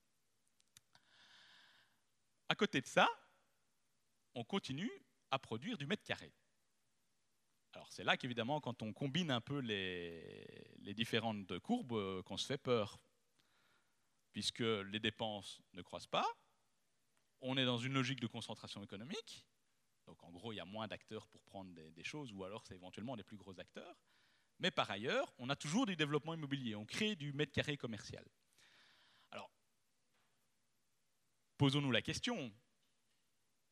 À 2.48 2.56
côté 2.56 2.80
de 2.80 2.86
ça, 2.86 3.08
on 4.34 4.42
continue 4.42 4.90
à 5.30 5.38
produire 5.38 5.78
du 5.78 5.86
mètre 5.86 6.02
carré. 6.02 6.32
Alors 7.72 7.90
c'est 7.92 8.04
là 8.04 8.16
qu'évidemment, 8.16 8.60
quand 8.60 8.82
on 8.82 8.92
combine 8.92 9.30
un 9.30 9.40
peu 9.40 9.60
les, 9.60 10.74
les 10.78 10.94
différentes 10.94 11.58
courbes, 11.60 11.92
euh, 11.92 12.22
qu'on 12.22 12.36
se 12.36 12.46
fait 12.46 12.58
peur, 12.58 12.98
puisque 14.32 14.60
les 14.60 15.00
dépenses 15.00 15.60
ne 15.72 15.82
croissent 15.82 16.06
pas, 16.06 16.26
on 17.40 17.56
est 17.56 17.64
dans 17.64 17.78
une 17.78 17.92
logique 17.94 18.20
de 18.20 18.26
concentration 18.26 18.82
économique, 18.82 19.46
donc 20.06 20.22
en 20.24 20.30
gros 20.30 20.52
il 20.52 20.56
y 20.56 20.60
a 20.60 20.64
moins 20.64 20.88
d'acteurs 20.88 21.28
pour 21.28 21.42
prendre 21.44 21.72
des, 21.74 21.90
des 21.92 22.04
choses, 22.04 22.32
ou 22.32 22.44
alors 22.44 22.64
c'est 22.66 22.74
éventuellement 22.74 23.16
des 23.16 23.24
plus 23.24 23.36
gros 23.36 23.58
acteurs, 23.60 23.96
mais 24.58 24.70
par 24.70 24.90
ailleurs, 24.90 25.32
on 25.38 25.48
a 25.48 25.56
toujours 25.56 25.86
du 25.86 25.96
développement 25.96 26.34
immobilier, 26.34 26.74
on 26.74 26.84
crée 26.84 27.16
du 27.16 27.32
mètre 27.32 27.52
carré 27.52 27.76
commercial. 27.76 28.26
Alors, 29.30 29.50
posons-nous 31.56 31.90
la 31.90 32.02
question, 32.02 32.52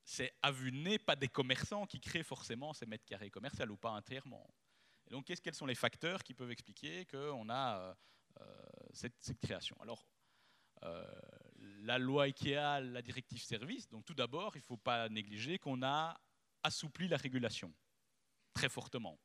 c'est 0.09 0.33
à 0.41 0.51
vue 0.51 0.73
de 0.73 0.97
pas 0.97 1.17
des 1.17 1.29
commerçants 1.29 1.85
qui 1.85 2.01
créent 2.01 2.23
forcément 2.23 2.73
ces 2.73 2.87
mètres 2.87 3.05
carrés 3.05 3.29
commerciaux 3.29 3.67
ou 3.69 3.77
pas 3.77 3.91
entièrement. 3.91 4.49
Et 5.07 5.11
donc, 5.11 5.27
quels 5.27 5.55
sont 5.55 5.67
les 5.67 5.75
facteurs 5.75 6.23
qui 6.23 6.33
peuvent 6.33 6.51
expliquer 6.51 7.05
qu'on 7.05 7.51
a 7.51 7.79
euh, 7.79 7.95
euh, 8.41 8.67
cette, 8.95 9.39
création? 9.39 9.77
Alors, 9.83 10.09
euh, 10.83 11.05
la 11.83 11.99
loi 11.99 12.25
IKEA, 12.25 12.81
la 12.81 13.03
directive 13.03 13.43
service, 13.43 13.87
donc 13.91 14.07
tout 14.07 14.15
d'abord, 14.15 14.57
il 14.57 14.61
ne 14.61 14.65
faut 14.65 14.79
pas 14.79 15.11
négliger 15.11 15.59
qu'on 15.59 15.83
a 15.83 16.19
assoupli 16.63 17.07
la 17.07 17.19
régulation 17.19 17.75
très 18.55 18.71
fortement. 18.71 19.21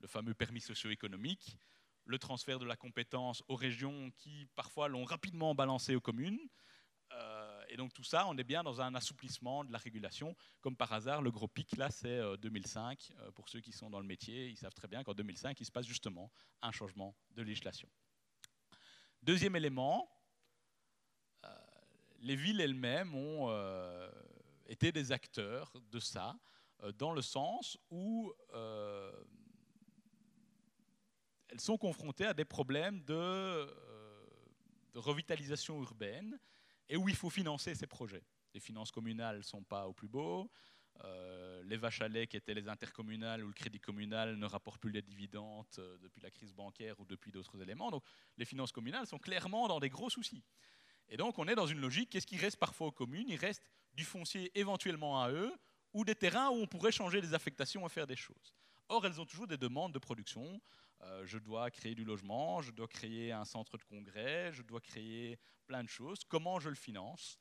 Le 0.00 0.08
fameux 0.08 0.34
permis 0.34 0.62
socio-économique, 0.62 1.58
le 2.06 2.18
transfert 2.18 2.58
de 2.58 2.64
la 2.64 2.76
compétence 2.76 3.42
aux 3.48 3.56
régions 3.56 4.10
qui 4.12 4.46
parfois 4.54 4.88
l'ont 4.88 5.04
rapidement 5.04 5.54
balancé 5.54 5.94
aux 5.94 6.00
communes, 6.00 6.40
et 7.76 7.78
donc 7.78 7.92
tout 7.92 8.02
ça, 8.02 8.26
on 8.26 8.38
est 8.38 8.44
bien 8.44 8.62
dans 8.62 8.80
un 8.80 8.94
assouplissement 8.94 9.62
de 9.62 9.70
la 9.70 9.76
régulation. 9.76 10.34
Comme 10.62 10.74
par 10.74 10.94
hasard, 10.94 11.20
le 11.20 11.30
gros 11.30 11.46
pic, 11.46 11.76
là, 11.76 11.90
c'est 11.90 12.22
2005. 12.38 13.12
Euh, 13.18 13.30
pour 13.32 13.50
ceux 13.50 13.60
qui 13.60 13.70
sont 13.70 13.90
dans 13.90 14.00
le 14.00 14.06
métier, 14.06 14.48
ils 14.48 14.56
savent 14.56 14.72
très 14.72 14.88
bien 14.88 15.04
qu'en 15.04 15.12
2005, 15.12 15.60
il 15.60 15.66
se 15.66 15.70
passe 15.70 15.84
justement 15.84 16.32
un 16.62 16.72
changement 16.72 17.14
de 17.32 17.42
législation. 17.42 17.86
Deuxième 19.22 19.56
élément, 19.56 20.10
euh, 21.44 21.48
les 22.20 22.34
villes 22.34 22.62
elles-mêmes 22.62 23.14
ont 23.14 23.50
euh, 23.50 24.10
été 24.68 24.90
des 24.90 25.12
acteurs 25.12 25.70
de 25.90 26.00
ça, 26.00 26.34
euh, 26.82 26.92
dans 26.92 27.12
le 27.12 27.20
sens 27.20 27.76
où 27.90 28.32
euh, 28.54 29.12
elles 31.48 31.60
sont 31.60 31.76
confrontées 31.76 32.24
à 32.24 32.32
des 32.32 32.46
problèmes 32.46 33.04
de 33.04 33.68
revitalisation 34.94 35.78
urbaine 35.82 36.40
et 36.88 36.96
où 36.96 37.08
il 37.08 37.16
faut 37.16 37.30
financer 37.30 37.74
ces 37.74 37.86
projets. 37.86 38.22
Les 38.54 38.60
finances 38.60 38.90
communales 38.90 39.38
ne 39.38 39.42
sont 39.42 39.62
pas 39.62 39.86
au 39.86 39.92
plus 39.92 40.08
beau. 40.08 40.50
Euh, 41.04 41.62
les 41.64 41.76
vaches 41.76 42.00
à 42.00 42.08
lait 42.08 42.26
qui 42.26 42.36
étaient 42.36 42.54
les 42.54 42.68
intercommunales 42.68 43.44
ou 43.44 43.48
le 43.48 43.52
crédit 43.52 43.80
communal 43.80 44.36
ne 44.36 44.46
rapportent 44.46 44.80
plus 44.80 44.92
les 44.92 45.02
dividendes 45.02 45.66
euh, 45.78 45.98
depuis 45.98 46.22
la 46.22 46.30
crise 46.30 46.54
bancaire 46.54 46.98
ou 47.00 47.04
depuis 47.04 47.30
d'autres 47.30 47.60
éléments. 47.60 47.90
Donc 47.90 48.02
les 48.38 48.44
finances 48.44 48.72
communales 48.72 49.06
sont 49.06 49.18
clairement 49.18 49.68
dans 49.68 49.78
des 49.78 49.90
gros 49.90 50.08
soucis. 50.08 50.42
Et 51.08 51.16
donc 51.16 51.38
on 51.38 51.46
est 51.48 51.54
dans 51.54 51.66
une 51.66 51.80
logique, 51.80 52.10
qu'est-ce 52.10 52.26
qui 52.26 52.38
reste 52.38 52.56
parfois 52.56 52.86
aux 52.86 52.92
communes 52.92 53.28
Il 53.28 53.36
reste 53.36 53.62
du 53.94 54.04
foncier 54.04 54.50
éventuellement 54.58 55.22
à 55.22 55.30
eux 55.30 55.52
ou 55.92 56.04
des 56.04 56.14
terrains 56.14 56.48
où 56.50 56.54
on 56.54 56.66
pourrait 56.66 56.92
changer 56.92 57.20
les 57.20 57.34
affectations 57.34 57.86
et 57.86 57.90
faire 57.90 58.06
des 58.06 58.16
choses. 58.16 58.54
Or, 58.88 59.04
elles 59.04 59.20
ont 59.20 59.26
toujours 59.26 59.46
des 59.46 59.56
demandes 59.56 59.92
de 59.92 59.98
production. 59.98 60.60
Euh, 61.02 61.26
je 61.26 61.38
dois 61.38 61.70
créer 61.70 61.94
du 61.94 62.04
logement, 62.04 62.62
je 62.62 62.72
dois 62.72 62.88
créer 62.88 63.32
un 63.32 63.44
centre 63.44 63.76
de 63.76 63.84
congrès, 63.84 64.52
je 64.52 64.62
dois 64.62 64.80
créer 64.80 65.38
plein 65.66 65.84
de 65.84 65.88
choses. 65.88 66.20
Comment 66.24 66.58
je 66.58 66.68
le 66.68 66.74
finance? 66.74 67.38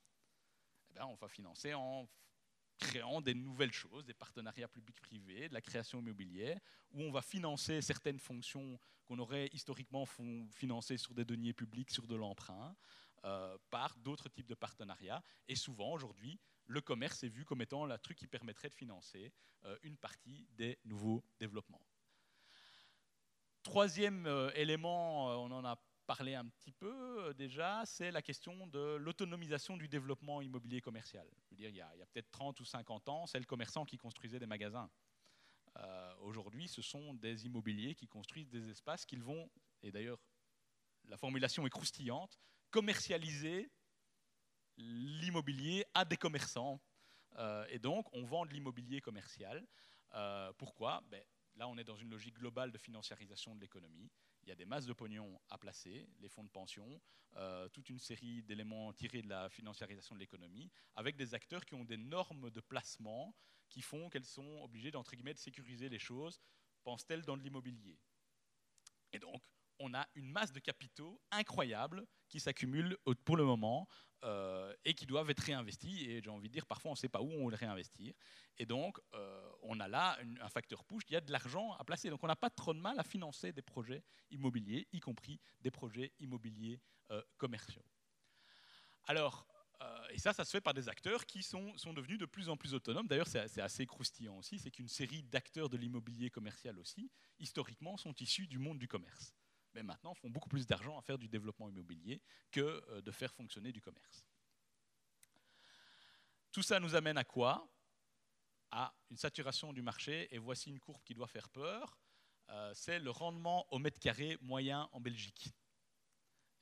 Eh 0.90 0.94
bien, 0.94 1.06
On 1.06 1.16
va 1.16 1.28
financer 1.28 1.74
en 1.74 2.08
créant 2.78 3.22
des 3.22 3.34
nouvelles 3.34 3.72
choses, 3.72 4.06
des 4.06 4.14
partenariats 4.14 4.68
publics-privés, 4.68 5.50
de 5.50 5.54
la 5.54 5.62
création 5.62 6.00
immobilière, 6.00 6.60
où 6.92 7.02
on 7.02 7.12
va 7.12 7.22
financer 7.22 7.82
certaines 7.82 8.20
fonctions 8.20 8.80
qu'on 9.06 9.20
aurait 9.20 9.50
historiquement 9.54 10.06
financées 10.52 10.98
sur 10.98 11.14
des 11.14 11.26
deniers 11.26 11.54
publics, 11.54 11.92
sur 11.92 12.08
de 12.08 12.16
l'emprunt, 12.16 12.76
euh, 13.24 13.58
par 13.70 13.98
d'autres 13.98 14.30
types 14.30 14.48
de 14.48 14.56
partenariats. 14.56 15.24
Et 15.48 15.56
souvent, 15.56 15.94
aujourd'hui, 15.94 16.40
le 16.68 16.82
commerce 16.82 17.24
est 17.24 17.30
vu 17.30 17.46
comme 17.46 17.62
étant 17.62 17.86
le 17.86 17.98
truc 17.98 18.18
qui 18.18 18.28
permettrait 18.28 18.70
de 18.70 18.74
financer 18.74 19.32
euh, 19.66 19.78
une 19.84 19.98
partie 19.98 20.48
des 20.52 20.78
nouveaux 20.84 21.24
développements. 21.40 21.82
Troisième 23.66 24.28
euh, 24.28 24.52
élément, 24.54 25.32
euh, 25.32 25.36
on 25.38 25.50
en 25.50 25.66
a 25.66 25.76
parlé 26.06 26.36
un 26.36 26.46
petit 26.46 26.72
peu 26.72 27.26
euh, 27.26 27.34
déjà, 27.34 27.82
c'est 27.84 28.12
la 28.12 28.22
question 28.22 28.68
de 28.68 28.96
l'autonomisation 28.98 29.76
du 29.76 29.88
développement 29.88 30.40
immobilier 30.40 30.82
commercial. 30.82 31.28
Je 31.42 31.50
veux 31.50 31.56
dire, 31.56 31.70
il 31.70 31.78
y 31.78 31.82
a, 31.82 32.06
peut-être 32.14 32.30
30 32.30 32.60
ou 32.60 32.64
50 32.64 33.10
ans, 33.10 33.26
c'est 33.26 33.40
le 33.40 33.46
commerçant 33.46 33.84
qui 33.84 33.98
construisait 33.98 34.38
des 34.40 34.46
magasins. 34.46 34.90
Aujourd'hui, 36.22 36.70
ce 36.70 36.82
sont 36.82 37.16
des 37.16 37.48
immobiliers 37.48 37.96
qui 37.96 38.08
construisent 38.08 38.50
des 38.50 38.70
espaces 38.70 39.04
qu'ils 39.06 39.24
vont, 39.24 39.50
et 39.84 39.92
d'ailleurs, 39.92 40.20
la 41.10 41.18
formulation 41.18 41.68
est 41.68 41.70
croustillante, 41.70 42.40
commercialiser 42.72 43.70
l'immobilier 44.78 45.84
à 45.94 46.06
des 46.06 46.16
commerçants. 46.16 46.80
Et 47.70 47.78
donc, 47.80 48.08
on 48.14 48.24
vend 48.24 48.46
de 48.46 48.54
l'immobilier 48.54 49.02
commercial. 49.02 49.68
Pourquoi? 50.58 51.04
Ben, 51.10 51.22
Là, 51.56 51.68
on 51.70 51.78
est 51.78 51.84
dans 51.84 51.96
une 51.96 52.10
logique 52.10 52.36
globale 52.36 52.72
de 52.72 52.78
financiarisation 52.78 53.56
de 53.56 53.62
l'économie. 53.62 54.12
Il 54.44 54.50
y 54.50 54.52
a 54.52 54.56
des 54.56 54.66
masses 54.66 54.86
de 54.86 54.94
pognon 54.94 55.40
à 55.50 55.58
placer, 55.58 56.08
les 56.20 56.28
fonds 56.28 56.44
de 56.44 56.50
pension, 56.50 57.02
euh, 57.38 57.70
toute 57.70 57.90
une 57.90 58.00
série 58.00 58.44
d'éléments 58.44 58.92
tirés 58.94 59.22
de 59.22 59.30
la 59.30 59.50
financiarisation 59.50 60.16
de 60.16 60.20
l'économie, 60.20 60.70
avec 60.96 61.16
des 61.16 61.34
acteurs 61.34 61.66
qui 61.66 61.76
ont 61.76 61.86
des 61.86 61.98
normes 61.98 62.50
de 62.52 62.60
placement 62.60 63.34
qui 63.70 63.82
font 63.82 64.10
qu'elles 64.10 64.26
sont 64.26 64.62
obligées 64.62 64.92
d'entre 64.92 65.16
guillemets 65.16 65.34
de 65.34 65.40
sécuriser 65.40 65.90
les 65.90 66.00
choses, 66.00 66.40
pensent-elles 66.84 67.24
dans 67.24 67.36
l'immobilier. 67.36 67.98
Et 69.12 69.20
donc, 69.20 69.42
on 69.80 69.94
a 69.94 70.08
une 70.16 70.32
masse 70.32 70.52
de 70.52 70.60
capitaux 70.60 71.22
incroyable 71.32 72.06
qui 72.30 72.40
s'accumulent 72.40 72.98
pour 73.24 73.38
le 73.38 73.44
moment 73.44 73.88
euh, 74.24 74.74
et 74.86 74.96
qui 74.96 75.06
doivent 75.06 75.30
être 75.30 75.42
réinvestis. 75.42 76.10
Et 76.10 76.22
j'ai 76.22 76.30
envie 76.30 76.48
de 76.48 76.54
dire, 76.54 76.66
parfois, 76.66 76.90
on 76.90 76.94
ne 76.94 76.98
sait 76.98 77.10
pas 77.10 77.22
où 77.22 77.32
on 77.32 77.50
les 77.50 77.56
réinvestir. 77.56 78.14
Et 78.58 78.66
donc, 78.66 79.00
euh, 79.14 79.52
on 79.62 79.80
a 79.80 79.88
là 79.88 80.18
un 80.42 80.50
facteur 80.50 80.84
push, 80.84 81.04
il 81.10 81.14
y 81.14 81.16
a 81.16 81.22
de 81.22 81.32
l'argent 81.32 81.74
à 81.74 81.84
placer. 81.84 82.10
Donc, 82.10 82.24
on 82.24 82.28
n'a 82.28 82.36
pas 82.36 82.50
trop 82.50 82.74
de 82.74 82.80
mal 82.80 82.98
à 83.00 83.04
financer 83.04 83.52
des 83.52 83.62
projets 83.62 84.04
immobiliers, 84.32 84.88
y 84.94 85.00
compris 85.00 85.40
des 85.62 85.70
projets 85.70 86.12
immobiliers 86.20 86.82
euh, 87.12 87.22
commerciaux. 87.38 87.86
Alors, 89.06 89.48
et 90.10 90.18
ça, 90.18 90.34
ça 90.34 90.46
se 90.46 90.52
fait 90.52 90.62
par 90.62 90.74
des 90.74 90.90
acteurs 90.90 91.26
qui 91.26 91.44
sont, 91.44 91.78
sont 91.78 91.94
devenus 91.94 92.18
de 92.18 92.26
plus 92.26 92.50
en 92.50 92.58
plus 92.58 92.74
autonomes. 92.74 93.08
D'ailleurs, 93.08 93.28
c'est 93.28 93.62
assez 93.62 93.86
croustillant 93.86 94.38
aussi, 94.38 94.58
c'est 94.58 94.72
qu'une 94.72 94.88
série 94.88 95.22
d'acteurs 95.22 95.70
de 95.70 95.78
l'immobilier 95.78 96.32
commercial 96.32 96.80
aussi, 96.80 97.12
historiquement, 97.38 97.96
sont 97.98 98.16
issus 98.20 98.48
du 98.48 98.58
monde 98.58 98.80
du 98.80 98.88
commerce 98.88 99.36
mais 99.76 99.84
maintenant 99.84 100.14
font 100.14 100.30
beaucoup 100.30 100.50
plus 100.50 100.66
d'argent 100.66 100.98
à 100.98 101.02
faire 101.02 101.18
du 101.18 101.28
développement 101.28 101.70
immobilier 101.70 102.22
que 102.52 102.84
euh, 102.90 103.02
de 103.02 103.12
faire 103.12 103.34
fonctionner 103.34 103.72
du 103.72 103.82
commerce. 103.82 104.26
Tout 106.52 106.64
ça 106.64 106.80
nous 106.80 106.96
amène 106.96 107.18
à 107.18 107.26
quoi? 107.26 107.70
À 108.72 108.96
une 109.12 109.18
saturation 109.18 109.74
du 109.74 109.82
marché, 109.82 110.34
et 110.34 110.38
voici 110.38 110.70
une 110.70 110.80
courbe 110.80 111.04
qui 111.04 111.14
doit 111.14 111.28
faire 111.28 111.50
peur, 111.50 112.00
euh, 112.50 112.72
c'est 112.74 113.00
le 113.00 113.12
rendement 113.12 113.68
au 113.72 113.80
mètre 113.80 114.00
carré 114.00 114.38
moyen 114.42 114.90
en 114.92 115.00
Belgique. 115.00 115.54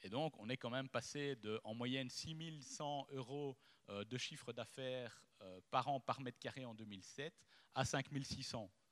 Et 0.01 0.09
donc, 0.09 0.38
on 0.39 0.49
est 0.49 0.57
quand 0.57 0.70
même 0.70 0.89
passé 0.89 1.36
de, 1.38 1.61
en 1.64 1.74
moyenne, 1.74 2.09
6100 2.09 3.07
euros 3.11 3.57
euh, 3.89 4.03
de 4.03 4.18
chiffre 4.18 4.51
d'affaires 4.51 5.24
par 5.72 5.89
an 5.89 5.99
par 5.99 6.22
mètre 6.22 6.39
carré 6.39 6.64
en 6.64 6.74
2007 6.74 7.34
à 7.76 7.84
5600 7.84 8.64
euh, 8.64 8.83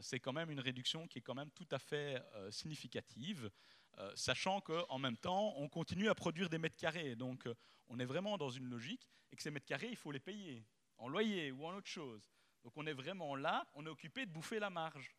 c'est 0.00 0.20
quand 0.20 0.32
même 0.32 0.50
une 0.50 0.60
réduction 0.60 1.06
qui 1.06 1.18
est 1.18 1.22
quand 1.22 1.34
même 1.34 1.50
tout 1.50 1.68
à 1.70 1.78
fait 1.78 2.22
euh, 2.34 2.50
significative, 2.50 3.50
euh, 3.98 4.12
sachant 4.14 4.60
qu'en 4.60 4.98
même 4.98 5.16
temps, 5.16 5.54
on 5.56 5.68
continue 5.68 6.08
à 6.08 6.14
produire 6.14 6.48
des 6.48 6.58
mètres 6.58 6.76
carrés. 6.76 7.16
Donc, 7.16 7.48
on 7.88 7.98
est 7.98 8.04
vraiment 8.04 8.36
dans 8.38 8.50
une 8.50 8.68
logique, 8.68 9.08
et 9.30 9.36
que 9.36 9.42
ces 9.42 9.50
mètres 9.50 9.66
carrés, 9.66 9.88
il 9.90 9.96
faut 9.96 10.12
les 10.12 10.20
payer, 10.20 10.64
en 10.96 11.08
loyer 11.08 11.50
ou 11.52 11.66
en 11.66 11.74
autre 11.74 11.88
chose. 11.88 12.30
Donc, 12.64 12.72
on 12.76 12.86
est 12.86 12.92
vraiment 12.92 13.34
là, 13.34 13.66
on 13.74 13.84
est 13.86 13.90
occupé 13.90 14.26
de 14.26 14.30
bouffer 14.30 14.58
la 14.58 14.70
marge. 14.70 15.14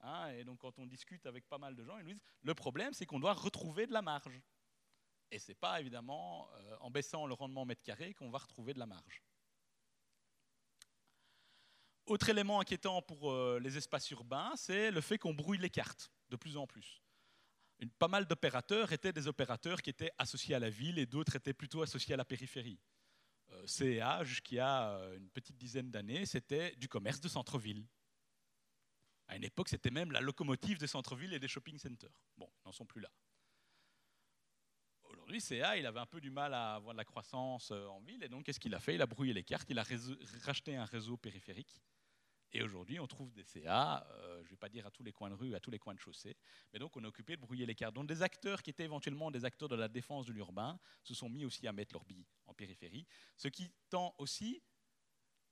Hein, 0.00 0.28
et 0.28 0.44
donc, 0.44 0.58
quand 0.58 0.78
on 0.78 0.86
discute 0.86 1.26
avec 1.26 1.48
pas 1.48 1.58
mal 1.58 1.74
de 1.74 1.84
gens, 1.84 1.98
ils 1.98 2.04
nous 2.04 2.12
disent 2.12 2.22
le 2.42 2.54
problème, 2.54 2.92
c'est 2.92 3.06
qu'on 3.06 3.20
doit 3.20 3.32
retrouver 3.32 3.86
de 3.86 3.92
la 3.92 4.02
marge. 4.02 4.40
Et 5.30 5.38
ce 5.38 5.50
n'est 5.50 5.56
pas 5.56 5.80
évidemment 5.80 6.48
euh, 6.54 6.76
en 6.80 6.90
baissant 6.90 7.26
le 7.26 7.34
rendement 7.34 7.64
mètre 7.64 7.82
carré 7.82 8.14
qu'on 8.14 8.30
va 8.30 8.38
retrouver 8.38 8.72
de 8.74 8.78
la 8.78 8.86
marge. 8.86 9.22
Autre 12.08 12.30
élément 12.30 12.58
inquiétant 12.58 13.02
pour 13.02 13.30
euh, 13.30 13.60
les 13.60 13.76
espaces 13.76 14.10
urbains, 14.12 14.54
c'est 14.56 14.90
le 14.90 15.02
fait 15.02 15.18
qu'on 15.18 15.34
brouille 15.34 15.58
les 15.58 15.68
cartes 15.68 16.10
de 16.30 16.36
plus 16.36 16.56
en 16.56 16.66
plus. 16.66 17.02
pas 17.98 18.08
mal 18.08 18.24
d'opérateurs 18.24 18.92
étaient 18.92 19.12
des 19.12 19.26
opérateurs 19.28 19.82
qui 19.82 19.90
étaient 19.90 20.10
associés 20.16 20.54
à 20.54 20.58
la 20.58 20.70
ville 20.70 20.98
et 20.98 21.04
d'autres 21.04 21.36
étaient 21.36 21.52
plutôt 21.52 21.82
associés 21.82 22.14
à 22.14 22.16
la 22.16 22.24
périphérie. 22.24 22.80
Euh, 23.50 23.66
CEA, 23.66 24.22
a 24.62 24.92
euh, 24.96 25.18
une 25.18 25.28
petite 25.28 25.58
dizaine 25.58 25.90
d'années, 25.90 26.24
c'était 26.24 26.74
du 26.76 26.88
commerce 26.88 27.20
de 27.20 27.28
centre-ville. 27.28 27.86
À 29.26 29.36
une 29.36 29.44
époque, 29.44 29.68
c'était 29.68 29.90
même 29.90 30.10
la 30.10 30.22
locomotive 30.22 30.78
des 30.78 30.86
centres-villes 30.86 31.34
et 31.34 31.38
des 31.38 31.48
shopping 31.48 31.76
centers. 31.76 32.22
Bon, 32.38 32.48
ils 32.64 32.68
n'en 32.68 32.72
sont 32.72 32.86
plus 32.86 33.02
là. 33.02 33.10
Aujourd'hui, 35.04 35.42
CA, 35.42 35.76
il 35.76 35.84
avait 35.84 36.00
un 36.00 36.06
peu 36.06 36.22
du 36.22 36.30
mal 36.30 36.54
à 36.54 36.76
avoir 36.76 36.94
de 36.94 36.98
la 36.98 37.04
croissance 37.04 37.70
en 37.70 38.00
ville, 38.00 38.24
et 38.24 38.30
donc 38.30 38.46
qu'est-ce 38.46 38.60
qu'il 38.60 38.74
a 38.74 38.80
fait? 38.80 38.94
Il 38.94 39.02
a 39.02 39.06
brouillé 39.06 39.34
les 39.34 39.44
cartes, 39.44 39.68
il 39.68 39.78
a 39.78 39.84
racheté 40.44 40.74
un 40.74 40.86
réseau 40.86 41.18
périphérique 41.18 41.82
et 42.52 42.62
aujourd'hui, 42.62 42.98
on 42.98 43.06
trouve 43.06 43.32
des 43.32 43.44
CA, 43.44 44.06
euh, 44.10 44.38
je 44.38 44.44
ne 44.44 44.50
vais 44.50 44.56
pas 44.56 44.68
dire 44.68 44.86
à 44.86 44.90
tous 44.90 45.02
les 45.02 45.12
coins 45.12 45.30
de 45.30 45.34
rue, 45.34 45.54
à 45.54 45.60
tous 45.60 45.70
les 45.70 45.78
coins 45.78 45.94
de 45.94 46.00
chaussée, 46.00 46.36
mais 46.72 46.78
donc 46.78 46.96
on 46.96 47.04
est 47.04 47.06
occupé 47.06 47.36
de 47.36 47.40
brouiller 47.40 47.66
les 47.66 47.74
cartes. 47.74 47.94
Donc 47.94 48.06
des 48.06 48.22
acteurs 48.22 48.62
qui 48.62 48.70
étaient 48.70 48.84
éventuellement 48.84 49.30
des 49.30 49.44
acteurs 49.44 49.68
de 49.68 49.76
la 49.76 49.88
défense 49.88 50.26
de 50.26 50.32
l'urbain 50.32 50.78
se 51.02 51.14
sont 51.14 51.28
mis 51.28 51.44
aussi 51.44 51.66
à 51.66 51.72
mettre 51.72 51.94
leurs 51.94 52.04
billes 52.04 52.26
en 52.46 52.54
périphérie, 52.54 53.06
ce 53.36 53.48
qui 53.48 53.70
tend 53.90 54.14
aussi, 54.18 54.62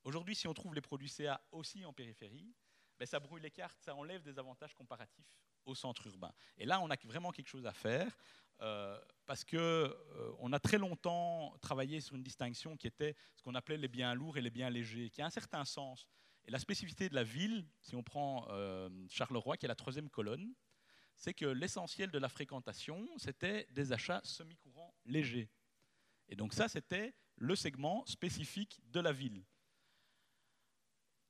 aujourd'hui 0.05 0.35
si 0.35 0.49
on 0.49 0.55
trouve 0.55 0.75
les 0.75 0.81
produits 0.81 1.11
CA 1.11 1.41
aussi 1.53 1.85
en 1.85 1.93
périphérie, 1.93 2.55
ben, 2.99 3.07
ça 3.07 3.21
brouille 3.21 3.43
les 3.43 3.51
cartes, 3.51 3.79
ça 3.83 3.95
enlève 3.95 4.23
des 4.23 4.39
avantages 4.39 4.75
comparatifs 4.75 5.37
au 5.67 5.75
centre 5.75 6.07
urbain. 6.07 6.33
Et 6.57 6.65
là, 6.65 6.81
on 6.81 6.89
a 6.91 6.97
vraiment 7.05 7.33
quelque 7.33 7.49
chose 7.49 7.67
à 7.67 7.73
faire. 7.73 8.17
Euh, 8.63 8.99
parce 9.27 9.45
qu'on 9.45 9.59
euh, 9.59 10.53
a 10.53 10.59
très 10.59 10.79
longtemps 10.79 11.55
travaillé 11.61 12.01
sur 12.01 12.15
une 12.17 12.23
distinction 12.23 12.75
qui 12.77 12.87
était 12.87 13.15
ce 13.35 13.43
qu'on 13.43 13.55
appelait 13.55 13.77
les 13.77 13.89
biens 13.89 14.15
lourds 14.15 14.39
et 14.39 14.41
les 14.41 14.51
biens 14.51 14.71
légers, 14.71 15.11
qui 15.11 15.21
a 15.21 15.27
un 15.27 15.31
certain 15.31 15.65
sens. 15.67 16.07
Et 16.47 16.51
la 16.51 16.59
spécificité 16.59 17.09
de 17.09 17.15
la 17.15 17.25
ville, 17.25 17.67
si 17.81 17.97
on 17.97 18.03
prend 18.03 18.47
euh, 18.51 18.89
Charleroi, 19.09 19.57
qui 19.57 19.67
est 19.67 19.69
la 19.69 19.75
troisième 19.75 20.09
colonne, 20.09 20.55
c'est 21.17 21.35
que 21.35 21.47
l'essentiel 21.47 22.11
de 22.11 22.19
la 22.19 22.29
fréquentation, 22.29 23.09
c'était 23.17 23.67
des 23.71 23.93
achats 23.93 24.21
semi-courants 24.23 24.95
légers. 25.05 25.51
Et 26.29 26.37
donc 26.37 26.53
ça, 26.53 26.69
c'était 26.69 27.15
le 27.37 27.57
segment 27.57 28.05
spécifique 28.07 28.81
de 28.91 29.01
la 29.01 29.13
ville, 29.13 29.45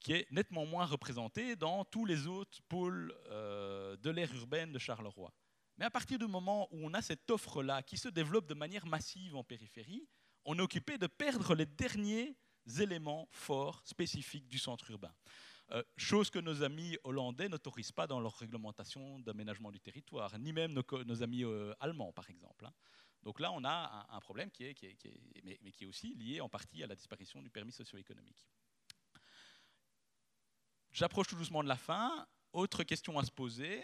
qui 0.01 0.12
est 0.12 0.31
nettement 0.31 0.67
moins 0.67 0.85
représenté 0.85 1.57
dans 1.57 1.85
tous 1.85 2.05
les 2.05 2.27
autres 2.27 2.62
pôles 2.69 3.14
euh, 3.29 3.97
de 3.97 4.11
l'ère 4.11 4.35
urbaine 4.35 4.73
de 4.73 4.79
Charleroi. 4.79 5.33
Mais 5.79 5.85
à 5.85 5.91
partir 5.91 6.19
du 6.19 6.27
moment 6.27 6.69
où 6.73 6.87
on 6.87 6.95
a 6.95 7.03
cette 7.03 7.31
offre-là 7.31 7.83
qui 7.83 7.97
se 7.97 8.09
développe 8.09 8.47
de 8.47 8.55
manière 8.55 8.87
massive 8.87 9.37
en 9.37 9.45
périphérie, 9.45 10.09
on 10.45 10.59
est 10.59 10.62
occupé 10.62 10.97
de 10.99 11.07
perdre 11.07 11.55
les 11.55 11.67
derniers 11.67 12.37
éléments 12.79 13.29
forts 13.31 13.83
spécifiques 13.85 14.49
du 14.49 14.59
centre 14.59 14.91
urbain. 14.91 15.14
Euh, 15.73 15.83
chose 15.97 16.31
que 16.31 16.39
nos 16.39 16.62
amis 16.62 16.97
hollandais 17.03 17.49
n'autorisent 17.49 17.93
pas 17.93 18.07
dans 18.07 18.21
leur 18.21 18.37
réglementation 18.37 19.19
d'aménagement 19.21 19.73
du 19.73 19.81
territoire, 19.81 20.39
ni 20.39 20.53
même 20.53 20.73
nos, 20.73 21.23
amis 21.23 21.45
euh, 21.45 21.75
allemands, 21.81 22.12
par 22.12 22.31
exemple. 22.31 22.67
Hein. 22.67 22.73
Donc 23.25 23.41
là, 23.41 23.51
on 23.51 23.64
a 23.64 24.07
un, 24.09 24.21
problème 24.21 24.51
qui 24.53 24.64
est, 24.64 24.75
qui 24.75 24.87
est, 24.87 24.97
mais, 25.43 25.73
qui 25.73 25.83
est 25.83 25.87
aussi 25.87 26.14
lié 26.14 26.41
en 26.41 26.49
partie 26.49 26.85
à 26.85 26.87
la 26.87 26.95
disparition 26.95 27.43
du 27.43 27.51
permis 27.51 27.73
socio-économique. 27.73 28.47
J'approche 30.93 31.27
tout 31.27 31.35
doucement 31.35 31.64
de 31.64 31.69
la 31.69 31.77
fin. 31.77 32.27
Autre 32.53 32.85
question 32.85 33.19
à 33.19 33.25
se 33.25 33.33
poser, 33.33 33.83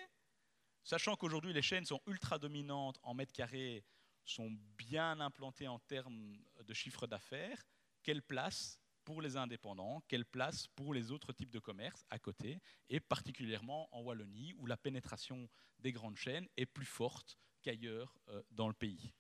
sachant 0.85 1.17
qu'aujourd'hui 1.17 1.53
les 1.53 1.61
chaînes 1.61 1.85
sont 1.85 2.01
ultra 2.07 2.39
dominantes 2.39 3.01
en 3.03 3.15
mètres 3.15 3.33
carrés, 3.33 3.85
sont 4.25 4.51
bien 4.79 5.19
implantées 5.19 5.67
en 5.67 5.81
termes 5.81 6.39
de 6.65 6.73
chiffre 6.73 7.09
d'affaires, 7.09 7.67
quelle 8.03 8.23
place 8.23 8.79
pour 9.05 9.21
les 9.21 9.37
indépendants, 9.37 10.03
quelle 10.09 10.25
place 10.25 10.67
pour 10.69 10.95
les 10.95 11.11
autres 11.11 11.33
types 11.33 11.51
de 11.51 11.59
commerces 11.59 12.05
à 12.11 12.19
côté, 12.19 12.61
et 12.89 13.01
particulièrement 13.01 13.89
en 13.95 14.03
Wallonie, 14.03 14.55
où 14.59 14.67
la 14.67 14.77
pénétration 14.77 15.49
des 15.81 15.93
grandes 15.93 16.17
chaînes 16.17 16.49
est 16.57 16.67
plus 16.67 16.87
forte 16.87 17.37
qu'ailleurs 17.63 18.17
euh, 18.29 18.43
dans 18.51 18.69
le 18.69 18.75
pays. 18.75 19.13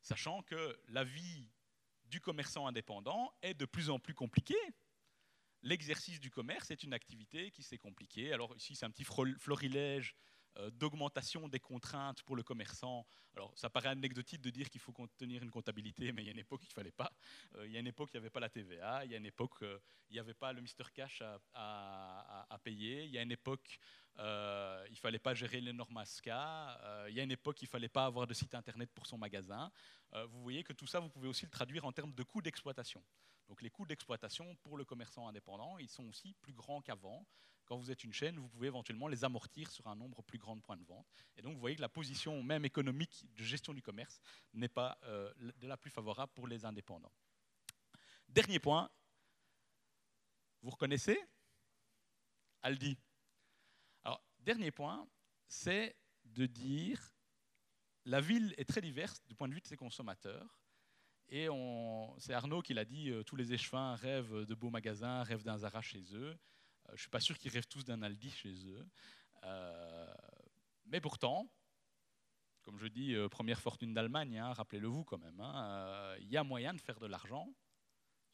Sachant 0.00 0.42
que 0.42 0.80
la 0.88 1.04
vie 1.04 1.48
du 2.04 2.20
commerçant 2.20 2.66
indépendant 2.66 3.32
est 3.42 3.54
de 3.54 3.66
plus 3.66 3.90
en 3.90 3.98
plus 3.98 4.14
compliquée. 4.14 4.54
L'exercice 5.62 6.18
du 6.18 6.30
commerce 6.30 6.70
est 6.70 6.82
une 6.82 6.94
activité 6.94 7.50
qui 7.50 7.62
s'est 7.62 7.78
compliquée. 7.78 8.32
Alors 8.32 8.56
ici, 8.56 8.74
c'est 8.74 8.86
un 8.86 8.90
petit 8.90 9.04
florilège 9.04 10.16
d'augmentation 10.72 11.48
des 11.48 11.60
contraintes 11.60 12.22
pour 12.22 12.36
le 12.36 12.42
commerçant. 12.42 13.06
Alors, 13.36 13.56
ça 13.56 13.70
paraît 13.70 13.88
anecdotique 13.88 14.40
de 14.40 14.50
dire 14.50 14.68
qu'il 14.68 14.80
faut 14.80 14.92
tenir 15.16 15.42
une 15.42 15.50
comptabilité, 15.50 16.12
mais 16.12 16.22
il 16.22 16.26
y 16.26 16.28
a 16.28 16.32
une 16.32 16.38
époque, 16.38 16.62
il 16.64 16.68
ne 16.68 16.72
fallait 16.72 16.92
pas. 16.92 17.12
Euh, 17.54 17.66
il 17.66 17.72
y 17.72 17.76
a 17.76 17.80
une 17.80 17.86
époque, 17.86 18.10
il 18.12 18.16
n'y 18.16 18.20
avait 18.20 18.30
pas 18.30 18.40
la 18.40 18.48
TVA. 18.48 19.04
Il 19.04 19.12
y 19.12 19.14
a 19.14 19.18
une 19.18 19.26
époque, 19.26 19.62
euh, 19.62 19.78
il 20.08 20.14
n'y 20.14 20.18
avait 20.18 20.34
pas 20.34 20.52
le 20.52 20.60
Mr 20.60 20.90
Cash 20.92 21.22
à, 21.54 22.58
payer. 22.62 23.04
Il 23.04 23.10
y 23.10 23.18
a 23.18 23.22
une 23.22 23.32
époque, 23.32 23.78
il 24.18 24.22
ne 24.22 24.96
fallait 24.96 25.18
pas 25.18 25.34
gérer 25.34 25.60
les 25.60 25.72
normes 25.72 25.96
ASCA. 25.96 27.06
il 27.08 27.14
y 27.14 27.20
a 27.20 27.22
une 27.22 27.30
époque, 27.30 27.62
il 27.62 27.66
ne 27.66 27.70
fallait 27.70 27.88
pas 27.88 28.04
avoir 28.04 28.26
de 28.26 28.34
site 28.34 28.54
Internet 28.54 28.90
pour 28.92 29.06
son 29.06 29.16
magasin. 29.16 29.70
vous 30.12 30.42
voyez 30.42 30.64
que 30.64 30.72
tout 30.72 30.86
ça, 30.86 31.00
vous 31.00 31.08
pouvez 31.08 31.28
aussi 31.28 31.46
le 31.46 31.50
traduire 31.50 31.84
en 31.84 31.92
termes 31.92 32.12
de 32.12 32.22
coûts 32.22 32.42
d'exploitation. 32.42 33.02
Donc 33.48 33.62
les 33.62 33.70
coûts 33.70 33.86
d'exploitation 33.86 34.54
pour 34.62 34.76
le 34.76 34.84
commerçant 34.84 35.26
indépendant, 35.26 35.78
ils 35.78 35.88
sont 35.88 36.04
aussi 36.06 36.34
plus 36.34 36.52
grands 36.52 36.82
qu'avant 36.82 37.26
quand 37.70 37.76
vous 37.76 37.92
êtes 37.92 38.02
une 38.02 38.12
chaîne, 38.12 38.36
vous 38.36 38.48
pouvez 38.48 38.66
éventuellement 38.66 39.06
les 39.06 39.22
amortir 39.22 39.70
sur 39.70 39.86
un 39.86 39.94
nombre 39.94 40.24
plus 40.24 40.38
grand 40.38 40.56
de 40.56 40.60
points 40.60 40.76
de 40.76 40.82
vente. 40.82 41.06
Et 41.36 41.42
donc, 41.42 41.54
vous 41.54 41.60
voyez 41.60 41.76
que 41.76 41.80
la 41.80 41.88
position 41.88 42.42
même 42.42 42.64
économique 42.64 43.24
de 43.36 43.44
gestion 43.44 43.72
du 43.72 43.80
commerce 43.80 44.20
n'est 44.54 44.68
pas 44.68 44.98
euh, 45.04 45.32
de 45.38 45.68
la 45.68 45.76
plus 45.76 45.92
favorable 45.92 46.32
pour 46.34 46.48
les 46.48 46.64
indépendants. 46.64 47.12
Dernier 48.28 48.58
point, 48.58 48.90
vous 50.62 50.70
reconnaissez? 50.70 51.16
Aldi. 52.62 52.98
Alors, 54.02 54.20
dernier 54.40 54.72
point, 54.72 55.08
c'est 55.46 55.94
de 56.24 56.46
dire 56.46 57.00
la 58.04 58.20
ville 58.20 58.52
est 58.58 58.68
très 58.68 58.80
diverse 58.80 59.22
du 59.28 59.36
point 59.36 59.46
de 59.46 59.54
vue 59.54 59.60
de 59.60 59.68
ses 59.68 59.76
consommateurs. 59.76 60.60
Et 61.28 61.46
c'est 62.18 62.34
Arnaud 62.34 62.62
qui 62.62 62.74
l'a 62.74 62.84
dit, 62.84 63.10
euh, 63.10 63.22
tous 63.22 63.36
les 63.36 63.52
échevins 63.52 63.94
rêvent 63.94 64.44
de 64.44 64.54
beaux 64.56 64.70
magasins, 64.70 65.22
rêvent 65.22 65.44
d'un 65.44 65.58
Zara 65.58 65.80
chez 65.82 66.02
eux. 66.16 66.36
Euh, 66.90 66.92
je 66.92 66.94
ne 66.94 66.98
suis 66.98 67.10
pas 67.10 67.20
sûr 67.20 67.38
qu'ils 67.38 67.52
rêvent 67.52 67.68
tous 67.68 67.84
d'un 67.84 68.02
Aldi 68.02 68.30
chez 68.30 68.54
eux. 68.68 68.86
Euh, 69.44 70.14
mais 70.86 71.00
pourtant, 71.00 71.50
comme 72.62 72.78
je 72.78 72.86
dis, 72.86 73.14
euh, 73.14 73.28
première 73.28 73.60
fortune 73.60 73.94
d'Allemagne, 73.94 74.38
hein, 74.38 74.52
rappelez-le 74.52 74.88
vous 74.88 75.04
quand 75.04 75.18
même, 75.18 75.40
hein, 75.40 76.14
il 76.20 76.28
y 76.28 76.36
a 76.36 76.44
moyen 76.44 76.74
de 76.74 76.80
faire 76.80 77.00
de 77.00 77.06
l'argent 77.06 77.48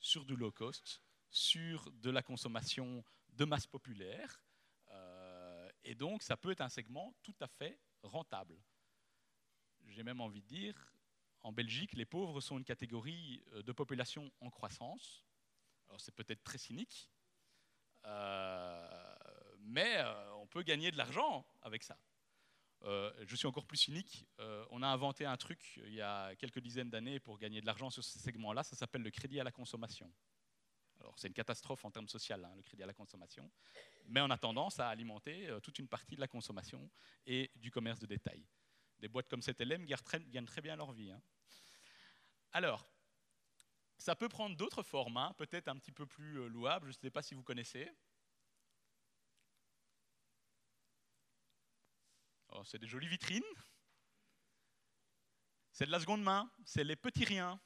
sur 0.00 0.24
du 0.24 0.36
low 0.36 0.50
cost, 0.50 1.02
sur 1.30 1.90
de 1.92 2.10
la 2.10 2.22
consommation 2.22 3.04
de 3.28 3.44
masse 3.44 3.66
populaire. 3.66 4.42
et 5.84 5.94
donc, 5.94 6.22
ça 6.22 6.36
peut 6.36 6.50
être 6.50 6.62
un 6.62 6.68
segment 6.68 7.14
tout 7.22 7.36
à 7.40 7.46
fait 7.46 7.78
rentable. 8.02 8.60
J'ai 9.86 10.02
même 10.02 10.20
envie 10.20 10.42
de 10.42 10.46
dire, 10.46 10.74
en 11.42 11.52
Belgique, 11.52 11.92
les 11.92 12.04
pauvres 12.04 12.40
sont 12.40 12.58
une 12.58 12.64
catégorie 12.64 13.44
de 13.54 13.72
population 13.72 14.32
en 14.40 14.50
croissance. 14.50 15.24
Alors, 15.88 16.00
c'est 16.00 16.14
peut-être 16.14 16.42
très 16.42 16.58
cynique, 16.58 17.08
mais 19.60 19.96
euh, 19.98 20.34
on 20.36 20.46
peut 20.46 20.62
gagner 20.62 20.90
de 20.90 20.96
l'argent 20.96 21.46
avec 21.62 21.82
ça. 21.82 21.98
Euh, 22.82 23.12
je 23.26 23.36
suis 23.36 23.46
encore 23.46 23.66
plus 23.66 23.78
cynique. 23.78 24.26
on 24.70 24.82
a 24.82 24.86
inventé 24.86 25.24
un 25.24 25.36
truc 25.36 25.76
il 25.84 25.94
y 25.94 26.00
a 26.00 26.34
quelques 26.36 26.60
dizaines 26.60 26.90
d'années 26.90 27.18
pour 27.18 27.38
gagner 27.38 27.60
de 27.60 27.66
l'argent 27.66 27.90
sur 27.90 28.04
ce 28.04 28.18
segment-là. 28.18 28.62
Ça 28.62 28.76
s'appelle 28.76 29.02
le 29.02 29.10
crédit 29.10 29.40
à 29.40 29.44
la 29.44 29.52
consommation. 29.52 30.12
Alors, 31.00 31.18
c'est 31.18 31.28
une 31.28 31.34
catastrophe 31.34 31.84
en 31.84 31.90
termes 31.90 32.08
sociaux, 32.08 32.36
hein, 32.36 32.52
le 32.56 32.62
crédit 32.62 32.82
à 32.82 32.86
la 32.86 32.94
consommation. 32.94 33.50
Mais 34.06 34.20
en 34.20 34.30
attendant, 34.30 34.70
ça 34.70 34.88
a 34.88 34.90
alimenté 34.90 35.48
toute 35.62 35.78
une 35.78 35.88
partie 35.88 36.16
de 36.16 36.20
la 36.20 36.28
consommation 36.28 36.90
et 37.26 37.50
du 37.56 37.70
commerce 37.70 38.00
de 38.00 38.06
détail. 38.06 38.46
Des 38.98 39.08
boîtes 39.08 39.28
comme 39.28 39.42
cette 39.42 39.60
LM 39.60 39.84
gagnent 39.84 40.46
très, 40.46 40.62
bien 40.62 40.76
leur 40.76 40.92
vie. 40.92 41.10
Hein. 41.10 41.20
Alors, 42.52 42.88
ça 43.98 44.14
peut 44.14 44.28
prendre 44.28 44.56
d'autres 44.56 44.82
formes, 44.82 45.16
hein, 45.16 45.34
peut-être 45.38 45.68
un 45.68 45.76
petit 45.76 45.92
peu 45.92 46.06
plus 46.06 46.38
euh, 46.38 46.48
louables, 46.48 46.92
je 46.92 46.98
ne 46.98 47.00
sais 47.00 47.10
pas 47.10 47.22
si 47.22 47.34
vous 47.34 47.42
connaissez. 47.42 47.90
Oh, 52.50 52.62
c'est 52.64 52.78
des 52.78 52.86
jolies 52.86 53.08
vitrines. 53.08 53.42
C'est 55.72 55.86
de 55.86 55.90
la 55.90 56.00
seconde 56.00 56.22
main, 56.22 56.50
c'est 56.64 56.84
les 56.84 56.96
petits 56.96 57.24
riens. 57.24 57.60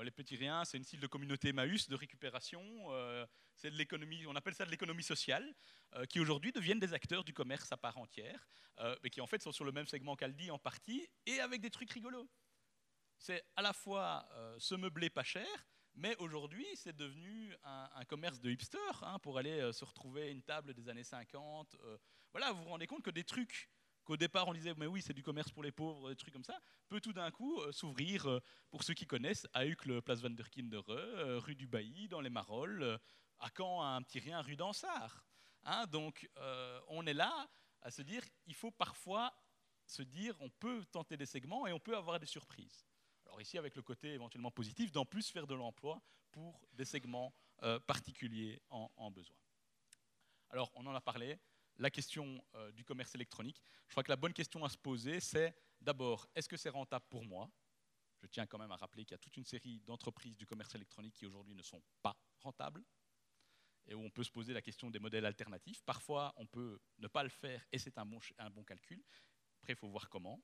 les 0.00 0.10
petits 0.10 0.36
riens, 0.36 0.64
c'est 0.64 0.76
une 0.76 0.84
style 0.84 1.00
de 1.00 1.06
communauté 1.06 1.50
Emmaüs 1.50 1.88
de 1.88 1.94
récupération. 1.94 2.62
Euh, 2.92 3.26
c'est 3.54 3.70
de 3.70 3.76
l'économie, 3.76 4.26
on 4.26 4.34
appelle 4.34 4.54
ça 4.54 4.64
de 4.64 4.70
l'économie 4.70 5.04
sociale, 5.04 5.54
euh, 5.94 6.04
qui 6.06 6.18
aujourd'hui 6.18 6.52
deviennent 6.52 6.80
des 6.80 6.94
acteurs 6.94 7.22
du 7.22 7.32
commerce 7.32 7.70
à 7.70 7.76
part 7.76 7.98
entière, 7.98 8.48
mais 9.04 9.10
qui 9.10 9.20
en 9.20 9.26
fait 9.28 9.40
sont 9.40 9.52
sur 9.52 9.64
le 9.64 9.70
même 9.70 9.86
segment 9.86 10.16
qu'Aldi 10.16 10.50
en 10.50 10.58
partie, 10.58 11.06
et 11.26 11.38
avec 11.38 11.60
des 11.60 11.70
trucs 11.70 11.90
rigolos 11.92 12.28
c'est 13.22 13.44
à 13.54 13.62
la 13.62 13.72
fois 13.72 14.26
euh, 14.32 14.58
se 14.58 14.74
meubler 14.74 15.08
pas 15.08 15.22
cher, 15.22 15.46
Mais 15.94 16.16
aujourd'hui, 16.16 16.66
c'est 16.74 16.96
devenu 16.96 17.54
un, 17.62 18.04
commerce 18.06 18.40
de 18.40 18.50
hipster 18.50 18.78
hein, 19.02 19.18
pour 19.20 19.38
aller 19.38 19.60
euh, 19.60 19.72
se 19.72 19.84
retrouver 19.84 20.30
une 20.30 20.42
table 20.42 20.74
des 20.74 20.88
années 20.88 21.04
50. 21.04 21.76
Euh, 21.84 21.98
voilà, 22.32 22.50
vous 22.50 22.64
vous 22.64 22.70
rendez 22.70 22.86
compte 22.86 23.02
que 23.02 23.10
des 23.10 23.22
trucs 23.22 23.68
qu'au 24.02 24.16
départ 24.16 24.48
on 24.48 24.54
disait, 24.54 24.74
mais 24.76 24.86
oui, 24.86 25.02
c'est 25.02 25.12
du 25.12 25.22
commerce 25.22 25.52
pour 25.52 25.62
les 25.62 25.70
pauvres, 25.70 26.08
des 26.08 26.16
trucs 26.16 26.32
comme 26.32 26.42
ça, 26.42 26.58
peut 26.88 27.00
tout 27.00 27.12
d'un 27.12 27.30
coup 27.30 27.60
euh, 27.60 27.70
s'ouvrir, 27.70 28.40
pour 28.70 28.82
ceux 28.82 28.94
qui 28.94 29.06
connaissent, 29.06 29.46
à 29.52 29.66
Uccle, 29.66 30.02
place 30.02 30.20
Van 30.20 30.30
der 30.30 30.50
Kindere, 30.50 31.38
rue 31.44 31.54
du 31.54 31.68
Bailly, 31.68 32.08
dans 32.08 32.20
les 32.20 32.30
Marolles, 32.30 32.98
à 33.38 33.50
Caen, 33.56 33.82
un 33.82 34.02
petit 34.02 34.18
rien, 34.18 34.40
rue 34.40 34.56
d'Ansart. 34.56 35.24
Hein, 35.64 35.86
donc 35.86 36.28
on 36.88 37.06
est 37.06 37.14
là 37.14 37.48
à 37.82 37.92
se 37.92 38.02
dire, 38.02 38.24
il 38.46 38.54
faut 38.54 38.72
parfois 38.72 39.32
se 39.86 40.02
dire, 40.02 40.34
on 40.40 40.50
peut 40.50 40.84
tenter 40.86 41.16
des 41.16 41.26
segments 41.26 41.68
et 41.68 41.72
on 41.72 41.78
peut 41.78 41.96
avoir 41.96 42.18
des 42.18 42.26
surprises. 42.26 42.84
Ici, 43.40 43.58
avec 43.58 43.74
le 43.74 43.82
côté 43.82 44.12
éventuellement 44.12 44.50
positif, 44.50 44.92
d'en 44.92 45.04
plus 45.04 45.28
faire 45.28 45.46
de 45.46 45.54
l'emploi 45.54 46.00
pour 46.30 46.60
des 46.72 46.84
segments 46.84 47.34
euh, 47.62 47.78
particuliers 47.80 48.62
en, 48.70 49.10
besoin. 49.10 49.36
Alors, 50.50 50.70
on 50.74 50.86
en 50.86 50.94
a 50.94 51.00
parlé, 51.00 51.38
la 51.78 51.90
question 51.90 52.44
euh, 52.54 52.70
du 52.72 52.84
commerce 52.84 53.14
électronique. 53.14 53.60
Je 53.88 53.94
crois 53.94 54.02
que 54.02 54.10
la 54.10 54.16
bonne 54.16 54.32
question 54.32 54.64
à 54.64 54.68
se 54.68 54.76
poser, 54.76 55.18
c'est 55.20 55.54
d'abord, 55.80 56.28
est-ce 56.34 56.48
que 56.48 56.56
c'est 56.56 56.68
rentable 56.68 57.04
pour 57.08 57.24
moi? 57.24 57.50
Je 58.20 58.26
tiens 58.26 58.46
quand 58.46 58.58
même 58.58 58.70
à 58.70 58.76
rappeler 58.76 59.04
qu'il 59.04 59.12
y 59.12 59.16
a 59.16 59.18
toute 59.18 59.36
une 59.36 59.44
série 59.44 59.80
d'entreprises 59.80 60.36
du 60.36 60.46
commerce 60.46 60.74
électronique 60.74 61.14
qui 61.14 61.26
aujourd'hui 61.26 61.54
ne 61.54 61.62
sont 61.62 61.82
pas 62.02 62.16
rentables 62.38 62.84
et 63.86 63.94
où 63.94 64.00
on 64.00 64.10
peut 64.10 64.22
se 64.22 64.30
poser 64.30 64.52
la 64.52 64.62
question 64.62 64.90
des 64.90 65.00
modèles 65.00 65.26
alternatifs. 65.26 65.82
Parfois, 65.82 66.32
on 66.36 66.46
peut 66.46 66.78
ne 66.98 67.08
pas 67.08 67.24
le 67.24 67.30
faire 67.30 67.66
et 67.72 67.78
c'est 67.78 67.98
un 67.98 68.06
bon 68.06 68.62
calcul. 68.64 69.02
Après, 69.58 69.72
il 69.72 69.76
faut 69.76 69.88
voir 69.88 70.08
comment. 70.08 70.40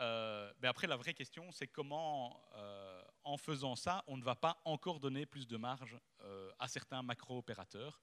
Euh, 0.00 0.50
après, 0.62 0.86
la 0.86 0.96
vraie 0.96 1.14
question, 1.14 1.50
c'est 1.52 1.66
comment, 1.66 2.42
euh, 2.54 3.02
en 3.24 3.36
faisant 3.36 3.76
ça, 3.76 4.02
on 4.06 4.16
ne 4.16 4.22
va 4.22 4.34
pas 4.34 4.60
encore 4.64 4.98
donner 4.98 5.26
plus 5.26 5.46
de 5.46 5.56
marge 5.56 5.98
euh, 6.22 6.50
à 6.58 6.68
certains 6.68 7.02
macro-opérateurs. 7.02 8.00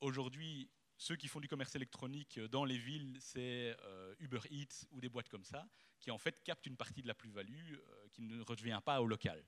Aujourd'hui, 0.00 0.70
ceux 0.96 1.16
qui 1.16 1.26
font 1.26 1.40
du 1.40 1.48
commerce 1.48 1.74
électronique 1.74 2.38
dans 2.38 2.64
les 2.64 2.78
villes, 2.78 3.16
c'est 3.20 3.76
Uber 4.20 4.40
Eats 4.48 4.86
ou 4.92 5.00
des 5.00 5.08
boîtes 5.08 5.28
comme 5.28 5.44
ça, 5.44 5.66
qui 5.98 6.12
en 6.12 6.18
fait 6.18 6.40
captent 6.44 6.66
une 6.66 6.76
partie 6.76 7.02
de 7.02 7.08
la 7.08 7.14
plus-value 7.14 7.74
qui 8.12 8.22
ne 8.22 8.40
revient 8.42 8.80
pas 8.84 9.00
au 9.00 9.06
local. 9.06 9.44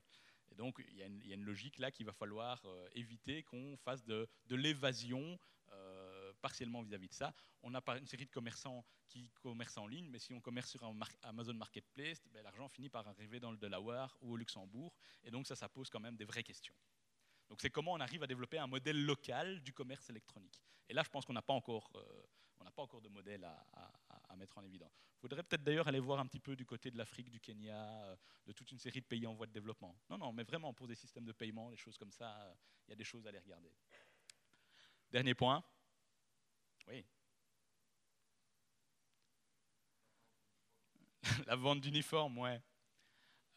Donc, 0.57 0.83
il 0.89 0.97
y, 0.97 1.03
a 1.03 1.35
une 1.35 1.45
logique 1.45 1.79
là 1.79 1.89
qu'il 1.89 2.05
va 2.05 2.11
falloir 2.11 2.65
éviter 2.95 3.43
qu'on 3.43 3.77
fasse 3.77 4.03
de 4.03 4.27
l'évasion 4.49 5.39
partiellement 6.37 6.81
vis-à-vis 6.81 7.09
de 7.09 7.13
ça. 7.13 7.33
On 7.63 7.73
a 7.75 7.81
une 7.97 8.07
série 8.07 8.25
de 8.25 8.31
commerçants 8.31 8.85
qui 9.07 9.29
commercent 9.41 9.77
en 9.77 9.87
ligne, 9.87 10.09
mais 10.09 10.19
si 10.19 10.33
on 10.33 10.41
commerce 10.41 10.69
sur 10.69 10.83
Amazon 11.23 11.53
Marketplace, 11.53 12.21
ben, 12.31 12.43
l'argent 12.43 12.67
finit 12.69 12.89
par 12.89 13.07
arriver 13.07 13.39
dans 13.39 13.51
le 13.51 13.57
Delaware 13.57 14.17
ou 14.21 14.33
au 14.33 14.37
Luxembourg, 14.37 14.93
et 15.23 15.31
donc 15.31 15.47
ça, 15.47 15.55
ça 15.55 15.69
pose 15.69 15.89
quand 15.89 15.99
même 15.99 16.17
des 16.17 16.25
vraies 16.25 16.43
questions. 16.43 16.75
Donc 17.49 17.61
c'est 17.61 17.69
comment 17.69 17.93
on 17.93 17.99
arrive 17.99 18.23
à 18.23 18.27
développer 18.27 18.57
un 18.57 18.67
modèle 18.67 19.03
local 19.05 19.61
du 19.61 19.73
commerce 19.73 20.09
électronique. 20.09 20.61
Et 20.89 20.93
là, 20.93 21.03
je 21.03 21.09
pense 21.09 21.25
qu'on 21.25 21.33
n'a 21.33 21.41
pas 21.41 21.53
encore, 21.53 21.91
euh, 21.95 22.23
on 22.59 22.63
n'a 22.63 22.71
pas 22.71 22.81
encore 22.81 23.01
de 23.01 23.09
modèle 23.09 23.43
à, 23.43 24.35
mettre 24.35 24.59
en 24.59 24.63
évidence. 24.63 24.93
Il 25.15 25.21
faudrait 25.21 25.41
peut-être 25.41 25.63
d'ailleurs 25.63 25.87
aller 25.87 25.99
voir 25.99 26.19
un 26.19 26.27
petit 26.27 26.39
peu 26.39 26.55
du 26.55 26.63
côté 26.63 26.91
de 26.91 26.97
l'Afrique, 26.97 27.31
du 27.31 27.39
Kenya, 27.39 28.03
euh, 28.03 28.15
de 28.45 28.51
toute 28.51 28.71
une 28.71 28.77
série 28.77 29.01
de 29.01 29.05
pays 29.05 29.25
en 29.25 29.33
voie 29.33 29.47
de 29.47 29.51
développement. 29.51 29.97
Non, 30.11 30.17
non, 30.19 30.31
mais 30.31 30.43
vraiment 30.43 30.75
pour 30.75 30.87
des 30.87 30.93
systèmes 30.93 31.25
de 31.25 31.31
paiement, 31.31 31.71
des 31.71 31.77
choses 31.77 31.97
comme 31.97 32.11
ça, 32.11 32.39
euh, 32.39 32.53
il 32.87 32.91
y 32.91 32.93
a 32.93 32.95
des 32.95 33.03
choses 33.03 33.25
à 33.25 33.29
aller 33.29 33.39
regarder. 33.39 33.73
Dernier 35.09 35.33
point, 35.33 35.63
oui. 36.87 37.05
La 41.47 41.55
vente 41.55 41.81
d'uniformes, 41.81 42.37
ouais. 42.39 42.61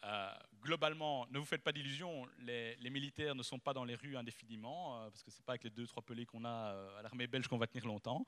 Euh, 0.04 0.32
globalement, 0.62 1.26
ne 1.30 1.38
vous 1.38 1.44
faites 1.44 1.62
pas 1.62 1.72
d'illusions, 1.72 2.26
les, 2.38 2.76
militaires 2.90 3.34
ne 3.34 3.42
sont 3.42 3.58
pas 3.58 3.74
dans 3.74 3.84
les 3.84 3.94
rues 3.94 4.16
indéfiniment, 4.16 4.96
euh, 5.02 5.10
parce 5.10 5.22
que 5.22 5.30
ce 5.30 5.38
n'est 5.38 5.44
pas 5.44 5.52
avec 5.52 5.64
les 5.64 5.70
deux, 5.70 5.86
trois 5.86 6.02
pelés 6.02 6.24
qu'on 6.24 6.44
a 6.44 6.72
euh, 6.72 6.98
à 6.98 7.02
l'armée 7.02 7.26
belge 7.26 7.48
qu'on 7.48 7.58
va 7.58 7.66
tenir 7.66 7.86
longtemps. 7.86 8.24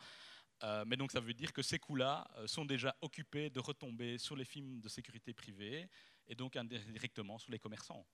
mais 0.86 0.96
donc 0.96 1.10
ça 1.10 1.20
veut 1.20 1.34
dire 1.34 1.52
que 1.52 1.62
ces 1.62 1.78
coûts-là 1.78 2.30
sont 2.46 2.64
déjà 2.64 2.94
occupés 3.00 3.50
de 3.50 3.58
retomber 3.58 4.16
sur 4.18 4.36
les 4.36 4.44
films 4.44 4.80
de 4.80 4.88
sécurité 4.88 5.34
privée 5.34 5.88
et 6.28 6.36
donc 6.36 6.54
indirectement 6.56 7.36
sur 7.38 7.50
les 7.50 7.58
commerçants 7.58 8.06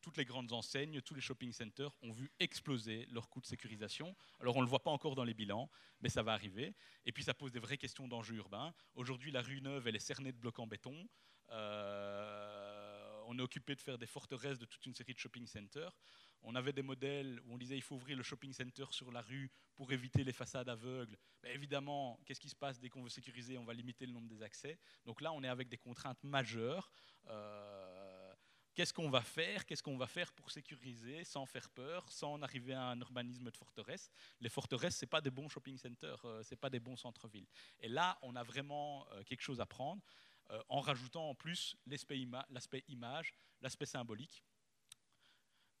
toutes 0.00 0.16
les 0.16 0.24
grandes 0.24 0.52
enseignes, 0.52 1.00
tous 1.02 1.14
les 1.14 1.20
shopping 1.20 1.52
centers 1.52 1.90
ont 2.02 2.12
vu 2.12 2.30
exploser 2.40 3.06
leurs 3.10 3.28
coûts 3.28 3.40
de 3.40 3.46
sécurisation. 3.46 4.14
Alors 4.40 4.56
on 4.56 4.60
ne 4.60 4.64
le 4.64 4.70
voit 4.70 4.82
pas 4.82 4.90
encore 4.90 5.14
dans 5.14 5.24
les 5.24 5.34
bilans, 5.34 5.70
mais 6.00 6.08
ça 6.08 6.22
va 6.22 6.32
arriver. 6.32 6.74
Et 7.04 7.12
puis 7.12 7.22
ça 7.22 7.34
pose 7.34 7.52
des 7.52 7.60
vraies 7.60 7.78
questions 7.78 8.08
d'enjeux 8.08 8.36
urbains. 8.36 8.72
Aujourd'hui, 8.94 9.30
la 9.30 9.42
rue 9.42 9.60
Neuve, 9.60 9.86
elle 9.88 9.96
est 9.96 9.98
cernée 9.98 10.32
de 10.32 10.38
blocs 10.38 10.58
en 10.58 10.66
béton. 10.66 11.08
Euh, 11.50 13.20
on 13.26 13.38
est 13.38 13.42
occupé 13.42 13.74
de 13.74 13.80
faire 13.80 13.98
des 13.98 14.06
forteresses 14.06 14.58
de 14.58 14.66
toute 14.66 14.84
une 14.86 14.94
série 14.94 15.14
de 15.14 15.18
shopping 15.18 15.46
centers. 15.46 15.96
On 16.42 16.54
avait 16.54 16.72
des 16.72 16.82
modèles 16.82 17.40
où 17.44 17.54
on 17.54 17.58
disait 17.58 17.76
il 17.76 17.82
faut 17.82 17.96
ouvrir 17.96 18.16
le 18.16 18.22
shopping 18.22 18.52
center 18.52 18.86
sur 18.90 19.12
la 19.12 19.20
rue 19.20 19.50
pour 19.76 19.92
éviter 19.92 20.24
les 20.24 20.32
façades 20.32 20.68
aveugles. 20.68 21.16
Mais 21.42 21.54
évidemment, 21.54 22.18
qu'est-ce 22.24 22.40
qui 22.40 22.48
se 22.48 22.56
passe? 22.56 22.80
Dès 22.80 22.88
qu'on 22.88 23.02
veut 23.02 23.10
sécuriser 23.10 23.58
On 23.58 23.64
va 23.64 23.74
limiter 23.74 24.06
le 24.06 24.12
nombre 24.12 24.28
des 24.28 24.42
accès. 24.42 24.78
Donc 25.04 25.20
là, 25.20 25.32
on 25.32 25.42
est 25.42 25.48
avec 25.48 25.68
des 25.68 25.76
contraintes 25.76 26.22
majeures. 26.22 26.90
Euh, 27.26 27.99
Qu'est-ce 28.80 28.94
qu'on 28.94 29.10
va 29.10 29.20
faire 29.20 29.66
Qu'est-ce 29.66 29.82
qu'on 29.82 29.98
va 29.98 30.06
faire 30.06 30.32
pour 30.32 30.50
sécuriser 30.50 31.22
sans 31.24 31.44
faire 31.44 31.68
peur, 31.68 32.10
sans 32.10 32.40
arriver 32.40 32.72
à 32.72 32.84
un 32.84 32.98
urbanisme 32.98 33.50
de 33.50 33.54
forteresse 33.54 34.10
Les 34.40 34.48
forteresses, 34.48 34.96
ce 34.96 35.04
pas 35.04 35.20
des 35.20 35.30
bons 35.30 35.50
shopping 35.50 35.76
centers, 35.76 36.24
euh, 36.24 36.42
ce 36.42 36.54
pas 36.54 36.70
des 36.70 36.80
bons 36.80 36.96
centres-villes. 36.96 37.46
Et 37.80 37.90
là, 37.90 38.18
on 38.22 38.34
a 38.36 38.42
vraiment 38.42 39.06
euh, 39.12 39.22
quelque 39.24 39.42
chose 39.42 39.60
à 39.60 39.66
prendre 39.66 40.02
euh, 40.48 40.62
en 40.70 40.80
rajoutant 40.80 41.28
en 41.28 41.34
plus 41.34 41.76
l'aspect 41.84 42.18
image, 42.88 43.34
l'aspect 43.60 43.84
symbolique. 43.84 44.42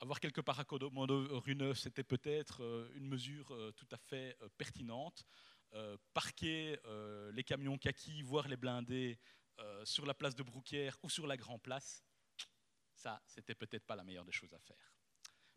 Avoir 0.00 0.20
quelques 0.20 0.42
paracommandos 0.42 1.40
rue 1.40 1.54
Neuve, 1.54 1.78
c'était 1.78 2.04
peut-être 2.04 2.90
une 2.96 3.08
mesure 3.08 3.46
tout 3.76 3.88
à 3.92 3.96
fait 3.96 4.36
pertinente. 4.58 5.24
parquer 6.12 6.78
les 7.32 7.44
camions 7.44 7.78
kaki, 7.78 8.20
voire 8.20 8.46
les 8.46 8.58
blindés 8.58 9.18
sur 9.84 10.04
la 10.04 10.12
place 10.12 10.34
de 10.34 10.42
Brouquière 10.42 10.98
ou 11.02 11.08
sur 11.08 11.26
la 11.26 11.36
Grand 11.38 11.58
Place, 11.58 12.02
ça, 13.00 13.22
c'était 13.26 13.54
peut-être 13.54 13.86
pas 13.86 13.96
la 13.96 14.04
meilleure 14.04 14.26
des 14.26 14.32
choses 14.32 14.52
à 14.52 14.58
faire. 14.58 14.76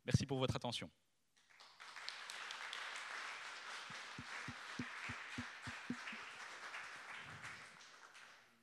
Merci 0.06 0.26
pour 0.26 0.40
votre 0.40 0.56
attention. 0.56 0.90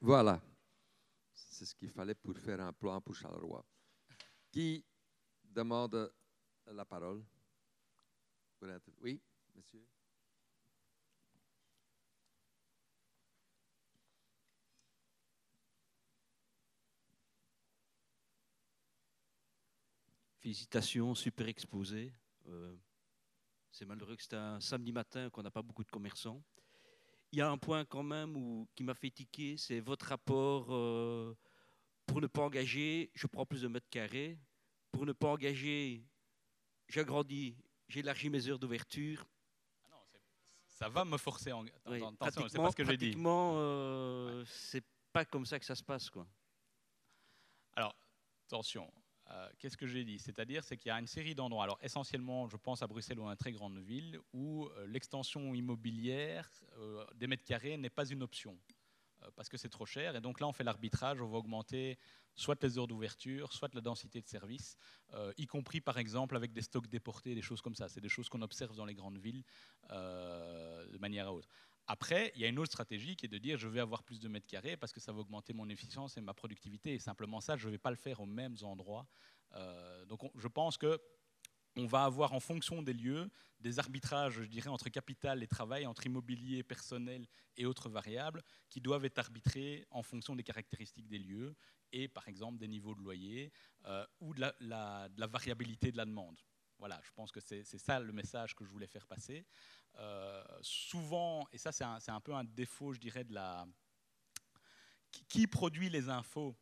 Voilà. 0.00 0.40
C'est 1.34 1.66
ce 1.66 1.74
qu'il 1.74 1.90
fallait 1.90 2.14
pour 2.14 2.36
faire 2.38 2.60
un 2.60 2.72
plan 2.72 3.00
pour 3.02 3.14
Charleroi. 3.14 3.64
Qui 4.50 4.84
demande 5.44 6.10
la 6.66 6.84
parole? 6.86 7.22
Oui, 9.00 9.20
monsieur. 9.54 9.86
Félicitations, 20.50 21.14
super 21.14 21.46
exposé. 21.46 22.12
Euh, 22.48 22.74
c'est 23.70 23.84
malheureux 23.84 24.16
que 24.16 24.22
c'est 24.24 24.34
un 24.34 24.58
samedi 24.58 24.90
matin 24.90 25.30
qu'on 25.30 25.44
n'a 25.44 25.50
pas 25.52 25.62
beaucoup 25.62 25.84
de 25.84 25.90
commerçants. 25.92 26.42
Il 27.30 27.38
y 27.38 27.40
a 27.40 27.48
un 27.48 27.56
point 27.56 27.84
quand 27.84 28.02
même 28.02 28.36
où, 28.36 28.68
qui 28.74 28.82
m'a 28.82 28.94
fait 28.94 29.10
tiquer, 29.10 29.56
c'est 29.56 29.78
votre 29.78 30.06
rapport 30.06 30.66
euh, 30.70 31.36
pour 32.04 32.20
ne 32.20 32.26
pas 32.26 32.42
engager, 32.42 33.12
je 33.14 33.28
prends 33.28 33.46
plus 33.46 33.62
de 33.62 33.68
mètres 33.68 33.88
carrés. 33.88 34.40
Pour 34.90 35.06
ne 35.06 35.12
pas 35.12 35.28
engager, 35.28 36.04
j'agrandis, 36.88 37.56
j'élargis 37.86 38.28
mes 38.28 38.48
heures 38.48 38.58
d'ouverture. 38.58 39.24
Ah 39.92 40.02
ça 40.66 40.88
va 40.88 41.04
me 41.04 41.16
forcer 41.16 41.52
en. 41.52 41.64
Attention, 41.86 42.48
c'est 42.48 42.58
pas 42.58 42.72
ce 42.72 42.76
que 42.76 42.84
j'ai 42.84 42.96
dit. 42.96 43.06
Pratiquement, 43.10 43.52
euh, 43.54 44.44
c'est 44.48 44.84
pas 45.12 45.24
comme 45.24 45.46
ça 45.46 45.60
que 45.60 45.64
ça 45.64 45.76
se 45.76 45.84
passe, 45.84 46.10
quoi. 46.10 46.26
Alors, 47.76 47.94
attention, 48.48 48.92
euh, 49.32 49.48
qu'est-ce 49.58 49.76
que 49.76 49.86
j'ai 49.86 50.04
dit? 50.04 50.18
C'est-à-dire 50.18 50.64
c'est 50.64 50.76
qu'il 50.76 50.88
y 50.88 50.92
a 50.92 50.98
une 50.98 51.06
série 51.06 51.34
d'endroits, 51.34 51.64
alors 51.64 51.78
essentiellement 51.82 52.48
je 52.48 52.56
pense 52.56 52.82
à 52.82 52.86
Bruxelles 52.86 53.18
ou 53.20 53.26
à 53.28 53.30
une 53.30 53.36
très 53.36 53.52
grande 53.52 53.78
ville, 53.78 54.18
où 54.32 54.66
euh, 54.66 54.86
l'extension 54.86 55.54
immobilière 55.54 56.50
euh, 56.78 57.04
des 57.14 57.26
mètres 57.26 57.44
carrés 57.44 57.76
n'est 57.76 57.90
pas 57.90 58.06
une 58.06 58.22
option, 58.22 58.58
parce 59.36 59.48
que 59.48 59.56
c'est 59.56 59.68
trop 59.68 59.86
cher. 59.86 60.16
Et 60.16 60.20
donc 60.20 60.40
là 60.40 60.48
on 60.48 60.52
fait 60.52 60.64
l'arbitrage, 60.64 61.20
on 61.20 61.28
va 61.28 61.38
augmenter 61.38 61.98
soit 62.34 62.60
les 62.62 62.78
heures 62.78 62.88
d'ouverture, 62.88 63.52
soit 63.52 63.72
la 63.74 63.80
densité 63.80 64.20
de 64.20 64.26
services, 64.26 64.76
y 65.36 65.46
compris 65.46 65.80
par 65.80 65.98
exemple 65.98 66.36
avec 66.36 66.52
des 66.52 66.62
stocks 66.62 66.88
déportés, 66.88 67.34
des 67.34 67.42
choses 67.42 67.60
comme 67.60 67.74
ça. 67.74 67.88
C'est 67.88 68.00
des 68.00 68.08
choses 68.08 68.28
qu'on 68.28 68.40
observe 68.40 68.74
dans 68.76 68.86
les 68.86 68.94
grandes 68.94 69.18
villes 69.18 69.42
de 69.90 70.98
manière 70.98 71.26
à 71.26 71.32
autre. 71.34 71.48
Après, 71.86 72.32
il 72.34 72.40
y 72.40 72.44
a 72.44 72.48
une 72.48 72.58
autre 72.58 72.70
stratégie 72.70 73.16
qui 73.16 73.26
est 73.26 73.28
de 73.28 73.38
dire 73.38 73.58
je 73.58 73.68
vais 73.68 73.80
avoir 73.80 74.02
plus 74.04 74.20
de 74.20 74.28
mètres 74.28 74.46
carrés 74.46 74.76
parce 74.76 74.92
que 74.92 75.00
ça 75.00 75.12
va 75.12 75.20
augmenter 75.20 75.52
mon 75.52 75.68
efficience 75.68 76.16
et 76.16 76.20
ma 76.20 76.34
productivité. 76.34 76.94
Et 76.94 76.98
simplement 76.98 77.40
ça, 77.40 77.56
je 77.56 77.66
ne 77.66 77.72
vais 77.72 77.78
pas 77.78 77.90
le 77.90 77.96
faire 77.96 78.20
aux 78.20 78.26
mêmes 78.26 78.56
endroits. 78.62 79.06
Euh, 79.54 80.04
donc 80.06 80.20
je 80.36 80.48
pense 80.48 80.78
que 80.78 81.00
on 81.76 81.86
va 81.86 82.04
avoir 82.04 82.32
en 82.32 82.40
fonction 82.40 82.82
des 82.82 82.92
lieux 82.92 83.30
des 83.60 83.78
arbitrages, 83.78 84.34
je 84.34 84.44
dirais, 84.44 84.68
entre 84.68 84.88
capital 84.88 85.42
et 85.42 85.46
travail, 85.46 85.86
entre 85.86 86.06
immobilier, 86.06 86.62
personnel 86.62 87.26
et 87.56 87.66
autres 87.66 87.88
variables, 87.88 88.42
qui 88.68 88.80
doivent 88.80 89.04
être 89.04 89.18
arbitrés 89.18 89.86
en 89.90 90.02
fonction 90.02 90.34
des 90.34 90.42
caractéristiques 90.42 91.08
des 91.08 91.18
lieux 91.18 91.54
et, 91.92 92.08
par 92.08 92.26
exemple, 92.28 92.58
des 92.58 92.68
niveaux 92.68 92.94
de 92.94 93.00
loyer 93.00 93.52
euh, 93.84 94.06
ou 94.20 94.34
de 94.34 94.40
la, 94.60 95.08
variabilité 95.26 95.92
de 95.92 95.96
la 95.96 96.06
demande. 96.06 96.40
Voilà, 96.80 97.00
je 97.04 97.10
pense 97.12 97.30
que 97.30 97.40
c'est 97.40 97.64
ça 97.64 98.00
le 98.00 98.12
message 98.12 98.56
que 98.56 98.64
je 98.64 98.70
voulais 98.70 98.88
faire 98.88 99.06
passer. 99.06 99.46
Euh, 99.96 100.42
souvent, 100.62 101.46
et 101.52 101.58
ça 101.58 101.70
c'est 101.70 101.84
un, 101.84 102.20
peu 102.20 102.34
un 102.34 102.44
défaut, 102.44 102.92
je 102.92 102.98
dirais, 102.98 103.24
de 103.24 103.34
la... 103.34 103.66
Qui 105.28 105.46
produit 105.46 105.90
les 105.90 106.08
infos 106.08 106.56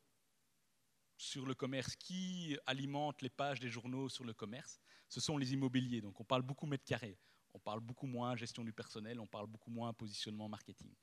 sur 1.16 1.47
le 1.47 1.55
commerce, 1.55 1.97
qui 1.97 2.59
alimente 2.66 3.23
les 3.23 3.31
pages 3.31 3.61
des 3.61 3.70
journaux 3.70 4.09
sur 4.09 4.24
le 4.24 4.35
commerce 4.35 4.81
ce 5.09 5.20
sont 5.20 5.36
les 5.39 5.53
immobiliers. 5.53 6.01
Donc 6.01 6.20
on 6.20 6.24
parle 6.24 6.43
beaucoup 6.43 6.66
mètres 6.66 6.85
carrés, 6.85 7.19
on 7.55 7.59
parle 7.59 7.81
beaucoup 7.81 8.07
moins 8.07 8.36
gestion 8.36 8.65
du 8.65 8.73
personnel, 8.73 9.20
on 9.20 9.27
parle 9.27 9.47
beaucoup 9.47 9.70
moins 9.70 9.93
positionnement 9.93 10.49
marketing. 10.49 10.95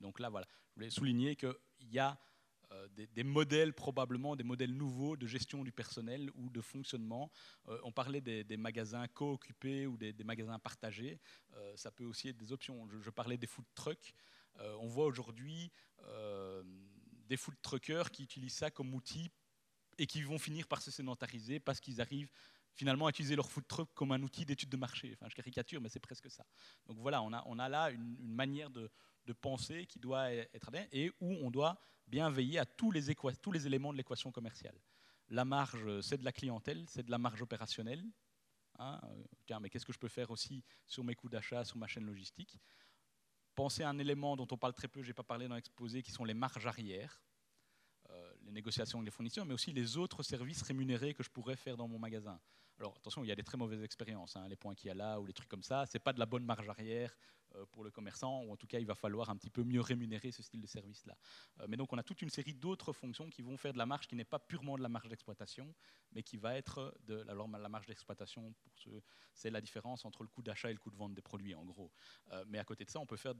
donc 0.00 0.20
là, 0.20 0.28
voilà, 0.28 0.46
je 0.68 0.74
voulais 0.74 0.90
souligner 0.90 1.36
qu'il 1.36 1.54
y 1.80 1.98
a 1.98 2.18
euh, 2.72 2.86
des, 3.14 3.24
modèles, 3.24 3.72
probablement 3.72 4.36
des 4.36 4.44
modèles 4.44 4.72
nouveaux 4.72 5.16
de 5.16 5.26
gestion 5.26 5.64
du 5.64 5.72
personnel 5.72 6.30
ou 6.36 6.50
de 6.50 6.60
fonctionnement. 6.60 7.32
Euh, 7.68 7.80
on 7.82 7.90
parlait 7.90 8.20
des, 8.20 8.56
magasins 8.56 9.08
co-occupés 9.08 9.86
ou 9.86 9.96
des, 9.96 10.14
magasins 10.24 10.58
partagés. 10.60 11.18
Euh, 11.54 11.76
ça 11.76 11.90
peut 11.90 12.04
aussi 12.04 12.28
être 12.28 12.36
des 12.36 12.52
options. 12.52 12.86
Je, 12.86 13.10
parlais 13.10 13.36
des 13.36 13.48
food 13.48 13.64
trucks. 13.74 14.14
on 14.58 14.86
voit 14.86 15.06
aujourd'hui 15.06 15.72
des 17.28 17.36
food 17.36 17.54
truckers 17.62 18.10
qui 18.10 18.22
utilisent 18.22 18.54
ça 18.54 18.70
comme 18.70 18.94
outil 18.94 19.30
et 19.98 20.06
qui 20.06 20.22
vont 20.22 20.38
finir 20.38 20.66
par 20.66 20.80
se 20.80 20.90
sédentariser 20.90 21.60
parce 21.60 21.80
qu'ils 21.80 22.00
arrivent 22.00 22.30
finalement 22.72 23.08
utiliser 23.08 23.36
leur 23.36 23.50
food 23.50 23.66
truck 23.66 23.92
comme 23.94 24.12
un 24.12 24.22
outil 24.22 24.44
d'étude 24.44 24.68
de 24.68 24.76
marché. 24.76 25.12
Enfin, 25.14 25.26
je 25.28 25.34
caricature, 25.34 25.80
mais 25.80 25.88
c'est 25.88 26.00
presque 26.00 26.30
ça. 26.30 26.44
Donc 26.86 26.98
voilà, 26.98 27.20
on 27.22 27.32
a, 27.32 27.42
on 27.46 27.58
a 27.58 27.68
là 27.68 27.90
une, 27.90 28.16
manière 28.20 28.70
de, 28.70 28.90
de, 29.26 29.32
penser 29.32 29.86
qui 29.86 29.98
doit 29.98 30.32
être 30.32 30.70
et 30.92 31.10
où 31.20 31.34
on 31.42 31.50
doit 31.50 31.78
bien 32.10 32.28
veiller 32.28 32.58
à 32.58 32.66
tous 32.66 32.90
les, 32.90 33.10
éléments 33.66 33.92
de 33.92 33.96
l'équation 33.96 34.32
commerciale. 34.32 34.78
La 35.28 35.44
marge, 35.44 36.00
c'est 36.00 36.18
de 36.18 36.24
la 36.24 36.32
clientèle, 36.32 36.84
c'est 36.88 37.04
de 37.04 37.10
la 37.10 37.18
marge 37.18 37.40
opérationnelle. 37.40 38.04
Hein, 38.78 39.00
euh, 39.04 39.24
tiens, 39.46 39.60
mais 39.60 39.70
qu'est-ce 39.70 39.86
que 39.86 39.92
je 39.92 39.98
peux 39.98 40.08
faire 40.08 40.30
aussi 40.30 40.64
sur 40.86 41.04
mes 41.04 41.14
coûts 41.14 41.28
d'achat, 41.28 41.64
sur 41.64 41.76
ma 41.76 41.86
chaîne 41.86 42.04
logistique? 42.04 42.58
Pensez 43.54 43.82
à 43.82 43.88
un 43.88 43.98
élément 43.98 44.36
dont 44.36 44.48
on 44.50 44.56
parle 44.56 44.74
très 44.74 44.88
peu, 44.88 45.02
je 45.02 45.08
n'ai 45.08 45.14
pas 45.14 45.22
parlé 45.22 45.46
dans 45.46 45.54
l'exposé, 45.54 46.02
qui 46.02 46.10
sont 46.10 46.24
les 46.24 46.34
marges 46.34 46.66
arrière. 46.66 47.22
Euh, 48.50 48.54
les 48.54 48.54
négociations 48.54 48.98
avec 48.98 49.06
les 49.06 49.10
fournisseurs, 49.10 49.46
mais 49.46 49.54
aussi 49.54 49.72
les 49.72 49.96
autres 49.96 50.22
services 50.22 50.62
rémunérés 50.62 51.14
que 51.14 51.22
je 51.22 51.30
pourrais 51.30 51.56
faire 51.56 51.76
dans 51.76 51.88
mon 51.88 51.98
magasin. 51.98 52.38
Alors 52.78 52.94
attention, 52.96 53.22
il 53.24 53.28
y 53.28 53.32
a 53.32 53.36
des 53.36 53.42
très 53.42 53.58
mauvaises 53.58 53.82
expériences, 53.82 54.36
hein, 54.36 54.48
les 54.48 54.56
points 54.56 54.74
qu'il 54.74 54.88
y 54.88 54.90
a 54.90 54.94
là 54.94 55.20
ou 55.20 55.26
les 55.26 55.34
trucs 55.34 55.48
comme 55.48 55.62
ça. 55.62 55.84
C'est 55.86 55.98
pas 55.98 56.12
de 56.12 56.18
la 56.18 56.26
bonne 56.26 56.44
marge 56.44 56.68
arrière 56.68 57.14
euh, 57.56 57.66
pour 57.66 57.84
le 57.84 57.90
commerçant, 57.90 58.42
ou 58.44 58.52
en 58.52 58.56
tout 58.56 58.66
cas, 58.66 58.78
il 58.78 58.86
va 58.86 58.94
falloir 58.94 59.28
un 59.28 59.36
petit 59.36 59.50
peu 59.50 59.62
mieux 59.64 59.80
rémunérer 59.80 60.30
ce 60.30 60.42
style 60.42 60.60
de 60.60 60.66
service-là. 60.66 61.16
Euh, 61.60 61.66
mais 61.68 61.76
donc, 61.76 61.92
on 61.92 61.98
a 61.98 62.02
toute 62.02 62.22
une 62.22 62.30
série 62.30 62.54
d'autres 62.54 62.92
fonctions 62.92 63.28
qui 63.28 63.42
vont 63.42 63.56
faire 63.56 63.72
de 63.72 63.78
la 63.78 63.86
marge 63.86 64.06
qui 64.06 64.16
n'est 64.16 64.24
pas 64.24 64.38
purement 64.38 64.78
de 64.78 64.82
la 64.82 64.88
marge 64.88 65.08
d'exploitation, 65.08 65.74
mais 66.12 66.22
qui 66.22 66.38
va 66.38 66.56
être 66.56 66.96
de 67.02 67.24
alors, 67.28 67.48
la 67.48 67.68
marge 67.68 67.86
d'exploitation. 67.86 68.54
C'est 69.34 69.50
la 69.50 69.60
différence 69.60 70.04
entre 70.04 70.22
le 70.22 70.28
coût 70.28 70.42
d'achat 70.42 70.70
et 70.70 70.72
le 70.72 70.78
coût 70.78 70.90
de 70.90 70.96
vente 70.96 71.14
des 71.14 71.22
produits, 71.22 71.54
en 71.54 71.64
gros. 71.64 71.92
mais 72.46 72.58
à 72.58 72.64
côté 72.64 72.84
de 72.84 72.90
ça, 72.90 72.98
on 72.98 73.06
peut 73.06 73.16
faire 73.16 73.34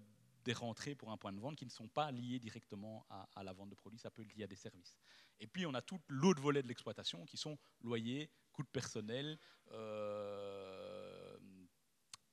des 0.45 0.53
rentrées 0.53 0.95
pour 0.95 1.11
un 1.11 1.17
point 1.17 1.33
de 1.33 1.41
vente 1.41 1.57
qui 1.57 1.65
ne 1.65 1.71
sont 1.71 1.89
pas 1.89 2.11
liées 2.11 2.39
directement 2.39 3.07
à, 3.09 3.43
la 3.43 3.53
vente 3.53 3.71
de 3.71 3.75
produits, 3.75 3.99
ça 3.99 4.11
peut 4.11 4.23
être 4.23 4.35
lié 4.35 4.45
à 4.45 4.47
des 4.47 4.57
services. 4.57 4.97
Et 5.39 5.47
puis 5.47 5.67
on 5.67 5.75
a 5.75 5.83
tout 5.83 6.01
l'autre 6.09 6.41
volet 6.41 6.63
de 6.63 6.69
l'exploitation 6.69 7.25
qui 7.25 7.37
sont 7.37 7.59
loyers, 7.83 8.31
coûts 8.53 8.63
de 8.63 8.69
personnel, 8.69 9.39
euh, 9.73 11.39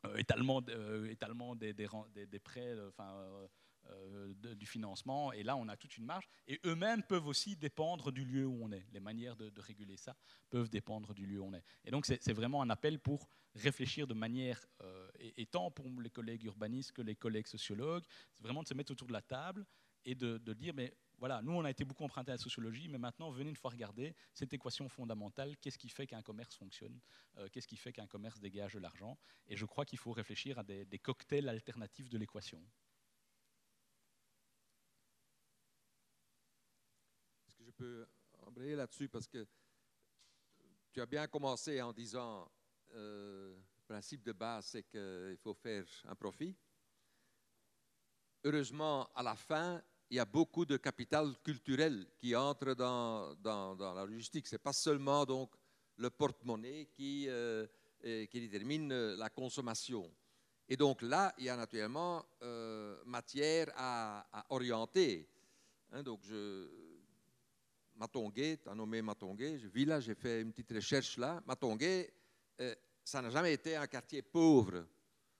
euh, 0.06 0.16
étalement, 0.18 0.62
euh, 0.70 1.10
étalement 1.10 1.56
des, 1.56 1.74
des, 1.74 2.40
prêts, 2.40 2.76
enfin, 2.88 3.48
euh, 3.90 4.56
du 4.56 4.66
financement. 4.66 5.32
Et 5.34 5.44
là, 5.44 5.56
on 5.56 5.68
a 5.68 5.78
toute 5.78 5.98
une 5.98 6.06
marge. 6.06 6.28
Et 6.48 6.60
eux-mêmes 6.66 7.04
peuvent 7.04 7.28
aussi 7.28 7.56
dépendre 7.56 8.12
du 8.12 8.26
lieu 8.26 8.46
où 8.46 8.60
on 8.64 8.72
est. 8.72 8.86
Les 8.92 9.00
manières 9.00 9.36
de, 9.36 9.52
réguler 9.62 9.98
ça 9.98 10.16
peuvent 10.50 10.70
dépendre 10.70 11.14
du 11.14 11.26
lieu 11.26 11.40
où 11.40 11.46
on 11.46 11.54
est. 11.54 11.64
Et 11.86 11.92
donc, 11.92 12.06
c'est 12.06 12.34
vraiment 12.34 12.62
un 12.62 12.70
appel 12.70 13.00
pour 13.00 13.30
réfléchir 13.56 14.08
de 14.08 14.14
manière, 14.14 14.66
euh, 14.82 15.10
et, 15.20 15.46
tant 15.46 15.72
pour 15.72 15.88
les 16.02 16.10
collègues 16.10 16.44
urbanistes 16.44 16.92
que 16.92 17.02
les 17.02 17.16
collègues 17.16 17.48
sociologues, 17.48 18.04
c'est 18.34 18.44
vraiment 18.44 18.64
de 18.64 18.68
se 18.68 18.74
mettre 18.74 18.92
autour 18.92 19.08
de 19.08 19.14
la 19.14 19.22
table 19.22 19.66
et 20.06 20.16
de, 20.16 20.38
dire, 20.54 20.74
mais 20.74 20.94
voilà, 21.18 21.42
nous, 21.42 21.52
on 21.52 21.66
a 21.66 21.70
été 21.70 21.84
beaucoup 21.84 22.04
emprunté 22.04 22.32
à 22.32 22.36
la 22.36 22.40
sociologie, 22.40 22.88
mais 22.88 22.98
maintenant, 22.98 23.32
venez 23.32 23.50
une 23.50 23.56
fois 23.56 23.72
regarder 23.72 24.16
cette 24.34 24.54
équation 24.54 24.88
fondamentale. 24.88 25.58
Qu'est-ce 25.58 25.78
qui 25.78 25.90
fait 25.90 26.08
qu'un 26.08 26.22
commerce 26.22 26.56
fonctionne? 26.56 27.00
Euh, 27.38 27.50
Qu'est-ce 27.52 27.68
qui 27.68 27.78
fait 27.78 27.92
qu'un 27.92 28.08
commerce 28.08 28.40
dégage 28.40 28.74
de 28.74 28.80
l'argent? 28.80 29.18
Et 29.48 29.58
je 29.58 29.66
crois 29.66 29.86
qu'il 29.86 30.00
faut 30.00 30.12
réfléchir 30.12 30.60
à 30.60 30.64
des 30.64 31.00
cocktails 31.00 31.50
alternatifs 31.50 32.10
de 32.10 32.18
l'équation. 32.18 32.62
je 37.58 37.66
peux 37.78 38.06
embrayer 38.46 38.76
là-dessus 38.76 39.08
parce 39.08 39.28
que 39.28 39.46
tu 40.92 41.02
as 41.02 41.06
bien 41.06 41.28
commencé 41.28 41.82
en 41.82 41.94
disant 41.94 42.50
euh, 42.96 43.56
le 43.56 43.94
principe 43.94 44.24
de 44.24 44.32
base, 44.32 44.66
c'est 44.66 44.84
qu'il 44.84 45.38
faut 45.42 45.54
faire 45.54 45.86
un 46.06 46.16
profit. 46.16 46.56
Heureusement, 48.44 49.08
à 49.14 49.22
la 49.24 49.36
fin, 49.36 49.82
il 50.10 50.18
y 50.18 50.20
a 50.20 50.26
beaucoup 50.26 50.66
de 50.66 50.78
capital 50.78 51.36
culturel 51.44 52.08
qui 52.18 52.36
entre 52.36 52.74
dans, 52.74 53.36
la 53.44 54.06
logistique. 54.06 54.48
Ce 54.48 54.56
n'est 54.56 54.60
pas 54.60 54.74
seulement 54.74 55.26
donc, 55.26 55.54
le 55.98 56.10
porte-monnaie 56.10 56.88
qui, 56.96 57.26
euh, 57.28 57.68
détermine 58.02 59.14
la 59.16 59.30
consommation. 59.30 60.12
Et 60.70 60.78
donc 60.78 61.02
là, 61.02 61.34
il 61.38 61.46
y 61.46 61.50
a 61.50 61.56
naturellement 61.56 62.26
euh, 62.42 63.02
matière 63.06 63.72
à, 63.76 64.28
à 64.32 64.46
orienter. 64.50 65.28
Hein, 65.92 66.04
donc 66.04 66.22
je, 66.24 66.87
Matongué, 67.98 68.58
tu 68.62 68.70
as 68.70 68.76
nommé 68.76 69.02
Matongué, 69.02 69.58
je 69.58 69.68
vis 69.68 69.86
là, 69.86 70.00
j'ai 70.00 70.14
fait 70.14 70.42
une 70.42 70.52
petite 70.52 70.72
recherche 70.72 71.18
là. 71.18 71.42
Matongué, 71.48 72.10
euh, 72.62 72.76
ça 73.04 73.22
n'a 73.22 73.30
jamais 73.30 73.54
été 73.54 73.76
un 73.76 73.88
quartier 73.88 74.22
pauvre. 74.22 74.86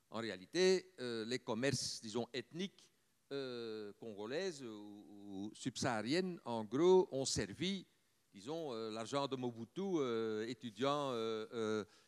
En 0.10 0.20
réalité, 0.20 0.94
euh, 1.00 1.24
les 1.26 1.40
commerces, 1.40 2.00
disons, 2.02 2.28
ethniques 2.34 2.84
euh, 3.32 3.94
congolaises 4.00 4.64
ou, 4.64 5.52
subsahariennes, 5.54 6.40
en 6.46 6.64
gros, 6.64 7.08
ont 7.12 7.26
servi, 7.26 7.86
disons, 8.34 8.74
l'argent 8.90 9.28
de 9.28 9.36
Mobutu, 9.36 10.02
étudiants, 10.50 11.14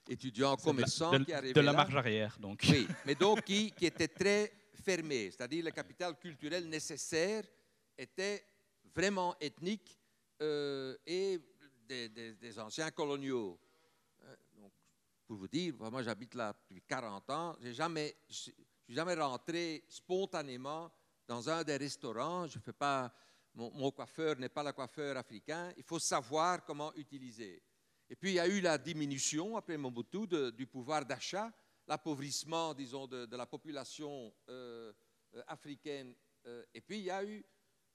étudiants 0.07 0.55
commerçants 0.55 1.23
qui 1.23 1.33
arrivaient 1.33 1.53
De 1.53 1.61
la 1.61 1.73
marge 1.73 1.95
arrière, 1.95 2.37
donc. 2.39 2.65
Oui, 2.69 2.87
mais 3.05 3.15
donc 3.15 3.43
qui, 3.43 3.71
qui 3.71 3.85
était 3.85 4.07
très 4.07 4.51
fermé, 4.73 5.29
c'est-à-dire 5.29 5.65
le 5.65 5.71
capital 5.71 6.17
culturel 6.17 6.67
nécessaire 6.67 7.43
était 7.97 8.43
vraiment 8.95 9.35
ethnique 9.39 9.98
euh, 10.41 10.95
et 11.05 11.39
des, 11.87 12.59
anciens 12.59 12.91
coloniaux. 12.91 13.59
Euh, 14.23 14.35
donc, 14.55 14.71
pour 15.27 15.37
vous 15.37 15.47
dire, 15.47 15.73
moi 15.77 16.01
j'habite 16.01 16.33
là 16.35 16.53
depuis 16.53 16.81
40 16.81 17.29
ans, 17.29 17.57
je 17.61 17.71
suis 18.29 18.53
jamais 18.87 19.15
rentré 19.15 19.83
spontanément 19.89 20.91
dans 21.27 21.49
un 21.49 21.63
des 21.63 21.75
restaurants. 21.75 22.47
Je 22.47 22.59
fais 22.59 22.73
pas, 22.73 23.13
mon, 23.53 23.91
coiffeur 23.91 24.37
n'est 24.37 24.49
pas 24.49 24.63
le 24.63 24.71
coiffeur 24.71 25.17
africain. 25.17 25.73
Il 25.75 25.83
faut 25.83 25.99
savoir 25.99 26.63
comment 26.63 26.93
utiliser. 26.95 27.61
Et 28.09 28.15
puis 28.15 28.31
il 28.31 28.35
y 28.35 28.39
a 28.39 28.47
eu 28.47 28.61
la 28.61 28.77
diminution 28.77 29.57
après 29.57 29.77
Mobutu 29.77 30.25
du 30.53 30.67
pouvoir 30.67 31.05
d'achat, 31.05 31.51
l'appauvrissement, 31.85 32.73
disons, 32.73 33.07
de, 33.07 33.35
la 33.35 33.45
population 33.45 34.33
euh, 34.47 34.93
africaine. 35.47 36.15
et 36.73 36.81
puis 36.81 36.99
il 36.99 37.05
y 37.05 37.11
a 37.11 37.23
eu 37.25 37.43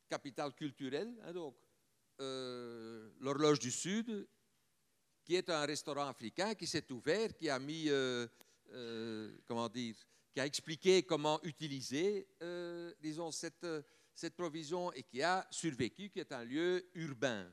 capital 0.09 0.53
culturel, 0.55 1.17
hein, 1.23 1.33
donc 1.33 1.57
euh, 2.21 3.11
l'Horloge 3.21 3.59
du 3.59 3.71
Sud, 3.71 4.29
qui 5.25 5.35
est 5.35 5.49
un 5.51 5.65
restaurant 5.65 6.07
africain 6.07 6.55
qui 6.55 6.67
s'est 6.67 6.91
ouvert, 6.93 7.35
qui 7.37 7.49
a 7.49 7.59
mis, 7.59 7.89
euh, 7.89 8.27
euh, 8.73 9.37
comment 9.47 9.69
dire, 9.69 9.97
qui 10.33 10.41
a 10.41 10.47
expliqué 10.47 11.03
comment 11.03 11.41
utiliser, 11.43 12.29
disons, 13.01 13.31
cette, 13.31 13.67
cette 14.15 14.35
provision 14.35 14.93
et 14.93 15.05
qui 15.05 15.23
a 15.23 15.47
survécu, 15.51 16.11
qui 16.11 16.19
est 16.19 16.33
un 16.33 16.45
lieu 16.45 16.91
urbain. 16.95 17.53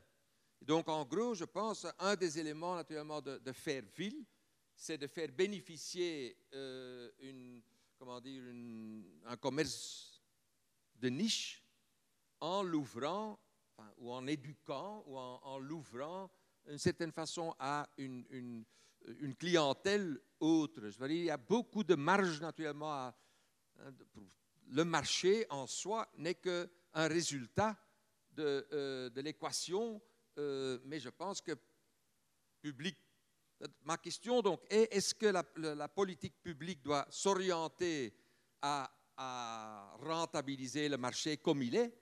Donc, 0.60 0.88
en 0.88 1.04
gros, 1.04 1.34
je 1.34 1.44
pense, 1.44 1.86
un 1.98 2.16
des 2.16 2.38
éléments, 2.38 2.74
naturellement, 2.74 3.20
de, 3.20 3.52
faire 3.52 3.84
ville, 3.96 4.24
c'est 4.74 4.98
de 4.98 5.06
faire 5.06 5.30
bénéficier 5.30 6.36
une, 7.20 7.62
comment 7.98 8.20
dire, 8.20 8.42
un 9.26 9.36
commerce 9.36 10.20
de 10.96 11.08
niche 11.08 11.62
en 12.40 12.64
l'ouvrant 12.64 13.38
ou 13.98 14.12
en 14.12 14.26
éduquant, 14.26 15.04
ou 15.06 15.16
en, 15.18 15.58
l'ouvrant, 15.58 16.30
d'une 16.66 16.78
certaine 16.78 17.12
façon, 17.12 17.54
à 17.58 17.88
une, 17.98 18.64
clientèle 19.38 20.20
autre. 20.40 20.88
Je 20.88 20.98
veux 20.98 21.08
dire, 21.08 21.16
il 21.16 21.24
y 21.24 21.30
a 21.30 21.36
beaucoup 21.36 21.84
de 21.84 21.94
marge, 21.94 22.40
naturellement, 22.40 22.92
hein, 22.92 23.14
le 24.68 24.84
marché 24.84 25.46
en 25.50 25.66
soi 25.66 26.08
n'est 26.16 26.36
qu'un 26.36 26.68
résultat 26.94 27.76
de, 28.30 28.66
euh, 28.72 29.10
l'équation, 29.16 30.00
euh, 30.38 30.78
mais 30.84 31.00
je 31.00 31.10
pense 31.10 31.40
que 31.40 31.52
public, 32.60 32.96
Ma 33.84 33.96
question 33.96 34.42
donc 34.42 34.60
est 34.70 34.88
est-ce 34.92 35.14
que 35.14 35.26
la, 35.26 35.88
politique 35.88 36.34
publique 36.42 36.82
doit 36.82 37.06
s'orienter 37.10 38.12
à 38.60 38.90
rentabiliser 40.00 40.88
le 40.88 40.96
marché 40.96 41.36
comme 41.36 41.62
il 41.62 41.76
est? 41.76 42.01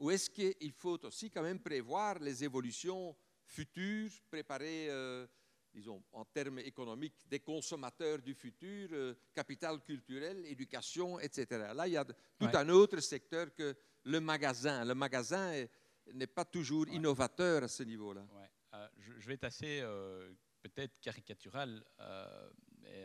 Ou 0.00 0.10
est-ce 0.10 0.28
qu'il 0.30 0.72
faut 0.72 0.98
aussi 1.04 1.30
quand 1.30 1.42
même 1.42 1.60
prévoir 1.60 2.18
les 2.18 2.42
évolutions 2.42 3.14
futures, 3.44 4.10
préparer, 4.30 4.88
euh, 4.90 5.26
disons, 5.72 6.02
en 6.12 6.24
termes 6.24 6.58
économiques, 6.60 7.28
des 7.28 7.40
consommateurs 7.40 8.18
du 8.20 8.34
futur, 8.34 8.88
euh, 8.92 9.14
capital 9.34 9.80
culturel, 9.82 10.44
éducation, 10.46 11.20
etc. 11.20 11.46
Là, 11.74 11.86
il 11.86 11.92
y 11.92 11.96
a 11.96 12.04
tout 12.04 12.14
Ouais. 12.46 12.56
un 12.56 12.68
autre 12.70 12.98
secteur 13.00 13.54
que 13.54 13.76
le 14.04 14.20
magasin. 14.20 14.84
Le 14.84 14.94
magasin 14.94 15.52
est- 15.52 15.70
n'est 16.14 16.26
pas 16.26 16.44
toujours 16.44 16.86
Ouais. 16.88 16.94
innovateur 16.96 17.62
à 17.64 17.68
ce 17.68 17.82
niveau-là. 17.82 18.26
Ouais. 18.32 18.50
Euh, 18.74 18.88
je, 18.98 19.12
je 19.18 19.26
vais 19.28 19.34
être 19.34 19.44
assez 19.44 19.82
peut-être 20.62 20.98
caricatural, 21.00 21.84
mais 22.82 23.04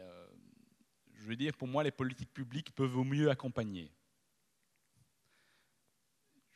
je 1.13 1.25
veux 1.25 1.35
dire, 1.35 1.55
pour 1.57 1.67
moi, 1.67 1.83
les 1.83 1.91
politiques 1.91 2.33
publiques 2.33 2.73
peuvent 2.73 2.97
au 2.97 3.03
mieux 3.03 3.29
accompagner. 3.29 3.91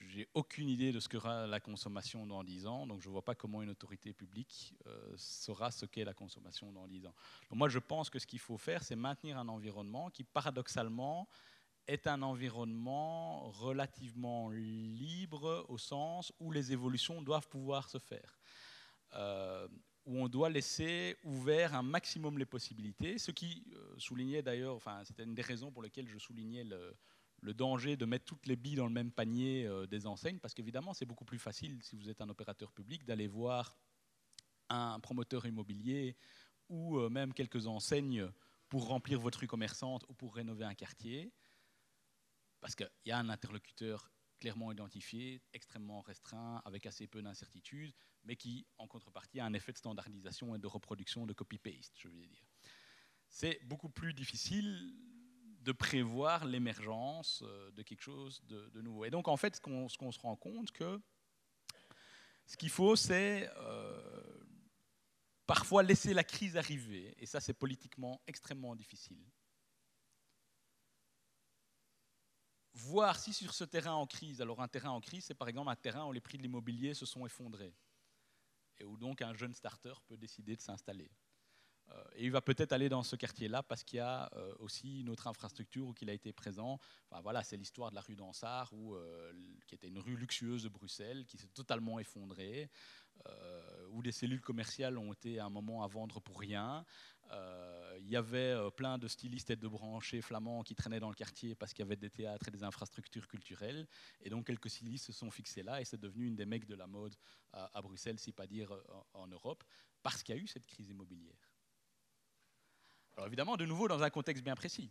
J'ai 0.10 0.27
aucune 0.34 0.69
idée 0.69 0.91
de 0.91 0.99
ce 0.99 1.07
qu'aura 1.07 1.45
la 1.45 1.60
consommation 1.60 2.26
dans 2.26 2.44
10 2.44 2.65
ans, 2.65 2.88
donc 2.88 2.99
je 2.99 3.07
ne 3.07 3.11
vois 3.11 3.22
pas 3.23 3.36
comment 3.36 3.61
une 3.61 3.69
autorité 3.69 4.11
publique 4.11 4.73
euh, 4.88 5.14
saura 5.15 5.69
ce 5.69 5.86
qu'est 5.86 6.03
la 6.03 6.15
consommation 6.15 6.72
dans 6.72 6.88
10 6.88 7.06
ans. 7.06 7.14
Moi, 7.52 7.69
je 7.69 7.77
pense 7.77 8.10
que 8.10 8.18
ce 8.18 8.26
qu'il 8.26 8.40
faut 8.40 8.57
faire, 8.57 8.84
c'est 8.84 8.95
maintenir 8.95 9.38
un 9.38 9.48
environnement 9.48 10.10
qui, 10.10 10.23
paradoxalement, 10.23 11.30
est 11.86 12.07
un 12.07 12.23
environnement 12.23 13.52
relativement 13.52 14.49
libre 14.49 15.64
au 15.69 15.77
sens 15.77 16.34
où 16.40 16.52
les 16.52 16.72
évolutions 16.72 17.22
doivent 17.22 17.48
pouvoir 17.48 17.88
se 17.88 17.99
faire. 17.99 18.40
Euh, 19.14 19.68
où 20.06 20.18
on 20.18 20.27
doit 20.27 20.49
laisser 20.49 21.18
ouvert 21.23 21.76
un 21.76 21.84
maximum 21.84 22.40
les 22.40 22.45
possibilités, 22.48 23.19
ce 23.19 23.30
qui 23.30 23.64
euh, 23.76 23.94
soulignait 23.99 24.41
d'ailleurs, 24.41 24.73
enfin 24.73 25.03
c'était 25.03 25.23
une 25.23 25.36
des 25.36 25.44
raisons 25.44 25.72
pour 25.72 25.84
lesquelles 25.84 26.07
je 26.07 26.18
soulignais 26.18 26.64
le, 26.64 26.95
le 27.41 27.53
danger 27.53 27.97
de 27.97 28.05
mettre 28.05 28.25
toutes 28.25 28.45
les 28.45 28.55
billes 28.55 28.75
dans 28.75 28.87
le 28.87 28.93
même 28.93 29.11
panier 29.11 29.65
euh, 29.65 29.87
des 29.87 30.07
enseignes, 30.07 30.39
parce 30.39 30.53
qu'évidemment 30.53 30.93
c'est 30.93 31.05
beaucoup 31.05 31.25
plus 31.25 31.39
facile 31.39 31.81
si 31.81 31.95
vous 31.95 32.09
êtes 32.09 32.21
un 32.21 32.29
opérateur 32.29 32.71
public 32.71 33.05
d'aller 33.05 33.27
voir 33.27 33.77
un 34.69 34.99
promoteur 34.99 35.45
immobilier 35.45 36.15
ou 36.69 36.97
euh, 36.97 37.09
même 37.09 37.33
quelques 37.33 37.67
enseignes 37.67 38.29
pour 38.67 38.87
remplir 38.87 39.19
votre 39.19 39.39
rue 39.39 39.47
commerçante 39.47 40.05
ou 40.09 40.13
pour 40.13 40.35
rénover 40.35 40.63
un 40.63 40.75
quartier, 40.75 41.33
parce 42.61 42.75
qu'il 42.75 42.91
y 43.05 43.11
a 43.11 43.17
un 43.17 43.29
interlocuteur 43.29 44.11
clairement 44.39 44.71
identifié, 44.71 45.41
extrêmement 45.53 46.01
restreint, 46.01 46.61
avec 46.65 46.85
assez 46.85 47.07
peu 47.07 47.21
d'incertitudes, 47.21 47.93
mais 48.23 48.35
qui, 48.35 48.65
en 48.77 48.87
contrepartie, 48.87 49.39
a 49.39 49.45
un 49.45 49.53
effet 49.53 49.73
de 49.73 49.77
standardisation 49.77 50.55
et 50.55 50.59
de 50.59 50.67
reproduction 50.67 51.25
de 51.25 51.33
copy-paste, 51.33 51.93
je 51.97 52.07
veux 52.07 52.25
dire. 52.25 52.45
C'est 53.27 53.59
beaucoup 53.65 53.89
plus 53.89 54.13
difficile 54.13 54.95
de 55.60 55.72
prévoir 55.72 56.45
l'émergence 56.45 57.44
euh, 57.45 57.72
de 57.72 57.84
quelque 57.84 58.02
chose 58.02 58.41
de, 58.45 58.81
nouveau. 58.81 59.06
Et 59.06 59.10
donc, 59.10 59.27
en 59.27 59.38
fait, 59.38 59.56
ce 59.56 59.61
qu'on 59.61 59.90
ce 59.90 59.98
qu'on 59.98 60.11
se 60.11 60.19
rend 60.19 60.36
compte, 60.36 60.72
que 60.72 61.02
ce 62.45 62.57
qu'il 62.57 62.69
faut, 62.69 62.95
c'est 62.95 63.49
euh, 63.57 64.44
parfois 65.45 65.84
laisser 65.84 66.14
la 66.14 66.23
crise 66.23 66.57
arriver, 66.57 67.14
et 67.18 67.26
ça, 67.26 67.40
c'est 67.40 67.53
politiquement 67.53 68.22
extrêmement 68.27 68.76
difficile. 68.76 69.23
voir 72.73 73.19
si 73.19 73.34
sur 73.34 73.53
ce 73.53 73.64
terrain 73.64 73.94
en 73.94 74.07
crise, 74.07 74.41
alors 74.41 74.61
un 74.61 74.68
terrain 74.68 74.91
en 74.91 75.02
crise, 75.02 75.26
c'est 75.26 75.34
par 75.34 75.48
exemple 75.48 75.69
un 75.69 75.76
terrain 75.76 76.06
où 76.06 76.14
les 76.14 76.22
prix 76.22 76.38
de 76.38 76.44
l'immobilier 76.44 76.94
se 76.94 77.06
sont 77.06 77.26
effondrés 77.26 77.76
et 78.77 78.86
où 78.86 78.98
donc 78.98 79.22
un 79.22 79.34
jeune 79.34 79.53
starter 79.53 79.94
peut 80.07 80.18
décider 80.18 80.56
de 80.56 80.61
s'installer. 80.61 81.11
Euh, 81.91 82.03
et 82.15 82.25
il 82.25 82.31
va 82.31 82.41
peut-être 82.41 82.71
aller 82.73 82.89
dans 82.89 83.03
ce 83.03 83.15
quartier-là 83.15 83.63
parce 83.63 83.83
qu'il 83.83 83.97
y 83.97 84.01
a 84.01 84.29
euh, 84.35 84.53
aussi 84.59 85.01
une 85.01 85.09
autre 85.09 85.27
infrastructure 85.27 85.87
où 85.87 85.93
il 86.01 86.09
a 86.09 86.13
été 86.13 86.33
présent. 86.33 86.79
Enfin, 87.09 87.21
voilà, 87.21 87.43
c'est 87.43 87.57
l'histoire 87.57 87.89
de 87.89 87.95
la 87.95 88.01
rue 88.01 88.15
d'Ansart, 88.15 88.71
euh, 88.73 89.33
qui 89.67 89.75
était 89.75 89.87
une 89.87 89.99
rue 89.99 90.15
luxueuse 90.15 90.63
de 90.63 90.69
Bruxelles, 90.69 91.25
qui 91.25 91.37
s'est 91.37 91.47
totalement 91.47 91.99
effondrée, 91.99 92.69
où 93.89 94.01
des 94.01 94.13
cellules 94.13 94.39
commerciales 94.39 94.97
ont 94.97 95.11
été 95.11 95.39
à 95.39 95.45
un 95.45 95.49
moment 95.49 95.83
à 95.83 95.87
vendre 95.87 96.21
pour 96.21 96.39
rien. 96.39 96.85
Il 97.97 98.09
y 98.09 98.15
avait 98.15 98.55
plein 98.77 98.97
de 98.97 99.09
stylistes 99.09 99.49
et 99.49 99.57
de 99.57 99.67
branchés 99.67 100.21
flamands 100.21 100.63
qui 100.63 100.73
traînaient 100.73 101.01
dans 101.01 101.09
le 101.09 101.15
quartier 101.15 101.53
parce 101.53 101.73
qu'il 101.73 101.83
y 101.83 101.85
avait 101.85 101.97
des 101.97 102.09
théâtres 102.09 102.47
et 102.47 102.51
des 102.51 102.63
infrastructures 102.63 103.27
culturelles. 103.27 103.85
Et 104.21 104.29
donc 104.29 104.47
quelques 104.47 104.69
stylistes 104.69 105.07
se 105.07 105.11
sont 105.11 105.31
fixés 105.31 105.63
là 105.63 105.81
et 105.81 105.85
c'est 105.85 105.99
devenu 105.99 106.27
une 106.27 106.37
des 106.37 106.45
mecs 106.45 106.65
de 106.65 106.75
la 106.75 106.87
mode 106.87 107.13
à, 107.51 107.81
Bruxelles, 107.81 108.19
si 108.19 108.31
pas 108.31 108.47
dire 108.47 108.71
en 109.13 109.27
Europe, 109.27 109.65
parce 110.01 110.23
qu'il 110.23 110.35
y 110.35 110.39
a 110.39 110.41
eu 110.41 110.47
cette 110.47 110.65
crise 110.65 110.87
immobilière. 110.87 111.48
Alors 113.19 113.27
évidemment, 113.27 113.57
de 113.57 113.65
nouveau, 113.65 113.89
dans 113.89 114.01
un 114.01 114.09
contexte 114.09 114.45
bien 114.45 114.55
précis. 114.55 114.89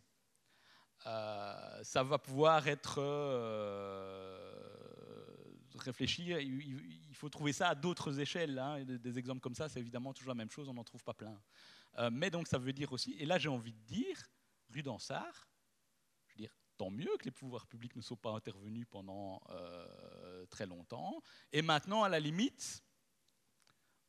Euh, 1.07 1.83
ça 1.83 2.03
va 2.03 2.19
pouvoir 2.19 2.69
être 2.69 2.97
euh, 2.99 4.53
réfléchi. 5.77 6.27
Il, 6.27 7.15
faut 7.15 7.31
trouver 7.31 7.55
ça 7.55 7.71
à 7.71 7.75
d'autres 7.75 8.21
échelles. 8.21 8.59
hein. 8.59 8.85
Des, 8.85 9.19
exemples 9.19 9.41
comme 9.41 9.55
ça, 9.55 9.71
c'est 9.71 9.81
évidemment 9.81 10.13
toujours 10.13 10.29
la 10.29 10.35
même 10.35 10.51
chose. 10.51 10.69
On 10.69 10.75
n'en 10.75 10.85
trouve 10.85 11.03
pas 11.03 11.15
plein. 11.15 11.41
Euh, 11.97 12.11
mais 12.13 12.29
donc, 12.29 12.49
ça 12.49 12.59
veut 12.59 12.75
dire 12.75 12.93
aussi. 12.93 13.17
Et 13.19 13.25
là, 13.25 13.39
j'ai 13.39 13.49
envie 13.49 13.73
de 13.73 13.81
dire, 13.87 14.19
rue 14.69 14.83
d'Ansart, 14.83 15.49
je 16.27 16.35
veux 16.35 16.41
dire, 16.43 16.55
tant 16.77 16.91
mieux 16.91 17.17
que 17.19 17.25
les 17.25 17.31
pouvoirs 17.31 17.67
publics 17.67 17.97
ne 17.97 18.03
soient 18.03 18.21
pas 18.21 18.33
intervenus 18.33 18.87
pendant 18.91 19.41
très 20.51 20.67
longtemps. 20.67 21.23
Et 21.51 21.63
maintenant, 21.63 22.03
à 22.03 22.11
la 22.11 22.21
limite, 22.21 22.85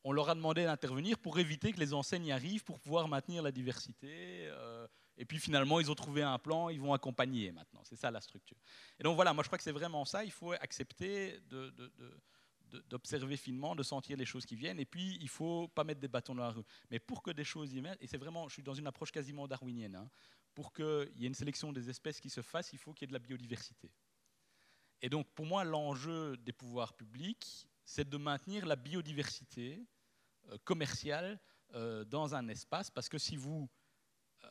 on 0.03 0.11
leur 0.11 0.29
a 0.29 0.35
demandé 0.35 0.63
d'intervenir 0.63 1.17
pour 1.17 1.39
éviter 1.39 1.71
que 1.73 1.79
les 1.79 1.93
enseignes 1.93 2.31
arrivent, 2.31 2.63
pour 2.63 2.79
pouvoir 2.79 3.07
maintenir 3.07 3.43
la 3.43 3.51
diversité. 3.51 4.47
euh, 4.47 4.87
et 5.19 5.25
puis 5.25 5.37
finalement, 5.37 5.81
ils 5.81 5.91
ont 5.91 5.95
trouvé 5.95 6.23
un 6.23 6.39
plan, 6.39 6.69
ils 6.69 6.79
vont 6.79 6.93
accompagner 6.93 7.51
maintenant. 7.51 7.81
C'est 7.83 7.97
ça 7.97 8.09
la 8.09 8.21
structure. 8.21 8.57
Et 8.97 9.03
donc 9.03 9.15
voilà, 9.15 9.33
moi 9.33 9.43
je 9.43 9.49
crois 9.49 9.57
que 9.57 9.63
c'est 9.63 9.73
vraiment 9.73 10.05
ça. 10.05 10.23
Il 10.23 10.31
faut 10.31 10.53
accepter 10.53 11.41
d'observer 12.89 13.35
finement, 13.35 13.75
de 13.75 13.83
sentir 13.83 14.15
les 14.15 14.25
choses 14.25 14.45
qui 14.45 14.55
viennent. 14.55 14.79
Et 14.79 14.85
puis 14.85 15.17
il 15.19 15.27
faut 15.27 15.67
pas 15.67 15.83
mettre 15.83 15.99
des 15.99 16.07
bâtons 16.07 16.33
dans 16.33 16.43
la 16.43 16.51
rue. 16.51 16.63
Mais 16.89 16.99
pour 16.99 17.21
que 17.21 17.31
des 17.31 17.43
choses 17.43 17.73
y 17.73 17.81
mettent, 17.81 18.01
et 18.01 18.07
c'est 18.07 18.17
vraiment, 18.17 18.47
je 18.47 18.53
suis 18.53 18.63
dans 18.63 18.73
une 18.73 18.87
approche 18.87 19.11
quasiment 19.11 19.45
darwinienne, 19.45 19.97
hein, 19.97 20.09
pour 20.55 20.71
qu'il 20.71 21.11
y 21.17 21.25
ait 21.25 21.27
une 21.27 21.35
sélection 21.35 21.73
des 21.73 21.89
espèces 21.89 22.21
qui 22.21 22.29
se 22.29 22.41
fasse, 22.41 22.71
il 22.71 22.79
faut 22.79 22.93
qu'il 22.93 23.05
y 23.05 23.07
ait 23.07 23.13
de 23.13 23.13
la 23.13 23.19
biodiversité. 23.19 23.91
Et 25.01 25.09
donc 25.09 25.27
pour 25.35 25.45
moi, 25.45 25.65
l'enjeu 25.65 26.37
des 26.37 26.53
pouvoirs 26.53 26.93
publics, 26.93 27.67
c'est 27.89 28.07
de 28.07 28.17
maintenir 28.17 28.67
la 28.67 28.75
biodiversité 28.75 29.83
euh, 30.49 30.57
commerciale 30.63 31.39
euh, 31.73 32.05
dans 32.05 32.35
un 32.35 32.47
espace, 32.47 32.91
parce 32.91 33.09
que 33.09 33.17
si 33.17 33.35
vous 33.35 33.67
euh, 34.43 34.47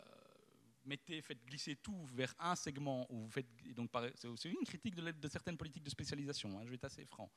mettez, 0.85 1.23
faites 1.23 1.44
glisser 1.44 1.77
tout 1.77 2.05
vers 2.06 2.35
un 2.40 2.56
segment, 2.56 3.06
ou 3.10 3.20
vous 3.20 3.31
faites, 3.31 3.47
donc 3.77 3.90
c'est 4.16 4.48
une 4.48 4.66
critique 4.66 4.97
de, 4.97 5.28
certaines 5.28 5.56
politiques 5.56 5.85
de 5.85 5.90
spécialisation, 5.90 6.59
hein, 6.59 6.62
je 6.65 6.70
vais 6.70 6.74
être 6.74 6.85
assez 6.85 7.05
franc. 7.05 7.31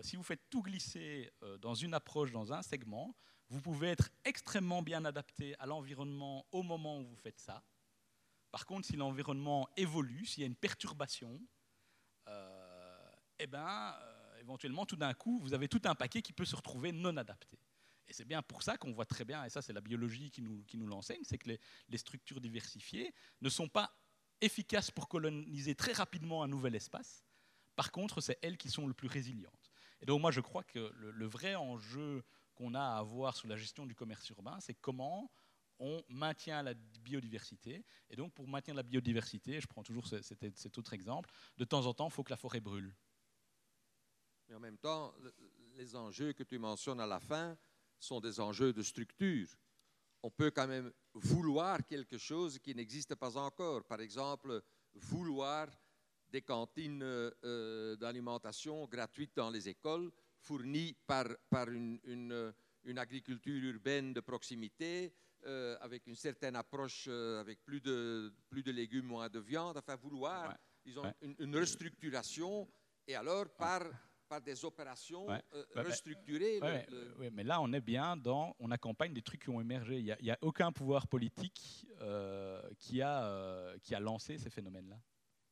Si 0.00 0.16
vous 0.16 0.22
faites 0.22 0.48
tout 0.48 0.62
glisser 0.62 1.30
dans 1.60 1.74
une 1.74 1.92
approche, 1.92 2.32
dans 2.32 2.54
un 2.54 2.62
segment, 2.62 3.14
vous 3.50 3.60
pouvez 3.60 3.88
être 3.88 4.08
extrêmement 4.24 4.80
bien 4.80 5.04
adapté 5.04 5.54
à 5.58 5.66
l'environnement 5.66 6.46
au 6.52 6.62
moment 6.62 6.98
où 7.00 7.04
vous 7.04 7.16
faites 7.16 7.38
ça. 7.38 7.62
Par 8.50 8.64
contre, 8.64 8.86
si 8.86 8.96
l'environnement 8.96 9.68
évolue, 9.76 10.24
s'il 10.24 10.40
y 10.40 10.44
a 10.44 10.46
une 10.46 10.56
perturbation, 10.56 11.38
euh, 12.28 13.10
eh 13.38 13.46
ben, 13.46 13.94
éventuellement, 14.44 14.86
tout 14.86 14.96
d'un 14.96 15.14
coup, 15.14 15.40
vous 15.40 15.54
avez 15.54 15.68
tout 15.68 15.82
un 15.84 15.94
paquet 15.94 16.22
qui 16.22 16.32
peut 16.32 16.44
se 16.44 16.54
retrouver 16.54 16.92
non 16.92 17.16
adapté. 17.16 17.58
Et 18.06 18.12
c'est 18.12 18.26
bien 18.26 18.42
pour 18.42 18.62
ça 18.62 18.76
qu'on 18.76 18.92
voit 18.92 19.06
très 19.06 19.24
bien, 19.24 19.44
et 19.44 19.50
ça 19.50 19.62
c'est 19.62 19.72
la 19.72 19.80
biologie 19.80 20.30
qui 20.30 20.42
nous, 20.42 20.62
qui 20.64 20.76
nous 20.76 20.86
l'enseigne, 20.86 21.22
c'est 21.24 21.38
que 21.38 21.48
les, 21.48 21.60
les 21.88 21.98
structures 21.98 22.40
diversifiées 22.40 23.14
ne 23.40 23.48
sont 23.48 23.68
pas 23.68 23.90
efficaces 24.40 24.90
pour 24.90 25.08
coloniser 25.08 25.74
très 25.74 25.92
rapidement 25.92 26.42
un 26.42 26.48
nouvel 26.48 26.74
espace. 26.74 27.24
Par 27.76 27.90
contre, 27.90 28.20
c'est 28.20 28.38
elles 28.42 28.58
qui 28.58 28.70
sont 28.70 28.86
le 28.86 28.92
plus 28.92 29.08
résilientes. 29.08 29.72
Et 30.00 30.06
donc 30.06 30.20
moi 30.20 30.30
je 30.30 30.40
crois 30.40 30.64
que 30.64 30.92
le, 30.94 31.10
le 31.10 31.26
vrai 31.26 31.54
enjeu 31.54 32.22
qu'on 32.54 32.74
a 32.74 32.80
à 32.80 32.98
avoir 32.98 33.34
sur 33.36 33.48
la 33.48 33.56
gestion 33.56 33.86
du 33.86 33.94
commerce 33.94 34.28
urbain, 34.28 34.60
c'est 34.60 34.74
comment 34.74 35.30
on 35.78 36.02
maintient 36.08 36.62
la 36.62 36.74
biodiversité. 36.74 37.84
Et 38.10 38.16
donc 38.16 38.34
pour 38.34 38.46
maintenir 38.46 38.76
la 38.76 38.82
biodiversité, 38.82 39.60
je 39.60 39.66
prends 39.66 39.82
toujours 39.82 40.06
ce- 40.06 40.20
cet, 40.20 40.56
cet 40.58 40.76
autre 40.76 40.92
exemple, 40.92 41.30
de 41.56 41.64
temps 41.64 41.86
en 41.86 41.94
temps, 41.94 42.08
il 42.08 42.12
faut 42.12 42.22
que 42.22 42.30
la 42.30 42.36
forêt 42.36 42.60
brûle. 42.60 42.94
Mais 44.48 44.54
en 44.54 44.60
même 44.60 44.78
temps, 44.78 45.14
le- 45.20 45.34
les 45.76 45.96
enjeux 45.96 46.32
que 46.32 46.42
tu 46.42 46.58
mentionnes 46.58 47.00
à 47.00 47.06
la 47.06 47.20
fin 47.20 47.56
sont 47.98 48.20
des 48.20 48.38
enjeux 48.40 48.72
de 48.72 48.82
structure. 48.82 49.48
On 50.22 50.30
peut 50.30 50.50
quand 50.50 50.66
même 50.66 50.92
vouloir 51.14 51.84
quelque 51.86 52.18
chose 52.18 52.58
qui 52.58 52.74
n'existe 52.74 53.14
pas 53.14 53.36
encore. 53.36 53.84
Par 53.84 54.00
exemple, 54.00 54.62
vouloir 54.94 55.68
des 56.28 56.42
cantines 56.42 57.02
euh, 57.02 57.30
euh, 57.44 57.96
d'alimentation 57.96 58.86
gratuites 58.86 59.36
dans 59.36 59.50
les 59.50 59.68
écoles, 59.68 60.10
fournies 60.38 60.94
par, 61.06 61.26
par 61.48 61.68
une, 61.70 61.98
une, 62.04 62.32
euh, 62.32 62.52
une 62.84 62.98
agriculture 62.98 63.62
urbaine 63.64 64.12
de 64.12 64.20
proximité, 64.20 65.12
euh, 65.46 65.76
avec 65.80 66.06
une 66.06 66.16
certaine 66.16 66.56
approche, 66.56 67.06
euh, 67.08 67.40
avec 67.40 67.62
plus 67.64 67.80
de, 67.80 68.32
plus 68.48 68.62
de 68.62 68.72
légumes, 68.72 69.06
moins 69.06 69.28
de 69.28 69.38
viande. 69.38 69.76
Enfin, 69.76 69.96
vouloir, 69.96 70.54
Ouais. 70.86 71.14
une, 71.22 71.34
une 71.38 71.56
restructuration, 71.56 72.68
et 73.06 73.14
alors 73.14 73.48
par, 73.56 73.82
par 74.34 74.40
des 74.42 74.64
opérations 74.64 75.26
Ouais. 75.28 75.40
euh, 75.52 75.64
Bah, 75.74 75.82
bah, 75.82 75.88
restructurer 75.88 76.58
le- 76.58 76.66
Ouais, 76.66 76.86
le- 76.90 76.96
euh, 76.96 77.14
ouais, 77.18 77.30
mais 77.30 77.44
là, 77.44 77.60
on 77.60 77.72
est 77.72 77.80
bien 77.80 78.16
dans, 78.16 78.56
on 78.58 78.70
accompagne 78.72 79.12
des 79.14 79.22
trucs 79.22 79.42
qui 79.42 79.50
ont 79.50 79.60
émergé. 79.60 79.98
Il 80.00 80.16
n'y 80.22 80.30
a, 80.30 80.38
aucun 80.40 80.72
pouvoir 80.72 81.06
politique 81.06 81.86
euh, 82.00 82.60
qui, 82.80 83.00
a, 83.00 83.24
euh, 83.26 83.78
qui 83.78 83.94
a 83.94 84.00
lancé 84.00 84.38
ces 84.38 84.50
phénomènes-là. 84.50 84.98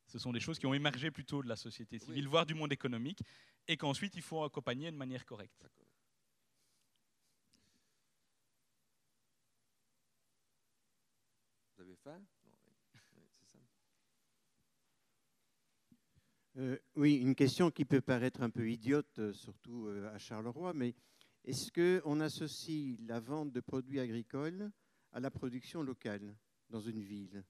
Ce 0.07 0.19
sont 0.19 0.33
des 0.33 0.41
choses 0.41 0.59
qui 0.59 0.65
ont 0.65 0.73
émergé 0.73 1.11
plutôt 1.11 1.41
de 1.41 1.47
la 1.47 1.55
société 1.55 1.97
civile, 1.97 2.25
Oui. 2.25 2.29
voire 2.29 2.45
du 2.45 2.55
monde 2.55 2.73
économique, 2.73 3.21
et 3.69 3.77
qu'ensuite 3.77 4.15
il 4.15 4.21
faut 4.21 4.43
accompagner 4.43 4.91
de 4.91 4.97
manière 4.97 5.25
correcte. 5.25 5.65
Vous 11.75 11.81
avez 11.83 11.95
faim 11.95 12.19
Non, 12.45 12.57
oui. 12.67 12.73
Oui, 13.15 13.23
c'est 13.39 13.45
ça. 13.45 13.59
Euh, 16.57 16.77
oui, 16.95 17.15
une 17.15 17.33
question 17.33 17.71
qui 17.71 17.83
peut 17.83 18.01
paraître 18.01 18.43
un 18.43 18.49
peu 18.49 18.69
idiote, 18.69 19.17
euh, 19.17 19.33
surtout 19.33 19.87
euh, 19.87 20.13
à 20.13 20.19
Charleroi, 20.19 20.73
mais 20.73 20.93
est-ce 21.43 21.71
qu'on 21.71 22.19
associe 22.19 22.95
la 23.07 23.19
vente 23.19 23.51
de 23.51 23.59
produits 23.59 23.99
agricoles 23.99 24.71
à 25.11 25.19
la 25.19 25.31
production 25.31 25.81
locale 25.81 26.35
dans 26.69 26.79
une 26.79 27.01
ville? 27.01 27.43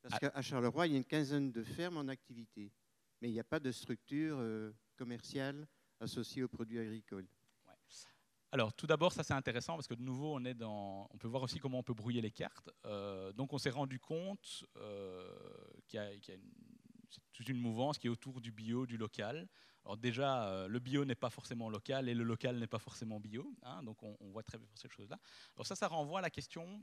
Parce 0.00 0.18
qu'à 0.18 0.40
Charleroi, 0.40 0.86
il 0.86 0.92
y 0.92 0.94
a 0.94 0.98
une 0.98 1.04
quinzaine 1.04 1.52
de 1.52 1.62
fermes 1.62 1.98
en 1.98 2.08
activité, 2.08 2.72
mais 3.20 3.28
il 3.28 3.32
n'y 3.32 3.40
a 3.40 3.44
pas 3.44 3.60
de 3.60 3.70
structure 3.70 4.40
commerciale 4.96 5.66
associée 6.00 6.44
aux 6.44 6.48
produits 6.48 6.78
agricoles. 6.78 7.26
Alors, 8.52 8.72
tout 8.72 8.86
d'abord, 8.86 9.12
ça 9.12 9.24
c'est 9.24 9.34
intéressant 9.34 9.74
parce 9.74 9.88
que 9.88 9.94
de 9.94 10.02
nouveau, 10.02 10.36
on, 10.36 10.44
est 10.44 10.54
dans, 10.54 11.08
on 11.12 11.18
peut 11.18 11.26
voir 11.26 11.42
aussi 11.42 11.58
comment 11.58 11.80
on 11.80 11.82
peut 11.82 11.92
brouiller 11.92 12.20
les 12.20 12.30
cartes. 12.30 12.70
Donc, 13.34 13.52
on 13.52 13.58
s'est 13.58 13.70
rendu 13.70 13.98
compte 13.98 14.64
qu'il 15.88 16.00
y 16.00 16.28
y 16.28 16.30
a 16.30 16.34
une, 16.34 16.66
toute 17.36 17.50
une 17.50 17.58
mouvance 17.58 17.98
qui 17.98 18.06
est 18.06 18.10
autour 18.10 18.40
du 18.40 18.50
bio, 18.50 18.86
du 18.86 18.96
local. 18.96 19.46
Alors 19.84 19.98
déjà, 19.98 20.48
euh, 20.48 20.68
le 20.68 20.78
bio 20.78 21.04
n'est 21.04 21.14
pas 21.14 21.28
forcément 21.28 21.68
local 21.68 22.08
et 22.08 22.14
le 22.14 22.24
local 22.24 22.58
n'est 22.58 22.66
pas 22.66 22.78
forcément 22.78 23.20
bio. 23.20 23.54
hein, 23.62 23.82
donc, 23.82 24.02
on, 24.02 24.16
voit 24.30 24.42
très 24.42 24.56
bien 24.58 24.68
cette 24.74 24.90
chose-là. 24.92 25.18
Alors 25.54 25.66
ça, 25.66 25.76
ça 25.76 25.86
renvoie 25.86 26.20
à 26.20 26.22
la 26.22 26.30
question, 26.30 26.82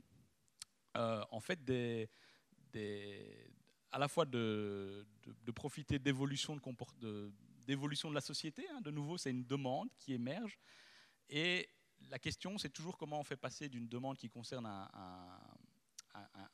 euh, 0.96 1.24
en 1.32 1.40
fait, 1.40 1.58
à 3.90 3.98
la 3.98 4.08
fois 4.08 4.24
de, 4.26 5.04
profiter 5.56 5.98
d'évolution 5.98 6.56
de, 6.56 8.14
la 8.14 8.20
société. 8.20 8.64
hein. 8.70 8.80
De 8.80 8.92
nouveau, 8.92 9.18
c'est 9.18 9.30
une 9.30 9.44
demande 9.44 9.88
qui 9.98 10.14
émerge. 10.14 10.56
Et 11.28 11.68
la 12.10 12.20
question, 12.20 12.58
c'est 12.58 12.70
toujours 12.70 12.96
comment 12.96 13.18
on 13.18 13.24
fait 13.24 13.36
passer 13.36 13.68
d'une 13.68 13.88
demande 13.88 14.16
qui 14.16 14.28
concerne 14.28 14.66
un- 14.66 15.40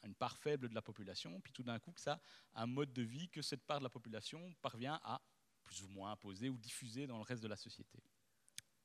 une 0.04 0.14
part 0.14 0.36
faible 0.38 0.68
de 0.68 0.74
la 0.74 0.82
population, 0.82 1.40
puis 1.40 1.52
tout 1.52 1.62
d'un 1.62 1.78
coup 1.78 1.92
que 1.92 2.00
ça 2.00 2.20
un 2.54 2.66
mode 2.66 2.92
de 2.92 3.02
vie 3.02 3.28
que 3.28 3.42
cette 3.42 3.62
part 3.64 3.78
de 3.78 3.84
la 3.84 3.90
population 3.90 4.54
parvient 4.62 5.00
à 5.04 5.20
plus 5.62 5.82
ou 5.82 5.88
moins 5.88 6.12
imposer 6.12 6.48
ou 6.48 6.56
diffuser 6.56 7.06
dans 7.06 7.16
le 7.16 7.22
reste 7.22 7.42
de 7.42 7.48
la 7.48 7.56
société. 7.56 7.98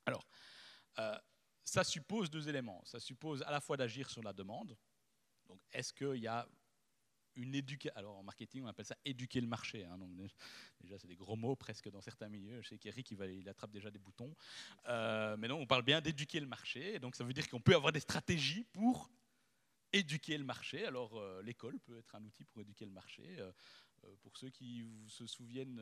Alors, 0.05 0.27
euh, 0.99 1.17
ça 1.63 1.83
suppose 1.83 2.29
deux 2.29 2.47
éléments. 2.47 2.83
Ça 2.85 2.99
suppose 2.99 3.41
à 3.41 3.51
la 3.51 3.59
fois 3.59 3.75
d'agir 3.75 4.09
sur 4.09 4.21
la 4.21 4.33
demande. 4.33 4.77
Donc, 5.47 5.59
est-ce 5.71 5.93
qu'il 5.93 6.21
y 6.21 6.27
a 6.27 6.47
une 7.35 7.53
éducation 7.55 7.97
Alors, 7.97 8.17
en 8.17 8.23
marketing, 8.23 8.63
on 8.63 8.67
appelle 8.67 8.85
ça 8.85 8.97
éduquer 9.03 9.41
le 9.41 9.47
marché. 9.47 9.83
hein. 9.83 9.97
déjà, 10.79 10.97
c'est 10.97 11.07
des 11.07 11.15
gros 11.15 11.35
mots 11.35 11.55
presque 11.55 11.89
dans 11.89 12.01
certains 12.01 12.29
milieux. 12.29 12.61
Je 12.61 12.69
sais 12.69 12.77
qu'Eric, 12.77 13.11
il, 13.11 13.21
il 13.21 13.49
attrape 13.49 13.71
déjà 13.71 13.91
des 13.91 13.99
boutons. 13.99 14.33
Euh, 14.87 15.35
mais 15.37 15.47
non, 15.47 15.59
on 15.59 15.65
parle 15.65 15.83
bien 15.83 16.01
d'éduquer 16.01 16.39
le 16.39 16.47
marché. 16.47 16.99
Donc, 16.99 17.15
ça 17.15 17.23
veut 17.23 17.33
dire 17.33 17.49
qu'on 17.49 17.59
peut 17.59 17.75
avoir 17.75 17.91
des 17.91 17.99
stratégies 17.99 18.63
pour 18.73 19.09
éduquer 19.95 20.37
le 20.37 20.43
marché. 20.43 20.85
Alors, 20.85 21.17
euh, 21.17 21.41
l'école 21.41 21.79
peut 21.79 21.97
être 21.97 22.15
un 22.15 22.23
outil 22.23 22.43
pour 22.43 22.61
éduquer 22.61 22.85
le 22.85 22.91
marché. 22.91 23.23
Euh, 23.39 23.51
euh, 24.03 24.15
pour 24.21 24.37
ceux 24.37 24.49
qui 24.49 24.85
se 25.07 25.25
souviennent, 25.25 25.81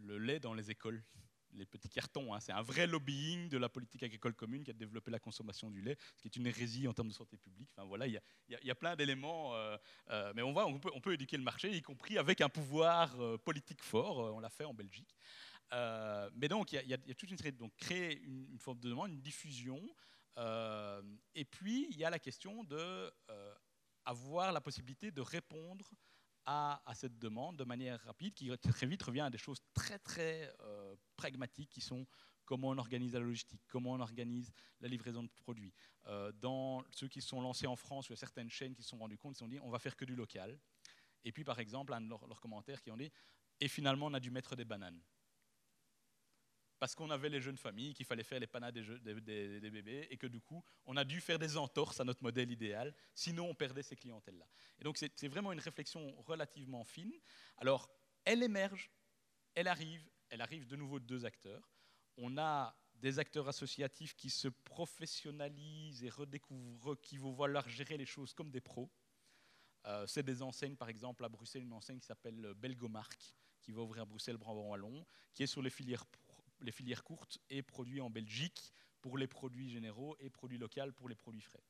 le 0.00 0.18
lait 0.18 0.38
dans 0.38 0.54
les 0.54 0.70
écoles, 0.70 1.02
les 1.54 1.64
petits 1.64 1.88
cartons, 1.88 2.34
hein, 2.34 2.40
c'est 2.40 2.52
un 2.52 2.62
vrai 2.62 2.86
lobbying 2.86 3.48
de 3.48 3.56
la 3.56 3.70
politique 3.70 4.02
agricole 4.02 4.34
commune 4.34 4.62
qui 4.62 4.70
a 4.70 4.74
développé 4.74 5.10
la 5.10 5.18
consommation 5.18 5.70
du 5.70 5.80
lait, 5.80 5.96
ce 6.16 6.22
qui 6.22 6.28
est 6.28 6.36
une 6.36 6.46
hérésie 6.46 6.86
en 6.86 6.92
termes 6.92 7.08
de 7.08 7.14
santé 7.14 7.38
publique. 7.38 7.70
Enfin, 7.72 7.84
voilà, 7.86 8.06
il 8.06 8.20
y 8.48 8.70
a, 8.70 8.74
plein 8.74 8.94
d'éléments, 8.94 9.54
mais 10.34 10.42
on 10.42 10.52
voit, 10.52 10.66
on 10.66 11.00
peut, 11.00 11.14
éduquer 11.14 11.38
le 11.38 11.42
marché, 11.42 11.74
y 11.74 11.82
compris 11.82 12.18
avec 12.18 12.42
un 12.42 12.50
pouvoir 12.50 13.16
politique 13.40 13.82
fort. 13.82 14.18
On 14.34 14.40
l'a 14.40 14.50
fait 14.50 14.64
en 14.64 14.74
Belgique. 14.74 15.16
Mais 15.72 16.48
donc, 16.48 16.72
il 16.72 16.86
y 16.86 16.94
a 16.94 17.14
toute 17.14 17.30
une 17.30 17.38
série 17.38 17.52
de 17.52 17.58
donc 17.58 17.74
créer 17.76 18.20
une, 18.20 18.46
une 18.52 18.58
forme 18.58 18.78
de 18.78 18.90
demande, 18.90 19.10
une 19.10 19.22
diffusion. 19.22 19.82
Euh, 20.38 21.02
et 21.34 21.44
puis, 21.44 21.88
il 21.90 21.96
y 21.96 22.04
a 22.04 22.10
la 22.10 22.18
question 22.18 22.64
de 22.64 23.12
euh, 23.30 23.54
avoir 24.04 24.52
la 24.52 24.60
possibilité 24.60 25.10
de 25.10 25.20
répondre 25.20 25.90
à, 26.50 26.80
cette 26.94 27.18
demande 27.18 27.58
de 27.58 27.64
manière 27.64 28.00
rapide, 28.04 28.32
qui 28.32 28.50
très 28.58 28.86
vite 28.86 29.02
revient 29.02 29.20
à 29.20 29.28
des 29.28 29.36
choses 29.36 29.58
très 29.74 29.98
très 29.98 30.50
euh, 30.60 30.96
pragmatiques, 31.14 31.68
qui 31.68 31.82
sont 31.82 32.06
comment 32.46 32.68
on 32.68 32.78
organise 32.78 33.12
la 33.12 33.20
logistique, 33.20 33.60
comment 33.68 33.92
on 33.92 34.00
organise 34.00 34.50
la 34.80 34.88
livraison 34.88 35.22
de 35.22 35.28
produits. 35.28 35.74
Euh, 36.06 36.32
dans 36.32 36.82
ceux 36.90 37.06
qui 37.08 37.20
se 37.20 37.28
sont 37.28 37.42
lancés 37.42 37.66
en 37.66 37.76
France, 37.76 38.06
il 38.08 38.12
y 38.12 38.14
a 38.14 38.16
certaines 38.16 38.48
chaînes 38.48 38.74
qui 38.74 38.82
se 38.82 38.88
sont 38.88 38.96
rendues 38.96 39.18
compte, 39.18 39.32
ils 39.32 39.38
se 39.40 39.44
sont 39.44 39.48
dit 39.48 39.60
on 39.60 39.68
va 39.68 39.78
faire 39.78 39.94
que 39.94 40.06
du 40.06 40.16
local. 40.16 40.58
Et 41.22 41.32
puis, 41.32 41.44
par 41.44 41.58
exemple, 41.58 41.92
un 41.92 42.00
de 42.00 42.08
leurs 42.08 42.40
commentaires 42.40 42.80
qui 42.80 42.90
ont 42.90 42.96
dit 42.96 43.12
et 43.60 43.68
finalement, 43.68 44.06
on 44.06 44.14
a 44.14 44.20
dû 44.20 44.30
mettre 44.30 44.56
des 44.56 44.64
bananes. 44.64 45.02
Parce 46.78 46.94
qu'on 46.94 47.10
avait 47.10 47.28
les 47.28 47.40
jeunes 47.40 47.56
familles, 47.56 47.92
qu'il 47.92 48.06
fallait 48.06 48.22
faire 48.22 48.38
les 48.38 48.46
panades 48.46 48.74
des, 48.74 49.70
bébés, 49.70 50.06
et 50.10 50.16
que 50.16 50.26
du 50.28 50.40
coup, 50.40 50.62
on 50.86 50.96
a 50.96 51.04
dû 51.04 51.20
faire 51.20 51.38
des 51.38 51.56
entorses 51.56 51.98
à 52.00 52.04
notre 52.04 52.22
modèle 52.22 52.50
idéal, 52.52 52.94
sinon 53.14 53.48
on 53.50 53.54
perdait 53.54 53.82
ces 53.82 53.96
clientèles-là. 53.96 54.46
Et 54.78 54.84
donc, 54.84 54.96
c'est 54.96 55.12
c'est 55.18 55.28
vraiment 55.28 55.52
une 55.52 55.60
réflexion 55.60 56.14
relativement 56.22 56.84
fine. 56.84 57.12
Alors, 57.56 57.90
elle 58.24 58.42
émerge, 58.42 58.90
elle 59.54 59.66
arrive, 59.66 60.08
elle 60.30 60.40
arrive 60.40 60.66
de 60.66 60.76
nouveau 60.76 61.00
de 61.00 61.04
deux 61.04 61.24
acteurs. 61.24 61.68
On 62.16 62.38
a 62.38 62.76
des 62.94 63.18
acteurs 63.18 63.48
associatifs 63.48 64.14
qui 64.14 64.30
se 64.30 64.48
professionnalisent 64.48 66.04
et 66.04 66.10
redécouvrent, 66.10 66.96
qui 67.00 67.16
vont 67.16 67.32
vouloir 67.32 67.68
gérer 67.68 67.96
les 67.96 68.06
choses 68.06 68.34
comme 68.34 68.50
des 68.50 68.60
pros. 68.60 68.90
Euh, 69.86 70.06
c'est 70.06 70.22
des 70.24 70.42
enseignes, 70.42 70.76
par 70.76 70.88
exemple, 70.88 71.24
à 71.24 71.28
Bruxelles, 71.28 71.62
une 71.62 71.72
enseigne 71.72 72.00
qui 72.00 72.06
s'appelle 72.06 72.54
Belgomark, 72.54 73.34
qui 73.60 73.72
va 73.72 73.82
ouvrir 73.82 74.02
à 74.02 74.06
Bruxelles, 74.06 74.36
Brabant-Wallon, 74.36 75.06
qui 75.32 75.42
est 75.44 75.46
sur 75.46 75.62
les 75.62 75.70
filières, 75.70 76.04
pro- 76.06 76.27
les 76.60 76.72
filières 76.72 77.04
courtes 77.04 77.38
et 77.50 77.62
produits 77.62 78.00
en 78.00 78.10
Belgique 78.10 78.72
pour 79.00 79.18
les 79.18 79.26
produits 79.26 79.70
généraux 79.70 80.16
et 80.20 80.30
produits 80.30 80.58
locaux 80.58 80.92
pour 80.96 81.08
les 81.08 81.14
produits 81.14 81.40
frais. 81.40 81.62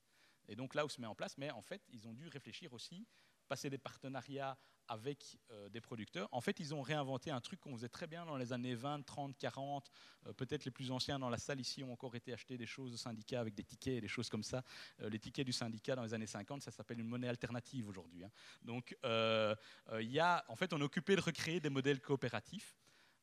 Et 0.49 0.57
donc 0.57 0.75
là 0.75 0.85
où 0.85 0.89
se 0.89 1.01
met 1.01 1.07
en 1.07 1.15
place, 1.15 1.37
mais 1.39 1.51
en 1.51 1.63
fait, 1.63 1.83
ils 1.91 2.09
ont 2.09 2.15
dû 2.15 2.27
réfléchir 2.29 2.73
aussi, 2.73 3.07
passer 3.49 3.71
des 3.71 3.79
partenariats 3.79 4.59
avec 4.89 5.39
euh, 5.51 5.69
des 5.69 5.81
producteurs. 5.83 6.29
En 6.33 6.41
fait, 6.41 6.61
ils 6.61 6.75
ont 6.75 6.81
réinventé 6.81 7.31
un 7.31 7.41
truc 7.41 7.61
qu'on 7.61 7.75
faisait 7.75 7.91
très 7.91 8.07
bien 8.07 8.25
dans 8.25 8.37
les 8.37 8.55
années 8.55 8.75
20, 8.75 9.03
30, 9.03 9.37
40. 9.37 9.91
Euh, 10.27 10.33
Peut-être 10.33 10.65
les 10.65 10.71
plus 10.71 10.91
anciens 10.91 11.19
dans 11.19 11.29
la 11.29 11.37
salle 11.37 11.61
ici 11.61 11.83
ont 11.83 11.93
encore 11.93 12.15
été 12.15 12.33
achetés 12.33 12.57
des 12.57 12.67
choses 12.67 12.95
au 12.95 12.97
syndicat 12.97 13.41
avec 13.41 13.55
des 13.55 13.65
tickets 13.65 13.99
et 13.99 14.01
des 14.01 14.09
choses 14.09 14.31
comme 14.31 14.43
ça. 14.43 14.63
Euh, 15.01 15.11
les 15.11 15.19
tickets 15.19 15.45
du 15.45 15.53
syndicat 15.53 15.95
dans 15.95 16.03
les 16.05 16.15
années 16.15 16.27
50, 16.27 16.63
ça 16.63 16.71
s'appelle 16.71 17.01
une 17.01 17.09
monnaie 17.09 17.29
alternative 17.29 17.89
aujourd'hui. 17.89 18.25
hein. 18.25 18.31
Donc, 18.63 18.97
euh, 19.05 19.55
il 20.01 20.11
y 20.11 20.21
a, 20.21 20.45
en 20.49 20.57
fait, 20.57 20.73
on 20.73 20.81
est 20.81 20.85
occupé 20.85 21.17
de 21.17 21.21
recréer 21.21 21.61
des 21.61 21.71
modèles 21.71 22.01
coopératifs. 22.01 22.79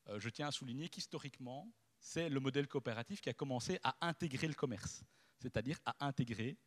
Euh, 0.08 0.20
je 0.20 0.28
tiens 0.28 0.48
à 0.48 0.52
souligner 0.52 0.88
qu'historiquement, 0.88 1.70
c'est 1.98 2.28
le 2.28 2.40
modèle 2.40 2.68
coopératif 2.68 3.20
qui 3.20 3.28
a 3.28 3.34
commencé 3.34 3.78
à 3.82 3.96
intégrer 4.06 4.48
le 4.48 4.54
commerce, 4.54 5.04
c'est-à-dire 5.40 5.78
à 5.84 6.06
intégrer 6.06 6.58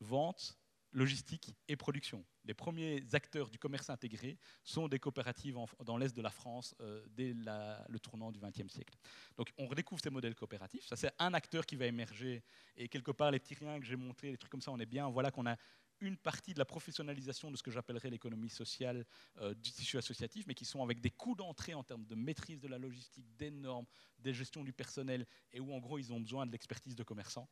vente, 0.00 0.58
logistique 0.92 1.54
et 1.68 1.76
production. 1.76 2.24
Les 2.44 2.54
premiers 2.54 3.02
acteurs 3.14 3.48
du 3.48 3.58
commerce 3.58 3.88
intégré 3.88 4.38
sont 4.62 4.88
des 4.88 4.98
coopératives 4.98 5.56
dans 5.84 5.96
l'est 5.96 6.14
de 6.14 6.22
la 6.22 6.30
France 6.30 6.74
euh, 6.80 7.04
dès 7.10 7.32
le 7.34 7.98
tournant 7.98 8.30
du 8.30 8.40
XXe 8.40 8.70
siècle. 8.70 8.96
Donc 9.36 9.52
on 9.56 9.66
redécouvre 9.66 10.02
ces 10.02 10.10
modèles 10.10 10.34
coopératifs. 10.34 10.86
Ça, 10.86 10.96
c'est 10.96 11.12
un 11.18 11.32
acteur 11.34 11.64
qui 11.64 11.76
va 11.76 11.86
émerger. 11.86 12.42
Et 12.76 12.88
quelque 12.88 13.10
part, 13.10 13.30
les 13.30 13.38
petits 13.38 13.54
riens 13.54 13.80
que 13.80 13.86
j'ai 13.86 13.96
montrés, 13.96 14.32
les 14.32 14.36
trucs 14.36 14.50
comme 14.50 14.60
ça, 14.60 14.70
on 14.70 14.78
est 14.80 14.86
bien. 14.86 15.08
Voilà 15.08 15.30
qu'on 15.30 15.46
a 15.46 15.56
une 16.02 16.16
partie 16.16 16.52
de 16.52 16.58
la 16.58 16.64
professionnalisation 16.64 17.50
de 17.50 17.56
ce 17.56 17.62
que 17.62 17.70
j'appellerais 17.70 18.10
l'économie 18.10 18.50
sociale 18.50 19.06
euh, 19.38 19.54
du 19.54 19.70
tissu 19.70 19.96
associatif, 19.96 20.46
mais 20.46 20.54
qui 20.54 20.64
sont 20.64 20.82
avec 20.82 21.00
des 21.00 21.10
coûts 21.10 21.36
d'entrée 21.36 21.74
en 21.74 21.84
termes 21.84 22.04
de 22.04 22.14
maîtrise 22.16 22.60
de 22.60 22.68
la 22.68 22.76
logistique, 22.76 23.24
des 23.36 23.50
normes, 23.50 23.86
des 24.18 24.34
gestions 24.34 24.64
du 24.64 24.72
personnel, 24.72 25.26
et 25.52 25.60
où 25.60 25.72
en 25.72 25.78
gros 25.78 25.98
ils 25.98 26.12
ont 26.12 26.20
besoin 26.20 26.44
de 26.44 26.52
l'expertise 26.52 26.96
de 26.96 27.04
commerçants. 27.04 27.48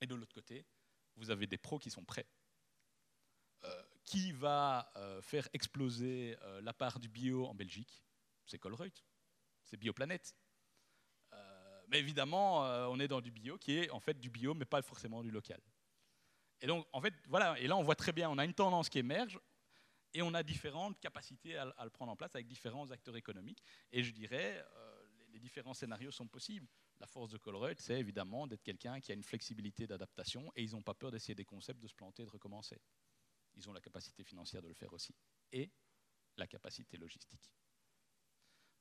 Et 0.00 0.06
de 0.06 0.14
l'autre 0.16 0.34
côté, 0.34 0.66
vous 1.16 1.30
avez 1.30 1.46
des 1.46 1.58
pros 1.58 1.78
qui 1.78 1.90
sont 1.90 2.04
prêts. 2.04 2.26
Euh, 3.64 3.82
qui 4.02 4.32
va 4.32 4.90
euh, 4.96 5.22
faire 5.22 5.48
exploser 5.52 6.36
la 6.62 6.72
part 6.72 6.98
du 6.98 7.08
bio 7.08 7.46
en 7.46 7.54
Belgique 7.54 8.02
C'est 8.44 8.58
Colruyt, 8.58 9.04
c'est 9.62 9.76
Bioplanète. 9.76 10.34
Mais 11.88 11.98
évidemment, 11.98 12.60
on 12.90 12.98
est 13.00 13.08
dans 13.08 13.20
du 13.20 13.30
bio 13.30 13.58
qui 13.58 13.76
est 13.76 13.90
en 13.90 14.00
fait 14.00 14.18
du 14.18 14.30
bio, 14.30 14.54
mais 14.54 14.64
pas 14.64 14.80
forcément 14.80 15.22
du 15.22 15.30
local. 15.30 15.60
Et 16.62 16.66
donc, 16.68 16.86
en 16.92 17.00
fait, 17.00 17.12
voilà, 17.26 17.58
et 17.58 17.66
là 17.66 17.76
on 17.76 17.82
voit 17.82 17.96
très 17.96 18.12
bien, 18.12 18.30
on 18.30 18.38
a 18.38 18.44
une 18.44 18.54
tendance 18.54 18.88
qui 18.88 19.00
émerge 19.00 19.38
et 20.14 20.22
on 20.22 20.32
a 20.32 20.42
différentes 20.44 20.98
capacités 21.00 21.56
à, 21.56 21.84
le 21.84 21.90
prendre 21.90 22.12
en 22.12 22.16
place 22.16 22.34
avec 22.36 22.46
différents 22.46 22.90
acteurs 22.92 23.16
économiques. 23.16 23.62
Et 23.90 24.04
je 24.04 24.12
dirais, 24.12 24.64
euh, 24.76 25.04
les, 25.32 25.40
différents 25.40 25.74
scénarios 25.74 26.12
sont 26.12 26.28
possibles. 26.28 26.68
La 27.00 27.06
force 27.06 27.30
de 27.30 27.38
Colruyt, 27.38 27.80
c'est 27.80 27.98
évidemment 27.98 28.46
d'être 28.46 28.62
quelqu'un 28.62 29.00
qui 29.00 29.10
a 29.10 29.14
une 29.14 29.24
flexibilité 29.24 29.88
d'adaptation 29.88 30.52
et 30.54 30.62
ils 30.62 30.70
n'ont 30.70 30.82
pas 30.82 30.94
peur 30.94 31.10
d'essayer 31.10 31.34
des 31.34 31.44
concepts, 31.44 31.80
de 31.80 31.88
se 31.88 31.94
planter, 31.94 32.24
de 32.24 32.30
recommencer. 32.30 32.80
Ils 33.56 33.68
ont 33.68 33.72
la 33.72 33.80
capacité 33.80 34.22
financière 34.22 34.62
de 34.62 34.68
le 34.68 34.74
faire 34.74 34.92
aussi 34.92 35.14
et 35.50 35.68
la 36.36 36.46
capacité 36.46 36.96
logistique. 36.96 37.50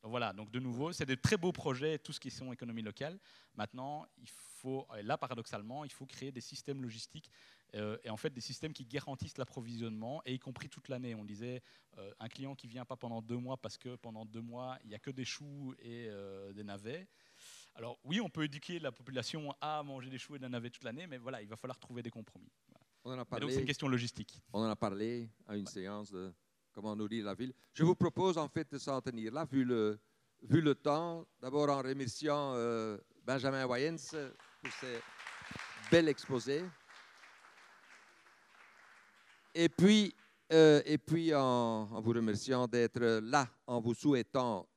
Donc 0.03 0.11
voilà, 0.11 0.33
donc 0.33 0.49
de 0.51 0.59
nouveau, 0.59 0.91
c'est 0.91 1.05
des 1.05 1.17
très 1.17 1.37
beaux 1.37 1.51
projets, 1.51 1.99
tout 1.99 2.11
ce 2.11 2.19
qui 2.19 2.31
sont 2.31 2.51
économie 2.51 2.81
locale. 2.81 3.19
Maintenant, 3.53 4.07
il 4.17 4.29
faut, 4.29 4.87
là 5.03 5.17
paradoxalement, 5.17 5.85
il 5.85 5.91
faut 5.91 6.07
créer 6.07 6.31
des 6.31 6.41
systèmes 6.41 6.81
logistiques 6.81 7.29
euh, 7.75 7.97
et 8.03 8.09
en 8.09 8.17
fait 8.17 8.29
des 8.31 8.41
systèmes 8.41 8.73
qui 8.73 8.85
garantissent 8.85 9.37
l'approvisionnement, 9.37 10.21
et 10.25 10.33
y 10.33 10.39
compris 10.39 10.69
toute 10.69 10.89
l'année. 10.89 11.15
On 11.15 11.23
disait 11.23 11.61
euh, 11.97 12.11
un 12.19 12.27
client 12.27 12.55
qui 12.55 12.67
vient 12.67 12.85
pas 12.85 12.97
pendant 12.97 13.21
deux 13.21 13.37
mois 13.37 13.57
parce 13.57 13.77
que 13.77 13.95
pendant 13.95 14.25
deux 14.25 14.41
mois 14.41 14.77
il 14.83 14.89
n'y 14.89 14.95
a 14.95 14.99
que 14.99 15.11
des 15.11 15.25
choux 15.25 15.73
et 15.79 16.07
euh, 16.09 16.51
des 16.53 16.63
navets. 16.63 17.07
Alors 17.75 17.97
oui, 18.03 18.19
on 18.19 18.29
peut 18.29 18.43
éduquer 18.43 18.79
la 18.79 18.91
population 18.91 19.55
à 19.61 19.81
manger 19.83 20.09
des 20.09 20.17
choux 20.17 20.35
et 20.35 20.39
des 20.39 20.49
navets 20.49 20.69
toute 20.69 20.83
l'année, 20.83 21.07
mais 21.07 21.17
voilà, 21.17 21.41
il 21.41 21.47
va 21.47 21.55
falloir 21.55 21.79
trouver 21.79 22.03
des 22.03 22.11
compromis. 22.11 22.51
On 23.03 23.11
en 23.13 23.19
a 23.19 23.21
Et 23.21 23.25
parlé. 23.25 23.41
donc 23.45 23.51
c'est 23.51 23.61
une 23.61 23.65
question 23.65 23.87
logistique. 23.87 24.41
On 24.53 24.61
en 24.61 24.69
a 24.69 24.75
parlé 24.75 25.29
à 25.47 25.55
une 25.55 25.65
séance 25.65 26.11
de 26.11 26.33
comment 26.71 26.95
nourrir 26.95 27.25
la 27.25 27.33
ville. 27.33 27.53
Je 27.73 27.83
vous 27.83 27.95
propose 27.95 28.37
en 28.37 28.47
fait 28.47 28.69
de 28.71 28.77
s'en 28.77 29.01
tenir 29.01 29.31
là, 29.31 29.45
vu 29.45 29.63
le, 29.63 29.99
vu 30.43 30.61
le 30.61 30.75
temps. 30.75 31.25
D'abord 31.39 31.69
en 31.69 31.81
remerciant 31.81 32.53
Benjamin 33.25 33.65
Wayens 33.65 34.11
pour 34.61 34.71
ses 34.73 34.99
bel 35.91 36.07
exposé. 36.07 36.63
Et 39.53 39.69
puis, 39.69 40.15
euh, 40.53 40.81
et 40.85 40.97
puis 40.97 41.33
en, 41.33 41.85
vous 42.01 42.11
remerciant 42.11 42.67
d'être 42.67 43.19
là, 43.21 43.47
en 43.67 43.81
vous 43.81 43.93
souhaitant 43.93 44.67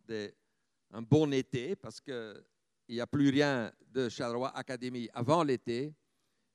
un 0.90 1.02
bon 1.02 1.32
été, 1.32 1.76
parce 1.76 2.00
qu'il 2.00 2.44
n'y 2.88 3.00
a 3.00 3.06
plus 3.06 3.30
rien 3.30 3.72
de 3.92 4.08
Charleroi 4.08 4.50
Academy 4.56 5.08
avant 5.14 5.42
l'été, 5.42 5.94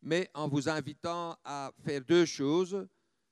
mais 0.01 0.29
en 0.33 0.47
vous 0.47 0.67
invitant 0.69 1.37
à 1.43 1.71
faire 1.83 2.01
deux 2.01 2.25
choses. 2.25 2.87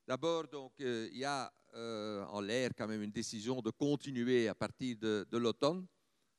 D'abord, 0.07 0.47
donc, 0.47 0.73
euh, 0.79 1.09
il 1.11 1.19
y 1.19 1.25
a 1.25 1.51
euh, 1.73 2.23
en 2.25 2.41
l'air 2.41 2.71
quand 2.77 2.87
même 2.87 3.03
une 3.03 3.11
décision 3.11 3.61
de 3.61 3.69
continuer 3.69 4.47
à 4.47 4.55
partir 4.55 4.97
de, 4.97 5.37
l'automne. 5.37 5.85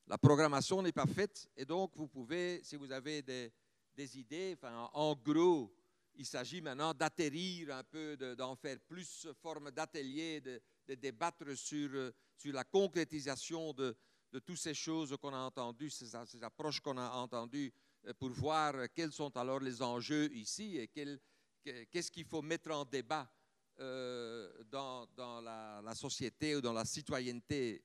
La 0.06 0.16
programmation 0.16 0.82
n'est 0.82 0.92
pas 0.92 1.06
faite 1.06 1.48
et 1.54 1.66
donc 1.66 1.92
vous 1.94 2.08
pouvez, 2.08 2.60
si 2.62 2.76
vous 2.76 2.90
avez 2.90 3.22
des, 3.22 4.18
idées, 4.18 4.56
en 4.92 5.14
gros, 5.14 5.70
il 6.18 6.26
s'agit 6.26 6.60
maintenant 6.60 6.92
d'atterrir 6.92 7.74
un 7.74 7.84
peu, 7.84 8.16
de- 8.16 8.34
d'en 8.34 8.56
faire 8.56 8.78
plus 8.80 9.28
forme 9.40 9.70
d'atelier, 9.70 10.40
de, 10.40 10.60
débattre 10.96 11.56
sur, 11.56 11.90
euh, 11.94 12.12
sur 12.36 12.52
la 12.52 12.64
concrétisation 12.64 13.72
de, 13.72 13.96
de 14.32 14.38
toutes 14.40 14.58
ces 14.58 14.74
choses 14.74 15.16
qu'on 15.20 15.32
a 15.32 15.38
entendues, 15.38 15.90
ces, 15.90 16.14
approches 16.42 16.80
qu'on 16.80 16.98
a 16.98 17.10
entendues, 17.10 17.72
euh, 18.06 18.12
pour 18.14 18.30
voir 18.30 18.74
quels 18.94 19.12
sont 19.12 19.34
alors 19.36 19.60
les 19.60 19.80
enjeux 19.80 20.30
ici 20.34 20.76
et 20.76 20.88
qu'est-ce 20.88 22.10
qu'il 22.10 22.24
faut 22.24 22.42
mettre 22.42 22.72
en 22.72 22.84
débat 22.84 23.30
euh, 23.78 24.64
dans, 24.64 25.06
dans 25.14 25.40
la, 25.40 25.94
société 25.94 26.56
ou 26.56 26.60
dans 26.60 26.72
la 26.72 26.84
citoyenneté 26.84 27.84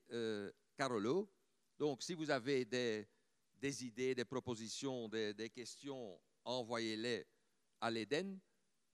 Carolo. 0.76 1.30
Donc, 1.78 2.02
si 2.02 2.14
vous 2.14 2.30
avez 2.30 2.64
des, 2.64 3.06
des 3.54 3.84
idées, 3.84 4.14
des 4.14 4.24
propositions, 4.24 5.08
des 5.08 5.50
questions, 5.54 6.18
envoyez-les 6.44 7.26
à 7.84 7.90
l'Éden. 7.90 8.38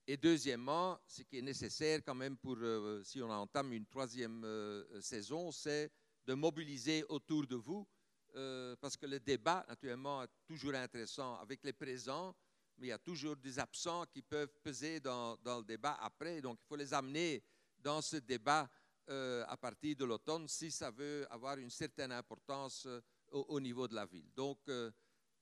Et 0.07 0.17
deuxièmement, 0.17 0.99
ce 1.07 1.23
qui 1.23 1.39
est 1.39 1.43
nécessaire 1.43 2.01
quand 2.05 2.17
même 2.17 2.37
pour, 2.37 2.57
euh, 2.61 3.01
si 3.05 3.23
on 3.23 3.31
entame 3.31 3.73
une 3.73 3.87
troisième 3.87 4.43
euh, 4.45 5.01
saison, 5.01 5.53
c'est 5.53 5.93
de 6.27 6.35
mobiliser 6.35 7.05
autour 7.09 7.47
de 7.47 7.55
vous, 7.55 7.87
euh, 8.35 8.75
parce 8.81 8.97
que 8.97 9.07
le 9.07 9.21
débat, 9.21 9.65
naturellement, 9.69 10.25
est 10.25 10.29
toujours 10.47 10.75
intéressant 10.75 11.37
avec 11.39 11.61
les 11.63 11.73
présents, 11.73 12.35
mais 12.79 12.89
il 12.89 12.91
y 12.91 12.93
a 12.93 12.99
toujours 12.99 13.37
des 13.37 13.59
absents 13.61 14.05
qui 14.07 14.23
peuvent 14.23 14.53
peser 14.63 14.99
dans, 14.99 15.39
le 15.45 15.63
débat 15.65 15.97
après. 16.01 16.41
Donc, 16.41 16.59
il 16.65 16.67
faut 16.67 16.77
les 16.77 16.93
amener 16.93 17.45
dans 17.79 18.03
ce 18.03 18.17
débat 18.17 18.69
euh, 19.09 19.45
à 19.47 19.57
partir 19.57 19.95
de 19.97 20.05
l'automne 20.05 20.49
si 20.49 20.71
ça 20.71 20.91
veut 20.91 21.27
avoir 21.31 21.59
une 21.59 21.71
certaine 21.71 22.11
importance 22.13 22.87
euh, 22.87 23.01
au, 23.31 23.41
au 23.51 23.61
niveau 23.61 23.87
de 23.87 23.95
la 23.95 24.07
ville. 24.07 24.29
Donc, 24.35 24.59
euh, 24.69 24.91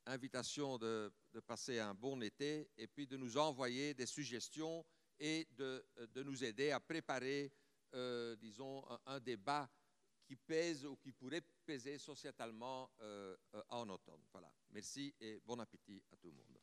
invitation 0.08 0.78
de, 0.78 1.12
passer 1.46 1.78
un 1.78 1.94
bon 1.94 2.20
été 2.22 2.68
et 2.76 2.88
puis 2.88 3.06
de 3.06 3.16
nous 3.16 3.36
envoyer 3.36 3.94
des 3.94 4.06
suggestions 4.06 4.84
et 5.20 5.46
de, 5.56 5.84
de 6.12 6.22
nous 6.22 6.44
aider 6.44 6.70
à 6.70 6.80
préparer, 6.80 7.52
euh, 7.94 8.36
disons, 8.36 8.84
un, 9.06 9.20
débat 9.20 9.70
qui 10.26 10.36
pèse 10.36 10.84
ou 10.84 10.96
qui 10.96 11.12
pourrait 11.12 11.42
peser 11.64 11.98
sociétalement 11.98 12.90
euh, 13.00 13.36
euh, 13.54 13.62
en 13.68 13.88
automne. 13.88 14.22
Voilà. 14.32 14.52
Merci 14.70 15.14
et 15.20 15.40
bon 15.44 15.58
appétit 15.58 16.02
à 16.12 16.16
tout 16.16 16.28
le 16.28 16.34
monde. 16.34 16.58